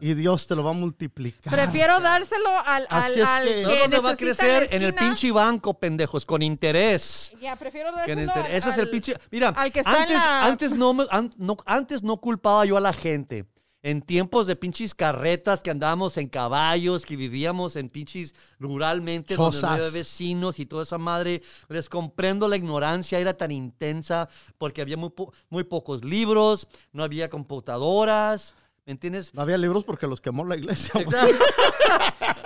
Y 0.00 0.14
Dios 0.14 0.46
te 0.46 0.54
lo 0.54 0.62
va 0.62 0.70
a 0.70 0.74
multiplicar. 0.74 1.52
Prefiero 1.52 1.98
dárselo 2.00 2.50
al, 2.66 2.86
al, 2.90 3.02
Así 3.12 3.20
es 3.20 3.26
al 3.26 3.44
que- 3.48 3.62
¿Sabes 3.62 3.78
dónde 3.80 3.98
va 3.98 4.10
a 4.10 4.16
crecer? 4.16 4.68
En 4.70 4.82
el 4.82 4.94
pinche 4.94 5.32
banco, 5.32 5.74
pendejos, 5.74 6.26
con 6.26 6.42
interés. 6.42 7.32
Ya, 7.40 7.56
prefiero 7.56 7.90
Que 8.04 8.12
en 8.12 8.26
dárselo 8.26 8.44
al, 8.46 8.50
Ese 8.52 8.70
es 8.70 8.78
el 8.78 8.84
al- 8.84 8.90
pinche. 8.90 9.16
Mira, 9.30 9.48
al 9.48 9.72
que 9.72 9.80
está 9.80 10.02
antes, 10.02 10.16
la- 10.16 10.44
antes, 10.46 10.74
no, 10.74 10.92
me- 10.94 11.06
an- 11.10 11.32
no- 11.38 11.56
antes 11.64 12.02
no 12.02 12.18
culpaba 12.18 12.64
yo 12.66 12.76
a 12.76 12.80
la 12.80 12.92
gente. 12.92 13.46
En 13.82 14.00
tiempos 14.00 14.46
de 14.46 14.56
pinches 14.56 14.94
carretas 14.94 15.60
que 15.60 15.70
andábamos 15.70 16.16
en 16.16 16.26
caballos, 16.30 17.04
que 17.04 17.16
vivíamos 17.16 17.76
en 17.76 17.90
pinches 17.90 18.34
ruralmente, 18.58 19.36
donde 19.36 19.60
no 19.60 19.68
había 19.68 19.90
vecinos 19.90 20.58
y 20.58 20.64
toda 20.64 20.84
esa 20.84 20.96
madre, 20.96 21.42
les 21.68 21.90
comprendo 21.90 22.48
la 22.48 22.56
ignorancia, 22.56 23.18
era 23.18 23.36
tan 23.36 23.50
intensa 23.50 24.26
porque 24.56 24.80
había 24.80 24.96
muy, 24.96 25.10
po- 25.10 25.34
muy 25.50 25.64
pocos 25.64 26.02
libros, 26.02 26.66
no 26.92 27.04
había 27.04 27.28
computadoras. 27.28 28.54
¿Me 28.86 28.92
entiendes? 28.92 29.32
No 29.32 29.40
había 29.40 29.56
libros 29.56 29.82
porque 29.84 30.06
los 30.06 30.20
quemó 30.20 30.44
la 30.44 30.56
iglesia. 30.56 30.92
güey. 30.94 31.04
Exacto. 31.06 31.44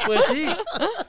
Pues 0.06 0.24
sí. 0.32 0.46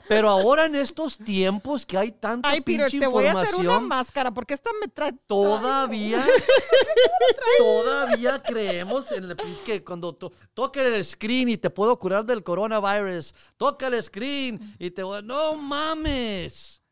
Pero 0.08 0.28
ahora 0.28 0.66
en 0.66 0.74
estos 0.74 1.16
tiempos 1.16 1.86
que 1.86 1.96
hay 1.96 2.10
tanta 2.12 2.50
Ay, 2.50 2.60
Peter, 2.60 2.82
pinche 2.90 2.98
te 3.00 3.06
voy 3.06 3.24
a 3.24 3.30
hacer 3.32 3.54
una 3.54 3.62
información, 3.64 3.88
máscara 3.88 4.30
porque 4.30 4.52
esta 4.52 4.68
me 4.78 4.88
trae. 4.88 5.14
todavía, 5.26 6.22
todavía 7.58 8.42
creemos 8.42 9.10
en 9.12 9.24
el 9.24 9.36
pinche 9.36 9.62
que 9.64 9.84
cuando 9.84 10.14
to- 10.14 10.32
toca 10.52 10.82
el 10.82 11.02
screen 11.04 11.48
y 11.48 11.56
te 11.56 11.70
puedo 11.70 11.98
curar 11.98 12.24
del 12.24 12.42
coronavirus, 12.42 13.34
toca 13.56 13.86
el 13.86 14.02
screen 14.02 14.60
y 14.78 14.90
te 14.90 15.02
voy, 15.02 15.22
no 15.22 15.54
mames. 15.54 16.82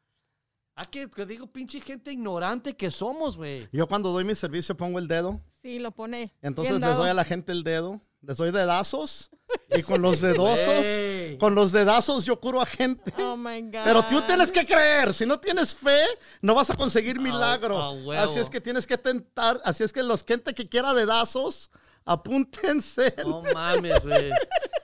¿A 0.75 0.87
que, 0.89 1.11
que 1.11 1.27
digo 1.27 1.47
pinche 1.47 1.81
gente 1.81 2.13
ignorante 2.13 2.75
que 2.77 2.91
somos, 2.91 3.37
güey? 3.37 3.69
Yo 3.73 3.87
cuando 3.87 4.13
doy 4.13 4.25
mi 4.25 4.35
servicio 4.35 4.77
pongo 4.77 4.99
el 4.99 5.09
dedo. 5.09 5.41
Sí, 5.61 5.79
lo 5.79 5.91
pone. 5.91 6.33
Entonces 6.41 6.79
les 6.81 6.97
doy 6.97 7.09
a 7.11 7.15
la 7.15 7.25
gente 7.25 7.53
el 7.53 7.65
dedo. 7.65 8.01
Les 8.23 8.37
doy 8.37 8.51
dedazos. 8.51 9.31
Y 9.75 9.83
con 9.83 10.03
los 10.03 10.21
dedosos, 10.21 10.67
Güey. 10.87 11.39
con 11.39 11.55
los 11.55 11.73
dedazos 11.73 12.27
yo 12.27 12.39
curo 12.39 12.61
a 12.61 12.67
gente. 12.67 13.15
Oh 13.19 13.35
my 13.35 13.63
God. 13.63 13.81
Pero 13.85 14.03
tú 14.03 14.21
tienes 14.23 14.53
que 14.53 14.67
creer. 14.67 15.15
Si 15.15 15.25
no 15.25 15.41
tienes 15.41 15.75
fe, 15.75 16.01
no 16.43 16.55
vas 16.55 16.69
a 16.69 16.75
conseguir 16.75 17.19
milagro. 17.19 17.79
a 17.79 17.91
huevo. 17.93 18.13
así 18.13 18.39
es 18.41 18.51
que 18.51 18.61
tienes 18.61 18.87
que 18.87 18.99
tentar. 18.99 19.59
Así 19.65 19.85
es 19.85 19.93
que 19.93 20.03
los 20.03 20.23
gente 20.23 20.53
que 20.53 20.69
quiera 20.69 20.93
dedazos, 20.93 21.71
apúntense. 22.05 23.15
No 23.25 23.43
mames, 23.55 24.05
güey. 24.05 24.31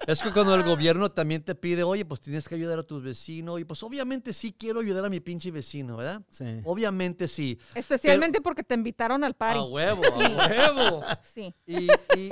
Es 0.06 0.22
que 0.22 0.30
cuando 0.32 0.54
el 0.54 0.62
gobierno 0.62 1.10
también 1.10 1.42
te 1.42 1.54
pide, 1.54 1.82
oye, 1.82 2.04
pues 2.04 2.20
tienes 2.20 2.48
que 2.48 2.54
ayudar 2.54 2.78
a 2.78 2.82
tus 2.82 3.02
vecinos. 3.02 3.60
Y 3.60 3.64
pues 3.64 3.82
obviamente 3.82 4.32
sí 4.32 4.54
quiero 4.58 4.80
ayudar 4.80 5.04
a 5.04 5.08
mi 5.10 5.20
pinche 5.20 5.50
vecino, 5.50 5.96
¿verdad? 5.96 6.22
Sí. 6.30 6.60
Obviamente 6.64 7.28
sí. 7.28 7.58
Especialmente 7.74 8.40
porque 8.40 8.62
te 8.62 8.74
invitaron 8.74 9.24
al 9.24 9.34
party. 9.34 9.58
A 9.60 9.64
huevo, 9.64 10.02
a 10.04 10.46
huevo. 10.48 11.02
Sí. 11.22 11.54
Y, 11.66 11.84
y 12.16 12.30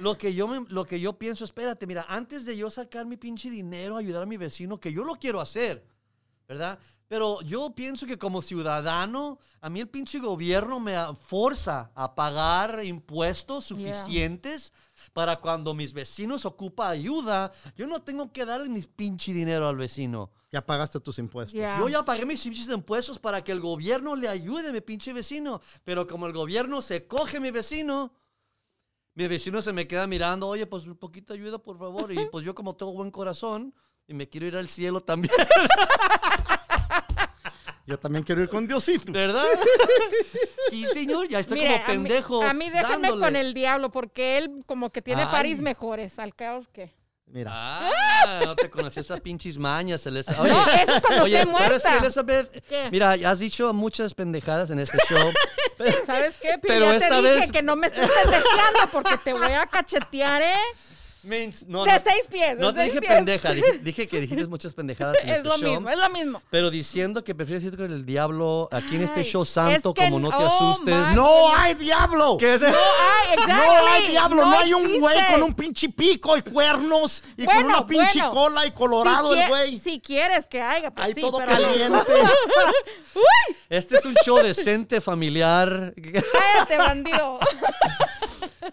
lo, 0.00 0.16
que 0.18 0.34
yo 0.34 0.48
me- 0.48 0.66
lo 0.68 0.84
que 0.84 1.00
yo 1.00 1.14
pienso, 1.18 1.44
espérate, 1.44 1.86
mira, 1.86 2.04
antes 2.08 2.44
de 2.44 2.56
yo 2.56 2.70
sacar 2.70 3.06
mi 3.06 3.16
pinche 3.16 3.50
dinero, 3.50 3.96
ayudar 3.96 4.22
a 4.22 4.26
mi 4.26 4.36
vecino, 4.36 4.78
que 4.78 4.92
yo 4.92 5.04
lo 5.04 5.14
quiero 5.14 5.40
hacer, 5.40 5.84
¿verdad? 6.48 6.78
Pero 7.06 7.40
yo 7.42 7.74
pienso 7.74 8.06
que 8.06 8.18
como 8.18 8.42
ciudadano, 8.42 9.38
a 9.60 9.68
mí 9.70 9.80
el 9.80 9.88
pinche 9.88 10.18
gobierno 10.18 10.80
me 10.80 10.94
forza 11.20 11.90
a 11.94 12.14
pagar 12.14 12.82
impuestos 12.84 13.64
suficientes 13.66 14.72
para 15.12 15.40
cuando 15.40 15.74
mis 15.74 15.92
vecinos 15.92 16.44
ocupan 16.44 16.90
ayuda, 16.92 17.52
yo 17.76 17.86
no 17.86 18.02
tengo 18.02 18.32
que 18.32 18.44
darle 18.44 18.68
mi 18.68 18.80
pinche 18.82 19.32
dinero 19.32 19.68
al 19.68 19.76
vecino. 19.76 20.30
Ya 20.50 20.64
pagaste 20.64 20.98
tus 21.00 21.18
impuestos. 21.18 21.58
Yo 21.78 21.88
ya 21.88 22.04
pagué 22.04 22.24
mis 22.24 22.42
pinches 22.42 22.68
impuestos 22.68 23.18
para 23.18 23.42
que 23.44 23.52
el 23.52 23.60
gobierno 23.60 24.16
le 24.16 24.28
ayude 24.28 24.68
a 24.68 24.72
mi 24.72 24.80
pinche 24.80 25.12
vecino. 25.12 25.60
Pero 25.84 26.06
como 26.06 26.26
el 26.26 26.32
gobierno 26.32 26.80
se 26.80 27.06
coge 27.06 27.36
a 27.36 27.40
mi 27.40 27.50
vecino, 27.50 28.12
mi 29.14 29.28
vecino 29.28 29.62
se 29.62 29.72
me 29.72 29.86
queda 29.86 30.06
mirando, 30.06 30.48
oye, 30.48 30.66
pues 30.66 30.84
un 30.86 30.96
poquito 30.96 31.32
de 31.34 31.40
ayuda, 31.40 31.58
por 31.58 31.78
favor. 31.78 32.12
Y 32.12 32.26
pues 32.30 32.44
yo 32.44 32.54
como 32.54 32.74
tengo 32.76 32.92
buen 32.92 33.10
corazón 33.10 33.74
y 34.06 34.14
me 34.14 34.28
quiero 34.28 34.46
ir 34.46 34.56
al 34.56 34.68
cielo 34.68 35.00
también, 35.00 35.32
Yo 37.86 37.98
también 37.98 38.24
quiero 38.24 38.40
ir 38.42 38.48
con 38.48 38.66
Diosito. 38.66 39.12
¿verdad? 39.12 39.44
sí, 40.70 40.86
señor, 40.86 41.28
ya 41.28 41.40
está 41.40 41.54
Mire, 41.54 41.66
como 41.66 41.84
a 41.84 41.88
mí- 41.88 42.08
pendejo. 42.08 42.42
A 42.42 42.54
mí, 42.54 42.70
déjenme 42.70 43.08
dándole. 43.08 43.20
con 43.20 43.36
el 43.36 43.52
diablo 43.52 43.90
porque 43.90 44.38
él 44.38 44.62
como 44.64 44.90
que 44.90 45.02
tiene 45.02 45.22
Ay. 45.22 45.28
paris 45.30 45.58
mejores. 45.60 46.18
Al 46.18 46.34
caos 46.34 46.66
que. 46.68 46.94
Mira. 47.26 47.50
Ah, 47.54 48.40
no 48.44 48.56
te 48.56 48.70
conocí 48.70 49.00
esas 49.00 49.20
pinches 49.20 49.58
mañas, 49.58 50.06
Elizabeth. 50.06 50.40
Oye, 50.40 50.50
No, 50.52 50.66
eso 50.82 50.94
es 50.96 51.02
cuando 51.02 51.24
oye, 51.24 51.40
esté 51.42 51.52
¿sabes 51.58 51.82
qué. 51.82 51.96
Elizabeth? 51.98 52.64
¿Qué? 52.68 52.88
Mira, 52.90 53.10
has 53.12 53.38
dicho 53.40 53.70
muchas 53.74 54.14
pendejadas 54.14 54.70
en 54.70 54.78
este 54.78 54.96
show. 55.08 55.30
¿Sabes 56.06 56.34
qué? 56.40 56.50
Pero 56.60 56.60
Pero 56.62 56.84
ya 56.86 56.94
esta 56.96 57.08
te 57.08 57.14
dije 57.22 57.34
vez- 57.34 57.52
que 57.52 57.62
no 57.62 57.76
me 57.76 57.86
estés 57.88 58.08
pendejeando 58.10 58.88
porque 58.92 59.18
te 59.18 59.32
voy 59.32 59.52
a 59.52 59.66
cachetear, 59.66 60.42
¿eh? 60.42 60.54
Means- 61.26 61.66
no, 61.66 61.84
De 61.84 61.92
no- 61.92 62.00
seis 62.04 62.26
pies, 62.30 62.56
de 62.56 62.62
No 62.62 62.72
te 62.74 62.84
dije 62.84 63.00
pies. 63.00 63.12
pendeja, 63.12 63.52
dije, 63.52 63.78
dije 63.82 64.06
que 64.08 64.20
dijiste 64.20 64.46
muchas 64.46 64.74
pendejadas 64.74 65.16
en 65.22 65.28
Es 65.30 65.36
este 65.38 65.48
lo 65.48 65.56
show. 65.58 65.70
mismo, 65.70 65.88
es 65.90 65.98
lo 65.98 66.10
mismo. 66.10 66.42
Pero 66.50 66.70
diciendo 66.70 67.24
que 67.24 67.34
prefieres 67.34 67.64
ir 67.64 67.76
con 67.76 67.86
el 67.90 68.04
diablo 68.04 68.68
aquí 68.72 68.96
en 68.96 69.02
este 69.04 69.20
Ay, 69.20 69.26
show 69.26 69.44
santo, 69.44 69.90
es 69.90 69.94
que 69.94 70.04
como 70.10 70.20
no 70.20 70.28
te 70.28 70.36
oh 70.36 70.46
asustes. 70.46 70.94
my- 71.10 71.14
¡No 71.16 71.54
hay 71.56 71.74
diablo! 71.74 72.36
¿Qué 72.38 72.54
es 72.54 72.60
No 72.62 72.68
hay, 72.68 73.32
exactly. 73.38 73.54
No 73.54 73.86
hay 73.92 74.06
diablo, 74.08 74.44
no, 74.44 74.58
hay 74.58 74.74
un 74.74 75.00
güey 75.00 75.18
con 75.32 75.42
un 75.42 75.54
pinche 75.54 75.88
pico 75.88 76.36
y 76.36 76.42
cuernos 76.42 77.22
y 77.36 77.44
con 77.46 77.64
una 77.64 77.86
pinche 77.86 78.18
bueno. 78.18 78.30
cola 78.30 78.66
y 78.66 78.70
colorado 78.72 79.32
si 79.34 79.40
el 79.40 79.48
güey. 79.48 79.78
Si 79.78 80.00
quieres 80.00 80.46
que 80.46 80.60
haya, 80.62 80.90
pues 80.90 81.06
Hay 81.06 81.14
sí, 81.14 81.20
todo 81.20 81.38
pero 81.38 81.52
caliente. 81.52 81.98
Este 83.68 83.96
es 83.96 84.04
un 84.04 84.14
show 84.24 84.38
decente, 84.42 85.00
familiar. 85.00 85.94
Cállate, 85.96 86.76
bandido. 86.78 87.38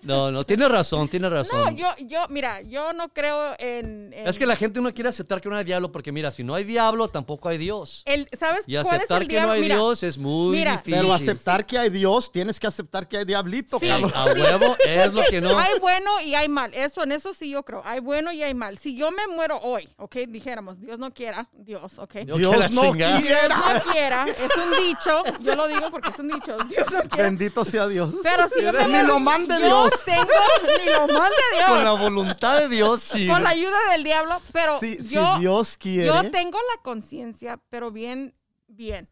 No, 0.03 0.31
no, 0.31 0.43
tiene 0.45 0.67
razón, 0.67 1.07
tiene 1.09 1.29
razón. 1.29 1.59
No, 1.59 1.71
yo, 1.71 1.87
yo, 2.07 2.25
mira, 2.29 2.61
yo 2.61 2.93
no 2.93 3.09
creo 3.09 3.53
en... 3.59 4.11
en- 4.13 4.27
Es 4.27 4.37
que 4.39 4.45
la 4.45 4.55
gente 4.55 4.81
no 4.81 4.93
quiere 4.93 5.09
aceptar 5.09 5.41
que 5.41 5.49
no 5.49 5.55
hay 5.55 5.63
diablo, 5.63 5.91
porque 5.91 6.11
mira, 6.11 6.31
si 6.31 6.43
no 6.43 6.55
hay 6.55 6.63
diablo, 6.63 7.07
tampoco 7.09 7.49
hay 7.49 7.57
Dios. 7.57 8.03
el, 8.05 8.27
¿Sabes 8.37 8.61
Y 8.67 8.73
cuál 8.73 8.85
es 8.87 8.91
aceptar 8.93 9.21
el 9.21 9.27
que 9.27 9.35
diablo? 9.35 9.47
no 9.49 9.53
hay 9.53 9.61
Mira, 9.61 9.75
Dios 9.75 10.03
es 10.03 10.17
muy 10.17 10.57
mira, 10.57 10.71
difícil. 10.73 10.93
Pero 10.95 11.13
aceptar 11.13 11.65
que 11.65 11.77
hay 11.77 11.89
Dios, 11.89 12.31
tienes 12.31 12.59
que 12.59 12.67
aceptar 12.67 13.07
que 13.07 13.17
hay 13.17 13.25
diablito, 13.25 13.79
Sí. 13.79 13.87
cabrón. 13.87 14.11
A 14.15 14.25
huevo 14.25 14.75
es 14.85 15.13
lo 15.13 15.21
que 15.29 15.39
no. 15.41 15.57
Hay 15.57 15.79
bueno 15.79 16.09
y 16.25 16.35
hay 16.35 16.49
mal. 16.49 16.73
Eso, 16.73 17.03
en 17.03 17.11
eso 17.11 17.33
sí 17.33 17.49
yo 17.51 17.63
creo. 17.63 17.81
Hay 17.85 17.99
bueno 17.99 18.31
y 18.31 18.41
hay 18.43 18.53
mal. 18.53 18.77
Si 18.77 18.95
yo 18.95 19.11
me 19.11 19.27
muero 19.27 19.59
hoy, 19.61 19.87
¿ok? 19.97 20.15
Dijéramos, 20.27 20.79
Dios 20.79 20.97
no 20.99 21.13
quiera, 21.13 21.47
Dios, 21.53 21.99
¿ok? 21.99 22.13
Dios 22.25 22.39
no 22.73 22.91
quiera. 22.91 23.57
no 23.57 23.91
quiera, 23.91 24.25
es 24.25 24.51
un 24.57 24.87
dicho. 24.87 25.23
Yo 25.41 25.55
lo 25.55 25.67
digo 25.67 25.91
porque 25.91 26.09
es 26.09 26.19
un 26.19 26.27
dicho. 26.29 26.57
Dios 26.69 26.85
no 26.91 27.01
quiera. 27.01 27.23
Bendito 27.23 27.63
sea 27.63 27.87
Dios. 27.87 28.13
Pero 28.23 28.49
si 28.49 28.63
yo 28.63 28.73
me 28.73 28.87
muero, 28.87 29.07
lo 29.07 29.19
mande 29.19 29.55
Dios. 29.91 30.03
tengo, 30.05 30.77
ni 30.79 30.85
lo 30.91 31.07
mande 31.07 31.35
Dios. 31.55 31.65
Con 31.69 31.83
la 31.83 31.91
voluntad 31.93 32.59
de 32.59 32.69
Dios, 32.69 33.01
sí. 33.01 33.27
con 33.27 33.43
la 33.43 33.49
ayuda 33.51 33.77
del 33.91 34.03
diablo, 34.03 34.41
pero 34.51 34.79
Si, 34.79 34.97
si 34.97 35.15
yo, 35.15 35.37
Dios 35.39 35.77
quiere. 35.77 36.07
yo 36.07 36.31
tengo 36.31 36.57
la 36.75 36.81
conciencia, 36.81 37.59
pero 37.69 37.91
bien, 37.91 38.35
bien. 38.67 39.09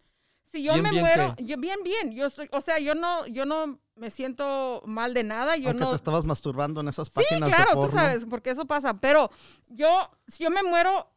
Si 0.51 0.64
yo 0.64 0.73
Bien, 0.73 0.84
me 0.84 0.89
bien, 0.91 1.03
muero, 1.03 1.35
¿qué? 1.38 1.45
yo 1.45 1.57
bien, 1.57 1.77
bien. 1.84 2.11
Yo 2.11 2.30
soy, 2.31 2.49
o 2.51 2.60
sea, 2.61 2.80
yo 2.80 2.95
no, 2.95 3.27
yo 3.27 3.45
no 3.45 3.80
me 3.95 4.10
siento 4.10 4.81
mal 4.85 5.14
de 5.14 5.23
nada. 5.23 5.57
Yo 5.57 5.69
Aunque 5.69 5.84
no. 5.84 5.89
te 5.91 5.95
estabas 5.97 6.23
masturbando 6.23 6.81
en 6.81 6.88
esas 6.88 7.07
Sí, 7.07 7.14
páginas 7.14 7.49
claro, 7.49 7.80
de 7.81 7.88
tú 7.88 7.93
sabes, 7.93 8.26
porque 8.27 8.49
eso 8.49 8.65
pasa. 8.65 8.95
Pero 8.95 9.30
yo, 9.68 9.88
si 10.27 10.43
yo 10.43 10.49
me 10.49 10.64
muero, 10.64 11.11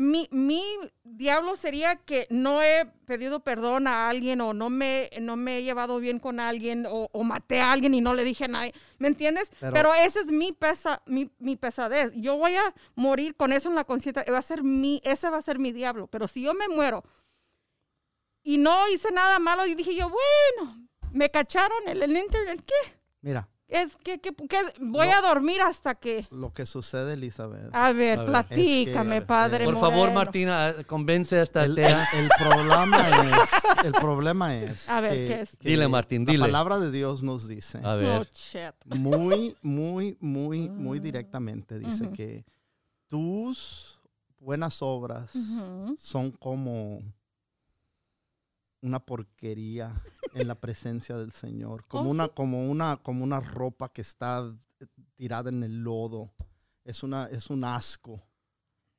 mi, 0.00 0.28
mi 0.30 0.62
diablo 1.02 1.56
sería 1.56 1.96
que 1.96 2.28
no 2.30 2.62
he 2.62 2.86
pedido 3.04 3.40
perdón 3.40 3.88
a 3.88 4.08
alguien 4.08 4.40
o 4.40 4.54
no 4.54 4.70
me, 4.70 5.10
no 5.20 5.34
me 5.34 5.58
he 5.58 5.62
llevado 5.64 5.98
bien 5.98 6.20
con 6.20 6.38
alguien 6.38 6.86
o, 6.88 7.08
o 7.10 7.24
maté 7.24 7.60
a 7.60 7.72
alguien 7.72 7.94
y 7.94 8.00
no 8.00 8.14
le 8.14 8.22
dije 8.22 8.44
a 8.44 8.48
nadie. 8.48 8.72
¿Me 8.98 9.08
entiendes? 9.08 9.50
Pero- 9.58 9.72
Pero, 9.72 9.94
esa 9.94 10.20
es 10.20 10.26
mi, 10.30 10.52
pesa, 10.52 11.02
mi, 11.04 11.32
mi 11.40 11.56
pesadez. 11.56 12.12
Yo 12.14 12.36
voy 12.38 12.54
a 12.54 12.72
morir 12.94 13.34
con 13.34 13.52
eso 13.52 13.68
en 13.68 13.74
la 13.74 13.82
conciencia. 13.82 14.24
Va 14.30 14.38
a 14.38 14.42
ser 14.42 14.62
mi, 14.62 15.00
ese 15.04 15.28
va 15.30 15.38
a 15.38 15.42
ser 15.42 15.58
mi 15.58 15.72
diablo. 15.72 16.06
Pero 16.06 16.28
si 16.28 16.42
yo 16.42 16.54
me 16.54 16.68
muero 16.68 17.02
y 18.44 18.58
no 18.58 18.88
hice 18.88 19.10
nada 19.10 19.40
malo 19.40 19.66
y 19.66 19.74
dije 19.74 19.96
yo, 19.96 20.08
bueno, 20.10 20.86
me 21.12 21.28
cacharon 21.30 21.88
en 21.88 22.00
el 22.02 22.16
internet, 22.16 22.62
¿qué? 22.64 22.98
Mira, 23.20 23.48
Es 23.68 23.96
que, 23.96 24.18
que- 24.18 24.34
que 24.34 24.56
voy 24.80 25.08
a 25.08 25.20
dormir 25.20 25.60
hasta 25.60 25.94
que... 25.94 26.26
lo 26.30 26.54
que 26.54 26.64
sucede, 26.64 27.12
Elizabeth. 27.12 27.68
A 27.74 27.92
ver, 27.92 28.18
A 28.18 28.22
ver. 28.22 28.30
platícame, 28.30 29.16
Es 29.16 29.20
que, 29.20 29.26
padre. 29.26 29.64
Por 29.66 29.78
favor. 29.78 30.10
Martina, 30.10 30.74
convence 30.86 31.38
a 31.38 31.42
esta 31.42 31.64
El, 31.66 31.72
atea. 31.72 32.06
el 32.14 32.28
problema 32.38 33.08
es, 33.08 33.84
el 33.84 33.92
problema 33.92 34.56
es 34.56 34.88
A 34.88 35.02
ver, 35.02 35.12
que- 35.12 35.26
¿qué 35.34 35.40
es? 35.42 35.56
que 35.58 35.68
Dile, 35.68 35.86
Martín, 35.86 36.24
dile. 36.24 36.38
La 36.38 36.46
palabra 36.46 36.78
de 36.78 36.90
Dios 36.90 37.22
nos 37.22 37.46
dice 37.46 37.78
A 37.84 37.92
Oh, 37.94 37.96
ver. 37.98 38.30
shit. 38.32 38.72
muy, 38.86 39.54
muy, 39.60 40.16
muy, 40.18 40.70
muy 40.70 40.98
Ah. 40.98 41.02
directamente, 41.02 41.78
dice 41.78 42.04
Ujú. 42.04 42.12
que 42.14 42.46
tus 43.08 44.00
buenas 44.38 44.80
obras 44.80 45.30
son 46.00 46.30
como 46.32 47.02
una 48.80 49.00
porquería 49.00 50.02
en 50.34 50.46
la 50.48 50.54
presencia 50.54 51.16
del 51.16 51.32
Señor, 51.32 51.84
como 51.86 52.08
Oh, 52.08 52.12
una, 52.12 52.28
como 52.28 52.70
una, 52.70 52.96
como 52.98 53.24
una 53.24 53.40
ropa 53.40 53.88
que 53.92 54.00
está 54.02 54.54
eh, 54.80 54.86
tirada 55.16 55.50
en 55.50 55.62
el 55.64 55.82
lodo. 55.82 56.30
Es 56.84 57.02
una, 57.02 57.26
es 57.26 57.50
un 57.50 57.64
asco. 57.64 58.22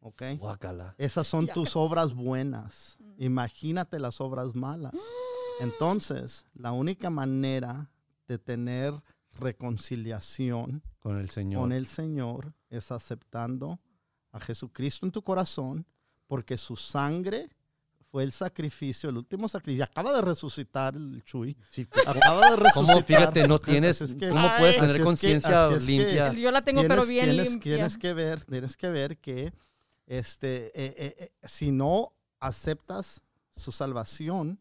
¿Ok? 0.01 0.21
Guácala. 0.37 0.95
Esas 0.97 1.27
son 1.27 1.47
Ya. 1.47 1.53
tus 1.53 1.75
obras 1.75 2.13
buenas. 2.13 2.97
Imagínate 3.17 3.99
las 3.99 4.21
obras 4.21 4.55
malas. 4.55 4.93
Entonces, 5.59 6.45
la 6.53 6.71
única 6.71 7.09
manera 7.09 7.89
de 8.27 8.37
tener 8.37 8.93
reconciliación 9.33 10.81
Con 10.99 11.17
el 11.17 11.29
Señor. 11.29 11.61
con 11.61 11.71
el 11.71 11.85
Señor 11.85 12.53
es 12.69 12.91
aceptando 12.91 13.79
a 14.31 14.39
Jesucristo 14.39 15.05
en 15.05 15.11
tu 15.11 15.21
corazón, 15.21 15.85
porque 16.27 16.57
su 16.57 16.75
sangre 16.75 17.49
fue 18.11 18.23
el 18.23 18.31
sacrificio, 18.31 19.09
el 19.09 19.17
último 19.17 19.47
sacrificio. 19.47 19.83
Acaba 19.83 20.13
de 20.13 20.21
resucitar 20.21 20.95
el 20.95 21.23
Chuy. 21.23 21.55
Sí, 21.69 21.87
Acaba 22.07 22.49
de 22.51 22.55
resucitar. 22.55 22.95
¿Cómo? 22.95 23.05
Fíjate, 23.05 23.47
no 23.47 23.59
tienes. 23.59 24.01
Así 24.01 24.13
es 24.13 24.19
que- 24.19 24.29
¿Cómo 24.29 24.47
Ay. 24.47 24.59
puedes 24.59 24.77
tener 24.79 25.03
conciencia 25.03 25.69
que- 25.69 25.79
limpia? 25.85 26.33
Yo 26.33 26.51
la 26.51 26.61
tengo, 26.63 26.81
pero 26.87 27.05
bien 27.05 27.25
tienes, 27.25 27.51
limpia. 27.51 27.75
tienes 27.75 27.97
que 27.97 28.13
ver, 28.13 28.43
tienes 28.45 28.75
que 28.77 28.89
ver 28.89 29.17
que 29.17 29.53
este, 30.07 30.67
eh, 30.67 30.95
eh, 30.97 31.15
eh, 31.19 31.31
si 31.47 31.71
no 31.71 32.13
aceptas 32.39 33.21
su 33.51 33.71
salvación, 33.71 34.59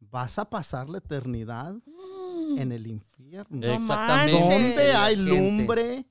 vas 0.00 0.38
a 0.38 0.48
pasar 0.48 0.88
la 0.88 0.98
eternidad 0.98 1.74
Mm. 1.84 2.58
en 2.58 2.72
el 2.72 2.86
infierno. 2.86 3.66
No 3.66 3.72
Exactamente. 3.74 4.40
Donde 4.40 4.92
hay 4.94 5.16
Gente. 5.16 5.30
lumbre 5.30 6.06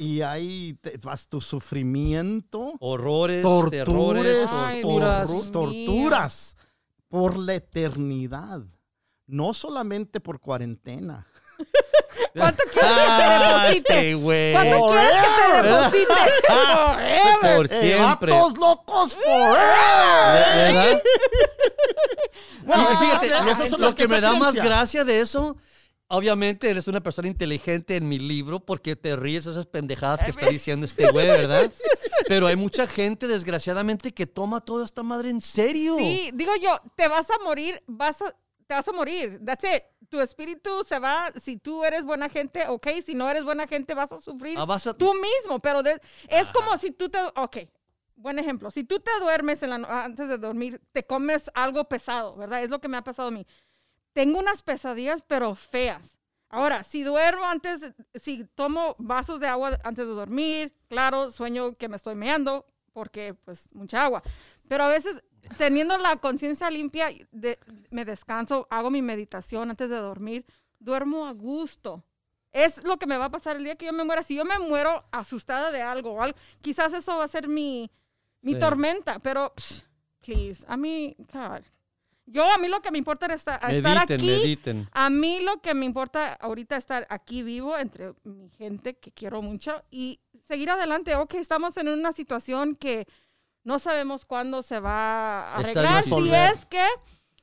y 0.00 0.22
hay 0.22 0.78
te- 0.80 0.96
vas 0.98 1.28
tu 1.28 1.40
sufrimiento, 1.42 2.72
Horrores, 2.80 3.42
torturas, 3.42 3.84
terrores, 3.84 4.46
Ay, 4.50 4.80
torturas. 4.82 5.30
Mío. 5.30 5.50
torturas 5.52 6.56
por 7.08 7.36
la 7.36 7.54
eternidad. 7.54 8.62
No 9.26 9.52
solamente 9.52 10.18
por 10.18 10.40
cuarentena. 10.40 11.26
¿Cuánto 12.34 12.62
quieres 12.72 12.90
que 12.90 12.96
te 12.96 13.02
Ah, 13.02 13.62
deposite? 13.66 13.92
este 13.92 14.14
güey. 14.14 14.52
¿Cuánto 14.54 14.90
quieres 14.90 15.12
que 15.12 15.52
te 15.52 15.68
deposite? 15.68 16.14
Forever. 16.46 17.56
Por 17.56 17.66
¡Eh, 17.66 17.80
siempre. 17.80 18.32
vatos 18.32 18.58
locos 18.58 19.14
forever! 19.14 20.56
¿Verdad? 20.56 21.02
Bueno, 22.64 22.86
fíjate, 22.98 23.78
lo, 23.78 23.94
que 23.94 24.06
me 24.06 24.20
da 24.20 24.32
más 24.34 24.54
gracia 24.54 25.04
de 25.04 25.20
eso, 25.20 25.56
obviamente 26.10 26.68
eres 26.68 26.86
una 26.88 27.00
persona 27.02 27.28
inteligente 27.28 27.96
en 27.96 28.08
mi 28.08 28.18
libro 28.18 28.60
porque 28.60 28.96
te 28.96 29.16
ríes 29.16 29.44
de 29.46 29.52
esas 29.52 29.66
pendejadas 29.66 30.22
que 30.22 30.30
está 30.30 30.48
diciendo 30.48 30.84
este 30.86 31.10
güey, 31.10 31.26
¿verdad? 31.48 31.72
Pero 32.28 32.46
hay 32.46 32.56
mucha 32.56 32.86
gente, 32.86 33.26
desgraciadamente, 33.26 34.12
que 34.12 34.26
toma 34.26 34.60
toda 34.60 34.84
esta 34.84 35.02
madre 35.02 35.30
en 35.30 35.40
serio. 35.40 35.96
Sí, 35.96 36.30
digo 36.34 36.52
yo, 36.60 36.76
te 36.96 37.08
vas 37.08 37.28
a 37.30 37.42
morir, 37.42 37.82
vas 37.86 38.20
a, 38.22 38.30
te 38.66 38.74
vas 38.74 38.86
a 38.86 38.92
morir. 38.92 39.40
That's 39.44 39.64
it. 39.64 39.82
Tu 40.08 40.20
espíritu 40.20 40.84
se 40.86 40.98
va. 40.98 41.30
Si 41.40 41.56
tú 41.56 41.84
eres 41.84 42.04
buena 42.04 42.28
gente, 42.28 42.64
ok. 42.68 42.88
Si 43.06 43.14
no 43.14 43.28
eres 43.30 43.44
buena 43.44 43.66
gente, 43.66 43.94
vas 43.94 44.12
a 44.12 44.20
sufrir 44.20 44.58
Ah, 44.58 44.64
vas 44.64 44.86
a- 44.86 44.94
tú 44.94 45.12
mismo. 45.14 45.60
Pero 45.60 45.82
de- 45.82 46.00
es 46.28 46.50
como 46.50 46.76
si 46.78 46.90
tú 46.90 47.08
te. 47.08 47.18
Ok, 47.36 47.58
buen 48.16 48.38
ejemplo. 48.38 48.70
Si 48.70 48.84
tú 48.84 48.98
te 49.00 49.10
duermes 49.20 49.62
en 49.62 49.70
la 49.70 49.78
no- 49.78 49.88
antes 49.88 50.28
de 50.28 50.36
dormir, 50.38 50.80
te 50.92 51.04
comes 51.06 51.50
algo 51.54 51.88
pesado, 51.88 52.36
¿verdad? 52.36 52.62
Es 52.62 52.70
lo 52.70 52.80
que 52.80 52.88
me 52.88 52.96
ha 52.96 53.02
pasado 53.04 53.28
a 53.28 53.30
mí. 53.30 53.46
Tengo 54.12 54.38
unas 54.38 54.62
pesadillas, 54.62 55.22
pero 55.26 55.54
feas. 55.54 56.18
Ahora, 56.48 56.82
si 56.82 57.02
duermo 57.04 57.44
antes, 57.46 57.92
si 58.14 58.44
tomo 58.56 58.96
vasos 58.98 59.38
de 59.38 59.46
agua 59.46 59.78
antes 59.84 60.06
de 60.06 60.12
dormir, 60.12 60.74
claro, 60.88 61.30
sueño 61.30 61.76
que 61.76 61.88
me 61.88 61.96
estoy 61.96 62.16
meando 62.16 62.66
porque 62.92 63.34
pues 63.34 63.68
mucha 63.72 64.02
agua. 64.04 64.22
Pero 64.68 64.82
a 64.84 64.88
veces 64.88 65.22
teniendo 65.56 65.96
la 65.98 66.16
conciencia 66.16 66.68
limpia, 66.70 67.08
de- 67.30 67.58
me 67.90 68.04
descanso, 68.04 68.66
hago 68.68 68.90
mi 68.90 69.00
meditación 69.00 69.70
antes 69.70 69.88
de 69.88 69.96
dormir, 69.96 70.44
duermo 70.80 71.26
a 71.28 71.32
gusto. 71.32 72.04
Es 72.52 72.82
lo 72.82 72.98
que 72.98 73.06
me 73.06 73.16
va 73.16 73.26
a 73.26 73.30
pasar 73.30 73.56
el 73.56 73.62
día 73.64 73.76
que 73.76 73.86
yo 73.86 73.92
me 73.92 74.02
muera. 74.02 74.24
Si 74.24 74.34
yo 74.34 74.44
me 74.44 74.58
muero 74.58 75.04
asustada 75.12 75.70
de 75.70 75.82
algo, 75.82 76.20
algo 76.20 76.36
quizás 76.60 76.92
eso 76.92 77.16
va 77.16 77.24
a 77.24 77.28
ser 77.28 77.46
mi, 77.46 77.92
mi 78.42 78.54
Sí. 78.54 78.58
tormenta, 78.58 79.20
pero, 79.20 79.52
psh, 79.56 79.82
please, 80.20 80.64
a 80.66 80.76
mí, 80.76 81.14
God. 81.32 81.62
Yo, 82.32 82.48
a 82.48 82.58
mí 82.58 82.68
lo 82.68 82.80
que 82.80 82.92
me 82.92 82.98
importa 82.98 83.26
es 83.26 83.46
estar, 83.46 83.60
aquí. 83.98 84.16
mediten. 84.16 84.88
A 84.92 85.10
mí 85.10 85.40
lo 85.40 85.60
que 85.60 85.74
me 85.74 85.84
importa 85.84 86.34
ahorita 86.34 86.76
es 86.76 86.84
estar 86.84 87.06
aquí 87.10 87.42
vivo 87.42 87.76
entre 87.76 88.14
mi 88.22 88.48
gente 88.50 88.96
que 88.96 89.10
quiero 89.10 89.42
mucho 89.42 89.82
y 89.90 90.20
seguir 90.44 90.70
adelante. 90.70 91.16
Ok, 91.16 91.34
estamos 91.34 91.76
en 91.76 91.88
una 91.88 92.12
situación 92.12 92.76
que 92.76 93.08
no 93.64 93.78
sabemos 93.78 94.24
cuándo 94.24 94.62
se 94.62 94.78
va 94.78 95.42
a 95.42 95.56
arreglar, 95.56 96.04
si 96.04 96.30
es 96.30 96.66
que, 96.66 96.84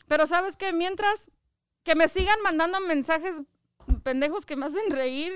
pero 0.08 0.26
sabes 0.26 0.56
que 0.56 0.72
mientras 0.74 1.30
que 1.84 1.96
me 1.96 2.08
sigan 2.08 2.42
mandando 2.42 2.80
mensajes 2.82 3.42
pendejos 4.04 4.46
que 4.46 4.56
me 4.56 4.66
hacen 4.68 4.90
reír 4.90 5.34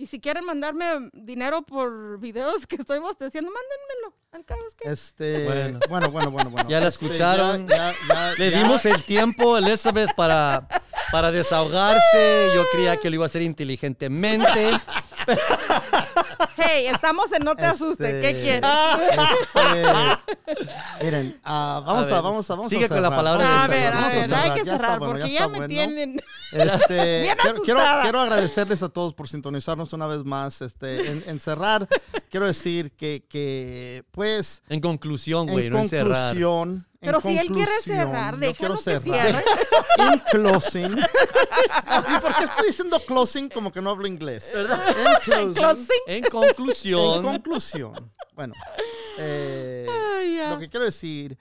y 0.00 0.06
si 0.06 0.18
quieren 0.18 0.46
mandarme 0.46 1.10
dinero 1.12 1.60
por 1.62 2.18
videos 2.18 2.66
que 2.66 2.76
estoy 2.76 2.98
bosteciendo, 3.00 3.50
mándenmelo. 3.50 4.16
Al 4.32 4.44
cabo 4.46 4.60
es 4.66 4.74
que 4.74 4.88
Este, 4.90 5.44
Bueno. 5.46 5.78
bueno, 5.90 6.10
bueno, 6.10 6.30
bueno, 6.30 6.50
bueno. 6.50 6.70
Ya 6.70 6.80
la 6.80 6.88
Este, 6.88 7.04
escucharon. 7.06 7.68
ya- 7.68 7.92
ya- 8.08 8.32
Le 8.38 8.50
ya- 8.50 8.62
dimos 8.62 8.86
el 8.86 9.04
tiempo 9.04 9.56
a 9.56 9.58
Elizabeth 9.58 10.14
para, 10.16 10.66
para 11.12 11.30
desahogarse. 11.30 12.48
Yo 12.54 12.64
creía 12.72 12.96
que 12.96 13.10
lo 13.10 13.16
iba 13.16 13.24
a 13.24 13.26
hacer 13.26 13.42
inteligentemente. 13.42 14.70
Hey, 16.56 16.86
estamos 16.86 17.32
en 17.32 17.44
No 17.44 17.54
te 17.56 17.64
asustes, 17.64 18.12
¿qué 18.20 18.30
Este, 18.30 18.42
quieres? 18.42 18.70
este, 19.64 21.04
miren, 21.04 21.40
ah, 21.44 21.82
vamos 21.86 22.06
A 22.10 22.10
a, 22.10 22.14
ver, 22.14 22.22
vamos 22.22 22.50
a, 22.50 22.54
vamos 22.54 22.70
sigue 22.70 22.84
a 22.84 22.88
con 22.88 23.02
la 23.02 23.10
palabra 23.10 23.64
a 23.64 23.68
ver, 23.68 23.82
cerrar, 23.92 24.04
a 24.04 24.08
ver, 24.08 24.16
hay 24.18 24.28
cerrar. 24.28 24.54
que 24.54 24.64
Ya 24.64 24.72
está 24.72 24.76
cerrar 24.76 24.98
bueno, 24.98 25.12
porque 25.14 25.28
está 25.28 25.38
ya 25.40 25.48
me 25.48 25.58
bueno. 25.58 25.68
tienen. 25.68 26.22
Este, 26.52 27.22
Bien 27.22 27.36
quiero, 27.64 27.80
quiero, 28.02 28.20
agradecerles 28.20 28.82
a 28.82 28.88
todos 28.88 29.14
por 29.14 29.28
sintonizarnos 29.28 29.92
una 29.92 30.06
vez 30.06 30.24
más. 30.24 30.60
Este, 30.62 31.10
en, 31.10 31.24
en 31.26 31.40
cerrar, 31.40 31.88
quiero 32.30 32.46
decir 32.46 32.92
que, 32.92 33.24
que 33.28 34.04
pues, 34.10 34.62
En 34.68 34.80
conclusión, 34.80 35.46
güey, 35.46 35.66
en 35.66 35.72
no 35.72 35.78
encerrar. 35.78 36.34
conclusión. 36.34 36.86
En 37.02 37.06
Pero 37.06 37.20
si 37.20 37.38
él 37.38 37.46
quiere 37.48 37.64
conclusión, 37.72 37.96
cerrar, 37.96 38.36
déjalo 38.38 38.56
quiero 38.56 38.74
que 38.74 39.00
cierre. 39.00 39.44
En 39.98 40.18
closing. 40.30 40.98
¿Y 40.98 42.20
por 42.20 42.34
qué 42.36 42.44
estoy 42.44 42.66
diciendo 42.66 43.00
closing 43.06 43.48
como 43.48 43.72
que 43.72 43.80
no 43.80 43.90
hablo 43.90 44.06
inglés? 44.06 44.52
En 44.54 44.66
closing. 45.24 45.54
Closing. 45.54 45.86
En 46.06 46.24
En 46.24 46.30
conclusión, 46.30 47.22
conclusión. 47.22 48.12
Bueno, 48.34 48.54
eh, 49.18 49.86
lo 50.50 50.58
que 50.58 50.68
quiero 50.68 50.84
decir, 50.86 51.38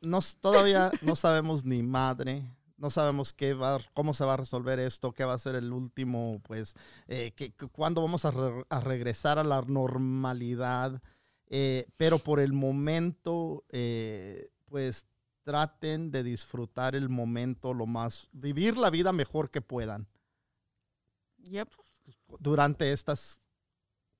nos, 0.00 0.36
todavía 0.36 0.90
no 1.02 1.16
sabemos 1.16 1.64
ni 1.64 1.82
madre, 1.82 2.42
no 2.76 2.90
sabemos 2.90 3.32
qué 3.32 3.54
va, 3.54 3.78
cómo 3.94 4.12
se 4.14 4.24
va 4.24 4.34
a 4.34 4.36
resolver 4.38 4.78
esto, 4.78 5.12
qué 5.12 5.24
va 5.24 5.32
a 5.34 5.38
ser 5.38 5.54
el 5.54 5.72
último, 5.72 6.40
pues, 6.44 6.74
eh, 7.08 7.32
que, 7.34 7.52
que- 7.52 7.68
cuándo 7.68 8.02
vamos 8.02 8.24
a, 8.26 8.30
re- 8.30 8.64
a 8.68 8.80
regresar 8.80 9.38
a 9.38 9.44
la 9.44 9.62
normalidad. 9.62 11.00
Eh, 11.48 11.86
pero 11.96 12.18
por 12.18 12.40
el 12.40 12.52
momento, 12.52 13.64
eh, 13.70 14.48
pues, 14.66 15.06
traten 15.44 16.10
de 16.10 16.22
disfrutar 16.24 16.96
el 16.96 17.08
momento 17.08 17.72
lo 17.72 17.86
más, 17.86 18.28
vivir 18.32 18.76
la 18.76 18.90
vida 18.90 19.12
mejor 19.12 19.50
que 19.50 19.60
puedan 19.62 20.08
Yep. 21.44 21.68
durante 22.40 22.92
estas 22.92 23.40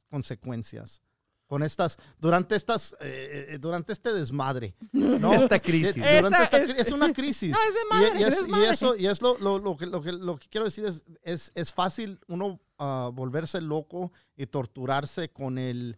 consecuencias. 0.09 1.03
Con 1.49 1.63
estas, 1.63 1.97
durante 2.19 2.57
estas, 2.57 2.95
eh, 3.01 3.47
eh, 3.51 3.59
durante 3.61 3.93
este 3.93 4.13
desmadre. 4.13 4.75
¿no? 4.93 5.33
esta 5.33 5.61
crisis. 5.61 5.95
Durante 5.95 6.43
Esta 6.43 6.43
esta 6.43 6.59
es- 6.59 6.87
es 6.89 6.93
una 6.93 7.13
crisis. 7.13 7.51
No, 7.57 7.59
es 7.69 7.75
de 7.75 7.81
Y- 7.81 7.89
madre, 7.89 8.21
y, 8.21 8.23
es, 8.25 8.35
es 8.39 8.49
y 8.49 8.65
eso, 8.65 8.97
y 8.97 9.07
es 9.07 9.23
lo, 9.23 9.39
lo- 9.39 9.59
lo 9.61 9.77
que, 9.77 9.87
lo, 9.87 10.03
que, 10.03 10.13
lo 10.13 10.37
que 10.37 10.49
quiero 10.49 10.65
decir 10.65 10.85
es, 10.87 11.05
es, 11.23 11.53
es 11.55 11.73
fácil 11.73 12.19
uno 12.27 12.61
ah, 12.79 13.11
volverse 13.13 13.61
loco 13.61 14.13
y 14.37 14.47
torturarse 14.47 15.29
con 15.31 15.59
el 15.59 15.97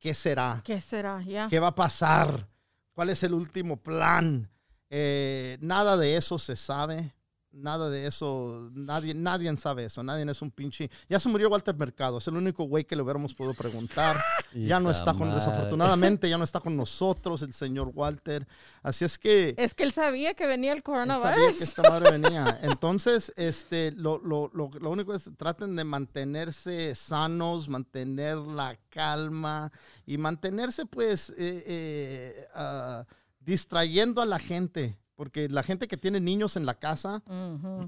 ¿qué 0.00 0.14
será? 0.14 0.62
¿Qué 0.64 0.80
será? 0.80 1.22
¿Qué 1.48 1.60
va 1.60 1.68
a 1.68 1.74
pasar? 1.74 2.48
¿Cuál 2.92 3.10
es 3.10 3.22
el 3.22 3.34
último 3.34 3.76
plan? 3.76 4.50
Eh, 4.88 5.58
nada 5.60 5.96
de 5.96 6.16
eso 6.16 6.38
se 6.38 6.56
sabe. 6.56 7.14
Nada 7.52 7.90
de 7.90 8.06
eso, 8.06 8.70
nadie, 8.74 9.12
nadie 9.12 9.54
sabe 9.56 9.84
eso, 9.84 10.04
nadie 10.04 10.30
es 10.30 10.40
un 10.40 10.52
pinche. 10.52 10.88
Ya 11.08 11.18
se 11.18 11.28
murió 11.28 11.48
Walter 11.48 11.74
Mercado, 11.74 12.18
es 12.18 12.28
el 12.28 12.36
único 12.36 12.64
güey 12.64 12.84
que 12.84 12.94
le 12.94 13.02
hubiéramos 13.02 13.34
podido 13.34 13.54
preguntar. 13.54 14.22
ya 14.54 14.78
no 14.78 14.88
está 14.88 15.12
con, 15.12 15.28
madre. 15.28 15.40
desafortunadamente, 15.40 16.28
ya 16.28 16.38
no 16.38 16.44
está 16.44 16.60
con 16.60 16.76
nosotros 16.76 17.42
el 17.42 17.52
señor 17.52 17.90
Walter. 17.92 18.46
Así 18.82 19.04
es 19.04 19.18
que 19.18 19.54
Es 19.58 19.74
que 19.74 19.82
él 19.82 19.92
sabía 19.92 20.34
que 20.34 20.46
venía 20.46 20.72
el 20.72 20.78
él 20.78 20.84
sabía 20.84 21.06
coronavirus. 21.06 21.58
que 21.58 21.64
esta 21.64 21.90
madre 21.90 22.18
venía. 22.18 22.60
Entonces, 22.62 23.32
este, 23.36 23.90
lo, 23.92 24.18
lo, 24.18 24.50
lo, 24.54 24.70
lo 24.78 24.90
único 24.90 25.12
es 25.12 25.28
traten 25.36 25.74
de 25.74 25.82
mantenerse 25.82 26.94
sanos, 26.94 27.68
mantener 27.68 28.36
la 28.36 28.78
calma 28.90 29.72
y 30.06 30.18
mantenerse, 30.18 30.86
pues, 30.86 31.30
eh, 31.30 31.64
eh, 31.66 32.46
ah, 32.54 33.04
distrayendo 33.40 34.22
a 34.22 34.26
la 34.26 34.38
gente. 34.38 34.98
Porque 35.20 35.50
la 35.50 35.62
gente 35.62 35.86
que 35.86 35.98
tiene 35.98 36.18
niños 36.18 36.56
en 36.56 36.64
la 36.64 36.78
casa 36.78 37.22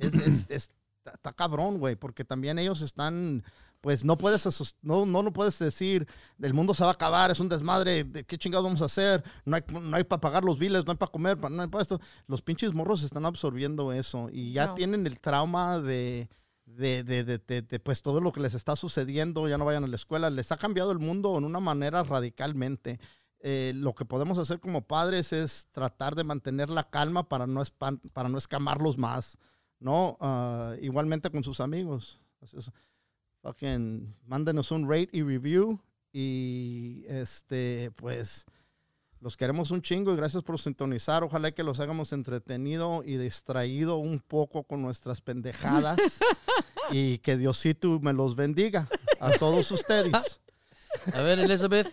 es, 0.00 0.12
es- 0.12 0.46
es- 0.50 0.70
está 1.02 1.32
cabrón, 1.32 1.78
güey, 1.78 1.96
porque 1.96 2.26
también 2.26 2.58
ellos 2.58 2.82
están, 2.82 3.42
pues 3.80 4.04
no 4.04 4.18
puedes, 4.18 4.44
no, 4.82 5.06
no, 5.06 5.22
no 5.22 5.32
puedes 5.32 5.58
decir, 5.58 6.06
el 6.42 6.52
mundo 6.52 6.74
se 6.74 6.82
va 6.84 6.90
a 6.90 6.92
acabar, 6.92 7.30
es 7.30 7.40
un 7.40 7.48
desmadre, 7.48 8.04
¿de 8.04 8.24
qué 8.24 8.36
chingados 8.36 8.64
vamos 8.66 8.82
a 8.82 8.84
hacer? 8.84 9.24
No 9.46 9.56
hay, 9.56 9.62
no 9.80 9.96
hay 9.96 10.04
para 10.04 10.20
pagar 10.20 10.44
los 10.44 10.58
biles, 10.58 10.84
no 10.84 10.90
hay 10.92 10.98
para 10.98 11.10
comer, 11.10 11.38
pa- 11.40 11.48
no 11.48 11.62
hay 11.62 11.68
para 11.68 11.80
esto. 11.80 11.98
Los 12.26 12.42
pinches 12.42 12.74
morros 12.74 13.02
están 13.02 13.24
absorbiendo 13.24 13.94
eso 13.94 14.28
y 14.30 14.52
ya 14.52 14.66
No. 14.66 14.74
tienen 14.74 15.06
el 15.06 15.18
trauma 15.18 15.80
de, 15.80 16.28
de- 16.66 17.02
de- 17.02 17.24
de, 17.24 17.80
pues 17.80 18.02
todo 18.02 18.20
lo 18.20 18.30
que 18.30 18.40
les 18.40 18.52
está 18.52 18.76
sucediendo, 18.76 19.48
ya 19.48 19.56
no 19.56 19.64
vayan 19.64 19.84
a 19.84 19.88
la 19.88 19.96
escuela, 19.96 20.28
les 20.28 20.52
ha 20.52 20.58
cambiado 20.58 20.92
el 20.92 20.98
mundo 20.98 21.38
en 21.38 21.44
una 21.44 21.60
manera 21.60 22.02
radicalmente. 22.02 23.00
Eh, 23.44 23.72
lo 23.74 23.94
que 23.94 24.04
podemos 24.04 24.38
hacer 24.38 24.60
como 24.60 24.86
padres 24.86 25.32
es 25.32 25.66
tratar 25.72 26.14
de 26.14 26.24
mantener 26.24 26.70
la 26.70 26.88
calma 26.88 27.28
para 27.28 27.46
no, 27.46 27.62
para 28.12 28.28
no 28.28 28.38
escamarlos 28.38 28.96
más. 28.96 29.36
¿no? 29.82 30.16
Ah, 30.20 30.74
igualmente 30.80 31.30
con 31.30 31.44
sus 31.44 31.60
amigos. 31.60 32.20
Así 32.40 32.56
es. 32.56 32.70
Fucking, 33.42 34.14
mándenos 34.24 34.70
un 34.70 34.88
rate 34.88 35.10
y 35.12 35.22
review. 35.22 35.80
Y 36.12 37.04
este, 37.08 37.90
pues, 37.96 38.46
los 39.20 39.36
queremos 39.36 39.70
un 39.70 39.82
chingo 39.82 40.12
y 40.12 40.16
gracias 40.16 40.42
por 40.42 40.60
sintonizar. 40.60 41.24
Ojalá 41.24 41.50
que 41.52 41.64
los 41.64 41.80
hagamos 41.80 42.12
entretenido 42.12 43.02
y 43.04 43.16
distraído 43.16 43.96
un 43.96 44.20
poco 44.20 44.62
con 44.62 44.82
nuestras 44.82 45.20
pendejadas. 45.20 45.98
y 46.92 47.18
que 47.18 47.36
Diosito 47.36 47.98
me 48.00 48.12
los 48.12 48.36
bendiga 48.36 48.88
a 49.20 49.32
todos 49.32 49.70
ustedes. 49.72 50.40
A 51.12 51.20
ver, 51.22 51.40
Elizabeth, 51.40 51.92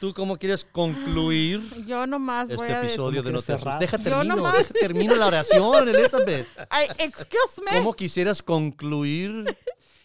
¿tú 0.00 0.12
cómo 0.14 0.36
quieres 0.36 0.64
concluir 0.64 1.60
Yo 1.86 2.06
nomás 2.06 2.48
voy 2.48 2.54
este 2.56 2.66
decir. 2.66 2.84
episodio 2.88 3.22
de 3.22 3.30
¿Cómo 3.30 3.36
No 3.38 3.42
te 3.42 3.52
asustes? 3.52 3.80
Deja 3.80 3.96
Yo 3.98 4.02
termino, 4.04 4.36
nomás- 4.36 4.58
deja 4.58 4.74
termino 4.80 5.14
la 5.14 5.26
oración, 5.26 5.88
Elizabeth. 5.88 6.46
Ay, 6.70 6.88
excuse 6.98 7.62
me. 7.64 7.78
¿Cómo 7.78 7.94
quisieras 7.94 8.42
concluir 8.42 9.44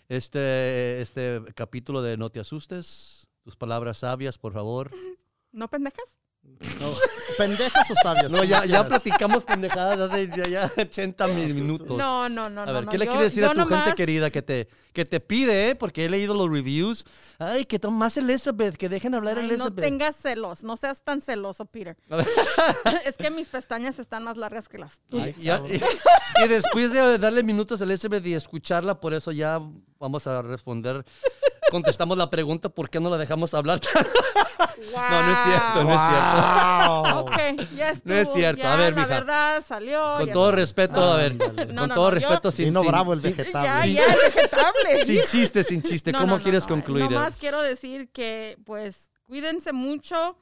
este, 0.07 1.01
este 1.01 1.41
capítulo 1.55 2.01
de 2.01 2.17
No 2.17 2.29
te 2.29 2.39
asustes. 2.39 3.27
Tus 3.43 3.55
palabras 3.55 3.99
sabias, 3.99 4.37
por 4.37 4.53
favor. 4.53 4.91
¿No 5.51 5.67
pendejas? 5.69 6.05
No, 6.79 6.93
¿Pendejas 7.37 7.89
o 7.91 7.95
sabias? 8.03 8.31
No, 8.31 8.43
ya, 8.43 8.65
ya 8.65 8.85
platicamos 8.87 9.43
pendejadas 9.43 9.99
hace 9.99 10.27
ya, 10.27 10.43
ya 10.47 10.71
80 10.77 11.27
mil 11.27 11.53
minutos. 11.53 11.97
No, 11.97 12.27
no, 12.27 12.49
no, 12.49 12.61
A 12.61 12.65
no. 12.65 12.73
ver, 12.73 12.85
no. 12.85 12.91
¿qué 12.91 12.97
le 12.97 13.05
quieres 13.07 13.23
decir 13.33 13.45
a 13.45 13.53
tu 13.53 13.65
gente 13.65 13.93
querida 13.95 14.29
que 14.29 14.41
te, 14.41 14.67
que 14.91 15.05
te 15.05 15.19
pide, 15.19 15.69
eh? 15.69 15.75
porque 15.75 16.05
he 16.05 16.09
leído 16.09 16.33
los 16.33 16.49
reviews? 16.49 17.05
Ay, 17.37 17.65
que 17.65 17.79
más 17.89 18.17
Elizabeth, 18.17 18.75
que 18.75 18.89
dejen 18.89 19.15
hablar 19.15 19.37
a 19.37 19.41
Ay, 19.41 19.47
no 19.47 19.53
Elizabeth. 19.53 19.83
tengas 19.85 20.15
celos, 20.17 20.63
no 20.63 20.75
seas 20.75 21.01
tan 21.01 21.21
celoso, 21.21 21.65
Peter. 21.65 21.95
A 22.09 22.17
ver. 22.17 22.27
es 23.05 23.15
que 23.15 23.31
mis 23.31 23.47
pestañas 23.47 23.99
están 23.99 24.23
más 24.25 24.35
largas 24.35 24.67
que 24.67 24.77
las 24.77 24.99
tuyas. 25.09 25.33
Y, 25.37 25.43
ya- 25.43 25.61
y- 25.67 26.43
y 26.43 26.47
después 26.47 26.91
de 26.91 27.17
darle 27.17 27.43
minutos 27.43 27.79
a 27.81 27.85
Elizabeth 27.85 28.25
y 28.25 28.33
escucharla, 28.33 28.99
por 28.99 29.13
eso 29.13 29.31
ya 29.31 29.61
vamos 29.99 30.27
a 30.27 30.41
responder. 30.41 31.05
Contestamos 31.71 32.17
la 32.17 32.29
pregunta, 32.29 32.69
¿por 32.69 32.89
qué 32.89 32.99
no 32.99 33.09
la 33.09 33.17
dejamos 33.17 33.53
hablar? 33.53 33.79
No, 34.59 35.21
no 35.21 35.31
es 35.31 35.37
cierto, 35.43 35.83
no 35.83 35.93
es 35.93 36.01
cierto. 36.09 37.03
Wow. 37.03 37.19
Ok, 37.19 37.71
ya 37.75 37.89
estuvo. 37.91 38.13
No 38.13 38.19
es 38.19 38.31
cierto. 38.33 38.61
ya 38.63 38.73
A 38.73 38.77
ver, 38.77 38.93
la 38.93 39.01
mija. 39.03 39.07
verdad 39.07 39.63
salió. 39.65 40.15
Con 40.19 40.31
todo 40.31 40.51
respeto, 40.51 41.01
a 41.01 41.17
ver, 41.17 41.37
con 41.37 41.55
No, 41.75 41.87
no, 41.87 41.93
todo 41.95 42.11
no, 42.11 42.17
yo- 42.19 42.27
respeto, 42.27 42.51
sin, 42.51 42.65
Vino 42.65 42.81
sin- 42.81 42.89
bravo 42.91 43.13
el 43.13 43.21
sin- 43.21 43.31
Ya, 43.35 43.37
vegetable. 43.43 43.93
ya, 43.93 44.05
es 44.05 44.17
vegetable. 44.35 45.05
sin 45.05 45.21
chiste, 45.23 45.63
sin 45.63 45.81
chiste. 45.81 46.11
No, 46.11 46.19
¿Cómo 46.19 46.31
no, 46.33 46.37
no, 46.37 46.43
quieres 46.43 46.63
no. 46.63 46.69
concluir? 46.75 47.09
Nomás 47.11 47.35
quiero 47.37 47.61
decir 47.61 48.09
que, 48.11 48.57
pues, 48.65 49.11
cuídense 49.25 49.73
mucho 49.73 50.37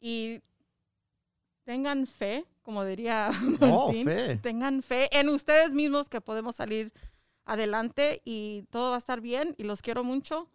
y 0.00 0.40
tengan 1.64 2.06
fe, 2.06 2.44
como 2.62 2.84
diría 2.84 3.30
Oh, 3.60 3.86
Martín. 3.86 4.04
fe. 4.06 4.36
Tengan 4.42 4.82
fe 4.82 5.08
en 5.18 5.28
ustedes 5.28 5.70
mismos 5.70 6.08
que 6.08 6.20
podemos 6.20 6.56
salir 6.56 6.92
adelante 7.44 8.22
y 8.24 8.62
todo 8.70 8.90
va 8.90 8.96
a 8.96 8.98
estar 8.98 9.20
bien 9.20 9.54
y 9.58 9.64
los 9.64 9.82
quiero 9.82 10.04
mucho. 10.04 10.48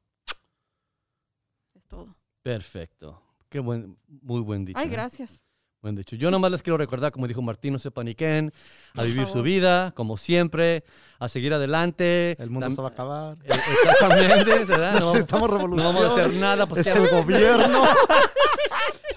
Todo. 1.88 2.08
Perfecto. 2.44 3.22
Qué 3.50 3.60
buen, 3.60 3.98
muy 4.08 4.42
buen 4.42 4.66
dicho. 4.66 4.80
Ay, 4.80 4.88
¿eh? 4.88 4.92
gracias. 4.92 5.44
Buen 5.82 5.96
dicho. 5.96 6.16
Yo 6.16 6.32
nomás 6.32 6.52
les 6.52 6.64
quiero 6.64 6.78
recordar, 6.78 7.12
como 7.12 7.28
dijo 7.28 7.42
Martín, 7.42 7.74
no 7.74 7.80
se 7.80 7.92
paniquen, 7.92 8.52
a 8.96 9.04
vivir 9.04 9.28
su 9.28 9.44
vida, 9.44 9.92
como 9.96 10.18
siempre, 10.18 10.84
a 11.20 11.30
seguir 11.30 11.54
adelante. 11.54 12.36
El 12.40 12.50
mundo 12.50 12.70
se 12.72 12.82
va 12.82 12.88
a 12.88 12.92
acabar. 12.92 13.38
Eh, 13.44 13.54
Exactamente, 13.84 14.66
¿verdad? 14.66 14.94
No, 14.94 15.00
vamos- 15.00 15.14
Necesitamos 15.14 15.50
no 15.70 15.76
vamos 15.84 16.04
a 16.04 16.08
hacer 16.12 16.34
nada. 16.34 16.66
Pues, 16.68 16.86
es 16.88 16.94
¿qué 16.94 17.00
el 17.00 17.10
gobierno. 17.10 17.84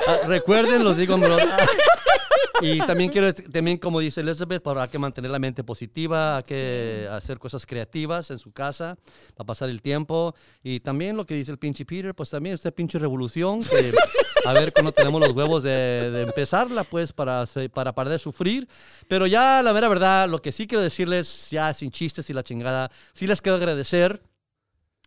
Ah, 0.06 0.26
recuerden, 0.26 0.82
los 0.82 0.96
digo, 0.96 1.16
bro. 1.18 1.36
Y 2.62 2.78
también 2.78 3.10
quiero, 3.10 3.32
también 3.32 3.78
como 3.78 4.00
dice 4.00 4.20
Elizabeth, 4.20 4.62
para 4.62 4.86
que 4.88 4.98
mantener 4.98 5.30
la 5.30 5.38
mente 5.38 5.64
positiva, 5.64 6.38
hay 6.38 6.42
que 6.42 7.08
hacer 7.10 7.38
cosas 7.38 7.64
creativas 7.64 8.30
en 8.30 8.38
su 8.38 8.52
casa 8.52 8.98
para 9.34 9.46
pasar 9.46 9.70
el 9.70 9.80
tiempo. 9.80 10.34
Y 10.62 10.80
también 10.80 11.16
lo 11.16 11.26
que 11.26 11.34
dice 11.34 11.52
el 11.52 11.58
pinche 11.58 11.84
Peter, 11.84 12.14
pues 12.14 12.30
también 12.30 12.54
esta 12.54 12.70
pinche 12.70 12.98
revolución, 12.98 13.62
que 13.62 13.92
a 14.44 14.52
ver 14.52 14.72
cuándo 14.72 14.92
tenemos 14.92 15.20
los 15.20 15.32
huevos 15.32 15.62
de, 15.62 16.10
de 16.10 16.22
empezarla, 16.22 16.84
pues 16.84 17.12
para, 17.12 17.44
para 17.72 17.94
parar 17.94 18.12
de 18.12 18.18
sufrir. 18.18 18.68
Pero 19.08 19.26
ya, 19.26 19.62
la 19.62 19.72
mera 19.72 19.88
verdad, 19.88 20.28
lo 20.28 20.42
que 20.42 20.52
sí 20.52 20.66
quiero 20.66 20.82
decirles, 20.82 21.50
ya 21.50 21.72
sin 21.74 21.90
chistes 21.90 22.28
y 22.30 22.32
la 22.32 22.42
chingada, 22.42 22.90
sí 23.14 23.26
les 23.26 23.40
quiero 23.40 23.56
agradecer 23.56 24.22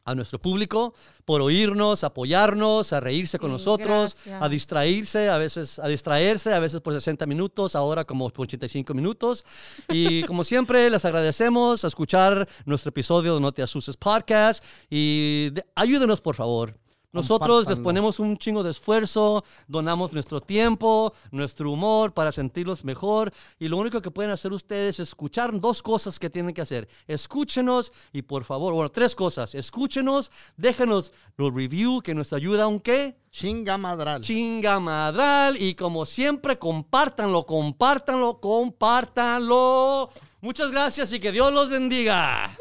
a 0.05 0.15
nuestro 0.15 0.39
público 0.39 0.93
por 1.25 1.41
oírnos, 1.41 2.03
apoyarnos, 2.03 2.91
a 2.93 2.99
reírse 2.99 3.39
con 3.39 3.49
Sí, 3.49 3.53
nosotros, 3.53 4.17
a 4.39 4.49
distraerse, 4.49 5.30
a 5.30 5.38
veces 5.38 5.80
a 5.80 5.88
distraerse, 5.88 6.53
a 6.53 6.59
veces 6.59 6.81
por 6.81 6.93
60 6.93 7.25
minutos, 7.25 7.75
ahora 7.75 8.03
como 8.05 8.30
por 8.30 8.43
85 8.43 8.93
minutos. 8.93 9.45
Y 9.89 10.23
como 10.27 10.43
siempre, 10.43 10.89
les 10.89 11.05
agradecemos 11.05 11.84
a 11.84 11.88
escuchar 11.88 12.47
nuestro 12.65 12.89
episodio 12.89 13.35
de 13.35 13.41
No 13.41 13.51
Te 13.51 13.61
Asustes 13.63 13.95
Podcast 13.97 14.63
y 14.89 15.49
de- 15.51 15.65
ayúdenos, 15.75 16.19
por 16.21 16.35
favor. 16.35 16.77
Nosotros 17.14 17.68
les 17.69 17.80
ponemos 17.80 18.19
un 18.19 18.38
chingo 18.38 18.64
de 18.64 18.72
esfuerzo, 18.72 19.44
donamos 19.68 20.14
nuestro 20.14 20.41
tiempo, 20.41 21.14
nuestro 21.31 21.72
humor 21.72 22.11
para 22.11 22.31
sentirlos 22.31 22.84
mejor 22.84 23.31
y 23.60 23.68
lo 23.68 23.77
único 23.77 24.02
que 24.02 24.10
pueden 24.10 24.31
hacer 24.31 24.52
ustedes 24.52 24.99
es 24.99 25.10
escuchar 25.10 25.57
dos 25.60 25.84
cosas 25.84 26.18
que 26.18 26.31
tienen 26.31 26.56
que 26.56 26.61
hacer. 26.61 26.88
Escúchenos 27.07 27.91
y 28.11 28.23
por 28.23 28.45
favor, 28.45 28.73
bueno, 28.73 28.90
tres 28.90 29.14
cosas. 29.14 29.53
Escúchenos, 29.53 30.31
déjenos 30.57 31.14
los 31.38 31.53
review 31.53 32.02
que 32.02 32.15
nos 32.15 32.34
ayuda 32.34 32.65
un 32.65 32.80
qué? 32.80 33.15
Chinga 33.30 33.77
madral. 33.77 34.22
Chinga 34.22 34.80
madral 34.80 35.61
y 35.61 35.76
como 35.76 36.06
siempre, 36.06 36.57
compártanlo, 36.57 37.45
compártanlo, 37.45 38.40
compártanlo. 38.40 40.10
Muchas 40.41 40.72
gracias 40.72 41.14
y 41.14 41.19
que 41.19 41.31
Dios 41.31 41.53
los 41.53 41.69
bendiga. 41.69 42.57